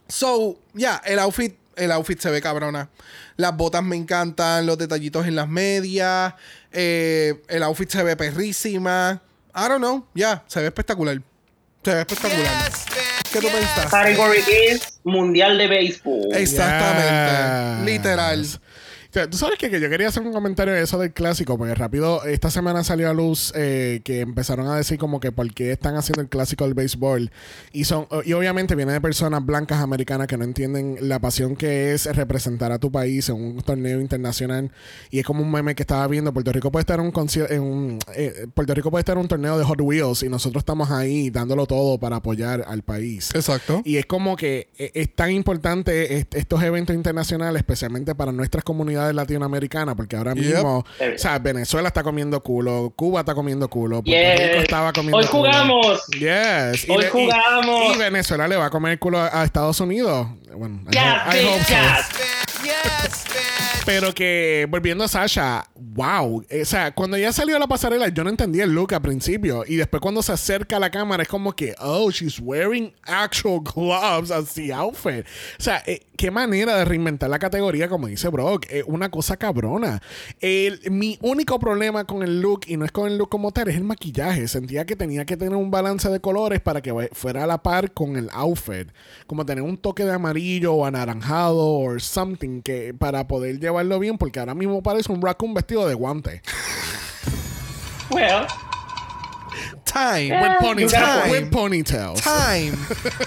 So, 0.09 0.59
ya, 0.75 1.01
el 1.05 1.19
outfit, 1.19 1.57
el 1.77 1.93
outfit 1.93 2.21
se 2.21 2.31
ve 2.31 2.41
cabrona. 2.41 2.89
Las 3.37 3.57
botas 3.57 3.83
me 3.83 3.97
encantan, 3.97 4.67
los 4.67 4.77
detallitos 4.77 5.27
en 5.27 5.35
las 5.37 5.49
medias, 5.49 6.35
eh, 6.73 7.43
el 7.49 7.63
outfit 7.63 7.91
se 7.91 8.03
ve 8.03 8.17
perrísima. 8.17 9.23
I 9.55 9.69
don't 9.69 9.79
know, 9.79 10.07
ya, 10.15 10.45
se 10.47 10.61
ve 10.61 10.67
espectacular. 10.67 11.21
Se 11.85 11.95
ve 11.95 12.01
espectacular. 12.01 12.71
Yes. 12.71 12.85
¿Qué 13.33 13.41
tú 13.41 13.49
pensaste? 13.49 13.91
Category 13.91 14.43
is 14.71 15.01
Mundial 15.05 15.57
de 15.57 15.69
Béisbol. 15.69 16.35
Exactamente. 16.35 17.79
Yes. 17.79 17.87
Literal. 17.87 18.47
Sea, 19.13 19.29
Tú 19.29 19.37
sabes 19.37 19.59
que, 19.59 19.71
que 19.71 19.81
yo 19.81 19.89
quería 19.91 20.09
hacer 20.09 20.23
un 20.23 20.33
comentario 20.33 20.73
de 20.73 20.83
eso 20.83 20.99
del 20.99 21.13
clásico, 21.13 21.59
porque 21.59 21.75
rápido, 21.75 22.23
esta 22.25 22.51
semana 22.51 22.85
salió 22.85 23.11
a 23.11 23.13
luz 23.13 23.53
eh, 23.57 24.01
que 24.05 24.21
empezaron 24.21 24.69
a 24.69 24.77
decir 24.77 24.99
como 24.99 25.19
que 25.19 25.33
por 25.33 25.53
qué 25.53 25.73
están 25.73 25.97
haciendo 25.97 26.23
el 26.23 26.29
clásico 26.29 26.65
del 26.65 26.75
béisbol. 26.75 27.31
Y 27.73 27.85
son 27.85 28.07
y 28.25 28.33
obviamente 28.35 28.75
viene 28.77 28.93
de 28.93 29.01
personas 29.01 29.45
blancas 29.45 29.81
americanas 29.81 30.27
que 30.29 30.37
no 30.37 30.45
entienden 30.45 30.97
la 31.01 31.19
pasión 31.19 31.57
que 31.57 31.93
es 31.93 32.07
representar 32.15 32.71
a 32.73 32.79
tu 32.79 32.93
país 32.93 33.29
en 33.31 33.37
un 33.37 33.61
torneo 33.63 34.01
internacional. 34.01 34.71
Y 35.11 35.19
es 35.19 35.25
como 35.25 35.43
un 35.43 35.51
meme 35.51 35.75
que 35.75 35.83
estaba 35.83 36.07
viendo. 36.07 36.33
Puerto 36.33 36.53
Rico 36.53 36.71
puede 36.71 36.83
estar 36.83 37.01
un 37.01 37.13
en 37.51 37.63
un, 37.63 37.99
eh, 38.15 38.47
Puerto 38.55 38.75
Rico 38.75 38.91
puede 38.91 39.01
estar 39.01 39.17
en 39.17 39.23
un 39.23 39.29
torneo 39.29 39.59
de 39.59 39.65
Hot 39.65 39.81
Wheels 39.81 40.23
y 40.23 40.29
nosotros 40.29 40.61
estamos 40.63 40.91
ahí 40.91 41.31
dándolo 41.31 41.67
todo 41.67 41.99
para 41.99 42.17
apoyar 42.17 42.65
al 42.67 42.83
país. 42.83 43.31
Exacto. 43.35 43.83
Y 43.85 43.97
es 43.97 44.07
como 44.07 44.37
que 44.37 44.69
eh, 44.79 44.93
es 44.95 45.15
tan 45.15 45.33
importante 45.33 46.17
est- 46.19 46.35
estos 46.37 46.63
eventos 46.63 46.95
internacionales, 46.95 47.59
especialmente 47.61 48.15
para 48.15 48.31
nuestras 48.31 48.63
comunidades 48.63 49.00
latinoamericanas, 49.15 49.95
porque 49.95 50.17
ahora 50.17 50.35
Yep. 50.35 50.45
mismo, 50.45 50.79
o 50.79 51.19
sea, 51.19 51.39
Venezuela 51.39 51.89
está 51.89 52.03
comiendo 52.03 52.43
culo, 52.43 52.93
Cuba 52.97 53.21
está 53.21 53.35
comiendo 53.35 53.69
culo, 53.69 54.03
Puerto 54.03 54.11
Yes. 54.11 54.49
Rico 54.51 54.63
estaba 54.63 54.93
comiendo 54.93 55.17
Hoy 55.19 55.27
culo. 55.27 55.51
jugamos. 55.53 56.07
Yes. 56.19 56.87
Hoy 56.89 57.05
jugamos. 57.11 57.95
Y, 57.97 57.99
Venezuela 57.99 58.47
le 58.49 58.57
va 58.57 58.67
a 58.67 58.71
comer 58.71 58.93
el 58.93 58.99
culo 58.99 59.19
a, 59.19 59.41
a 59.41 59.45
Estados 59.45 59.81
Unidos. 59.81 60.27
Bueno, 60.57 60.81
I 60.89 60.93
Yeah, 60.93 61.25
hope- 61.27 61.37
I 61.43 61.47
hope 61.47 61.59
bitch, 61.59 61.67
so. 61.69 62.65
yes. 62.65 63.25
Pero 63.87 64.13
que, 64.15 64.67
volviendo 64.71 65.03
a 65.05 65.09
Sasha, 65.09 65.65
wow. 65.75 66.45
O 66.61 66.65
sea, 66.65 66.93
cuando 66.93 67.17
ella 67.17 67.33
salió 67.33 67.57
a 67.57 67.59
la 67.59 67.67
pasarela, 67.67 68.09
yo 68.09 68.23
no 68.23 68.31
entendía 68.31 68.65
el 68.65 68.71
look 68.73 68.95
al 68.95 69.01
principio. 69.01 69.65
Y 69.67 69.77
después 69.77 70.01
cuando 70.01 70.23
se 70.23 70.33
acerca 70.33 70.77
a 70.77 70.81
la 70.81 70.91
cámara, 70.91 71.23
es 71.23 71.29
como 71.29 71.53
que, 71.57 71.75
oh, 71.81 72.11
she's 72.11 72.39
wearing 72.39 72.93
actual 73.05 73.61
gloves 73.75 74.31
as 74.31 74.53
the 74.55 74.73
outfit. 74.73 75.25
O 75.59 75.63
sea, 75.63 75.83
eh, 75.87 76.03
qué 76.17 76.31
manera 76.31 76.77
de 76.77 76.85
reinventar 76.85 77.31
la 77.31 77.39
categoría, 77.39 77.89
como 77.89 78.07
dice 78.07 78.29
Brock. 78.29 78.67
Eh, 78.69 78.85
una 78.95 79.11
cosa 79.11 79.37
cabrona. 79.37 80.03
El- 80.41 80.81
mi 80.91 81.19
único 81.23 81.59
problema 81.59 82.05
con 82.05 82.23
el 82.23 82.41
look, 82.41 82.63
y 82.67 82.77
no 82.77 82.85
es 82.85 82.93
con 82.93 83.11
el 83.11 83.19
look 83.19 83.29
como 83.29 83.53
tal, 83.53 83.69
es 83.69 83.77
el 83.77 83.85
maquillaje. 83.85 84.49
Sentía 84.49 84.85
que 84.85 84.97
tenía 84.97 85.25
que 85.25 85.37
tener 85.37 85.57
un 85.57 85.71
balance 85.71 86.09
de 86.09 86.21
colores 86.21 86.61
para 86.61 86.81
que 86.83 87.11
fuera 87.13 87.45
a 87.45 87.47
la 87.47 87.63
par 87.63 87.93
con 87.93 88.17
el 88.17 88.29
outfit. 88.33 88.89
Como 89.27 89.45
tener 89.47 89.63
un 89.63 89.77
toque 89.77 90.05
de 90.05 90.13
amarillo 90.13 90.75
o 90.75 90.87
anaranjado 90.87 91.59
o 91.59 91.99
something 91.99 92.63
que 92.63 92.95
para 92.95 93.27
poder 93.27 93.59
llevarlo 93.61 93.99
bien, 93.99 94.19
porque 94.19 94.41
ahora 94.41 94.55
mismo 94.55 94.83
parece 94.83 95.13
un 95.13 95.23
raccoon 95.23 95.55
vestido 95.55 95.87
de 95.89 95.95
guante. 95.95 96.43
Well, 98.11 98.47
Time. 99.91 100.31
With, 100.31 100.53
ponytail, 100.61 100.91
Time. 100.91 101.31
with 101.31 101.51
ponytails. 101.51 102.23
Time. 102.23 102.75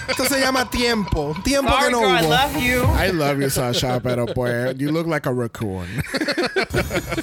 Esto 0.08 0.24
se 0.24 0.40
llama 0.40 0.70
tiempo. 0.72 1.34
Tiempo 1.44 1.70
que 1.70 1.82
Sorry, 1.82 1.92
no 1.92 2.00
girl, 2.00 2.10
I 2.10 2.22
love 2.22 2.56
you. 2.56 2.84
I 2.84 3.10
love 3.10 3.42
you, 3.42 3.50
Sasha, 3.50 4.00
pero 4.02 4.26
pues, 4.28 4.80
you 4.80 4.90
look 4.90 5.06
like 5.06 5.26
a 5.26 5.34
raccoon. 5.34 5.86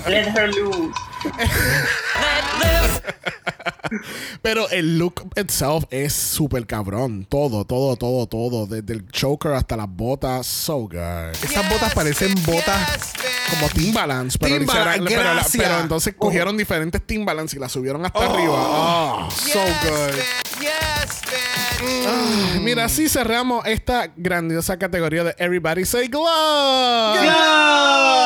let 0.06 0.28
her 0.28 0.48
loose. 0.48 0.94
Pero 4.42 4.68
el 4.70 4.98
look 4.98 5.30
itself 5.36 5.84
es 5.90 6.12
súper 6.12 6.66
cabrón. 6.66 7.26
Todo, 7.28 7.64
todo, 7.64 7.96
todo, 7.96 8.26
todo. 8.26 8.66
Desde 8.66 8.94
el 8.94 9.06
choker 9.08 9.52
hasta 9.52 9.76
las 9.76 9.88
botas. 9.88 10.46
So 10.46 10.80
good. 10.80 11.32
Esas 11.42 11.68
botas 11.68 11.92
parecen 11.94 12.34
botas. 12.44 13.12
Yes. 13.14 13.24
Como 13.50 13.68
Timbalance. 13.68 14.38
Pero, 14.38 14.58
Timbaland, 14.58 15.08
pero, 15.56 15.80
entonces 15.80 16.14
cogieron 16.16 16.56
diferentes 16.56 17.04
Timbalance 17.04 17.56
y 17.56 17.60
las 17.60 17.72
subieron 17.72 18.04
hasta 18.06 18.18
arriba. 18.18 18.54
Oh, 18.54 19.28
so 19.30 19.60
good. 19.60 20.14
Yes, 20.60 21.20
bitch. 21.26 22.60
Mira, 22.60 22.84
así 22.84 23.08
cerramos 23.08 23.66
esta 23.66 24.12
grandiosa 24.16 24.78
categoría 24.78 25.24
de 25.24 25.34
Everybody 25.38 25.84
Say 25.84 26.08
Glove. 26.08 26.26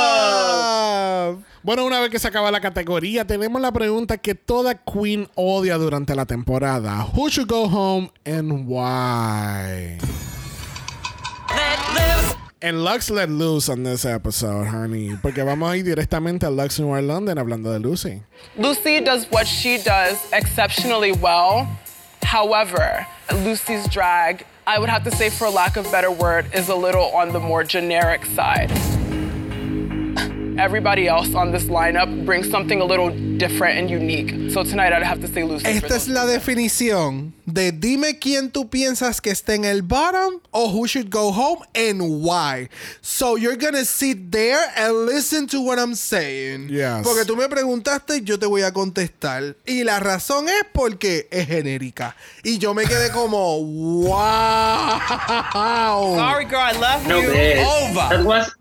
Ah, 0.07 1.35
Bueno, 1.65 1.87
una 1.87 1.99
vez 1.99 2.11
que 2.11 2.19
se 2.19 2.29
acaba 2.29 2.51
la 2.51 2.61
categoría, 2.61 3.25
tenemos 3.25 3.59
la 3.59 3.73
pregunta 3.73 4.19
que 4.19 4.35
toda 4.35 4.75
queen 4.75 5.31
odia 5.35 5.79
durante 5.79 6.15
la 6.15 6.27
temporada. 6.27 7.09
Who 7.15 7.31
should 7.31 7.49
go 7.49 7.67
home 7.67 8.11
and 8.27 8.69
why? 8.69 9.97
And 12.61 12.85
Lux 12.85 13.11
let 13.11 13.31
loose 13.31 13.71
on 13.71 13.83
this 13.83 14.05
episode, 14.05 14.67
honey. 14.67 15.17
Porque 15.23 15.43
vamos 15.43 15.73
a 15.73 15.77
ir 15.79 15.85
directamente 15.85 16.45
a 16.45 16.51
Lux 16.51 16.79
Noir 16.79 17.03
London 17.03 17.39
hablando 17.39 17.73
de 17.73 17.79
Lucy. 17.79 18.23
Lucy 18.59 19.01
does 19.01 19.27
what 19.31 19.47
she 19.47 19.79
does 19.79 20.19
exceptionally 20.35 21.13
well. 21.13 21.67
However, 22.23 23.07
Lucy's 23.43 23.89
drag 23.89 24.45
I 24.67 24.79
would 24.79 24.89
have 24.89 25.05
to 25.05 25.11
say, 25.11 25.29
for 25.31 25.49
lack 25.51 25.77
of 25.77 25.91
better 25.91 26.11
word, 26.11 26.47
is 26.55 26.69
a 26.69 26.75
little 26.75 27.05
on 27.15 27.33
the 27.33 27.41
more 27.41 27.65
generic 27.65 28.25
side. 28.25 28.71
Everybody 30.57 31.09
else 31.09 31.35
on 31.35 31.51
this 31.51 31.65
lineup 31.65 32.25
brings 32.25 32.49
something 32.49 32.81
a 32.81 32.85
little 32.85 33.11
different 33.39 33.77
and 33.77 33.91
unique. 33.91 34.53
So 34.53 34.63
tonight 34.63 34.93
I'd 34.93 35.03
have 35.03 35.21
to 35.23 35.27
say 35.27 35.43
Lucy. 35.43 35.65
for 35.65 35.71
Esta 35.71 35.97
es 35.97 36.07
la 36.07 36.27
definición 36.27 37.33
de 37.45 37.73
dime 37.73 38.21
quién 38.21 38.51
tú 38.53 38.69
piensas 38.71 39.21
que 39.21 39.33
esté 39.33 39.55
en 39.57 39.65
el 39.65 39.83
bottom 39.83 40.41
o 40.53 40.69
who 40.71 40.87
should 40.87 41.11
go 41.11 41.33
home 41.33 41.59
and 41.75 42.01
why. 42.23 42.69
So 43.03 43.35
you're 43.37 43.57
gonna 43.57 43.85
sit 43.85 44.31
there 44.31 44.61
and 44.77 45.07
listen 45.07 45.49
to 45.49 45.61
what 45.61 45.79
I'm 45.81 45.97
saying. 45.97 46.69
Yes. 46.69 47.03
Porque 47.05 47.25
tú 47.27 47.37
me 47.37 47.49
preguntaste, 47.49 48.23
yo 48.23 48.39
te 48.39 48.47
voy 48.47 48.63
a 48.63 48.71
contestar. 48.73 49.57
Y 49.67 49.83
la 49.83 49.99
razón 49.99 50.49
es 50.49 50.63
porque 50.73 51.27
es 51.33 51.49
genérica. 51.49 52.15
Y 52.45 52.59
yo 52.59 52.75
me 52.75 52.85
quedé 52.85 53.11
como, 53.11 53.61
wow. 53.65 55.01
Sorry, 56.17 56.45
girl, 56.45 56.61
I 56.61 56.73
love 56.79 57.07
No, 57.09 57.21
you. 57.21 57.29
bitch. 57.31 58.55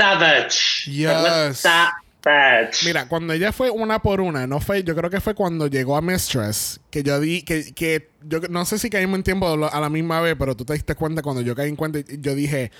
Savage. 0.00 0.88
Was 1.06 1.58
savage. 1.58 2.84
Mira, 2.84 3.08
cuando 3.08 3.32
ella 3.32 3.52
fue 3.52 3.70
una 3.70 4.00
por 4.00 4.20
una, 4.20 4.46
no 4.46 4.60
fue, 4.60 4.82
yo 4.82 4.94
creo 4.94 5.10
que 5.10 5.20
fue 5.20 5.34
cuando 5.34 5.66
llegó 5.66 5.96
a 5.96 6.02
Mistress, 6.02 6.80
que 6.90 7.02
yo 7.02 7.18
di, 7.20 7.42
que, 7.42 7.72
que 7.74 8.10
yo 8.22 8.40
no 8.50 8.64
sé 8.64 8.78
si 8.78 8.90
caímos 8.90 9.16
en 9.16 9.22
tiempo 9.22 9.46
a 9.66 9.80
la 9.80 9.88
misma 9.88 10.20
vez, 10.20 10.36
pero 10.38 10.54
tú 10.54 10.64
te 10.64 10.74
diste 10.74 10.94
cuenta 10.94 11.22
cuando 11.22 11.42
yo 11.42 11.54
caí 11.54 11.68
en 11.68 11.76
cuenta, 11.76 12.00
yo 12.00 12.34
dije, 12.34 12.70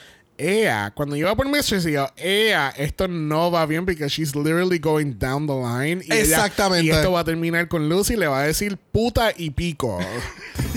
Ea, 0.40 0.90
cuando 0.94 1.16
iba 1.16 1.34
por 1.36 1.46
Mistress, 1.48 1.84
yo, 1.84 2.06
Ea, 2.16 2.70
esto 2.70 3.06
no 3.08 3.50
va 3.50 3.66
bien 3.66 3.84
porque 3.84 4.08
she's 4.08 4.34
literally 4.34 4.78
going 4.78 5.12
down 5.18 5.46
the 5.46 5.52
line. 5.52 6.02
Y 6.04 6.12
ella- 6.12 6.20
Exactamente. 6.36 6.86
y 6.86 6.90
esto 6.90 7.12
va 7.12 7.20
a 7.20 7.24
terminar 7.24 7.68
con 7.68 7.88
Lucy 7.88 8.14
y 8.14 8.16
le 8.16 8.26
va 8.26 8.40
a 8.40 8.46
decir 8.46 8.76
puta 8.78 9.32
y 9.36 9.50
pico. 9.50 9.98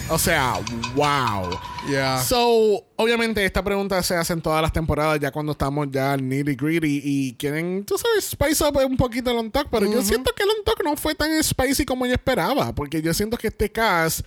o 0.10 0.20
sea, 0.20 0.56
wow. 0.96 1.50
Yeah. 1.90 2.22
So, 2.22 2.86
obviamente 2.98 3.44
esta 3.46 3.64
pregunta 3.64 4.02
se 4.04 4.16
hace 4.16 4.34
en 4.34 4.42
todas 4.42 4.62
las 4.62 4.72
temporadas 4.74 5.20
ya 5.20 5.32
cuando 5.32 5.54
estamos 5.54 5.88
ya 5.92 6.16
nitty 6.18 6.56
gritty 6.56 7.02
y 7.04 7.34
quieren, 7.36 7.84
tú 7.86 7.98
sabes, 7.98 8.26
spice 8.26 8.64
up 8.66 8.78
un 8.86 8.98
poquito 8.98 9.32
el 9.32 9.38
on 9.38 9.50
talk, 9.52 9.68
pero 9.72 9.86
yo 9.90 10.02
siento 10.02 10.32
que 10.36 10.44
el 10.44 10.50
on 10.50 10.64
talk 10.66 10.82
no 10.84 10.96
fue 10.98 11.16
tan 11.16 11.42
spicy 11.44 11.86
como 11.86 12.06
yo 12.06 12.14
esperaba, 12.14 12.74
porque 12.76 13.02
yo 13.02 13.14
siento 13.14 13.38
que 13.38 13.48
este 13.48 13.72
cast 13.72 14.26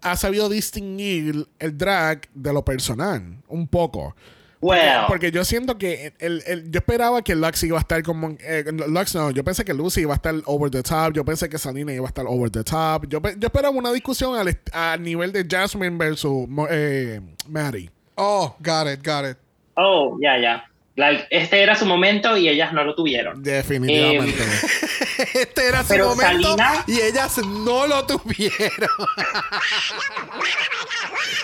ha 0.00 0.16
sabido 0.16 0.48
distinguir 0.48 1.46
el 1.60 1.78
drag 1.78 2.28
de 2.34 2.52
lo 2.52 2.64
personal, 2.64 3.36
un 3.48 3.68
poco. 3.68 4.16
Well. 4.62 5.06
Porque 5.08 5.32
yo 5.32 5.44
siento 5.44 5.76
que 5.76 6.12
el, 6.20 6.42
el- 6.46 6.70
yo 6.70 6.78
esperaba 6.78 7.20
que 7.22 7.34
Lux 7.34 7.64
iba 7.64 7.78
a 7.78 7.80
estar 7.80 8.00
como. 8.04 8.36
eh, 8.40 8.64
Lux 8.86 9.14
no, 9.16 9.32
yo 9.32 9.42
pensé 9.42 9.64
que 9.64 9.74
Lucy 9.74 10.02
iba 10.02 10.12
a 10.12 10.16
estar 10.16 10.34
over 10.46 10.70
the 10.70 10.84
top. 10.84 11.12
Yo 11.14 11.24
pensé 11.24 11.48
que 11.48 11.58
Salina 11.58 11.92
iba 11.92 12.06
a 12.06 12.08
estar 12.08 12.24
over 12.28 12.48
the 12.48 12.62
top. 12.62 13.08
Yo, 13.08 13.20
yo 13.20 13.46
esperaba 13.48 13.70
una 13.76 13.92
discusión 13.92 14.36
al, 14.38 14.46
est- 14.48 14.68
a 14.72 14.96
nivel 14.96 15.32
de 15.32 15.44
Jasmine 15.50 15.98
versus 15.98 16.46
eh, 16.70 17.20
Maddie. 17.48 17.90
Oh, 18.14 18.54
got 18.60 18.86
it, 18.86 19.04
got 19.04 19.28
it. 19.28 19.36
Oh, 19.74 20.16
ya, 20.22 20.38
ya. 20.38 20.64
Like, 20.94 21.26
este 21.30 21.60
era 21.62 21.74
su 21.74 21.86
momento 21.86 22.36
y 22.36 22.48
ellas 22.48 22.72
no 22.74 22.84
lo 22.84 22.94
tuvieron. 22.94 23.42
Definitivamente. 23.42 24.38
Este 25.34 25.68
era 25.68 25.82
su 25.82 25.88
Pero 25.88 26.08
momento 26.10 26.56
Salina- 26.56 26.84
y 26.86 27.00
ellas 27.00 27.38
no 27.38 27.86
lo 27.86 28.04
tuvieron. 28.06 28.88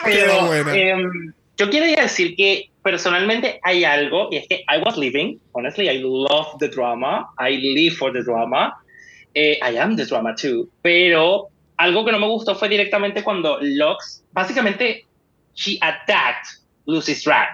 Pero 0.04 0.32
Qué 0.40 0.46
buena. 0.46 0.76
em, 0.76 1.32
yo 1.58 1.68
quiero 1.70 1.86
decir 1.86 2.36
que 2.36 2.70
personalmente 2.82 3.60
hay 3.62 3.84
algo, 3.84 4.28
y 4.30 4.36
es 4.36 4.46
que 4.48 4.64
I 4.68 4.78
was 4.84 4.96
living, 4.96 5.38
honestly, 5.52 5.88
I 5.88 5.98
love 5.98 6.56
the 6.58 6.68
drama, 6.68 7.28
I 7.38 7.56
live 7.56 7.96
for 7.96 8.12
the 8.12 8.22
drama, 8.22 8.74
eh, 9.34 9.58
I 9.62 9.76
am 9.76 9.96
the 9.96 10.06
drama 10.06 10.34
too, 10.34 10.68
pero 10.82 11.48
algo 11.76 12.04
que 12.04 12.12
no 12.12 12.18
me 12.18 12.26
gustó 12.28 12.54
fue 12.54 12.68
directamente 12.68 13.22
cuando 13.22 13.58
Lux, 13.60 14.24
básicamente, 14.32 15.04
she 15.54 15.78
attacked 15.82 16.46
Lucy's 16.86 17.22
drag. 17.24 17.48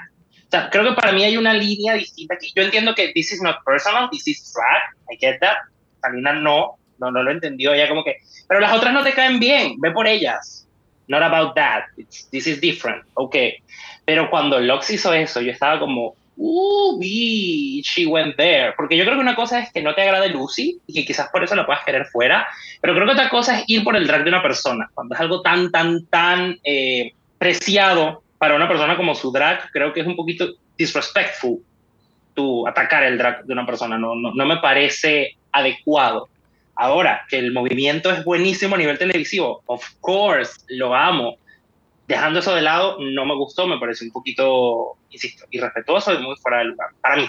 O 0.47 0.51
sea, 0.51 0.71
creo 0.71 0.85
que 0.85 0.93
para 0.93 1.13
mí 1.13 1.25
hay 1.25 1.37
una 1.37 1.53
línea 1.55 1.95
distinta 1.95 2.35
aquí. 2.35 2.53
Yo 2.55 2.63
entiendo 2.63 2.95
que 2.95 3.13
this 3.13 3.33
is 3.33 3.43
not 3.43 3.57
personal, 3.67 4.09
this 4.11 4.29
is 4.29 4.53
drag, 4.55 4.83
I 5.11 5.17
get 5.19 5.41
that. 5.41 5.57
Salina 6.01 6.35
no, 6.35 6.77
no, 6.99 7.11
no 7.11 7.23
lo 7.23 7.31
entendió, 7.31 7.73
ella 7.73 7.89
como 7.89 8.05
que, 8.05 8.19
pero 8.47 8.61
las 8.61 8.73
otras 8.77 8.93
no 8.93 9.03
te 9.03 9.13
caen 9.15 9.41
bien, 9.41 9.81
ve 9.81 9.91
por 9.91 10.07
ellas. 10.07 10.61
Not 11.09 11.23
about 11.23 11.55
that, 11.55 11.85
It's- 11.99 12.29
this 12.31 12.47
is 12.47 12.61
different, 12.61 13.05
ok. 13.15 13.37
Pero 14.05 14.31
cuando 14.31 14.61
Lux 14.61 14.91
hizo 14.91 15.13
eso, 15.13 15.41
yo 15.41 15.53
estaba 15.53 15.79
como, 15.79 16.15
uh, 16.37 17.01
she 17.01 18.07
went 18.07 18.37
there. 18.37 18.73
Porque 18.77 18.97
yo 18.97 19.05
creo 19.05 19.17
que 19.17 19.23
una 19.23 19.37
cosa 19.37 19.61
es 19.61 19.73
que 19.73 19.83
no 19.83 19.95
te 19.95 20.03
agrade 20.03 20.29
Lucy 20.29 20.79
y 20.87 20.93
que 20.93 21.05
quizás 21.05 21.29
por 21.31 21.45
eso 21.45 21.55
la 21.55 21.67
puedas 21.67 21.85
querer 21.85 22.07
fuera, 22.07 22.47
pero 22.81 22.95
creo 22.95 23.07
que 23.07 23.13
otra 23.13 23.29
cosa 23.29 23.59
es 23.59 23.65
ir 23.69 23.85
por 23.85 23.97
el 23.97 24.07
drag 24.07 24.25
de 24.25 24.31
una 24.31 24.43
persona. 24.43 24.91
Cuando 24.93 25.15
es 25.15 25.21
algo 25.21 25.43
tan, 25.43 25.71
tan, 25.71 26.07
tan 26.07 26.59
eh, 26.65 27.13
preciado 27.39 28.23
para 28.39 28.57
una 28.57 28.69
persona 28.69 28.97
como 28.97 29.15
su 29.15 29.33
drag, 29.33 29.71
creo 29.71 29.93
que 29.93 30.01
es 30.01 30.07
un 30.07 30.17
poquito 30.17 30.49
disrespectful 30.77 31.61
tu 32.35 32.67
atacar 32.67 33.05
el 33.05 33.17
drag 33.17 33.45
de 33.45 33.53
una 33.53 33.65
persona. 33.65 33.97
No, 33.97 34.15
no, 34.15 34.33
no 34.35 34.47
me 34.47 34.59
parece 34.59 35.37
adecuado. 35.53 36.29
Ahora, 36.77 37.25
que 37.29 37.39
el 37.39 37.53
movimiento 37.53 38.11
es 38.11 38.25
buenísimo 38.25 38.75
a 38.75 38.79
nivel 38.79 38.99
televisivo, 38.99 39.63
of 39.67 39.87
course, 40.01 40.61
lo 40.69 40.95
amo. 40.95 41.37
Dejando 42.07 42.41
eso 42.41 42.55
de 42.55 42.63
lado, 42.63 42.99
no 43.01 43.25
me 43.25 43.35
gustó, 43.35 43.67
me 43.67 43.79
parece 43.79 44.05
un 44.05 44.11
poquito, 44.11 44.97
insisto, 45.11 45.47
irrespetuoso 45.51 46.13
y 46.13 46.19
muy 46.23 46.37
fuera 46.37 46.59
de 46.59 46.65
lugar. 46.67 46.89
Para 47.01 47.17
mí, 47.17 47.29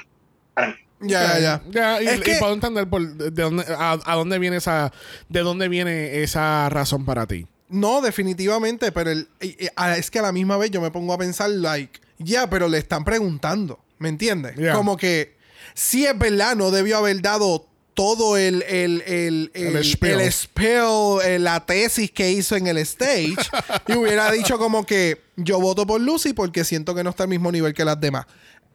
para 0.53 0.67
mí. 0.67 0.73
Ya, 1.01 1.39
ya, 1.39 1.39
ya. 1.39 1.61
Ya, 1.69 2.01
y, 2.01 2.17
y 2.17 2.21
que- 2.21 2.35
puedo 2.39 2.53
entender 2.53 2.89
por, 2.89 3.01
de 3.05 3.29
dónde, 3.43 3.63
a, 3.69 3.97
a 4.03 4.15
dónde 4.15 4.39
viene 4.39 4.57
esa, 4.57 4.91
de 5.29 5.39
dónde 5.41 5.67
viene 5.69 6.21
esa 6.23 6.69
razón 6.69 7.05
para 7.05 7.25
ti. 7.25 7.47
No, 7.69 8.01
definitivamente, 8.01 8.91
pero 8.91 9.11
el- 9.11 9.27
es 9.39 10.11
que 10.11 10.19
a 10.19 10.21
la 10.23 10.31
misma 10.31 10.57
vez 10.57 10.71
yo 10.71 10.81
me 10.81 10.91
pongo 10.91 11.13
a 11.13 11.17
pensar, 11.17 11.49
like, 11.49 11.99
ya, 12.17 12.49
pero 12.49 12.67
le 12.67 12.77
están 12.77 13.03
preguntando, 13.03 13.79
¿me 13.97 14.09
entiendes? 14.09 14.55
Yeah. 14.55 14.73
Como 14.73 14.97
que, 14.97 15.35
si 15.73 16.05
es 16.05 16.17
verdad, 16.17 16.55
no 16.55 16.71
debió 16.71 16.97
haber 16.97 17.21
dado 17.21 17.65
todo 17.95 18.35
el, 18.37 18.61
el, 18.63 19.01
el, 19.07 19.51
El 19.53 19.77
el, 19.77 19.85
spiel. 19.85 20.19
el 20.19 20.31
spiel, 20.31 21.21
eh, 21.23 21.39
la 21.39 21.65
tesis 21.65 22.11
que 22.11 22.29
hizo 22.29 22.55
en 22.57 22.67
el 22.67 22.77
stage, 22.79 23.35
y 23.87 23.93
hubiera 23.93 24.29
dicho 24.31 24.59
como 24.59 24.85
que 24.85 25.21
yo 25.37 25.59
voto 25.59 25.87
por 25.87 26.01
Lucy 26.01 26.33
porque 26.33 26.65
siento 26.65 26.93
que 26.93 27.03
no 27.03 27.09
está 27.09 27.23
al 27.23 27.29
mismo 27.29 27.51
nivel 27.51 27.73
que 27.73 27.85
las 27.85 27.99
demás. 27.99 28.25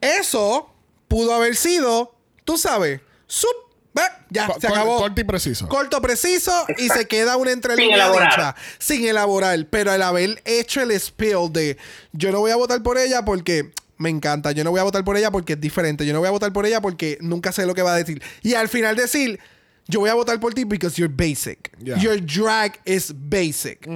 Eso 0.01 0.73
pudo 1.07 1.35
haber 1.35 1.55
sido, 1.55 2.15
tú 2.45 2.57
sabes, 2.57 3.03
sup, 3.27 3.51
ve, 3.93 4.03
ya, 4.31 4.49
se 4.59 4.67
acabó. 4.69 4.97
Corto 4.97 5.21
y 5.21 5.25
preciso. 5.25 5.69
Corto, 5.69 6.01
preciso 6.01 6.53
y 6.79 6.89
se 6.89 7.07
queda 7.07 7.37
una 7.37 7.51
entrelínea 7.53 8.11
Sin 8.11 8.23
dicha, 8.23 8.57
sin 8.79 9.05
elaborar. 9.07 9.67
Pero 9.69 9.93
al 9.93 10.01
haber 10.01 10.41
hecho 10.47 10.81
el 10.81 10.93
spill 10.99 11.53
de 11.53 11.77
yo 12.13 12.33
no 12.33 12.41
voy 12.41 12.53
a 12.53 12.57
votar 12.57 12.83
por 12.83 12.97
ella 12.97 13.23
porque 13.23 13.71
me 14.01 14.09
encanta, 14.11 14.53
yo 14.53 14.65
no 14.65 14.71
voy 14.71 14.81
a 14.81 14.85
votar 14.85 15.05
por 15.05 15.17
ella 15.17 15.31
porque 15.31 15.53
es 15.53 15.61
diferente, 15.61 16.07
yo 16.07 16.13
no 16.13 16.19
voy 16.21 16.29
a 16.29 16.33
votar 16.33 16.53
por 16.53 16.65
ella 16.67 16.81
porque 16.81 17.19
nunca 17.21 17.53
sé 17.53 17.67
lo 17.67 17.75
que 17.75 17.83
va 17.83 17.95
a 17.95 17.97
decir. 17.97 18.23
Y 18.43 18.55
al 18.55 18.69
final 18.69 18.97
decir, 18.97 19.39
yo 19.87 20.01
voy 20.01 20.09
a 20.11 20.15
votar 20.15 20.41
por 20.41 20.55
ti 20.55 20.65
because 20.65 20.97
you're 21.01 21.15
basic. 21.15 21.71
Yeah. 21.79 21.99
Your 21.99 22.19
drag 22.25 22.81
is 22.87 23.13
basic. 23.15 23.87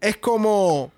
Es 0.00 0.18
como, 0.18 0.92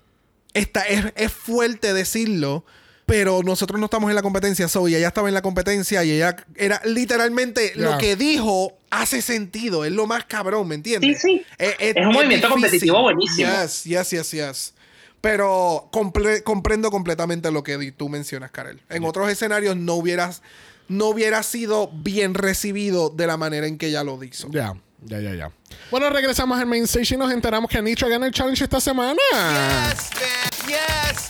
está, 0.53 0.81
es, 0.83 1.05
es 1.15 1.31
fuerte 1.31 1.93
decirlo. 1.93 2.65
Pero 3.05 3.41
nosotros 3.41 3.79
no 3.79 3.85
estamos 3.85 4.09
en 4.09 4.17
la 4.17 4.21
competencia, 4.21 4.67
so, 4.67 4.85
y 4.89 4.93
ella 4.93 5.07
estaba 5.07 5.29
en 5.29 5.33
la 5.33 5.41
competencia 5.41 6.03
y 6.03 6.11
ella 6.11 6.35
era 6.57 6.81
literalmente 6.83 7.71
Yeah. 7.73 7.91
lo 7.91 7.97
que 7.99 8.17
dijo 8.17 8.77
hace 8.89 9.21
sentido. 9.21 9.85
Es 9.85 9.93
lo 9.93 10.07
más 10.07 10.25
cabrón, 10.25 10.67
¿me 10.67 10.75
entiendes? 10.75 11.21
Sí, 11.21 11.37
sí. 11.37 11.45
Es, 11.57 11.75
Es 11.79 12.05
un 12.05 12.11
movimiento 12.11 12.49
competitivo 12.49 13.01
buenísimo. 13.01 13.47
Yes, 13.49 13.85
yes, 13.85 14.09
yes, 14.09 14.31
yes. 14.31 14.73
Pero 15.21 15.89
comple- 15.91 16.43
comprendo 16.43 16.91
completamente 16.91 17.51
lo 17.51 17.63
que 17.63 17.91
tú 17.91 18.07
mencionas, 18.09 18.51
Karel. 18.51 18.81
En 18.89 19.03
otros 19.03 19.29
escenarios 19.29 19.75
no 19.75 19.95
hubieras 19.95 20.41
no 20.89 21.07
hubiera 21.07 21.43
sido 21.43 21.89
bien 21.91 22.33
recibido 22.33 23.09
de 23.09 23.27
la 23.27 23.35
manera 23.35 23.67
en 23.67 23.77
que 23.77 23.87
ella 23.87 24.05
lo 24.05 24.23
hizo. 24.23 24.47
Ya, 24.51 24.73
ya, 25.03 25.19
ya, 25.19 25.33
ya. 25.35 25.51
Bueno, 25.91 26.09
regresamos 26.09 26.57
al 26.57 26.65
main 26.65 26.85
stage 26.85 27.15
y 27.15 27.17
nos 27.17 27.29
enteramos 27.31 27.69
que 27.69 27.81
Nitro 27.81 28.07
gana 28.07 28.25
el 28.25 28.31
challenge 28.31 28.63
esta 28.63 28.79
semana. 28.79 29.19
Yes, 29.33 30.09
man. 30.13 30.67
Yes, 30.69 31.29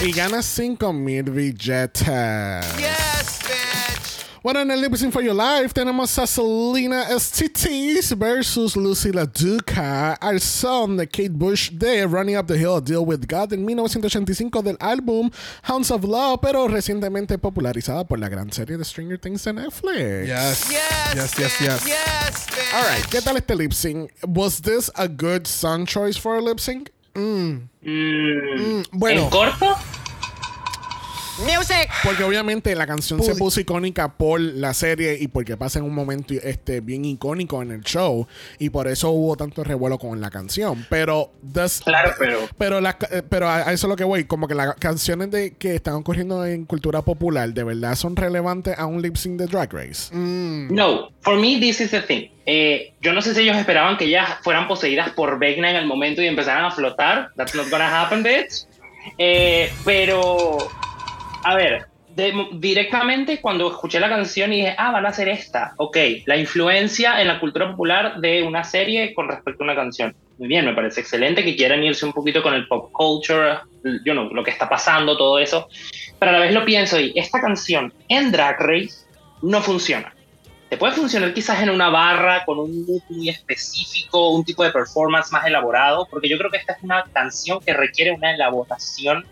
man. 0.00 0.08
Y 0.08 0.12
gana 0.12 0.42
5000 0.42 1.22
billetes. 1.30 2.02
Yes. 2.08 3.05
Bueno, 4.46 4.60
en 4.60 4.70
el 4.70 4.80
Lip 4.80 4.94
Sync 4.94 5.12
for 5.12 5.24
Your 5.24 5.34
Life 5.34 5.70
tenemos 5.74 6.16
a 6.20 6.24
Selena 6.24 7.06
STTs 7.18 8.16
versus 8.16 8.76
Lucy 8.76 9.10
La 9.10 9.26
Duca 9.26 10.12
al 10.12 10.40
son 10.40 10.96
de 10.96 11.08
Kate 11.08 11.30
Bush 11.30 11.72
de 11.72 12.06
Running 12.06 12.38
Up 12.38 12.46
the 12.46 12.56
Hill, 12.56 12.80
Deal 12.80 13.02
with 13.04 13.26
God 13.28 13.52
en 13.52 13.64
1985 13.64 14.62
del 14.62 14.76
álbum 14.78 15.32
Hounds 15.64 15.90
of 15.90 16.04
Love, 16.04 16.38
pero 16.40 16.68
recientemente 16.68 17.38
popularizada 17.38 18.04
por 18.06 18.20
la 18.20 18.28
gran 18.28 18.52
serie 18.52 18.76
de 18.76 18.84
Stranger 18.84 19.18
Things 19.18 19.42
de 19.42 19.52
Netflix. 19.54 20.28
Yes. 20.28 20.68
Yes, 20.70 21.14
Yes, 21.16 21.36
yes, 21.36 21.58
yes. 21.58 21.84
Yes, 21.84 22.46
bitch. 22.46 22.72
Alright, 22.72 23.06
¿qué 23.06 23.20
tal 23.22 23.36
este 23.38 23.56
lip 23.56 23.72
sync? 23.72 24.12
Was 24.28 24.62
this 24.62 24.92
a 24.94 25.08
good 25.08 25.48
song 25.48 25.84
choice 25.86 26.16
for 26.16 26.36
a 26.36 26.40
lip 26.40 26.60
sync? 26.60 26.90
Mm, 27.16 27.68
bueno. 28.92 29.22
¿En 29.24 29.28
corto? 29.28 29.76
Music. 31.38 31.88
Porque 32.02 32.24
obviamente 32.24 32.74
la 32.74 32.86
canción 32.86 33.22
se 33.22 33.34
puso 33.34 33.60
icónica 33.60 34.08
por 34.16 34.40
la 34.40 34.72
serie 34.74 35.16
y 35.20 35.28
porque 35.28 35.56
pasa 35.56 35.78
en 35.78 35.84
un 35.84 35.94
momento 35.94 36.34
este, 36.42 36.80
bien 36.80 37.04
icónico 37.04 37.62
en 37.62 37.72
el 37.72 37.82
show. 37.82 38.26
Y 38.58 38.70
por 38.70 38.88
eso 38.88 39.10
hubo 39.10 39.36
tanto 39.36 39.62
revuelo 39.64 39.98
con 39.98 40.20
la 40.20 40.30
canción. 40.30 40.86
Pero. 40.88 41.32
does- 41.42 41.82
Claro, 41.84 42.12
pero- 42.18 42.38
Pero, 42.58 42.78
eh, 42.78 43.22
pero 43.28 43.48
a 43.48 43.56
a 43.68 43.72
eso 43.72 43.86
es 43.86 43.90
lo 43.90 43.96
que 43.96 44.04
voy. 44.04 44.24
Como 44.24 44.48
que 44.48 44.54
las 44.54 44.74
canciones 44.76 45.30
de, 45.30 45.54
que 45.54 45.74
están 45.74 45.94
ocurriendo 45.94 46.44
en 46.46 46.64
cultura 46.64 47.02
popular, 47.02 47.52
¿de 47.52 47.64
verdad 47.64 47.94
son 47.96 48.16
relevantes 48.16 48.78
a 48.78 48.86
un 48.86 49.02
lip 49.02 49.16
sync 49.16 49.38
de 49.38 49.46
Drag 49.46 49.72
Race? 49.72 50.14
No, 50.14 51.10
for 51.20 51.36
me 51.38 51.58
this 51.60 51.80
is 51.80 51.90
the 51.90 52.00
thing. 52.02 52.28
Eh, 52.46 52.92
yo 53.02 53.12
no 53.12 53.20
sé 53.22 53.34
si 53.34 53.40
ellos 53.42 53.56
esperaban 53.56 53.96
que 53.96 54.04
ellas 54.04 54.28
fueran 54.42 54.68
poseídas 54.68 55.10
por 55.10 55.38
Vecna 55.38 55.70
en 55.70 55.76
el 55.76 55.86
momento 55.86 56.22
y 56.22 56.26
empezaran 56.26 56.64
a 56.64 56.70
flotar. 56.70 57.30
That's 57.36 57.54
not 57.54 57.68
gonna 57.70 58.02
happen, 58.02 58.22
bitch. 58.22 58.66
Eh, 59.18 59.70
pero, 59.84 60.56
a 61.46 61.54
ver, 61.54 61.86
directamente 62.54 63.40
cuando 63.40 63.70
escuché 63.70 64.00
la 64.00 64.08
canción 64.08 64.52
y 64.52 64.56
dije, 64.56 64.74
ah, 64.76 64.90
van 64.90 65.06
a 65.06 65.10
hacer 65.10 65.28
esta. 65.28 65.74
Ok, 65.76 65.96
la 66.24 66.36
influencia 66.36 67.20
en 67.20 67.28
la 67.28 67.38
cultura 67.38 67.70
popular 67.70 68.20
de 68.20 68.42
una 68.42 68.64
serie 68.64 69.14
con 69.14 69.28
respecto 69.28 69.62
a 69.62 69.66
una 69.66 69.76
canción. 69.76 70.12
Muy 70.38 70.48
bien, 70.48 70.64
me 70.64 70.74
parece 70.74 71.02
excelente 71.02 71.44
que 71.44 71.54
quieran 71.54 71.84
irse 71.84 72.04
un 72.04 72.12
poquito 72.12 72.42
con 72.42 72.52
el 72.52 72.66
pop 72.66 72.90
culture, 72.90 73.58
you 74.04 74.12
know, 74.12 74.28
lo 74.34 74.42
que 74.42 74.50
está 74.50 74.68
pasando, 74.68 75.16
todo 75.16 75.38
eso. 75.38 75.68
Pero 76.18 76.30
a 76.30 76.32
la 76.32 76.40
vez 76.40 76.52
lo 76.52 76.64
pienso 76.64 76.98
y 76.98 77.12
esta 77.14 77.40
canción 77.40 77.94
en 78.08 78.32
Drag 78.32 78.58
Race 78.58 79.06
no 79.42 79.62
funciona. 79.62 80.12
Te 80.68 80.76
puede 80.76 80.94
funcionar 80.94 81.32
quizás 81.32 81.62
en 81.62 81.70
una 81.70 81.90
barra 81.90 82.44
con 82.44 82.58
un 82.58 82.84
mood 82.86 83.02
muy 83.08 83.28
específico, 83.28 84.30
un 84.30 84.44
tipo 84.44 84.64
de 84.64 84.72
performance 84.72 85.30
más 85.30 85.46
elaborado, 85.46 86.08
porque 86.10 86.28
yo 86.28 86.38
creo 86.38 86.50
que 86.50 86.56
esta 86.56 86.72
es 86.72 86.82
una 86.82 87.04
canción 87.12 87.60
que 87.60 87.72
requiere 87.72 88.10
una 88.10 88.34
elaboración 88.34 89.24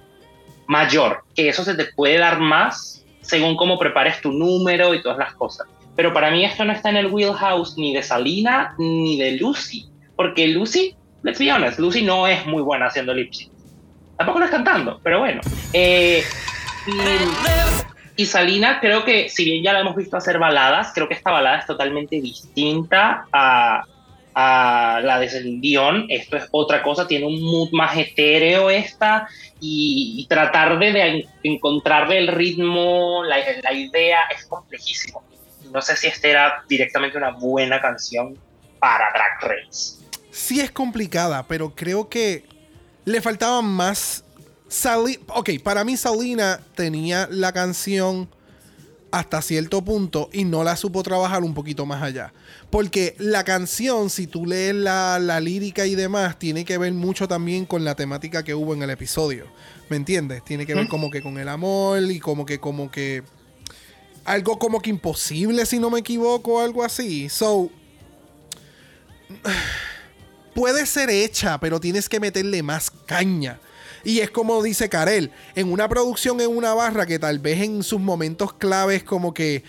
mayor, 0.67 1.25
que 1.35 1.49
eso 1.49 1.65
se 1.65 1.75
te 1.75 1.87
puede 1.87 2.19
dar 2.19 2.41
más 2.41 3.05
según 3.21 3.57
cómo 3.57 3.79
prepares 3.79 4.21
tu 4.21 4.33
número 4.33 4.95
y 4.95 5.03
todas 5.03 5.19
las 5.19 5.35
cosas. 5.35 5.67
Pero 5.97 6.13
para 6.13 6.31
mí 6.31 6.45
esto 6.45 6.65
no 6.65 6.73
está 6.73 6.91
en 6.91 6.97
el 6.97 7.07
wheelhouse 7.07 7.77
ni 7.79 7.95
de 7.95 8.03
Salina 8.03 8.75
ni 8.79 9.19
de 9.19 9.33
Lucy, 9.33 9.87
porque 10.17 10.49
Lucy, 10.49 10.97
let's 11.23 11.39
be 11.39 11.51
honest, 11.51 11.79
Lucy 11.79 12.03
no 12.03 12.27
es 12.27 12.45
muy 12.47 12.63
buena 12.63 12.87
haciendo 12.87 13.15
lip 13.15 13.33
sync. 13.33 13.53
Tampoco 14.17 14.41
lo 14.41 14.45
es 14.45 14.51
cantando, 14.51 15.01
pero 15.03 15.21
bueno. 15.21 15.41
Eh, 15.73 16.23
y, 16.87 18.23
y 18.23 18.27
Salina 18.27 18.79
creo 18.81 19.05
que, 19.05 19.29
si 19.29 19.45
bien 19.45 19.63
ya 19.63 19.73
la 19.73 19.81
hemos 19.81 19.97
visto 19.97 20.17
hacer 20.17 20.39
baladas, 20.39 20.93
creo 20.95 21.09
que 21.09 21.15
esta 21.15 21.31
balada 21.31 21.59
es 21.59 21.67
totalmente 21.67 22.21
distinta 22.21 23.27
a, 23.33 23.85
a 24.35 25.01
la 25.03 25.19
de. 25.21 26.07
Esto 26.09 26.37
es 26.37 26.49
otra 26.51 26.83
cosa, 26.83 27.07
tiene 27.07 27.27
un 27.27 27.41
mood 27.41 27.71
más 27.73 27.97
etéreo 27.97 28.71
esta 28.71 29.29
y, 29.61 30.27
tratar 30.29 30.79
de, 30.79 30.93
de 30.93 31.29
encontrarle 31.43 32.19
el 32.19 32.29
ritmo, 32.29 33.23
la, 33.25 33.39
idea 33.73 34.21
es 34.37 34.45
complejísimo. 34.47 35.23
No 35.73 35.81
sé 35.81 35.97
si 35.97 36.09
esta 36.09 36.29
era 36.29 36.65
directamente 36.69 37.17
una 37.17 37.31
buena 37.31 37.81
canción 37.81 38.37
para 38.79 39.07
Drag 39.13 39.41
Race. 39.41 39.97
Sí 40.31 40.61
es 40.61 40.71
complicada, 40.71 41.47
pero 41.47 41.75
creo 41.75 42.09
que 42.09 42.45
le 43.05 43.21
faltaban 43.21 43.65
más... 43.65 44.25
Sali 44.67 45.21
ok, 45.29 45.51
para 45.63 45.85
mí 45.85 45.97
Salina 45.97 46.59
tenía 46.75 47.29
la 47.31 47.53
canción 47.53 48.29
hasta 49.15 49.41
cierto 49.43 49.81
punto 49.85 50.29
y 50.33 50.45
no 50.45 50.65
la 50.65 50.75
supo 50.77 51.05
trabajar 51.05 51.45
un 51.45 51.55
poquito 51.55 51.87
más 51.87 52.03
allá. 52.03 52.33
Porque 52.69 53.15
la 53.19 53.45
canción, 53.45 54.11
si 54.11 54.27
tú 54.27 54.45
lees 54.45 54.75
la, 54.75 55.21
la 55.21 55.39
lírica 55.39 55.87
y 55.87 55.95
demás, 55.95 56.37
tiene 56.37 56.65
que 56.65 56.79
ver 56.79 56.93
mucho 56.93 57.29
también 57.29 57.65
con 57.65 57.85
la 57.85 57.95
temática 57.95 58.43
que 58.43 58.55
hubo 58.55 58.75
en 58.75 58.83
el 58.83 58.91
episodio. 58.91 59.47
¿Me 59.89 59.97
entiendes? 59.97 60.45
Tiene 60.45 60.67
que 60.67 60.75
ver 60.75 60.87
Mm. 60.87 60.89
como 60.89 61.11
que 61.13 61.23
con 61.23 61.39
el 61.39 61.49
amor 61.49 62.03
y 62.11 62.19
como 62.19 62.45
que, 62.45 62.59
como 62.59 62.91
que... 62.91 63.23
Algo 64.25 64.59
como 64.59 64.81
que 64.81 64.91
imposible, 64.91 65.65
si 65.65 65.79
no 65.79 65.91
me 65.91 66.01
equivoco, 66.01 66.61
algo 66.61 66.83
así. 66.83 67.29
So, 67.29 67.71
puede 70.55 70.87
ser 70.87 71.09
hecha, 71.11 71.61
pero 71.61 71.79
tienes 71.79 72.09
que 72.09 72.19
meterle 72.19 72.65
más 72.65 72.91
caña. 72.91 73.61
Y 74.05 74.21
es 74.21 74.31
como 74.31 74.63
dice 74.63 74.89
Karel, 74.89 75.31
en 75.55 75.73
una 75.73 75.89
producción 75.89 76.41
en 76.41 76.55
una 76.55 76.75
barra 76.75 77.07
que 77.07 77.19
tal 77.19 77.39
vez 77.39 77.63
en 77.63 77.83
sus 77.83 78.01
momentos 78.01 78.53
claves 78.53 79.03
como 79.03 79.33
que 79.33 79.65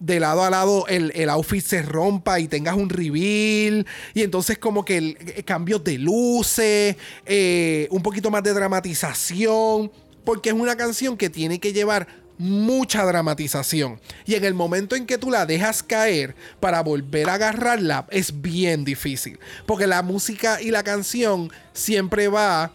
de 0.00 0.20
lado 0.20 0.44
a 0.44 0.50
lado 0.50 0.86
el, 0.88 1.12
el 1.14 1.28
outfit 1.28 1.64
se 1.64 1.82
rompa 1.82 2.38
y 2.38 2.46
tengas 2.46 2.76
un 2.76 2.88
reveal 2.88 3.86
y 4.14 4.22
entonces 4.22 4.58
como 4.58 4.84
que 4.84 4.96
el, 4.96 5.18
eh, 5.20 5.42
cambios 5.42 5.82
de 5.82 5.98
luces, 5.98 6.96
eh, 7.26 7.88
un 7.90 8.02
poquito 8.02 8.30
más 8.30 8.42
de 8.42 8.52
dramatización, 8.52 9.90
porque 10.24 10.50
es 10.50 10.54
una 10.54 10.76
canción 10.76 11.16
que 11.16 11.30
tiene 11.30 11.58
que 11.58 11.72
llevar 11.72 12.06
mucha 12.38 13.04
dramatización. 13.04 14.00
Y 14.24 14.34
en 14.34 14.44
el 14.44 14.54
momento 14.54 14.94
en 14.94 15.06
que 15.06 15.18
tú 15.18 15.30
la 15.30 15.44
dejas 15.44 15.82
caer 15.82 16.36
para 16.60 16.82
volver 16.82 17.28
a 17.28 17.34
agarrarla, 17.34 18.06
es 18.10 18.40
bien 18.40 18.84
difícil. 18.84 19.38
Porque 19.66 19.86
la 19.86 20.02
música 20.02 20.62
y 20.62 20.70
la 20.70 20.84
canción 20.84 21.50
siempre 21.72 22.28
va 22.28 22.70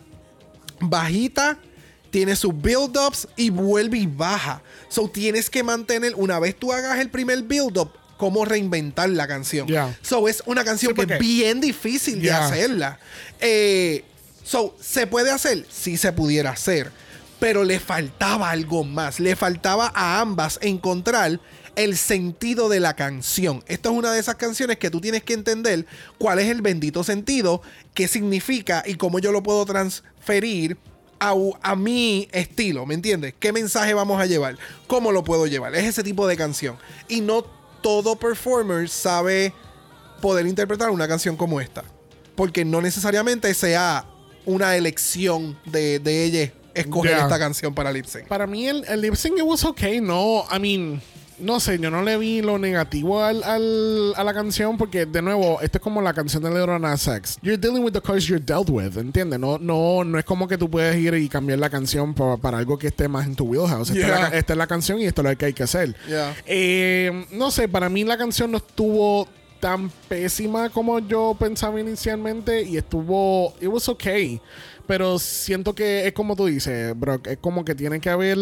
bajita, 0.90 1.58
tiene 2.10 2.36
sus 2.36 2.54
build-ups 2.56 3.28
y 3.36 3.50
vuelve 3.50 3.98
y 3.98 4.08
baja. 4.08 4.62
So 4.90 5.08
tienes 5.10 5.50
que 5.50 5.64
mantener, 5.64 6.14
una 6.16 6.40
vez 6.40 6.56
tú 6.58 6.72
hagas 6.72 7.00
el 7.00 7.10
primer 7.10 7.42
build-up, 7.44 7.92
cómo 8.18 8.46
reinventar 8.46 9.10
la 9.10 9.28
canción. 9.28 9.68
So 10.02 10.28
es 10.28 10.44
una 10.46 10.64
canción 10.64 10.92
Sí, 10.92 10.96
que 10.96 11.02
porque- 11.02 11.14
es 11.16 11.20
bien 11.20 11.60
difícil 11.60 12.22
de 12.22 12.32
hacerla. 12.32 13.00
Eh, 13.42 14.06
so, 14.44 14.76
¿se 14.80 15.08
puede 15.08 15.32
hacer? 15.32 15.66
Sí 15.70 15.98
se 15.98 16.12
pudiera 16.12 16.52
hacer. 16.52 16.92
Pero 17.40 17.64
le 17.66 17.80
faltaba 17.80 18.52
algo 18.52 18.84
más. 18.84 19.20
Le 19.20 19.36
faltaba 19.36 19.92
a 19.94 20.22
ambas 20.22 20.60
encontrar 20.62 21.40
el 21.76 21.98
sentido 21.98 22.70
de 22.70 22.80
la 22.80 22.96
canción. 22.96 23.64
Esta 23.68 23.90
es 23.90 23.96
una 23.96 24.12
de 24.14 24.20
esas 24.20 24.36
canciones 24.36 24.78
que 24.78 24.92
tú 24.92 25.02
tienes 25.02 25.24
que 25.24 25.34
entender 25.34 25.86
cuál 26.20 26.38
es 26.40 26.48
el 26.48 26.62
bendito 26.62 27.04
sentido, 27.04 27.62
qué 27.96 28.08
significa 28.08 28.84
y 28.86 28.94
cómo 28.96 29.18
yo 29.20 29.32
lo 29.32 29.42
puedo 29.44 29.66
transferir 30.24 30.78
a, 31.20 31.34
a 31.62 31.76
mi 31.76 32.28
estilo, 32.32 32.86
¿me 32.86 32.94
entiendes? 32.94 33.34
¿Qué 33.40 33.52
mensaje 33.52 33.94
vamos 33.94 34.20
a 34.22 34.26
llevar? 34.26 34.58
¿Cómo 34.88 35.12
lo 35.12 35.24
puedo 35.24 35.48
llevar? 35.48 35.76
Es 35.76 35.86
ese 35.86 36.04
tipo 36.04 36.28
de 36.28 36.36
canción. 36.38 36.78
Y 37.08 37.22
no 37.22 37.44
todo 37.82 38.16
performer 38.16 38.90
sabe 38.90 39.54
poder 40.22 40.48
interpretar 40.48 40.90
una 40.90 41.08
canción 41.08 41.36
como 41.36 41.62
esta. 41.62 41.84
Porque 42.36 42.66
no 42.66 42.82
necesariamente 42.82 43.54
sea 43.54 44.06
una 44.46 44.76
elección 44.76 45.58
de, 45.66 46.00
de 46.00 46.24
ella 46.24 46.54
escoger 46.74 47.18
esta 47.18 47.38
canción 47.38 47.74
para 47.74 47.92
lip 47.92 48.06
sync. 48.06 48.28
Para 48.28 48.48
mí 48.48 48.68
el, 48.68 48.84
el 48.88 49.02
lip 49.02 49.16
sync 49.16 49.38
it 49.38 49.44
was 49.44 49.64
okay, 49.64 50.02
no, 50.02 50.46
I 50.52 50.60
mean, 50.60 51.02
no 51.44 51.60
sé, 51.60 51.78
yo 51.80 51.92
no 51.92 52.02
le 52.02 52.18
vi 52.18 52.42
lo 52.42 52.58
negativo 52.58 53.22
al, 53.24 53.44
al- 53.44 54.14
a 54.16 54.24
la 54.24 54.34
canción 54.34 54.78
porque 54.78 55.06
de 55.06 55.22
nuevo, 55.22 55.60
esto 55.62 55.78
es 55.78 55.82
como 55.84 56.02
la 56.02 56.14
canción 56.14 56.42
de 56.44 56.50
Lil 56.50 56.82
Nas 56.82 57.08
X. 57.08 57.38
You're 57.42 57.58
dealing 57.58 57.84
with 57.84 57.92
the 57.94 58.02
cards 58.02 58.26
you're 58.28 58.44
dealt 58.44 58.70
with, 58.70 58.98
¿entiendes? 58.98 59.40
No, 59.40 59.58
no, 59.60 60.04
no 60.04 60.18
es 60.18 60.26
como 60.26 60.48
que 60.48 60.58
tú 60.58 60.70
puedes 60.70 60.96
ir 60.98 61.14
y 61.16 61.30
cambiar 61.30 61.60
la 61.60 61.70
canción 61.70 62.14
pa- 62.14 62.38
para 62.38 62.58
algo 62.58 62.78
que 62.78 62.88
esté 62.88 63.08
más 63.08 63.26
en 63.28 63.36
tu 63.36 63.46
wheelhouse. 63.46 63.90
Esta, 63.90 64.02
es 64.02 64.08
la, 64.10 64.18
Yeah. 64.18 64.30
ca- 64.32 64.38
esta 64.38 64.54
es 64.54 64.58
la 64.58 64.68
canción 64.68 65.00
y 65.00 65.06
esto 65.06 65.22
es 65.22 65.30
lo 65.30 65.38
que 65.38 65.46
hay 65.46 65.54
que 65.54 65.64
hacer. 65.64 65.96
Yeah. 66.08 66.36
Eh, 66.46 67.26
no 67.32 67.52
sé, 67.52 67.68
para 67.68 67.90
mí 67.90 68.04
la 68.04 68.18
canción 68.18 68.52
no 68.52 68.58
estuvo 68.58 69.28
tan 69.60 69.90
pésima 70.10 70.70
como 70.70 71.00
yo 71.00 71.36
pensaba 71.40 71.80
inicialmente 71.80 72.64
y 72.64 72.76
estuvo, 72.78 73.54
it 73.62 73.68
was 73.70 73.88
okay, 73.88 74.42
pero 74.86 75.18
siento 75.20 75.74
que 75.74 76.06
es 76.06 76.12
como 76.14 76.36
tú 76.36 76.48
dices, 76.48 76.94
Brock, 77.00 77.28
es 77.28 77.38
como 77.38 77.64
que 77.64 77.74
tiene 77.74 78.02
que 78.02 78.10
haber 78.10 78.38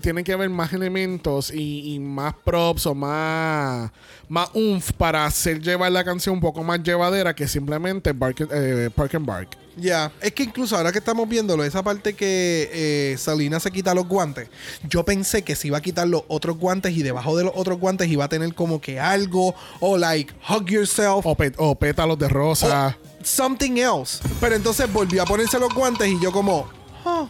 tiene 0.00 0.22
que 0.24 0.32
haber 0.32 0.50
más 0.50 0.72
elementos 0.72 1.50
y, 1.52 1.94
y 1.94 1.98
más 1.98 2.34
props 2.44 2.86
o 2.86 2.94
más 2.94 3.90
más 4.28 4.48
oomph 4.54 4.90
para 4.92 5.24
hacer 5.24 5.60
llevar 5.60 5.90
la 5.92 6.04
canción 6.04 6.34
un 6.34 6.40
poco 6.40 6.62
más 6.64 6.82
llevadera 6.82 7.34
que 7.34 7.46
simplemente 7.48 8.12
bark, 8.12 8.48
eh, 8.52 8.90
park 8.94 9.14
and 9.14 9.26
bark. 9.26 9.56
Ya, 9.76 10.10
es 10.22 10.32
que 10.32 10.42
incluso 10.44 10.76
ahora 10.76 10.90
que 10.90 10.98
estamos 10.98 11.28
viéndolo, 11.28 11.62
esa 11.62 11.82
parte 11.82 12.14
que 12.14 12.70
eh, 12.72 13.16
Salina 13.18 13.60
se 13.60 13.70
quita 13.70 13.94
los 13.94 14.08
guantes, 14.08 14.48
yo 14.88 15.04
pensé 15.04 15.42
que 15.42 15.54
se 15.54 15.68
iba 15.68 15.78
a 15.78 15.80
quitar 15.82 16.08
los 16.08 16.22
otros 16.28 16.56
guantes 16.58 16.92
y 16.96 17.02
debajo 17.02 17.36
de 17.36 17.44
los 17.44 17.52
otros 17.54 17.78
guantes 17.78 18.08
iba 18.08 18.24
a 18.24 18.28
tener 18.28 18.54
como 18.54 18.80
que 18.80 18.98
algo, 18.98 19.54
o 19.80 19.96
like, 19.98 20.32
hug 20.48 20.66
yourself. 20.70 21.24
O, 21.26 21.34
pe- 21.34 21.52
o 21.58 21.74
pétalos 21.74 22.18
de 22.18 22.28
rosa. 22.28 22.96
something 23.22 23.76
else. 23.76 24.20
Pero 24.40 24.54
entonces 24.56 24.90
volvió 24.92 25.22
a 25.22 25.26
ponerse 25.26 25.58
los 25.58 25.72
guantes 25.74 26.08
y 26.08 26.18
yo 26.22 26.32
como, 26.32 26.66
"Ah, 27.04 27.28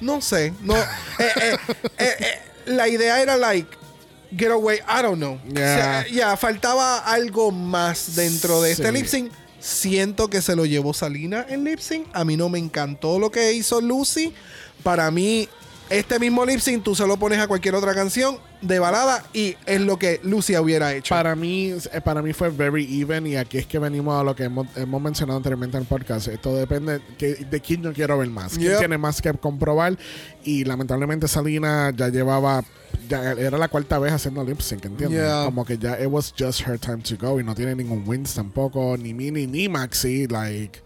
no 0.00 0.20
sé, 0.20 0.52
no. 0.62 0.76
eh, 0.76 0.82
eh, 1.18 1.56
eh, 1.98 2.38
la 2.66 2.88
idea 2.88 3.20
era 3.20 3.36
like, 3.36 3.68
get 4.36 4.50
away, 4.50 4.78
I 4.88 5.02
don't 5.02 5.18
know. 5.18 5.34
O 5.34 5.56
sea, 5.56 6.06
Yeah. 6.06 6.30
Ya, 6.30 6.36
faltaba 6.36 6.98
algo 6.98 7.50
más 7.52 8.14
dentro 8.16 8.62
de 8.62 8.72
este 8.72 8.92
lip 8.92 9.06
sync. 9.06 9.32
Siento 9.60 10.28
que 10.28 10.42
se 10.42 10.54
lo 10.54 10.64
llevó 10.64 10.92
Salina 10.94 11.44
en 11.48 11.64
lip 11.64 11.80
sync. 11.80 12.06
A 12.12 12.24
mí 12.24 12.36
no 12.36 12.48
me 12.48 12.58
encantó 12.58 13.18
lo 13.18 13.30
que 13.30 13.52
hizo 13.52 13.80
Lucy. 13.80 14.32
Para 14.82 15.10
mí, 15.10 15.48
Este 15.88 16.18
mismo 16.18 16.44
lip 16.44 16.58
sync 16.58 16.82
tú 16.82 16.96
se 16.96 17.06
lo 17.06 17.16
pones 17.16 17.38
a 17.38 17.46
cualquier 17.46 17.76
otra 17.76 17.94
canción 17.94 18.38
de 18.60 18.80
balada 18.80 19.22
y 19.32 19.54
es 19.66 19.80
lo 19.80 19.98
que 20.00 20.18
Lucia 20.24 20.60
hubiera 20.60 20.92
hecho. 20.92 21.14
Para 21.14 21.36
mí, 21.36 21.68
eh, 21.92 22.00
para 22.04 22.22
mí 22.22 22.32
fue 22.32 22.48
very 22.50 23.00
even 23.00 23.24
y 23.28 23.36
aquí 23.36 23.58
es 23.58 23.66
que 23.68 23.78
venimos 23.78 24.20
a 24.20 24.24
lo 24.24 24.34
que 24.34 24.44
hemos, 24.44 24.66
hemos 24.76 25.00
mencionado 25.00 25.36
anteriormente 25.36 25.76
en 25.76 25.82
el 25.84 25.86
podcast. 25.88 26.26
Esto 26.26 26.56
depende 26.56 27.00
que- 27.16 27.36
de 27.36 27.60
quién 27.60 27.82
yo 27.82 27.92
quiero 27.92 28.18
ver 28.18 28.28
más. 28.30 28.54
Quién 28.58 28.70
Yep. 28.72 28.78
tiene 28.80 28.98
más 28.98 29.22
que 29.22 29.32
comprobar. 29.34 29.96
Y 30.42 30.64
lamentablemente 30.64 31.28
Salina 31.28 31.92
ya 31.96 32.08
llevaba, 32.08 32.64
ya 33.08 33.32
era 33.32 33.56
la 33.56 33.68
cuarta 33.68 34.00
vez 34.00 34.12
haciendo 34.12 34.42
lip 34.42 34.60
sync, 34.60 34.86
¿entiendes? 34.86 35.20
Yeah. 35.20 35.44
Como 35.44 35.64
que 35.64 35.78
ya 35.78 36.00
it 36.02 36.08
was 36.10 36.34
just 36.36 36.62
her 36.66 36.80
time 36.80 36.98
to 37.04 37.16
go 37.16 37.38
y 37.38 37.44
no 37.44 37.54
tiene 37.54 37.76
ningún 37.76 38.02
wins 38.08 38.34
tampoco, 38.34 38.96
ni 38.96 39.14
Mini 39.14 39.46
ni 39.46 39.68
Maxi, 39.68 40.26
like, 40.26 40.80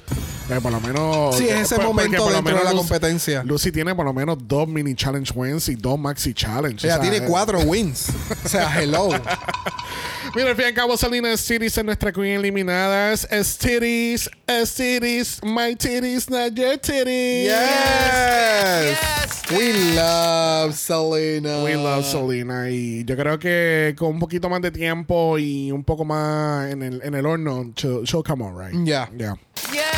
eh, 0.50 0.60
por 0.60 0.72
lo 0.72 0.80
menos. 0.80 1.36
Sí, 1.36 1.48
es 1.48 1.60
ese 1.72 1.78
momento 1.78 2.18
por 2.22 2.32
lo 2.32 2.36
dentro 2.36 2.58
de 2.58 2.64
la 2.64 2.70
Lucy- 2.72 2.78
competencia. 2.78 3.42
Lucy 3.44 3.70
tiene 3.72 3.94
por 3.94 4.04
lo 4.04 4.12
menos 4.12 4.36
dos 4.46 4.66
mini 4.68 4.94
challenge 4.94 5.32
wins 5.34 5.68
y 5.68 5.74
dos 5.76 5.98
maxi 5.98 6.34
challenge. 6.34 6.86
Ella 6.86 6.96
o 6.98 7.02
sea, 7.02 7.10
tiene 7.10 7.24
eh, 7.24 7.28
cuatro 7.28 7.58
wins. 7.66 8.08
o 8.44 8.48
sea, 8.48 8.80
hello. 8.80 9.08
Mira, 10.34 10.50
al 10.50 10.54
fin 10.56 10.66
y 10.66 10.68
al 10.68 10.74
cabo, 10.74 10.96
Salina 10.96 11.34
Titties 11.36 11.76
es 11.76 11.84
nuestra 11.84 12.12
queen 12.12 12.38
eliminadas. 12.38 13.26
Es 13.32 13.58
titties, 13.58 14.30
es 14.46 14.74
titties, 14.74 15.40
my 15.42 15.74
titties, 15.74 16.30
not 16.30 16.52
your 16.54 16.78
titties. 16.78 17.50
Yes. 17.50 18.96
We 19.50 19.72
love 19.96 20.74
Selena. 20.76 21.64
We 21.64 21.74
love 21.74 22.04
Selena. 22.04 22.70
Y 22.70 23.04
yo 23.04 23.16
creo 23.16 23.40
que 23.40 23.96
con 23.98 24.10
un 24.10 24.18
poquito 24.20 24.48
más 24.48 24.60
de 24.62 24.70
tiempo 24.70 25.36
y 25.38 25.72
un 25.72 25.82
poco 25.82 26.04
más 26.04 26.70
en 26.70 26.82
el, 26.84 27.00
en 27.02 27.14
el 27.16 27.26
horno, 27.26 27.72
she'll, 27.74 28.04
she'll 28.04 28.22
come 28.22 28.44
on, 28.44 28.56
right? 28.56 28.72
Yeah. 28.86 29.08
Yeah. 29.18 29.34
Yes. 29.72 29.72
Yes, 29.72 29.82
man. 29.82 29.89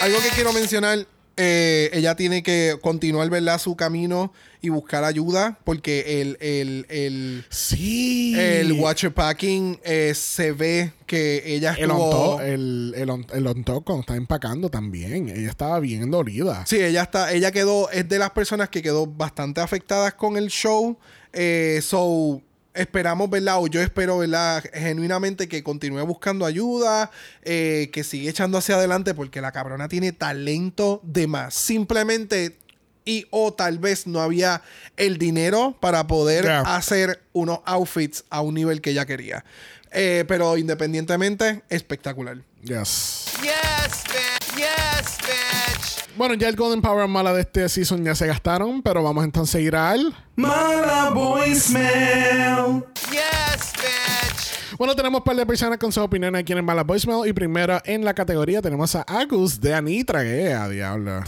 Algo 0.00 0.18
que 0.20 0.28
quiero 0.34 0.52
mencionar, 0.52 1.06
eh, 1.36 1.90
ella 1.92 2.14
tiene 2.14 2.42
que 2.42 2.76
continuar, 2.80 3.28
¿verdad? 3.30 3.58
Su 3.60 3.76
camino 3.76 4.32
y 4.60 4.70
buscar 4.70 5.04
ayuda 5.04 5.58
porque 5.64 6.20
el, 6.20 6.36
el, 6.40 6.86
el, 6.88 7.44
Sí. 7.48 8.34
el 8.38 8.72
Watcher 8.72 9.12
Packing 9.12 9.78
eh, 9.84 10.12
se 10.14 10.52
ve 10.52 10.92
que 11.06 11.42
ella 11.46 11.74
El 11.74 11.90
estuvo... 11.90 12.04
on 12.04 12.10
top, 12.38 12.40
el, 12.46 12.94
el, 12.96 13.10
on, 13.10 13.26
el 13.32 13.46
on 13.46 13.64
top 13.64 13.84
cuando 13.84 14.00
está 14.00 14.16
empacando 14.16 14.68
también. 14.68 15.28
Ella 15.28 15.50
estaba 15.50 15.78
bien 15.80 16.10
dolida. 16.10 16.64
Sí, 16.66 16.76
ella 16.80 17.02
está, 17.02 17.32
ella 17.32 17.50
quedó, 17.52 17.90
es 17.90 18.08
de 18.08 18.18
las 18.18 18.30
personas 18.30 18.68
que 18.68 18.82
quedó 18.82 19.06
bastante 19.06 19.60
afectadas 19.60 20.14
con 20.14 20.36
el 20.36 20.48
show. 20.48 20.98
Eh, 21.32 21.80
so, 21.82 22.40
esperamos, 22.78 23.28
¿verdad? 23.28 23.56
O 23.58 23.66
yo 23.66 23.80
espero, 23.82 24.18
¿verdad? 24.18 24.64
Genuinamente 24.72 25.48
que 25.48 25.62
continúe 25.62 26.04
buscando 26.06 26.46
ayuda, 26.46 27.10
eh, 27.42 27.90
que 27.92 28.04
siga 28.04 28.30
echando 28.30 28.58
hacia 28.58 28.76
adelante, 28.76 29.14
porque 29.14 29.40
la 29.40 29.52
cabrona 29.52 29.88
tiene 29.88 30.12
talento 30.12 31.00
de 31.02 31.26
más. 31.26 31.54
Simplemente, 31.54 32.56
y 33.04 33.26
o 33.30 33.52
tal 33.52 33.78
vez 33.78 34.06
no 34.06 34.20
había 34.20 34.62
el 34.96 35.18
dinero 35.18 35.76
para 35.80 36.06
poder 36.06 36.44
Yeah. 36.44 36.60
hacer 36.76 37.22
unos 37.32 37.60
outfits 37.64 38.24
a 38.30 38.40
un 38.42 38.54
nivel 38.54 38.80
que 38.80 38.90
ella 38.90 39.06
quería. 39.06 39.44
Eh, 39.90 40.24
pero 40.28 40.56
independientemente, 40.58 41.62
espectacular. 41.70 42.36
Yes. 42.62 43.26
Yes, 43.42 44.04
man. 44.12 44.58
Yes, 44.58 45.18
bitch. 45.26 45.97
Bueno, 46.18 46.34
ya 46.34 46.48
el 46.48 46.56
Golden 46.56 46.82
Power 46.82 47.06
mala 47.06 47.32
de 47.32 47.42
este 47.42 47.68
season 47.68 48.04
ya 48.04 48.12
se 48.12 48.26
gastaron, 48.26 48.82
pero 48.82 49.04
vamos 49.04 49.22
entonces 49.22 49.54
a 49.54 49.60
ir 49.60 49.76
al. 49.76 50.12
Mala 50.34 51.10
voicemail. 51.14 52.82
Yes, 53.12 53.72
bitch. 53.76 54.76
Bueno, 54.76 54.96
tenemos 54.96 55.20
un 55.20 55.24
par 55.24 55.36
de 55.36 55.46
personas 55.46 55.78
con 55.78 55.92
su 55.92 56.00
opinión 56.00 56.34
aquí 56.34 56.50
en 56.50 56.58
el 56.58 56.64
Mala 56.64 56.82
Voicemail. 56.82 57.28
Y 57.28 57.32
primero 57.32 57.78
en 57.84 58.04
la 58.04 58.14
categoría 58.14 58.60
tenemos 58.60 58.96
a 58.96 59.02
Agus 59.02 59.60
de 59.60 59.74
Anitra. 59.74 60.24
Que 60.24 60.52
a 60.52 60.68
diablo. 60.68 61.20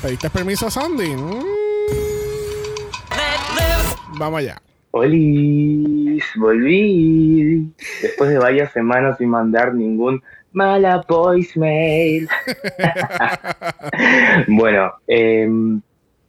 ¿Pediste 0.00 0.30
permiso 0.30 0.68
a 0.68 0.70
Sandy? 0.70 1.08
Mm. 1.08 1.44
Vamos 4.18 4.38
allá. 4.38 4.62
Olis, 4.90 6.24
volví. 6.36 7.74
Después 8.00 8.30
de 8.30 8.38
varias 8.38 8.72
semanas 8.72 9.18
sin 9.18 9.28
mandar 9.28 9.74
ningún 9.74 10.22
mala 10.54 11.04
voicemail. 11.08 12.28
bueno, 14.48 14.92
em, 15.06 15.80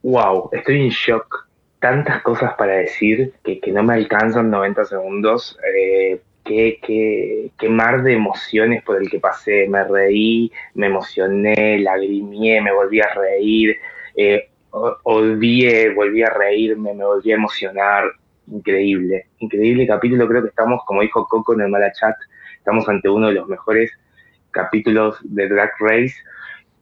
wow, 0.02 0.50
estoy 0.52 0.82
en 0.82 0.88
shock. 0.90 1.46
Tantas 1.78 2.22
cosas 2.22 2.54
para 2.54 2.72
decir 2.74 3.34
que, 3.44 3.60
que 3.60 3.70
no 3.70 3.82
me 3.82 3.94
alcanzan 3.94 4.50
90 4.50 4.84
segundos. 4.86 5.58
Eh, 5.76 6.20
qué, 6.44 6.78
qué- 6.82 7.68
mar 7.68 8.02
de 8.02 8.14
emociones 8.14 8.82
por 8.82 9.00
el 9.00 9.10
que 9.10 9.20
pasé. 9.20 9.68
Me 9.68 9.84
reí, 9.84 10.50
me 10.74 10.86
emocioné, 10.86 11.78
lagrimié, 11.80 12.60
me 12.62 12.72
volví 12.72 13.00
a 13.00 13.08
reír. 13.14 13.76
eh, 14.16 14.48
odié, 14.70 15.90
volví 15.94 16.22
a 16.22 16.30
reírme, 16.30 16.94
me 16.94 17.04
volví 17.04 17.32
a 17.32 17.34
emocionar. 17.36 18.04
Increíble, 18.48 19.26
increíble 19.38 19.86
capítulo. 19.86 20.26
Creo 20.28 20.42
que 20.42 20.48
estamos, 20.48 20.80
como 20.86 21.02
dijo 21.02 21.26
Coco 21.26 21.54
en 21.54 21.62
el 21.62 21.68
Mala 21.68 21.92
Chat, 21.92 22.14
estamos 22.58 22.88
ante 22.88 23.08
uno 23.08 23.28
de 23.28 23.34
los 23.34 23.48
mejores 23.48 23.90
capítulos 24.56 25.18
de 25.22 25.48
Drag 25.48 25.70
Race, 25.78 26.14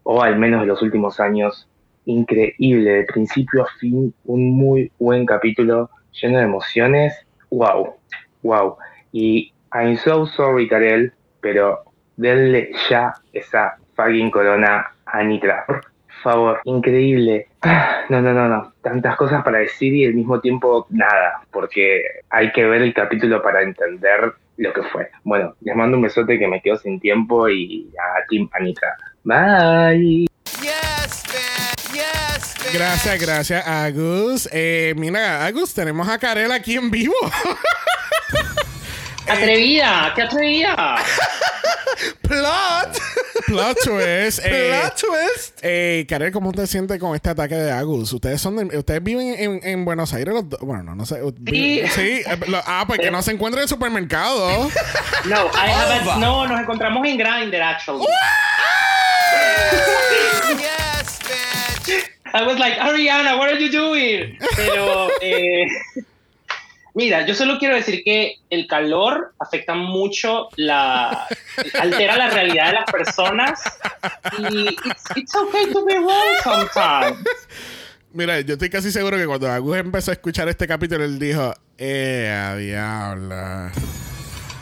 o 0.04 0.22
al 0.22 0.38
menos 0.38 0.60
de 0.60 0.68
los 0.68 0.80
últimos 0.80 1.18
años. 1.20 1.68
Increíble, 2.06 2.90
de 2.90 3.04
principio 3.04 3.64
a 3.64 3.68
fin, 3.80 4.14
un 4.24 4.56
muy 4.56 4.92
buen 4.98 5.26
capítulo 5.26 5.90
lleno 6.12 6.38
de 6.38 6.44
emociones. 6.44 7.26
Wow, 7.50 7.96
wow. 8.42 8.76
Y 9.12 9.52
I'm 9.72 9.96
so 9.96 10.26
sorry, 10.26 10.68
Karel, 10.68 11.12
pero 11.40 11.80
denle 12.16 12.70
ya 12.88 13.12
esa 13.32 13.76
fucking 13.96 14.30
corona 14.30 14.86
a 15.06 15.22
Nitra. 15.24 15.64
Por 15.66 15.82
favor, 16.22 16.60
increíble. 16.64 17.48
Ah, 17.62 17.94
No, 18.08 18.20
no, 18.20 18.32
no, 18.34 18.48
no. 18.48 18.72
Tantas 18.82 19.16
cosas 19.16 19.42
para 19.42 19.58
decir 19.58 19.94
y 19.94 20.04
al 20.04 20.14
mismo 20.14 20.40
tiempo 20.40 20.86
nada, 20.90 21.40
porque 21.50 22.02
hay 22.28 22.52
que 22.52 22.64
ver 22.66 22.82
el 22.82 22.92
capítulo 22.92 23.42
para 23.42 23.62
entender 23.62 24.34
lo 24.56 24.72
que 24.72 24.82
fue. 24.84 25.10
Bueno, 25.24 25.54
les 25.60 25.74
mando 25.76 25.96
un 25.96 26.02
besote 26.02 26.38
que 26.38 26.46
me 26.46 26.60
quedo 26.60 26.76
sin 26.76 27.00
tiempo 27.00 27.48
y 27.48 27.90
a 27.98 28.24
Team 28.28 28.48
Anitra. 28.52 28.96
Bye. 29.24 30.26
Yes, 30.60 31.24
man. 31.32 31.74
Yes, 31.92 32.54
bitch. 32.58 32.74
Gracias, 32.74 33.20
gracias, 33.20 33.66
Agus. 33.66 34.48
Eh, 34.52 34.94
mira, 34.96 35.44
Agus, 35.44 35.74
tenemos 35.74 36.08
a 36.08 36.18
Karel 36.18 36.52
aquí 36.52 36.76
en 36.76 36.90
vivo. 36.90 37.14
Atrevida, 39.28 40.12
qué 40.14 40.22
atrevida. 40.22 40.96
¡Plot! 42.22 42.98
Plot 43.46 43.78
twist. 43.84 44.40
eh, 44.44 44.80
¡Plot 44.80 44.94
twist! 45.00 45.58
Eh, 45.62 46.06
Karel, 46.08 46.32
¿cómo 46.32 46.52
te 46.52 46.66
sientes 46.66 46.98
con 46.98 47.14
este 47.14 47.30
ataque 47.30 47.54
de 47.54 47.70
Agus? 47.72 48.12
Ustedes 48.12 48.40
son 48.40 48.56
de- 48.68 48.78
ustedes 48.78 49.02
viven 49.02 49.34
en, 49.38 49.60
en 49.62 49.84
Buenos 49.84 50.12
Aires 50.14 50.34
los 50.34 50.48
dos. 50.48 50.60
Bueno, 50.60 50.82
no, 50.82 50.94
no 50.94 51.06
sé. 51.06 51.20
Sí, 51.46 51.82
sí 51.94 52.22
eh, 52.26 52.38
lo- 52.48 52.62
ah, 52.66 52.84
pues 52.86 53.00
que 53.00 53.10
no 53.10 53.22
se 53.22 53.32
encuentra 53.32 53.60
en 53.60 53.64
el 53.64 53.68
supermercado. 53.68 54.70
No, 55.26 55.46
I 55.54 55.70
haven't- 55.70 56.18
no, 56.18 56.46
nos 56.46 56.60
encontramos 56.60 57.06
en 57.06 57.16
Grindr, 57.16 57.62
actually. 57.62 58.04
Yes, 60.58 61.18
bitch. 61.20 62.04
I 62.34 62.42
was 62.46 62.58
like, 62.58 62.74
Ariana, 62.78 63.38
what 63.38 63.48
are 63.48 63.58
you 63.58 63.70
doing? 63.70 64.36
Pero, 64.56 65.08
eh, 65.22 65.66
mira, 66.94 67.26
yo 67.26 67.34
solo 67.34 67.58
quiero 67.58 67.74
decir 67.74 68.02
que 68.04 68.36
el 68.50 68.66
calor 68.66 69.34
afecta 69.38 69.74
mucho 69.74 70.48
la. 70.56 71.26
altera 71.80 72.16
la 72.16 72.30
realidad 72.30 72.68
de 72.68 72.72
las 72.72 72.90
personas. 72.90 73.60
Y 74.38 74.68
it's, 74.68 75.04
it's 75.16 75.34
okay 75.34 75.72
to 75.72 75.84
be 75.84 75.94
wrong 75.94 76.34
sometimes. 76.42 77.24
Mira, 78.12 78.40
yo 78.40 78.54
estoy 78.54 78.70
casi 78.70 78.92
seguro 78.92 79.16
que 79.16 79.26
cuando 79.26 79.50
Agus 79.50 79.76
empezó 79.76 80.12
a 80.12 80.14
escuchar 80.14 80.48
este 80.48 80.68
capítulo, 80.68 81.04
él 81.04 81.18
dijo, 81.18 81.52
¡eh, 81.78 82.28
a 82.32 82.56
diablo! 82.56 83.72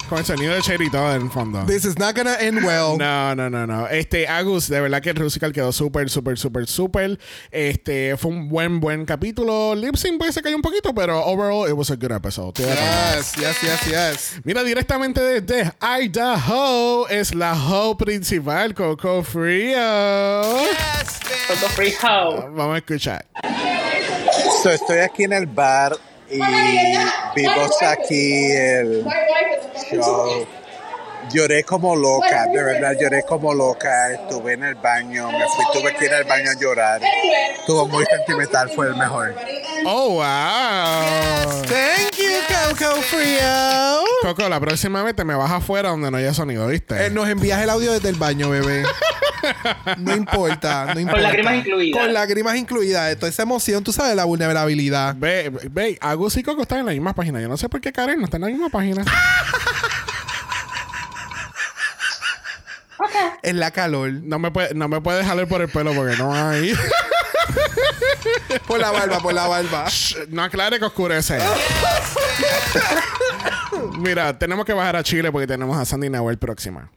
Con 0.09 0.19
el 0.19 0.25
sonido 0.25 0.55
de 0.55 0.61
Cherry 0.61 0.91
todo 0.91 1.15
en 1.15 1.23
el 1.23 1.31
fondo. 1.31 1.65
This 1.67 1.85
is 1.85 1.99
not 1.99 2.15
gonna 2.15 2.37
end 2.39 2.65
well. 2.65 2.99
No, 2.99 3.35
no, 3.35 3.49
no, 3.49 3.67
no. 3.67 3.89
Este, 3.89 4.29
Agus, 4.29 4.69
de 4.69 4.81
verdad 4.81 5.01
que 5.01 5.11
el 5.11 5.17
Rusical 5.17 5.53
quedó 5.53 5.73
súper, 5.73 6.11
súper, 6.11 6.39
súper, 6.39 6.67
súper. 6.67 7.19
Este, 7.51 8.17
fue 8.17 8.31
un 8.31 8.49
buen, 8.49 8.81
buen 8.81 9.07
capítulo. 9.07 9.75
Lip 9.75 9.97
Sync 9.97 10.19
pues 10.19 10.35
se 10.35 10.43
cayó 10.43 10.57
un 10.57 10.63
poquito, 10.63 10.95
pero 10.95 11.25
overall 11.25 11.69
it 11.69 11.75
was 11.75 11.91
a 11.91 11.97
good 11.97 12.13
episode. 12.13 12.55
Yes, 12.59 13.35
yes, 13.37 13.61
yes, 13.63 13.87
yes. 13.87 14.41
Mira, 14.45 14.63
directamente 14.63 15.21
desde 15.23 15.73
Idaho 15.81 17.09
es 17.09 17.35
la 17.35 17.55
ho 17.55 17.97
principal, 17.97 18.75
Coco 18.75 19.23
Frío. 19.23 20.43
Yes. 20.61 21.21
Coco 21.49 21.69
Free 21.71 21.95
How. 22.03 22.53
Vamos 22.55 22.75
a 22.75 22.79
escuchar. 22.79 23.25
So, 24.63 24.71
estoy 24.71 24.99
aquí 24.99 25.25
en 25.25 25.33
el 25.33 25.47
bar 25.47 25.97
y 26.33 26.41
vimos 27.37 27.83
aquí 27.83 28.53
el 28.53 29.05
show. 29.91 30.47
Lloré 31.31 31.63
como 31.65 31.95
loca, 31.95 32.47
de 32.47 32.63
verdad 32.63 32.95
lloré 33.01 33.23
como 33.23 33.55
loca. 33.55 34.13
Estuve 34.13 34.55
en 34.55 34.65
el 34.65 34.75
baño, 34.75 35.31
me 35.31 35.45
fui, 35.49 35.65
tuve 35.73 35.95
que 35.95 36.07
ir 36.07 36.13
al 36.15 36.25
baño 36.25 36.51
a 36.51 36.61
llorar. 36.61 37.01
Estuvo 37.59 37.87
muy 37.87 38.05
sentimental, 38.07 38.71
fue 38.75 38.89
el 38.89 38.97
mejor. 38.97 39.35
Oh, 39.87 40.11
wow. 40.11 41.63
Thank 41.63 42.17
you, 42.19 42.75
Coco 42.79 43.01
Frío. 43.03 44.05
Coco, 44.23 44.49
la 44.49 44.61
próxima 44.61 45.03
vez 45.03 45.15
te 45.15 45.25
me 45.25 45.35
vas 45.35 45.51
afuera 45.51 45.91
donde 45.91 46.11
no 46.11 46.17
haya 46.17 46.35
sonido, 46.35 46.67
¿viste? 46.67 47.07
Eh, 47.07 47.11
nos 47.11 47.29
envías 47.29 47.63
el 47.63 47.71
audio 47.71 47.93
desde 47.93 48.09
el 48.09 48.17
baño, 48.17 48.51
bebé. 48.51 48.83
No 49.99 50.15
importa, 50.15 50.95
no 50.95 51.01
importa. 51.01 51.15
Con 51.15 51.23
lágrimas 51.23 51.55
incluidas. 51.57 52.01
Con 52.01 52.13
lágrimas 52.13 52.57
incluidas. 52.57 53.17
Toda 53.17 53.29
esa 53.29 53.43
emoción, 53.43 53.83
tú 53.83 53.93
sabes, 53.93 54.15
la 54.15 54.25
vulnerabilidad. 54.25 55.17
Ve, 55.19 55.51
ve, 55.71 55.99
Agus 56.01 56.37
y 56.37 56.45
Coco 56.45 56.63
están 56.63 56.79
en 56.79 56.87
la 56.87 56.93
misma 56.93 57.13
página. 57.13 57.41
Yo 57.41 57.49
no 57.49 57.57
sé 57.57 57.69
por 57.69 57.81
qué 57.81 57.93
Karen 57.93 58.21
no 58.21 58.27
está 58.27 58.37
en 58.37 58.43
la 58.43 58.47
misma 58.49 58.69
página. 58.69 59.05
Es 63.43 63.55
la 63.55 63.71
calor. 63.71 64.13
No 64.13 64.39
me 64.39 64.51
puede, 64.51 64.75
no 64.75 64.89
me 64.89 65.01
puede 65.01 65.25
jalar 65.25 65.47
por 65.49 65.63
el 65.63 65.69
pelo 65.69 65.93
porque 65.95 66.17
no 66.17 66.35
hay. 66.35 66.73
Por 68.67 68.79
la 68.79 68.91
barba, 68.91 69.19
por 69.21 69.35
la 69.35 69.47
barba. 69.47 69.87
Shh, 69.89 70.29
no 70.29 70.43
aclare 70.43 70.79
que 70.79 70.85
oscurece. 70.85 71.39
Mira, 73.99 74.39
tenemos 74.39 74.65
que 74.65 74.73
bajar 74.73 74.97
a 74.97 75.03
Chile 75.03 75.33
porque 75.33 75.47
tenemos 75.47 75.77
a 75.77 75.85
Sandy 75.85 76.11
Nahuel 76.11 76.39
próxima. 76.39 76.91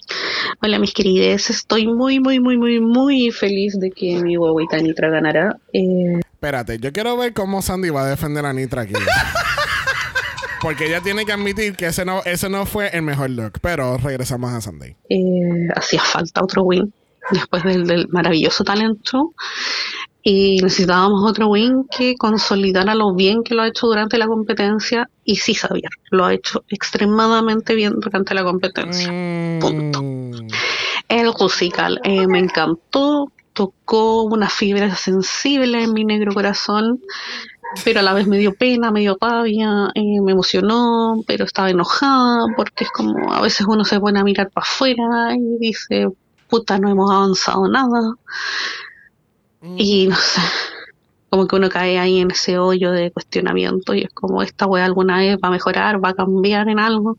Hola 0.61 0.79
mis 0.79 0.93
querides, 0.93 1.49
estoy 1.49 1.87
muy, 1.87 2.19
muy, 2.19 2.39
muy, 2.39 2.57
muy, 2.57 2.79
muy 2.79 3.31
feliz 3.31 3.79
de 3.79 3.91
que 3.91 4.17
mi 4.21 4.35
guaguita 4.35 4.77
Nitra 4.77 5.09
ganara. 5.09 5.57
Eh, 5.73 6.19
Espérate, 6.19 6.77
yo 6.79 6.91
quiero 6.93 7.17
ver 7.17 7.33
cómo 7.33 7.61
Sandy 7.61 7.89
va 7.89 8.03
a 8.03 8.07
defender 8.07 8.45
a 8.45 8.53
Nitra 8.53 8.83
aquí. 8.83 8.93
Porque 10.65 10.87
ella 10.87 10.99
tiene 10.99 11.27
que 11.27 11.31
admitir 11.31 11.75
que 11.75 11.85
ese 11.85 12.05
no, 12.05 12.23
ese 12.25 12.49
no 12.49 12.65
fue 12.65 12.89
el 12.91 13.03
mejor 13.03 13.29
look. 13.29 13.59
Pero 13.61 13.99
regresamos 13.99 14.51
a 14.51 14.61
Sandy. 14.61 14.95
eh, 15.09 15.67
hacía 15.75 16.01
falta 16.01 16.43
otro 16.43 16.63
win 16.63 16.91
después 17.29 17.61
del, 17.63 17.85
del 17.85 18.07
maravilloso 18.07 18.63
talento 18.63 19.35
y 20.23 20.57
necesitábamos 20.63 21.23
otro 21.29 21.49
win 21.49 21.85
que 21.95 22.15
consolidara 22.15 22.95
lo 22.95 23.13
bien 23.13 23.43
que 23.43 23.53
lo 23.53 23.61
ha 23.61 23.67
hecho 23.67 23.85
durante 23.85 24.17
la 24.17 24.25
competencia 24.25 25.07
y 25.23 25.35
sí 25.35 25.53
Xavier 25.53 25.91
lo 26.09 26.25
ha 26.25 26.33
hecho 26.33 26.63
extremadamente 26.69 27.75
bien 27.75 27.93
durante 27.99 28.33
la 28.33 28.43
competencia 28.43 29.07
punto 29.59 30.03
el 31.09 31.31
musical 31.39 31.99
eh, 32.03 32.25
me 32.25 32.39
encantó 32.39 33.31
tocó 33.53 34.23
una 34.23 34.49
fibra 34.49 34.95
sensible 34.95 35.83
en 35.83 35.93
mi 35.93 36.05
negro 36.05 36.33
corazón 36.33 36.99
pero 37.83 37.99
a 37.99 38.03
la 38.03 38.13
vez 38.13 38.27
me 38.27 38.37
dio 38.37 38.53
pena, 38.53 38.91
me 38.91 39.01
dio 39.01 39.17
rabia, 39.19 39.89
eh, 39.95 40.21
me 40.21 40.31
emocionó, 40.31 41.21
pero 41.27 41.45
estaba 41.45 41.69
enojada 41.69 42.45
porque 42.55 42.85
es 42.85 42.91
como 42.91 43.33
a 43.33 43.41
veces 43.41 43.65
uno 43.67 43.83
se 43.85 43.99
pone 43.99 44.19
a 44.19 44.23
mirar 44.23 44.49
para 44.51 44.65
afuera 44.65 45.35
y 45.35 45.57
dice, 45.59 46.07
puta, 46.47 46.79
no 46.79 46.89
hemos 46.89 47.11
avanzado 47.11 47.67
nada. 47.67 48.15
Y 49.77 50.07
no 50.07 50.15
sé, 50.15 50.41
como 51.29 51.47
que 51.47 51.55
uno 51.55 51.69
cae 51.69 51.97
ahí 51.97 52.19
en 52.19 52.31
ese 52.31 52.57
hoyo 52.59 52.91
de 52.91 53.11
cuestionamiento 53.11 53.93
y 53.93 54.03
es 54.03 54.13
como 54.13 54.41
esta 54.41 54.67
wea 54.67 54.85
alguna 54.85 55.17
vez 55.17 55.37
va 55.43 55.47
a 55.49 55.51
mejorar, 55.51 56.03
va 56.03 56.09
a 56.09 56.13
cambiar 56.13 56.69
en 56.69 56.79
algo. 56.79 57.17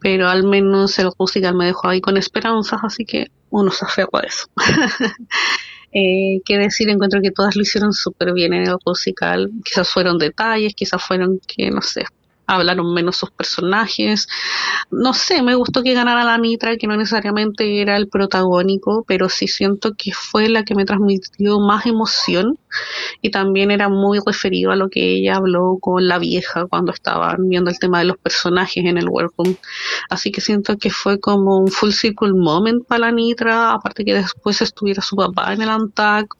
Pero 0.00 0.28
al 0.28 0.44
menos 0.44 0.98
el 0.98 1.10
musical 1.18 1.54
me 1.54 1.66
dejó 1.66 1.88
ahí 1.88 2.00
con 2.00 2.16
esperanzas, 2.16 2.80
así 2.82 3.04
que 3.04 3.26
uno 3.50 3.70
se 3.70 3.84
aferra 3.84 4.20
a 4.20 4.20
eso. 4.20 4.46
Eh, 5.98 6.42
qué 6.44 6.58
decir, 6.58 6.90
encuentro 6.90 7.22
que 7.22 7.30
todas 7.30 7.56
lo 7.56 7.62
hicieron 7.62 7.94
súper 7.94 8.34
bien 8.34 8.52
en 8.52 8.68
el 8.68 8.76
musical. 8.84 9.50
Quizás 9.64 9.88
fueron 9.88 10.18
detalles, 10.18 10.74
quizás 10.74 11.02
fueron 11.02 11.40
que, 11.46 11.70
no 11.70 11.80
sé, 11.80 12.04
hablaron 12.46 12.92
menos 12.94 13.16
sus 13.16 13.30
personajes. 13.30 14.28
No 14.90 15.12
sé, 15.14 15.42
me 15.42 15.54
gustó 15.54 15.82
que 15.82 15.94
ganara 15.94 16.24
la 16.24 16.38
Nitra, 16.38 16.76
que 16.76 16.86
no 16.86 16.96
necesariamente 16.96 17.80
era 17.80 17.96
el 17.96 18.08
protagónico, 18.08 19.04
pero 19.06 19.28
sí 19.28 19.48
siento 19.48 19.94
que 19.96 20.12
fue 20.12 20.48
la 20.48 20.64
que 20.64 20.74
me 20.74 20.84
transmitió 20.84 21.60
más 21.60 21.86
emoción 21.86 22.58
y 23.22 23.30
también 23.30 23.70
era 23.70 23.88
muy 23.88 24.18
referido 24.24 24.70
a 24.70 24.76
lo 24.76 24.88
que 24.88 25.14
ella 25.14 25.36
habló 25.36 25.78
con 25.80 26.06
la 26.08 26.18
vieja 26.18 26.66
cuando 26.66 26.92
estaban 26.92 27.48
viendo 27.48 27.70
el 27.70 27.78
tema 27.78 28.00
de 28.00 28.06
los 28.06 28.18
personajes 28.18 28.84
en 28.84 28.98
el 28.98 29.08
workroom. 29.08 29.56
Así 30.10 30.30
que 30.30 30.40
siento 30.40 30.76
que 30.78 30.90
fue 30.90 31.18
como 31.20 31.58
un 31.58 31.68
full 31.68 31.90
circle 31.90 32.32
moment 32.32 32.86
para 32.86 33.06
la 33.06 33.12
Nitra, 33.12 33.72
aparte 33.72 34.04
que 34.04 34.14
después 34.14 34.60
estuviera 34.62 35.02
su 35.02 35.16
papá 35.16 35.52
en 35.52 35.62
el 35.62 35.68
Antac. 35.68 36.36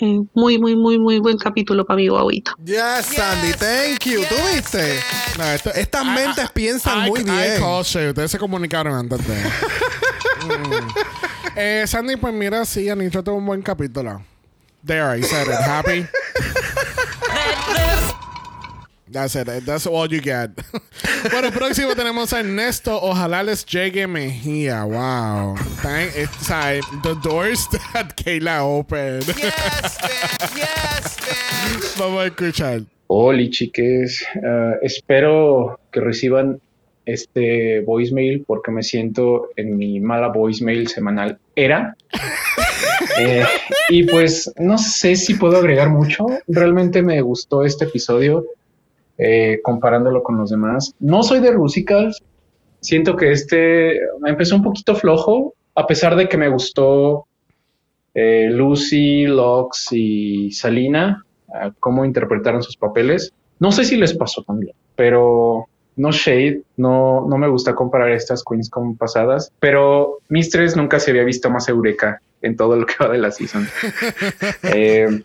Eh, 0.00 0.20
muy, 0.34 0.58
muy, 0.58 0.76
muy, 0.76 0.98
muy 0.98 1.18
buen 1.18 1.36
capítulo 1.38 1.84
para 1.84 1.96
mi 1.98 2.08
guaguita. 2.08 2.52
Yes, 2.64 3.06
Sandy, 3.14 3.52
thank 3.52 4.04
you. 4.06 4.22
¿Tú 4.28 4.34
viste? 4.54 4.98
No, 5.38 5.44
esto- 5.44 5.72
Estas 5.74 6.04
mentes 6.04 6.50
piensan 6.52 7.06
I- 7.06 7.10
muy 7.10 7.20
I 7.20 7.24
bien. 7.24 7.62
Ustedes 7.62 8.30
se 8.30 8.38
comunicaron 8.38 8.94
antes 8.94 9.26
de. 9.26 9.34
Mm. 10.40 10.88
Eh, 11.54 11.84
Sandy, 11.86 12.16
pues 12.16 12.32
mira, 12.32 12.64
sí, 12.64 12.88
Anitra 12.88 13.22
tuvo 13.22 13.36
un 13.36 13.44
buen 13.44 13.60
capítulo. 13.60 14.22
There, 14.86 15.18
I 15.18 15.22
said 15.22 15.46
it. 15.48 15.52
Happy. 15.60 16.06
That's 19.12 19.34
it. 19.34 19.48
That's 19.66 19.86
all 19.86 20.06
you 20.06 20.20
get. 20.20 20.50
bueno, 21.30 21.50
próximo 21.50 21.94
tenemos 21.96 22.32
a 22.32 22.40
Ernesto. 22.40 22.96
Ojalá 23.02 23.42
les 23.42 23.64
llegue 23.66 24.06
Mejía. 24.06 24.84
Wow. 24.84 25.56
Thank, 25.82 26.14
it's, 26.14 26.48
like, 26.48 26.84
the 27.02 27.14
doors 27.16 27.66
that 27.68 28.16
Kayla 28.16 28.62
opened. 28.62 29.26
Vamos 31.98 32.22
a 32.22 32.26
escuchar. 32.26 32.82
Hola 33.08 33.50
chiques, 33.50 34.24
Eh, 34.36 34.78
espero 34.82 35.80
que 35.90 36.00
reciban 36.00 36.60
este 37.04 37.80
voicemail 37.80 38.44
porque 38.46 38.70
me 38.70 38.84
siento 38.84 39.48
en 39.56 39.76
mi 39.76 39.98
mala 39.98 40.28
voicemail 40.28 40.86
semanal 40.86 41.38
era. 41.56 41.96
Eh, 43.18 43.44
y 43.88 44.04
pues 44.04 44.50
no 44.58 44.78
sé 44.78 45.16
si 45.16 45.34
puedo 45.34 45.56
agregar 45.58 45.90
mucho. 45.90 46.26
Realmente 46.46 47.02
me 47.02 47.20
gustó 47.20 47.64
este 47.64 47.84
episodio 47.84 48.46
eh, 49.22 49.60
comparándolo 49.62 50.22
con 50.22 50.38
los 50.38 50.50
demás. 50.50 50.94
No 50.98 51.22
soy 51.22 51.40
de 51.40 51.56
musicals. 51.56 52.22
Siento 52.80 53.16
que 53.16 53.32
este 53.32 54.00
me 54.20 54.30
empezó 54.30 54.56
un 54.56 54.62
poquito 54.62 54.94
flojo, 54.94 55.54
a 55.74 55.86
pesar 55.86 56.16
de 56.16 56.26
que 56.26 56.38
me 56.38 56.48
gustó 56.48 57.26
eh, 58.14 58.48
Lucy, 58.50 59.26
Lux 59.26 59.88
y 59.92 60.50
Salina, 60.52 61.24
ah, 61.52 61.70
cómo 61.78 62.06
interpretaron 62.06 62.62
sus 62.62 62.78
papeles. 62.78 63.34
No 63.58 63.72
sé 63.72 63.84
si 63.84 63.98
les 63.98 64.14
pasó 64.14 64.42
también, 64.42 64.74
pero 64.96 65.66
no 65.96 66.12
shade, 66.12 66.62
no, 66.78 67.26
no 67.28 67.36
me 67.36 67.48
gusta 67.48 67.74
comparar 67.74 68.12
estas 68.12 68.42
queens 68.42 68.70
con 68.70 68.96
pasadas, 68.96 69.52
pero 69.60 70.20
Mistress 70.30 70.76
nunca 70.76 70.98
se 70.98 71.10
había 71.10 71.24
visto 71.24 71.50
más 71.50 71.68
eureka 71.68 72.22
en 72.40 72.56
todo 72.56 72.74
lo 72.76 72.86
que 72.86 72.94
va 72.98 73.10
de 73.10 73.18
la 73.18 73.30
season. 73.30 73.66
Eh, 74.62 75.22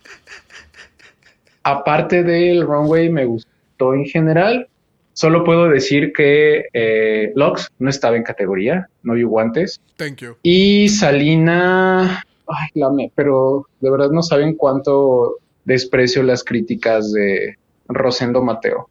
aparte 1.63 2.23
del 2.23 2.65
runway, 2.67 3.09
me 3.09 3.23
gustó 3.23 3.54
en 3.79 4.05
general. 4.05 4.67
Solo 5.13 5.43
puedo 5.45 5.69
decir 5.69 6.11
que 6.13 6.65
eh, 6.73 7.31
Lux 7.35 7.69
no 7.79 7.89
estaba 7.89 8.17
en 8.17 8.23
categoría, 8.23 8.89
no 9.03 9.13
vio 9.13 9.29
guantes. 9.29 9.79
Thank 9.95 10.17
you. 10.17 10.35
Y 10.43 10.89
Salina, 10.89 12.21
ay, 12.47 12.69
la 12.73 12.89
me- 12.91 13.11
pero 13.15 13.65
de 13.79 13.89
verdad 13.91 14.09
no 14.11 14.21
saben 14.21 14.55
cuánto 14.55 15.37
desprecio 15.63 16.21
las 16.23 16.43
críticas 16.43 17.13
de 17.13 17.55
Rosendo 17.87 18.41
Mateo. 18.41 18.89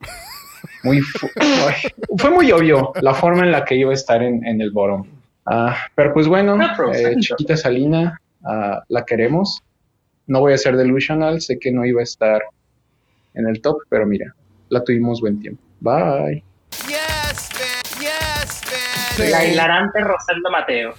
Muy 0.84 1.00
fu- 1.00 1.28
ay, 1.40 1.74
fue 2.18 2.30
muy 2.30 2.50
obvio 2.52 2.92
la 3.00 3.14
forma 3.14 3.42
en 3.44 3.52
la 3.52 3.64
que 3.64 3.76
iba 3.76 3.90
a 3.92 3.94
estar 3.94 4.22
en, 4.22 4.44
en 4.46 4.60
el 4.60 4.72
bottom. 4.72 5.06
Ah, 5.46 5.76
pero 5.94 6.12
pues 6.12 6.26
bueno, 6.28 6.58
eh, 6.92 7.16
chiquita 7.20 7.56
Salina, 7.56 8.20
ah, 8.44 8.82
la 8.88 9.04
queremos. 9.04 9.60
No 10.26 10.40
voy 10.40 10.52
a 10.52 10.58
ser 10.58 10.76
delusional, 10.76 11.40
sé 11.40 11.58
que 11.58 11.72
no 11.72 11.84
iba 11.86 12.00
a 12.00 12.04
estar 12.04 12.42
en 13.34 13.46
el 13.48 13.60
top, 13.60 13.78
pero 13.88 14.06
mira, 14.06 14.34
la 14.68 14.82
tuvimos 14.84 15.20
buen 15.20 15.40
tiempo. 15.40 15.62
Bye. 15.80 16.42
La 19.30 19.44
hilarante 19.44 20.00
Rosendo 20.00 20.50
Mateo. 20.50 20.94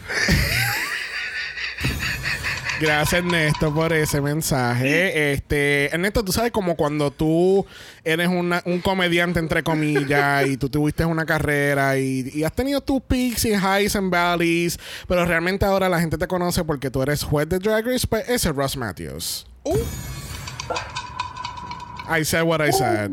Gracias, 2.80 3.14
Ernesto, 3.24 3.74
por 3.74 3.94
ese 3.94 4.20
mensaje. 4.20 5.32
Este, 5.34 5.86
Ernesto, 5.94 6.24
tú 6.26 6.32
sabes 6.34 6.52
como 6.52 6.76
cuando 6.76 7.12
tú 7.12 7.66
eres 8.04 8.28
una- 8.28 8.62
un 8.66 8.82
comediante, 8.82 9.40
entre 9.40 9.64
comillas, 9.64 10.46
y 10.48 10.58
tú 10.58 10.70
tuviste 10.70 11.06
una 11.06 11.26
carrera 11.26 11.98
y, 11.98 12.30
y 12.34 12.44
has 12.44 12.52
tenido 12.54 12.82
tus 12.82 13.02
peaks 13.02 13.46
y 13.46 13.52
highs 13.54 13.96
and 13.96 14.12
valleys, 14.14 14.78
pero 15.08 15.24
realmente 15.26 15.66
ahora 15.66 15.88
la 15.88 16.00
gente 16.00 16.18
te 16.18 16.28
conoce 16.28 16.64
porque 16.66 16.90
tú 16.92 17.02
eres 17.02 17.24
juez 17.24 17.48
de 17.48 17.60
Drag 17.60 17.86
Race, 17.86 18.06
pues 18.08 18.24
ese 18.28 18.50
es 18.50 18.56
Ross 18.56 18.76
Matthews. 18.76 19.48
I 22.14 22.24
said 22.24 22.44
what 22.44 22.62
I 22.62 22.72
said. 22.72 23.12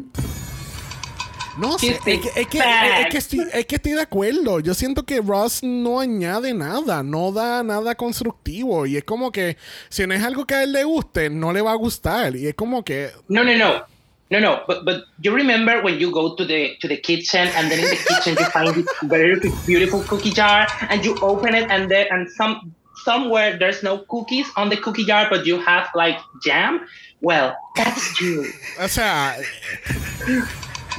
No 1.59 1.78
sé, 1.78 1.90
es 1.90 2.01
que, 2.01 2.14
es, 2.36 2.47
que, 2.47 2.59
es 2.59 3.06
que 3.10 3.18
estoy, 3.18 3.40
es 3.52 3.66
que 3.66 3.77
estoy 3.77 3.93
de 3.93 4.01
acuerdo. 4.01 4.60
Yo 4.60 4.72
siento 4.72 5.05
que 5.05 5.20
Ross 5.20 5.62
no 5.62 6.01
añade 6.01 6.55
nada, 6.55 7.02
no 7.02 7.32
da 7.32 7.62
nada 7.62 7.94
constructivo. 7.94 8.86
Y 8.86 8.97
es 8.97 9.05
como 9.05 9.32
que 9.32 9.56
si 9.89 10.06
no 10.06 10.14
es 10.14 10.22
algo 10.22 10.47
que 10.47 10.55
a 10.55 10.62
él 10.62 10.72
le 10.72 10.85
guste, 10.85 11.28
no 11.28 11.52
le 11.52 11.60
va 11.60 11.72
a 11.72 11.77
gustar. 11.77 12.36
Y 12.36 12.47
es 12.47 12.55
como 12.55 12.85
que. 12.85 13.10
No, 13.28 13.43
no, 13.44 13.56
no. 13.56 13.82
No, 14.31 14.39
no, 14.39 14.60
but 14.68 14.85
but 14.85 15.06
you 15.20 15.35
remember 15.35 15.82
when 15.82 15.98
you 15.98 16.12
go 16.12 16.36
to 16.36 16.44
the 16.47 16.77
to 16.81 16.86
the 16.86 16.97
kitchen 16.97 17.48
and 17.56 17.68
then 17.68 17.81
in 17.81 17.90
the 17.90 17.97
kitchen 17.97 18.36
you 18.39 18.44
find 18.52 18.72
this 18.77 18.86
very 19.02 19.40
beautiful 19.66 20.05
cookie 20.05 20.31
jar 20.31 20.68
and 20.89 21.05
you 21.05 21.16
open 21.20 21.52
it 21.52 21.68
and 21.68 21.90
there 21.90 22.06
and 22.12 22.31
some 22.31 22.72
somewhere 23.05 23.59
there's 23.59 23.82
no 23.82 24.05
cookies 24.09 24.47
on 24.56 24.68
the 24.68 24.77
cookie 24.77 25.05
jar 25.05 25.27
but 25.28 25.44
you 25.47 25.59
have 25.59 25.89
like 25.97 26.16
jam. 26.44 26.86
Well, 27.22 27.52
that's 27.74 28.18
you. 28.20 28.44
O 28.82 28.88
sea, 28.88 29.36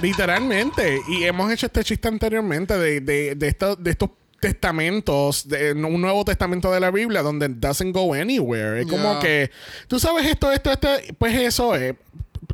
literalmente. 0.01 1.01
Y 1.07 1.23
hemos 1.23 1.51
hecho 1.51 1.65
este 1.67 1.83
chiste 1.83 2.07
anteriormente 2.07 2.77
de, 2.77 3.01
de, 3.01 3.35
de, 3.35 3.47
esto- 3.47 3.75
de 3.75 3.91
estos 3.91 4.09
testamentos, 4.39 5.47
de, 5.47 5.73
un 5.73 6.01
nuevo 6.01 6.25
testamento 6.25 6.71
de 6.71 6.79
la 6.79 6.89
Biblia 6.91 7.21
donde 7.21 7.47
doesn't 7.49 7.93
go 7.93 8.13
anywhere. 8.13 8.81
Es 8.81 8.87
como 8.87 9.19
que 9.19 9.51
tú 9.87 9.99
sabes 9.99 10.25
esto, 10.25 10.51
esto, 10.51 10.71
esto, 10.71 10.89
pues 11.17 11.37
eso 11.39 11.75
es. 11.75 11.95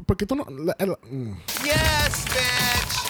Porque 0.06 0.26
tú 0.26 0.36
no. 0.36 0.46
la- 0.50 0.76
la- 0.80 1.00
mm. 1.10 1.34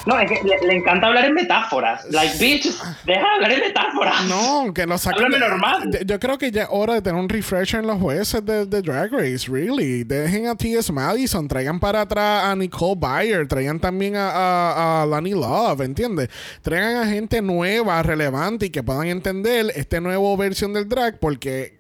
No, 0.08 0.20
es 0.20 0.30
que 0.32 0.42
le, 0.48 0.68
le 0.68 0.76
encanta 0.78 1.08
hablar 1.08 1.26
en 1.26 1.34
metáforas. 1.34 2.06
Like, 2.10 2.38
bitch, 2.40 2.66
deja 3.06 3.20
de 3.22 3.36
hablar 3.36 3.52
en 3.52 3.60
metáforas. 3.60 4.24
No, 4.26 4.74
que 4.74 4.88
no 4.88 4.98
saquen. 4.98 5.26
Háblame 5.26 5.40
normal. 5.48 6.00
Yo- 6.06 6.20
creo 6.20 6.38
que 6.38 6.50
ya 6.52 6.64
es 6.64 6.68
hora 6.72 6.94
de 6.96 7.02
tener 7.02 7.20
un 7.22 7.30
refresher 7.30 7.82
en 7.82 7.88
los 7.88 8.00
jueces 8.02 8.44
de, 8.46 8.66
de 8.66 8.82
Drag 8.82 9.12
Race, 9.12 9.46
really. 9.52 10.04
Dejen 10.04 10.48
a 10.48 10.56
T.S. 10.56 10.92
Madison, 10.92 11.48
traigan 11.48 11.80
para 11.80 12.02
atrás 12.02 12.46
a 12.46 12.56
Nicole 12.56 12.96
Byer, 13.00 13.48
traigan 13.48 13.80
también 13.80 14.16
a, 14.16 14.30
a, 14.30 15.04
a 15.04 15.06
Lani 15.06 15.32
Love, 15.32 15.82
¿entiendes? 15.82 16.30
Traigan 16.62 16.96
a 17.04 17.06
gente 17.08 17.42
nueva, 17.42 18.02
relevante 18.02 18.68
y 18.68 18.70
que 18.70 18.82
puedan 18.84 19.08
entender 19.08 19.72
esta 19.76 20.00
nueva 20.00 20.36
versión 20.38 20.74
del 20.74 20.88
drag 20.88 21.20
porque 21.20 21.78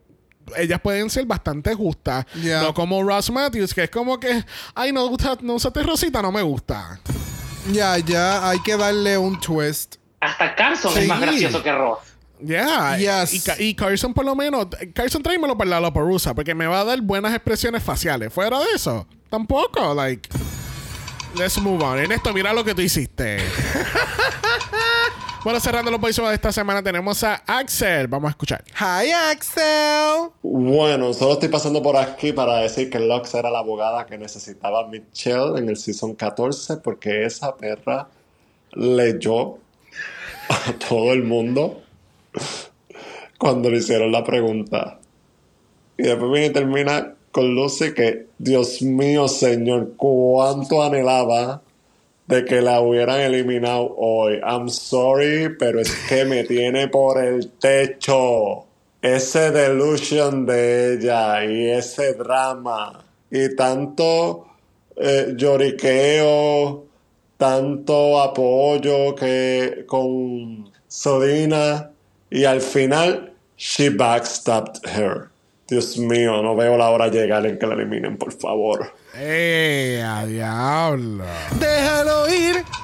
ellas 0.55 0.79
pueden 0.81 1.09
ser 1.09 1.25
bastante 1.25 1.73
justas. 1.75 2.25
Yeah. 2.41 2.61
No 2.61 2.73
como 2.73 3.03
Ross 3.03 3.29
Matthews, 3.29 3.73
que 3.73 3.83
es 3.83 3.89
como 3.89 4.17
que, 4.17 4.43
ay, 4.75 4.93
no, 4.93 5.05
gusta, 5.09 5.37
no 5.41 5.55
usaste 5.55 5.83
rosita, 5.83 6.21
no 6.21 6.31
me 6.31 6.41
gusta. 6.41 6.99
Ya, 7.71 7.97
ya, 7.97 8.47
hay 8.49 8.59
que 8.61 8.77
darle 8.77 9.17
un 9.17 9.39
twist. 9.39 9.95
Hasta 10.19 10.55
Carson 10.55 10.93
Sí. 10.93 10.99
es 11.01 11.07
más 11.07 11.19
gracioso 11.21 11.61
que 11.61 11.71
Ross. 11.71 11.99
Yeah. 12.43 12.97
Yes. 12.97 13.47
Y 13.59 13.73
Carson, 13.73 14.13
por 14.13 14.23
lo 14.25 14.35
menos, 14.35 14.67
Carson 14.93 15.23
tráemelo 15.23 15.57
para 15.57 15.71
la 15.71 15.79
Loparusa, 15.79 16.35
porque 16.35 16.53
me 16.53 16.67
va 16.67 16.81
a 16.81 16.83
dar 16.83 17.01
buenas 17.01 17.33
expresiones 17.33 17.83
faciales. 17.83 18.31
Fuera 18.31 18.59
de 18.59 18.65
eso, 18.75 19.07
tampoco. 19.29 19.93
Like, 19.95 20.29
let's 21.35 21.57
move 21.59 21.83
on. 21.83 21.97
En 21.99 22.11
esto, 22.11 22.31
mira 22.33 22.53
lo 22.53 22.63
que 22.63 22.75
tú 22.75 22.81
hiciste. 22.81 23.37
bueno, 25.47 25.61
cerrando 25.61 25.89
los 25.89 26.01
voiceovers 26.01 26.31
de 26.31 26.35
esta 26.35 26.51
semana, 26.51 26.83
tenemos 26.83 27.23
a 27.23 27.35
Axel. 27.47 28.09
Vamos 28.09 28.27
a 28.27 28.31
escuchar. 28.31 28.65
Hi, 28.81 29.11
Axel. 29.31 30.29
Bueno, 30.41 31.13
solo 31.13 31.35
estoy 31.35 31.47
pasando 31.47 31.81
por 31.81 31.95
aquí 31.95 32.33
para 32.33 32.57
decir 32.57 32.89
que 32.89 32.99
Lux 32.99 33.33
era 33.33 33.49
la 33.49 33.59
abogada 33.59 34.05
que 34.05 34.17
necesitaba 34.17 34.85
Michelle 34.89 35.57
en 35.57 35.69
el 35.69 35.77
season 35.77 36.15
14 36.15 36.75
porque 36.83 37.23
esa 37.23 37.55
perra 37.55 38.09
leyó 38.73 39.53
a 40.49 40.73
todo 40.85 41.13
el 41.13 41.23
mundo 41.23 41.81
cuando 43.37 43.69
le 43.69 43.77
hicieron 43.77 44.11
la 44.11 44.25
pregunta. 44.25 44.99
Y 45.97 46.03
después 46.03 46.29
viene 46.29 46.47
y 46.47 46.51
termina 46.51 47.13
con 47.31 47.55
Lucy 47.55 47.93
que, 47.93 48.27
Dios 48.37 48.81
mío, 48.81 49.29
señor, 49.29 49.93
cuánto 49.95 50.83
anhelaba 50.83 51.61
de 52.27 52.45
que 52.45 52.61
la 52.61 52.81
hubieran 52.81 53.21
eliminado 53.21 53.95
hoy. 53.97 54.39
I'm 54.43 54.69
sorry, 54.69 55.55
pero 55.57 55.79
es 55.79 55.93
que 56.07 56.25
me 56.25 56.43
tiene 56.43 56.89
por 56.89 57.23
el 57.23 57.49
techo. 57.51 58.65
Ese 59.01 59.51
delusion 59.51 60.45
de 60.45 60.93
ella 60.93 61.45
y 61.45 61.69
ese 61.69 62.13
drama 62.13 63.03
y 63.31 63.55
tanto 63.55 64.47
eh, 64.95 65.33
lloriqueo, 65.35 66.85
tanto 67.37 68.19
apoyo 68.19 69.15
que 69.15 69.85
con 69.85 70.71
Sodina 70.87 71.91
y 72.29 72.43
al 72.43 72.61
final 72.61 73.33
she 73.57 73.89
backstabbed 73.89 74.85
her. 74.85 75.29
Dios 75.67 75.97
mío, 75.97 76.41
no 76.41 76.55
veo 76.55 76.77
la 76.77 76.89
hora 76.89 77.07
llegar 77.07 77.45
en 77.45 77.59
que 77.59 77.67
la 77.67 77.75
eliminen, 77.75 78.17
por 78.17 78.31
favor. 78.31 78.93
¡Eh, 79.19 80.03
a 80.05 80.25
diablo! 80.25 81.25
Déjalo 81.59 82.29
ir. 82.33 82.63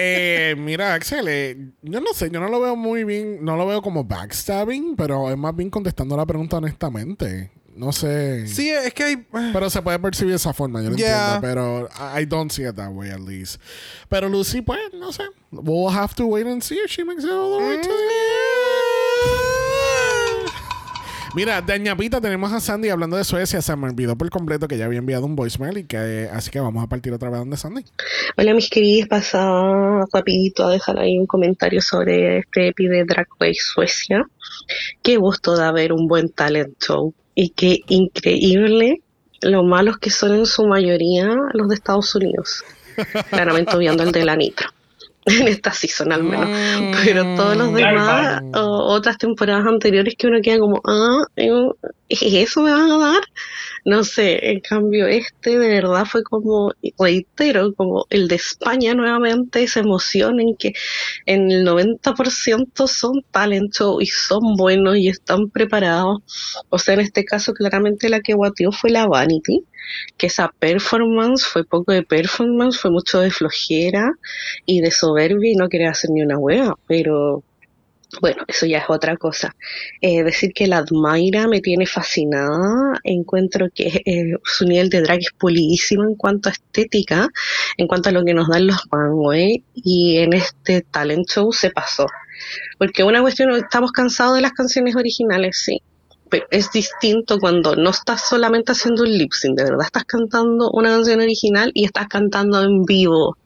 Eh, 0.00 0.54
mira, 0.56 0.94
Axel, 0.94 1.26
eh, 1.28 1.56
yo 1.82 2.00
no 2.00 2.12
sé, 2.14 2.30
yo 2.30 2.38
no 2.40 2.48
lo 2.48 2.60
veo 2.60 2.76
muy 2.76 3.02
bien, 3.02 3.44
no 3.44 3.56
lo 3.56 3.66
veo 3.66 3.82
como 3.82 4.04
backstabbing, 4.04 4.94
pero 4.96 5.28
es 5.28 5.36
más 5.36 5.54
bien 5.56 5.70
contestando 5.70 6.16
la 6.16 6.24
pregunta 6.24 6.58
honestamente. 6.58 7.50
No 7.74 7.90
sé. 7.92 8.46
Sí, 8.46 8.70
es 8.70 8.94
que 8.94 9.02
hay. 9.04 9.16
Pero 9.52 9.68
se 9.70 9.82
puede 9.82 9.98
percibir 9.98 10.30
de 10.32 10.36
esa 10.36 10.52
forma, 10.52 10.80
yo 10.82 10.90
lo 10.90 10.96
Yeah. 10.96 11.36
entiendo, 11.36 11.40
pero 11.40 11.88
I 12.20 12.24
don't 12.26 12.50
see 12.52 12.64
it 12.64 12.76
that 12.76 12.90
way 12.92 13.10
at 13.10 13.20
least. 13.20 13.60
Pero 14.08 14.28
Lucy, 14.28 14.62
pues, 14.62 14.80
no 14.94 15.12
sé. 15.12 15.24
We'll 15.50 15.92
have 15.94 16.14
to 16.14 16.26
wait 16.26 16.46
and 16.46 16.62
see 16.62 16.76
if 16.78 16.90
she 16.90 17.04
makes 17.04 17.24
it 17.24 17.30
all 17.30 17.58
the 17.58 17.64
way 17.64 17.76
to 17.76 17.82
the 17.88 17.92
end. 17.92 18.97
Mira, 21.34 21.60
de 21.60 21.78
Ñapita 21.78 22.20
tenemos 22.20 22.52
a 22.52 22.60
Sandy 22.60 22.88
hablando 22.88 23.16
de 23.16 23.24
Suecia. 23.24 23.60
Se 23.60 23.76
me 23.76 23.88
olvidó 23.88 24.16
por 24.16 24.30
completo 24.30 24.66
que 24.66 24.78
ya 24.78 24.86
había 24.86 24.98
enviado 24.98 25.26
un 25.26 25.36
voicemail 25.36 25.78
y 25.78 25.84
que 25.84 26.28
así 26.32 26.50
que 26.50 26.58
vamos 26.58 26.82
a 26.82 26.88
partir 26.88 27.12
otra 27.12 27.28
vez 27.28 27.38
donde 27.40 27.56
Sandy. 27.56 27.84
Hola 28.36 28.54
mis 28.54 28.70
queridos, 28.70 29.08
pasaba 29.08 30.06
rapidito 30.12 30.64
a 30.66 30.70
dejar 30.70 30.98
ahí 30.98 31.18
un 31.18 31.26
comentario 31.26 31.82
sobre 31.82 32.38
este 32.38 32.68
epi 32.68 32.86
de 32.86 33.04
Drag 33.04 33.28
Suecia. 33.54 34.24
Qué 35.02 35.16
gusto 35.16 35.56
de 35.56 35.70
ver 35.72 35.92
un 35.92 36.08
buen 36.08 36.30
talent 36.30 36.78
show 36.82 37.14
y 37.34 37.50
qué 37.50 37.80
increíble 37.88 39.02
lo 39.42 39.62
malos 39.64 39.98
que 39.98 40.10
son 40.10 40.34
en 40.34 40.46
su 40.46 40.66
mayoría 40.66 41.28
los 41.52 41.68
de 41.68 41.74
Estados 41.74 42.14
Unidos. 42.14 42.64
Claramente 43.30 43.76
obviando 43.76 44.02
el 44.02 44.12
de 44.12 44.24
la 44.24 44.34
Nitra. 44.34 44.72
En 45.28 45.48
esta 45.48 45.72
season 45.72 46.12
al 46.12 46.24
menos. 46.24 46.48
Pero 47.04 47.22
todos 47.36 47.56
los 47.56 47.74
demás, 47.74 48.42
o 48.54 48.94
otras 48.94 49.18
temporadas 49.18 49.66
anteriores 49.66 50.14
que 50.16 50.26
uno 50.26 50.38
queda 50.42 50.58
como, 50.58 50.80
ah, 50.86 51.24
eh, 51.36 51.50
¿eso 52.08 52.62
me 52.62 52.72
van 52.72 52.90
a 52.90 52.98
dar? 52.98 53.22
No 53.84 54.04
sé, 54.04 54.50
en 54.50 54.60
cambio 54.60 55.06
este 55.06 55.58
de 55.58 55.68
verdad 55.68 56.04
fue 56.04 56.22
como, 56.22 56.72
reitero, 56.98 57.74
como 57.74 58.06
el 58.10 58.28
de 58.28 58.36
España 58.36 58.94
nuevamente, 58.94 59.62
esa 59.62 59.80
emoción 59.80 60.40
en 60.40 60.56
que 60.56 60.72
en 61.26 61.50
el 61.50 61.64
90% 61.66 62.86
son 62.86 63.22
talent 63.30 63.72
show 63.74 64.00
y 64.00 64.06
son 64.06 64.56
buenos 64.56 64.96
y 64.96 65.08
están 65.08 65.50
preparados. 65.50 66.20
O 66.70 66.78
sea, 66.78 66.94
en 66.94 67.00
este 67.00 67.24
caso 67.24 67.52
claramente 67.54 68.08
la 68.08 68.20
que 68.20 68.34
guateó 68.34 68.72
fue 68.72 68.90
la 68.90 69.06
Vanity, 69.06 69.64
que 70.16 70.26
esa 70.26 70.52
performance 70.58 71.44
fue 71.44 71.64
poco 71.64 71.92
de 71.92 72.02
performance, 72.02 72.78
fue 72.78 72.90
mucho 72.90 73.20
de 73.20 73.30
flojera 73.30 74.12
y 74.66 74.80
de 74.80 74.90
soberbia 74.90 75.52
y 75.52 75.56
no 75.56 75.68
quería 75.68 75.90
hacer 75.90 76.10
ni 76.10 76.22
una 76.22 76.38
hueá, 76.38 76.74
pero 76.86 77.42
bueno, 78.20 78.42
eso 78.48 78.66
ya 78.66 78.78
es 78.78 78.84
otra 78.88 79.16
cosa. 79.16 79.54
Eh, 80.00 80.22
decir 80.22 80.52
que 80.54 80.66
la 80.66 80.78
Admaira 80.78 81.46
me 81.46 81.60
tiene 81.60 81.86
fascinada, 81.86 82.98
encuentro 83.04 83.68
que 83.74 84.02
eh, 84.04 84.34
su 84.44 84.64
nivel 84.64 84.88
de 84.88 85.02
drag 85.02 85.20
es 85.20 85.32
pulidísimo 85.38 86.04
en 86.04 86.14
cuanto 86.14 86.48
a 86.48 86.52
estética, 86.52 87.28
en 87.76 87.86
cuanto 87.86 88.08
a 88.08 88.12
lo 88.12 88.24
que 88.24 88.34
nos 88.34 88.48
dan 88.48 88.66
los 88.66 88.80
runway, 88.90 89.62
y 89.74 90.18
en 90.18 90.32
este 90.32 90.82
talent 90.82 91.28
show 91.28 91.52
se 91.52 91.70
pasó. 91.70 92.06
Porque 92.78 93.04
una 93.04 93.20
cuestión, 93.20 93.50
estamos 93.52 93.92
cansados 93.92 94.36
de 94.36 94.40
las 94.40 94.52
canciones 94.52 94.96
originales, 94.96 95.60
sí, 95.64 95.82
pero 96.30 96.46
es 96.50 96.70
distinto 96.72 97.38
cuando 97.38 97.76
no 97.76 97.90
estás 97.90 98.28
solamente 98.28 98.72
haciendo 98.72 99.02
un 99.02 99.16
lip 99.16 99.32
sync, 99.32 99.56
de 99.56 99.64
verdad 99.64 99.86
estás 99.86 100.04
cantando 100.04 100.70
una 100.72 100.90
canción 100.90 101.20
original 101.20 101.70
y 101.74 101.84
estás 101.84 102.08
cantando 102.08 102.62
en 102.62 102.84
vivo. 102.84 103.36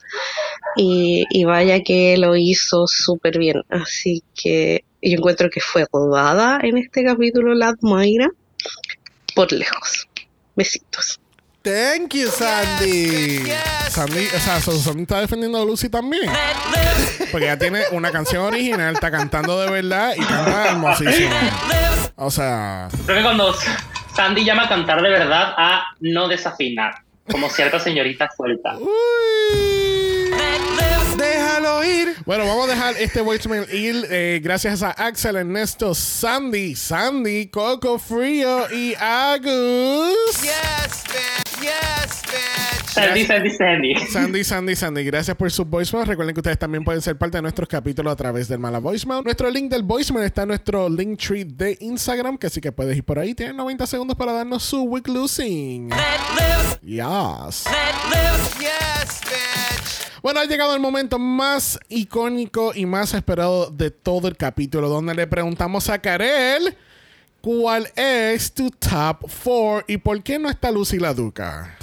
Y, 0.76 1.24
y 1.30 1.44
vaya 1.44 1.82
que 1.82 2.16
lo 2.16 2.36
hizo 2.36 2.86
súper 2.86 3.38
bien. 3.38 3.62
Así 3.68 4.22
que 4.34 4.84
yo 5.02 5.16
encuentro 5.18 5.50
que 5.50 5.60
fue 5.60 5.84
rodada 5.92 6.60
en 6.62 6.78
este 6.78 7.04
capítulo 7.04 7.54
la 7.54 7.74
Mayra 7.80 8.30
por 9.34 9.52
lejos. 9.52 10.08
Besitos. 10.54 11.18
Thank 11.62 12.14
you, 12.14 12.28
Sandy. 12.28 13.52
Sandy, 13.88 14.26
o 14.26 14.40
sea, 14.40 14.60
Sandy 14.60 15.02
está 15.02 15.20
defendiendo 15.20 15.62
a 15.62 15.64
Lucy 15.64 15.88
también. 15.88 16.28
Porque 17.30 17.46
ella 17.46 17.58
tiene 17.58 17.82
una 17.92 18.10
canción 18.10 18.42
original, 18.42 18.94
está 18.94 19.12
cantando 19.12 19.60
de 19.60 19.70
verdad 19.70 20.12
y 20.16 20.20
canta 20.20 20.70
hermosísimo. 20.70 21.34
O 22.16 22.30
sea, 22.30 22.88
Creo 23.06 23.18
que 23.18 23.22
cuando 23.22 23.54
Sandy 24.16 24.44
llama 24.44 24.64
a 24.64 24.68
cantar 24.68 25.02
de 25.02 25.10
verdad 25.10 25.54
a 25.56 25.84
no 26.00 26.26
desafinar, 26.26 26.94
como 27.30 27.48
cierta 27.48 27.78
señorita 27.78 28.28
suelta. 28.36 28.74
Ir. 28.74 29.71
Bueno, 32.24 32.46
vamos 32.46 32.68
a 32.68 32.72
dejar 32.72 32.94
este 32.98 33.20
voicemail 33.20 33.66
ir 33.72 34.06
eh, 34.10 34.40
gracias 34.42 34.82
a 34.82 34.90
Axel, 34.90 35.36
Ernesto, 35.36 35.94
Sandy, 35.94 36.76
Sandy, 36.76 37.48
Coco 37.48 37.98
Frío 37.98 38.70
y 38.70 38.94
Agus. 38.94 40.40
Yes, 40.40 41.04
bitch. 41.08 41.62
Yes, 41.62 42.22
bitch. 42.26 42.88
Sandy, 42.92 43.24
Sandy, 43.24 43.50
Sandy. 43.50 43.94
Sandy, 44.06 44.44
Sandy, 44.44 44.76
Sandy, 44.76 45.04
gracias 45.04 45.36
por 45.36 45.50
sus 45.50 45.66
voicemails. 45.66 46.06
Recuerden 46.06 46.34
que 46.34 46.40
ustedes 46.40 46.58
también 46.58 46.84
pueden 46.84 47.00
ser 47.00 47.16
parte 47.16 47.38
de 47.38 47.42
nuestros 47.42 47.68
capítulos 47.68 48.12
a 48.12 48.16
través 48.16 48.48
del 48.48 48.58
Mala 48.58 48.78
Voicemail. 48.78 49.24
Nuestro 49.24 49.50
link 49.50 49.70
del 49.70 49.82
voicemail 49.82 50.26
está 50.26 50.42
en 50.42 50.48
nuestro 50.48 50.88
link 50.88 51.18
tree 51.18 51.44
de 51.44 51.76
Instagram, 51.80 52.36
que 52.36 52.46
así 52.48 52.60
que 52.60 52.70
puedes 52.70 52.96
ir 52.96 53.04
por 53.04 53.18
ahí. 53.18 53.34
Tienen 53.34 53.56
90 53.56 53.86
segundos 53.86 54.16
para 54.16 54.32
darnos 54.32 54.62
su 54.62 54.82
week 54.82 55.08
losing. 55.08 55.90
Yes. 56.82 57.64
Yes, 58.60 59.20
bitch. 59.24 59.81
Bueno, 60.22 60.38
ha 60.38 60.44
llegado 60.44 60.72
el 60.72 60.80
momento 60.80 61.18
más 61.18 61.80
icónico 61.88 62.72
y 62.76 62.86
más 62.86 63.12
esperado 63.12 63.70
de 63.70 63.90
todo 63.90 64.28
el 64.28 64.36
capítulo, 64.36 64.88
donde 64.88 65.16
le 65.16 65.26
preguntamos 65.26 65.90
a 65.90 66.00
Karel 66.00 66.76
cuál 67.40 67.88
es 67.96 68.54
tu 68.54 68.70
top 68.70 69.26
4 69.44 69.84
y 69.88 69.96
por 69.96 70.22
qué 70.22 70.38
no 70.38 70.48
está 70.48 70.70
Lucy 70.70 71.00
la 71.00 71.12
Duca. 71.12 71.76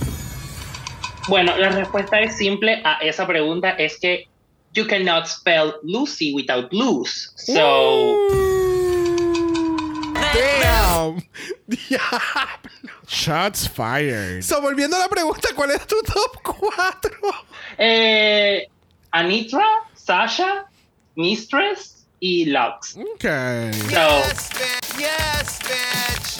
Bueno, 1.27 1.57
la 1.57 1.67
respuesta 1.71 2.21
es 2.21 2.37
simple 2.37 2.81
a 2.85 2.99
esa 2.99 3.27
pregunta, 3.27 3.71
es 3.71 3.99
que 3.99 4.29
you 4.73 4.87
cannot 4.87 5.25
spell 5.25 5.73
Lucy 5.83 6.33
without 6.33 6.71
lose. 6.71 7.31
So 7.35 8.15
Damn. 10.33 11.21
Shots 13.09 13.67
fired. 13.67 14.43
So, 14.43 14.61
volviendo 14.61 14.95
a 14.95 14.99
la 14.99 15.07
pregunta, 15.07 15.49
¿cuál 15.55 15.71
es 15.71 15.85
tu 15.87 15.95
top 16.03 16.41
4? 16.43 17.11
eh, 17.79 18.67
Anitra, 19.11 19.65
Sasha, 19.95 20.65
Mistress 21.15 22.05
y 22.19 22.45
Lux. 22.45 22.95
Ok. 22.97 23.23
So 23.89 24.23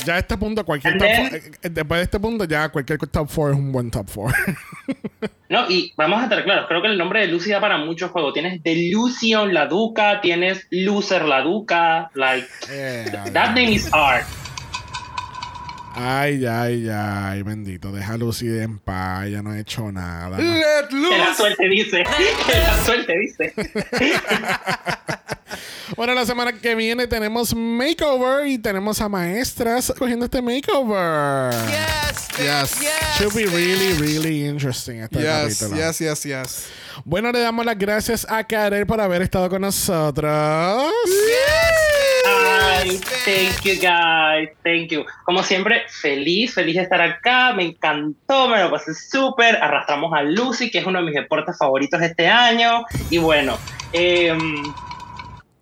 Ya 0.05 0.15
a 0.15 0.19
este 0.19 0.37
punto, 0.37 0.63
cualquier 0.63 0.93
And 0.93 1.01
top 1.01 1.07
then- 1.09 1.29
four- 1.29 1.71
después 1.71 1.99
de 1.99 2.03
este 2.03 2.19
punto, 2.19 2.43
ya 2.45 2.69
cualquier 2.69 2.99
top 2.99 3.27
4 3.33 3.51
es 3.51 3.57
un 3.57 3.71
buen 3.71 3.89
top 3.91 4.07
4. 4.13 4.35
No, 5.49 5.67
y 5.67 5.91
vamos 5.97 6.19
a 6.21 6.25
estar 6.25 6.43
claros, 6.43 6.67
creo 6.67 6.79
que 6.79 6.89
el 6.89 6.97
nombre 6.99 7.21
de 7.21 7.27
Lucy 7.27 7.49
da 7.49 7.59
para 7.59 7.79
muchos 7.79 8.11
juegos. 8.11 8.35
Tienes 8.35 8.61
Delusion 8.61 9.51
la 9.51 9.65
Duca, 9.65 10.21
tienes 10.21 10.67
Loser 10.69 11.25
la 11.25 11.41
Duca, 11.41 12.11
like 12.13 12.47
that 13.33 13.55
name 13.55 13.71
is 13.71 13.89
art. 13.91 14.27
Ay, 15.95 16.45
ay, 16.45 16.88
ay, 16.90 17.41
bendito. 17.44 17.91
Deja 17.91 18.14
a 18.14 18.18
Lucy 18.18 18.48
en 18.48 18.80
paz. 18.80 19.28
Ya 19.30 19.41
no 19.41 19.52
ha 19.52 19.60
hecho 19.60 19.91
nada. 19.91 20.38
Let 20.38 20.88
Que 20.90 21.18
la 21.18 21.34
suerte 21.36 21.68
dice, 21.68 22.03
que 22.48 22.57
la 22.57 22.84
suerte 22.86 23.14
dice. 23.20 23.53
Bueno, 25.95 26.14
la 26.14 26.26
semana 26.26 26.53
que 26.53 26.76
viene 26.76 27.07
tenemos 27.07 27.56
makeover 27.56 28.48
y 28.48 28.57
tenemos 28.60 29.02
a 29.02 29.10
maestras 29.10 29.91
cogiendo 29.98 30.26
este 30.26 30.41
makeover. 30.41 31.52
Yes. 32.38 32.78
Should 33.18 33.34
be 33.34 33.45
really, 33.48 33.94
really 33.94 34.45
interesting 34.45 35.02
este 35.02 35.20
Yes, 35.20 35.57
capítulo. 35.60 35.76
yes, 35.76 35.99
yes, 35.99 36.24
yes. 36.24 36.66
Bueno, 37.03 37.32
le 37.32 37.40
damos 37.40 37.66
las 37.66 37.78
gracias 37.78 38.26
a 38.30 38.44
Karel 38.45 38.86
por 38.86 39.02
haber 39.02 39.24
estado 39.24 39.49
con 39.49 39.61
nosotros. 39.61 40.94
Ay, 42.30 42.97
thank 43.26 43.64
you 43.64 43.76
guys, 43.81 44.49
thank 44.64 44.89
you. 44.89 45.06
Como 45.26 45.43
siempre, 45.43 45.84
feliz, 46.01 46.53
feliz 46.53 46.76
de 46.76 46.84
estar 46.84 47.01
acá, 47.01 47.53
me 47.53 47.64
encantó, 47.64 48.47
me 48.47 48.61
lo 48.61 48.72
pasé 48.72 48.93
súper. 48.93 49.57
Arrastramos 49.57 50.14
a 50.14 50.23
Lucy, 50.23 50.72
que 50.72 50.80
es 50.80 50.85
uno 50.85 50.99
de 50.99 51.06
mis 51.06 51.15
deportes 51.15 51.57
favoritos 51.57 52.01
este 52.01 52.27
año. 52.27 52.85
Y 53.10 53.18
bueno, 53.18 53.57
em, 53.91 54.64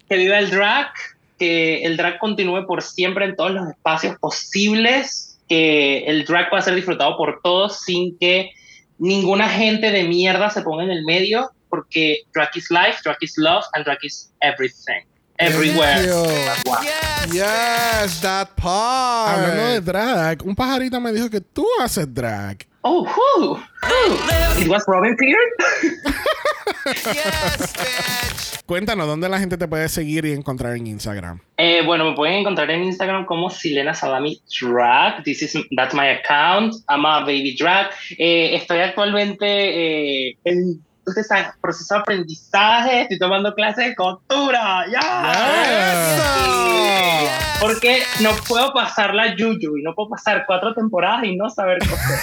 que 0.07 0.17
viva 0.17 0.37
el 0.39 0.49
drag, 0.49 0.91
que 1.39 1.83
el 1.83 1.97
drag 1.97 2.19
continúe 2.19 2.65
por 2.65 2.81
siempre 2.81 3.25
en 3.25 3.35
todos 3.35 3.51
los 3.51 3.67
espacios 3.69 4.17
posibles, 4.19 5.39
que 5.49 6.05
el 6.05 6.25
drag 6.25 6.49
pueda 6.49 6.61
ser 6.61 6.75
disfrutado 6.75 7.17
por 7.17 7.41
todos 7.41 7.81
sin 7.81 8.17
que 8.19 8.51
ninguna 8.99 9.49
gente 9.49 9.91
de 9.91 10.03
mierda 10.03 10.49
se 10.49 10.61
ponga 10.61 10.83
en 10.83 10.91
el 10.91 11.03
medio, 11.03 11.51
porque 11.69 12.21
drag 12.33 12.49
is 12.55 12.69
life, 12.69 12.99
drag 13.03 13.17
is 13.21 13.33
love, 13.37 13.63
and 13.73 13.85
drag 13.85 13.97
is 14.03 14.31
everything. 14.41 15.05
Everywhere. 15.39 16.01
Yes, 17.31 18.21
that 18.21 18.55
part. 18.55 19.37
Hablando 19.37 19.67
de 19.67 19.81
drag, 19.81 20.43
un 20.43 20.55
pajarito 20.55 20.99
me 20.99 21.11
dijo 21.11 21.29
que 21.29 21.41
tú 21.41 21.65
haces 21.79 22.11
drag. 22.11 22.65
Oh, 22.81 23.05
who? 23.05 23.55
Who? 23.55 24.61
It 24.61 24.67
was 24.67 24.83
Robin 24.87 25.15
Peter? 25.15 25.37
Cuéntanos, 28.65 29.07
¿dónde 29.07 29.29
la 29.29 29.39
gente 29.39 29.57
te 29.57 29.67
puede 29.67 29.87
seguir 29.89 30.25
y 30.25 30.31
encontrar 30.31 30.75
en 30.75 30.87
Instagram? 30.87 31.39
Eh, 31.57 31.83
bueno, 31.85 32.09
me 32.09 32.15
pueden 32.15 32.35
encontrar 32.39 32.69
en 32.71 32.83
Instagram 32.83 33.25
como 33.25 33.49
Silena 33.49 33.93
Salami 33.93 34.41
Drag. 34.59 35.23
This 35.23 35.41
is 35.43 35.53
that's 35.75 35.93
my 35.93 36.07
account. 36.09 36.75
I'm 36.89 37.05
a 37.05 37.21
baby 37.21 37.55
drag. 37.57 37.91
Eh, 38.17 38.55
estoy 38.55 38.79
actualmente 38.79 39.45
eh, 40.29 40.37
en 40.43 40.83
ustedes 41.07 41.27
saben, 41.27 41.45
proceso 41.61 41.95
de 41.95 41.99
aprendizaje. 42.01 43.01
Estoy 43.03 43.19
tomando 43.19 43.53
clases 43.53 43.87
de 43.87 43.95
costura. 43.95 44.85
¡Ya! 44.91 46.17
Sí. 46.17 47.61
Porque 47.61 48.03
no 48.21 48.31
puedo 48.47 48.73
pasar 48.73 49.13
la 49.13 49.35
yuyu 49.35 49.77
y 49.77 49.83
no 49.83 49.93
puedo 49.95 50.09
pasar 50.09 50.43
cuatro 50.45 50.73
temporadas 50.73 51.23
y 51.25 51.35
no 51.35 51.49
saber 51.49 51.79
coser. 51.79 52.19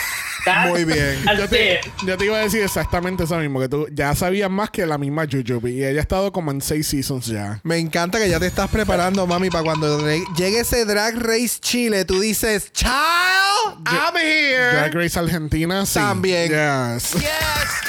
Muy 0.69 0.85
bien. 0.85 1.25
Yo 1.39 1.49
te, 1.49 1.81
yo 2.07 2.17
te 2.19 2.27
iba 2.27 2.37
a 2.37 2.41
decir 2.41 2.63
exactamente 2.63 3.25
eso 3.25 3.37
mismo, 3.39 3.61
que 3.61 3.69
tú 3.69 3.87
ya 3.91 4.15
sabías 4.15 4.51
más 4.51 4.71
que 4.71 4.85
la 4.85 4.99
misma 4.99 5.25
Jujubee 5.25 5.73
y 5.73 5.85
ella 5.85 6.01
ha 6.01 6.03
estado 6.03 6.33
como 6.33 6.51
en 6.51 6.61
seis 6.61 6.87
seasons 6.89 7.27
ya. 7.27 7.61
Me 7.63 7.79
encanta 7.79 8.19
que 8.19 8.29
ya 8.29 8.39
te 8.39 8.47
estás 8.47 8.69
preparando, 8.69 9.27
mami, 9.27 9.49
para 9.51 9.65
cuando 9.65 9.99
llegue 10.37 10.61
ese 10.61 10.85
Drag 10.85 11.17
Race 11.17 11.59
Chile, 11.61 12.05
tú 12.05 12.21
dices, 12.21 12.71
Child, 12.73 13.87
I'm 13.87 14.17
here. 14.17 14.73
Drag 14.73 14.95
Race 14.95 15.19
Argentina, 15.19 15.87
sí. 15.87 15.95
También. 15.95 16.51
Yes. 16.51 17.15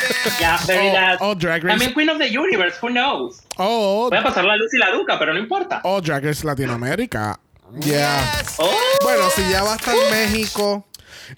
Yeah, 0.40 0.58
very 0.66 0.90
Oh, 1.20 1.32
oh, 1.32 1.36
Drag 1.36 1.64
Race. 1.64 1.74
También 1.78 1.94
Queen 1.94 2.10
of 2.10 2.18
the 2.18 2.28
Universe, 2.38 2.78
who 2.82 2.90
knows? 2.90 3.42
Oh, 3.58 4.08
Voy 4.10 4.18
a 4.20 4.24
pasar 4.24 4.44
la 4.46 4.56
luz 4.58 4.74
y 4.74 4.78
la 4.78 4.92
duca, 4.92 5.18
pero 5.20 5.34
no 5.34 5.40
importa. 5.40 5.82
oh, 5.84 6.02
Drag 6.02 6.24
Race 6.24 6.46
Latinoamérica. 6.46 7.40
Yeah. 7.80 8.42
Oh. 8.58 8.70
Bueno, 9.04 9.24
si 9.36 9.42
ya 9.50 9.64
va 9.64 9.74
a 9.74 9.76
estar 9.76 9.96
México. 10.12 10.86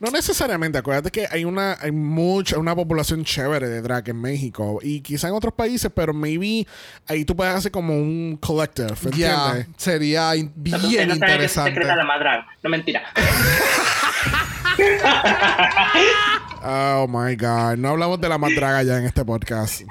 No 0.02 0.12
necesariamente, 0.12 0.78
acuérdate 0.78 1.10
que 1.12 1.28
hay 1.32 1.46
una 1.46 1.78
hay 1.80 1.92
mucha 1.92 2.58
una 2.58 2.76
población 2.76 3.24
chévere 3.24 3.70
de 3.70 3.82
drag 3.82 4.10
en 4.10 4.20
México 4.20 4.80
y 4.82 5.00
quizá 5.00 5.30
en 5.30 5.34
otros 5.36 5.54
países, 5.54 5.90
pero 5.96 6.14
maybe 6.14 6.68
ahí 7.08 7.24
tú 7.24 7.36
puedes 7.38 7.54
hacer 7.56 7.72
como 7.72 7.94
un 7.96 8.38
collective, 8.42 8.90
Ya, 9.16 9.52
¿entiendes? 9.52 9.68
sería 9.78 10.36
in- 10.36 10.52
Ustedes 10.58 10.82
no 10.84 10.90
bien 10.90 11.08
saben 11.08 11.20
que 11.20 11.26
interesante. 11.26 11.72
secreta 11.72 11.96
la. 11.96 12.46
No 12.64 12.70
mentira. 12.70 13.04
Oh 16.64 17.08
my 17.08 17.36
god, 17.36 17.78
no 17.78 17.90
hablamos 17.90 18.20
de 18.20 18.30
la 18.30 18.38
más 18.38 18.54
draga 18.56 18.84
ya 18.84 18.98
en 18.98 19.06
este 19.06 19.24
podcast. 19.24 19.82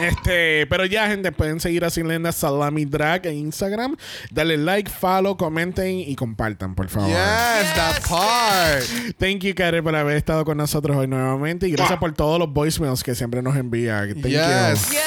Este, 0.00 0.66
pero 0.66 0.84
ya, 0.86 1.06
gente, 1.06 1.30
pueden 1.30 1.60
seguir 1.60 1.84
a 1.84 1.90
Silena 1.90 2.32
Salami 2.32 2.84
Drag 2.84 3.24
en 3.26 3.34
Instagram. 3.36 3.96
Dale 4.30 4.56
like, 4.56 4.90
follow, 4.90 5.36
comenten 5.36 6.00
y 6.00 6.16
compartan, 6.16 6.74
por 6.74 6.88
favor. 6.88 7.08
Yes, 7.10 7.74
that 7.74 8.00
part. 8.08 8.82
Thank 9.18 9.42
you, 9.44 9.54
Karen, 9.54 9.84
por 9.84 9.94
haber 9.94 10.16
estado 10.16 10.44
con 10.44 10.56
nosotros 10.58 10.96
hoy 10.96 11.06
nuevamente. 11.06 11.68
Y 11.68 11.70
gracias 11.72 11.98
por 11.98 12.12
todos 12.12 12.40
los 12.40 12.52
voicemails 12.52 13.04
que 13.04 13.14
siempre 13.14 13.40
nos 13.40 13.56
envía. 13.56 14.00
Thank 14.20 14.26
Yes. 14.26 14.90
you. 14.90 14.98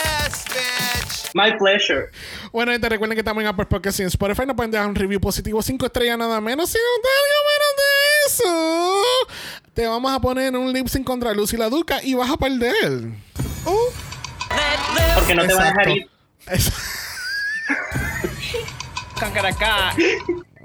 My 1.33 1.53
pleasure. 1.57 2.07
Bueno, 2.51 2.73
gente, 2.73 2.89
recuerden 2.89 3.15
que 3.15 3.21
estamos 3.21 3.41
en 3.41 3.47
Apple 3.47 3.65
Podcasts 3.65 3.99
y 3.99 4.03
en 4.03 4.07
Spotify. 4.07 4.43
No 4.45 4.53
pueden 4.55 4.71
dejar 4.71 4.87
un 4.87 4.95
review 4.95 5.19
positivo, 5.19 5.61
5 5.61 5.85
estrellas 5.85 6.17
nada 6.17 6.41
menos. 6.41 6.69
Si 6.69 6.77
no 6.77 6.83
eso, 8.27 9.01
te 9.73 9.87
vamos 9.87 10.11
a 10.11 10.19
poner 10.19 10.55
un 10.55 10.71
lip 10.73 10.87
sync 10.87 11.05
contra 11.05 11.33
Lucy 11.33 11.57
la 11.57 11.69
Duca 11.69 12.03
y 12.03 12.13
vas 12.13 12.29
a 12.29 12.37
perder. 12.37 13.11
Porque 15.15 15.35
no 15.35 15.45
te 15.47 15.53
van 15.53 15.63
a 15.63 15.69
dejar 15.69 15.89
ir. 15.89 16.09
Cacaracá. 19.19 19.95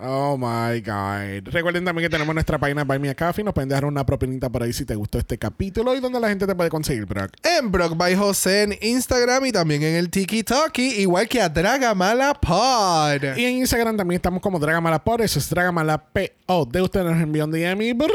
Oh 0.01 0.36
my 0.36 0.81
God. 0.81 1.48
Recuerden 1.51 1.85
también 1.85 2.06
que 2.06 2.10
tenemos 2.10 2.35
nuestra 2.35 2.59
página 2.59 2.85
Buy 2.85 2.98
Me 2.98 3.10
a 3.10 3.14
Coffee. 3.14 3.44
Nos 3.44 3.55
pueden 3.55 3.68
dejar 3.68 3.85
una 3.85 4.05
propinita 4.05 4.51
por 4.51 4.62
ahí 4.62 4.73
si 4.73 4.85
te 4.85 4.94
gustó 4.94 5.18
este 5.18 5.39
capítulo 5.39 5.94
y 5.94 6.01
donde 6.01 6.20
la 6.20 6.28
gente 6.28 6.47
te 6.47 6.55
puede 6.55 6.70
conseguir, 6.70 7.06
Brock. 7.06 7.32
En 7.43 7.70
Brock 7.70 7.97
by 7.97 8.14
José 8.14 8.64
en 8.64 8.78
Instagram 8.81 9.47
y 9.47 9.52
también 9.52 9.82
en 9.82 9.97
el 9.97 10.10
Tiki 10.10 10.43
Talkie, 10.43 11.01
igual 11.01 11.28
que 11.28 11.40
a 11.40 11.48
Dragamala 11.48 12.35
Pod. 12.35 13.36
Y 13.36 13.44
en 13.44 13.56
Instagram 13.59 13.97
también 13.97 14.16
estamos 14.16 14.43
como 14.43 14.59
Dragamala 14.59 15.02
por 15.02 15.23
eso 15.23 15.39
es 15.39 15.48
Dragamala 15.48 15.98
P.O. 15.98 16.66
De 16.66 16.82
ustedes 16.82 17.06
nos 17.06 17.20
envió 17.20 17.44
un 17.44 17.52
DM 17.52 17.82
y 17.82 17.93
Brock. 17.93 18.10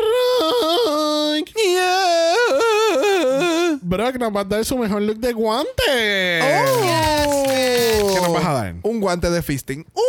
Yeah. 1.55 3.79
Brock 3.81 4.17
nos 4.17 4.35
va 4.35 4.41
a 4.41 4.45
dar 4.45 4.65
su 4.65 4.77
mejor 4.77 5.01
look 5.01 5.17
de 5.17 5.33
guante. 5.33 6.41
Oh. 6.43 8.13
¿Qué 8.13 8.21
nos 8.21 8.33
vas 8.33 8.45
a 8.45 8.53
dar? 8.53 8.75
Un 8.83 8.99
guante 8.99 9.29
de 9.29 9.41
fisting. 9.41 9.85
Uh. 9.93 10.01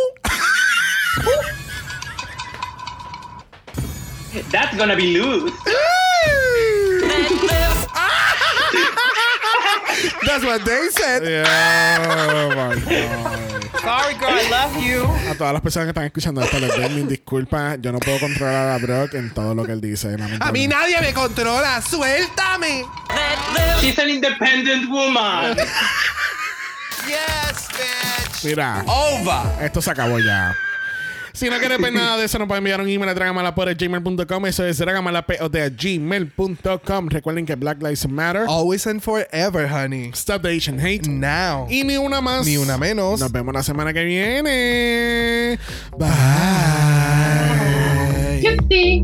That's 4.51 4.75
gonna 4.77 4.95
be 4.95 5.13
loose. 5.17 5.51
That's 10.25 10.43
what 10.43 10.65
they 10.65 10.89
said. 10.89 11.23
Yeah, 11.23 11.45
oh 12.09 12.49
my 12.49 12.75
God. 12.75 13.63
Sorry, 13.81 14.13
girl, 14.15 14.29
I 14.31 14.49
love 14.49 14.77
you. 14.83 15.03
A 15.29 15.35
todas 15.35 15.53
las 15.53 15.61
personas 15.61 15.85
que 15.85 15.89
están 15.91 16.05
escuchando 16.05 16.41
esto, 16.41 16.59
les 16.59 16.75
doy 16.75 16.89
mis 16.89 17.07
disculpas. 17.07 17.77
Yo 17.81 17.91
no 17.91 17.99
puedo 17.99 18.19
controlar 18.19 18.69
a 18.69 18.77
Brock 18.79 19.13
en 19.13 19.33
todo 19.33 19.53
lo 19.53 19.65
que 19.65 19.73
él 19.73 19.81
dice. 19.81 20.15
A 20.39 20.51
mí 20.51 20.67
nadie 20.67 20.99
me 21.01 21.13
controla. 21.13 21.81
Suéltame. 21.81 22.85
She's 23.81 23.99
an 23.99 24.09
independent 24.09 24.89
woman. 24.89 25.57
Mira, 28.43 28.83
Over. 28.87 29.63
esto 29.65 29.81
se 29.81 29.91
acabó 29.91 30.19
ya. 30.19 30.55
Si 31.33 31.49
no 31.49 31.57
quieres 31.59 31.79
ver 31.79 31.93
nada 31.93 32.17
de 32.17 32.25
eso, 32.25 32.37
nos 32.39 32.47
pueden 32.47 32.61
enviar 32.61 32.81
un 32.81 32.89
email 32.89 33.09
a 33.09 33.13
dragamalapod.gmail.com. 33.13 34.45
Eso 34.45 34.65
es 34.65 34.77
dragamalapod.gmail.com. 34.77 37.09
Recuerden 37.09 37.45
que 37.45 37.55
Black 37.55 37.81
Lives 37.81 38.07
Matter. 38.07 38.45
Always 38.47 38.85
and 38.87 39.01
forever, 39.01 39.67
honey. 39.67 40.11
Stop 40.13 40.43
the 40.43 40.55
Asian 40.55 40.79
hate. 40.79 41.07
Now. 41.07 41.67
Y 41.69 41.83
ni 41.83 41.97
una 41.97 42.21
más. 42.21 42.45
Ni 42.45 42.57
una 42.57 42.77
menos. 42.77 43.19
Nos 43.19 43.31
vemos 43.31 43.53
la 43.53 43.63
semana 43.63 43.93
que 43.93 44.03
viene. 44.03 45.59
Bye. 45.97 46.09
Cutie. 48.41 49.03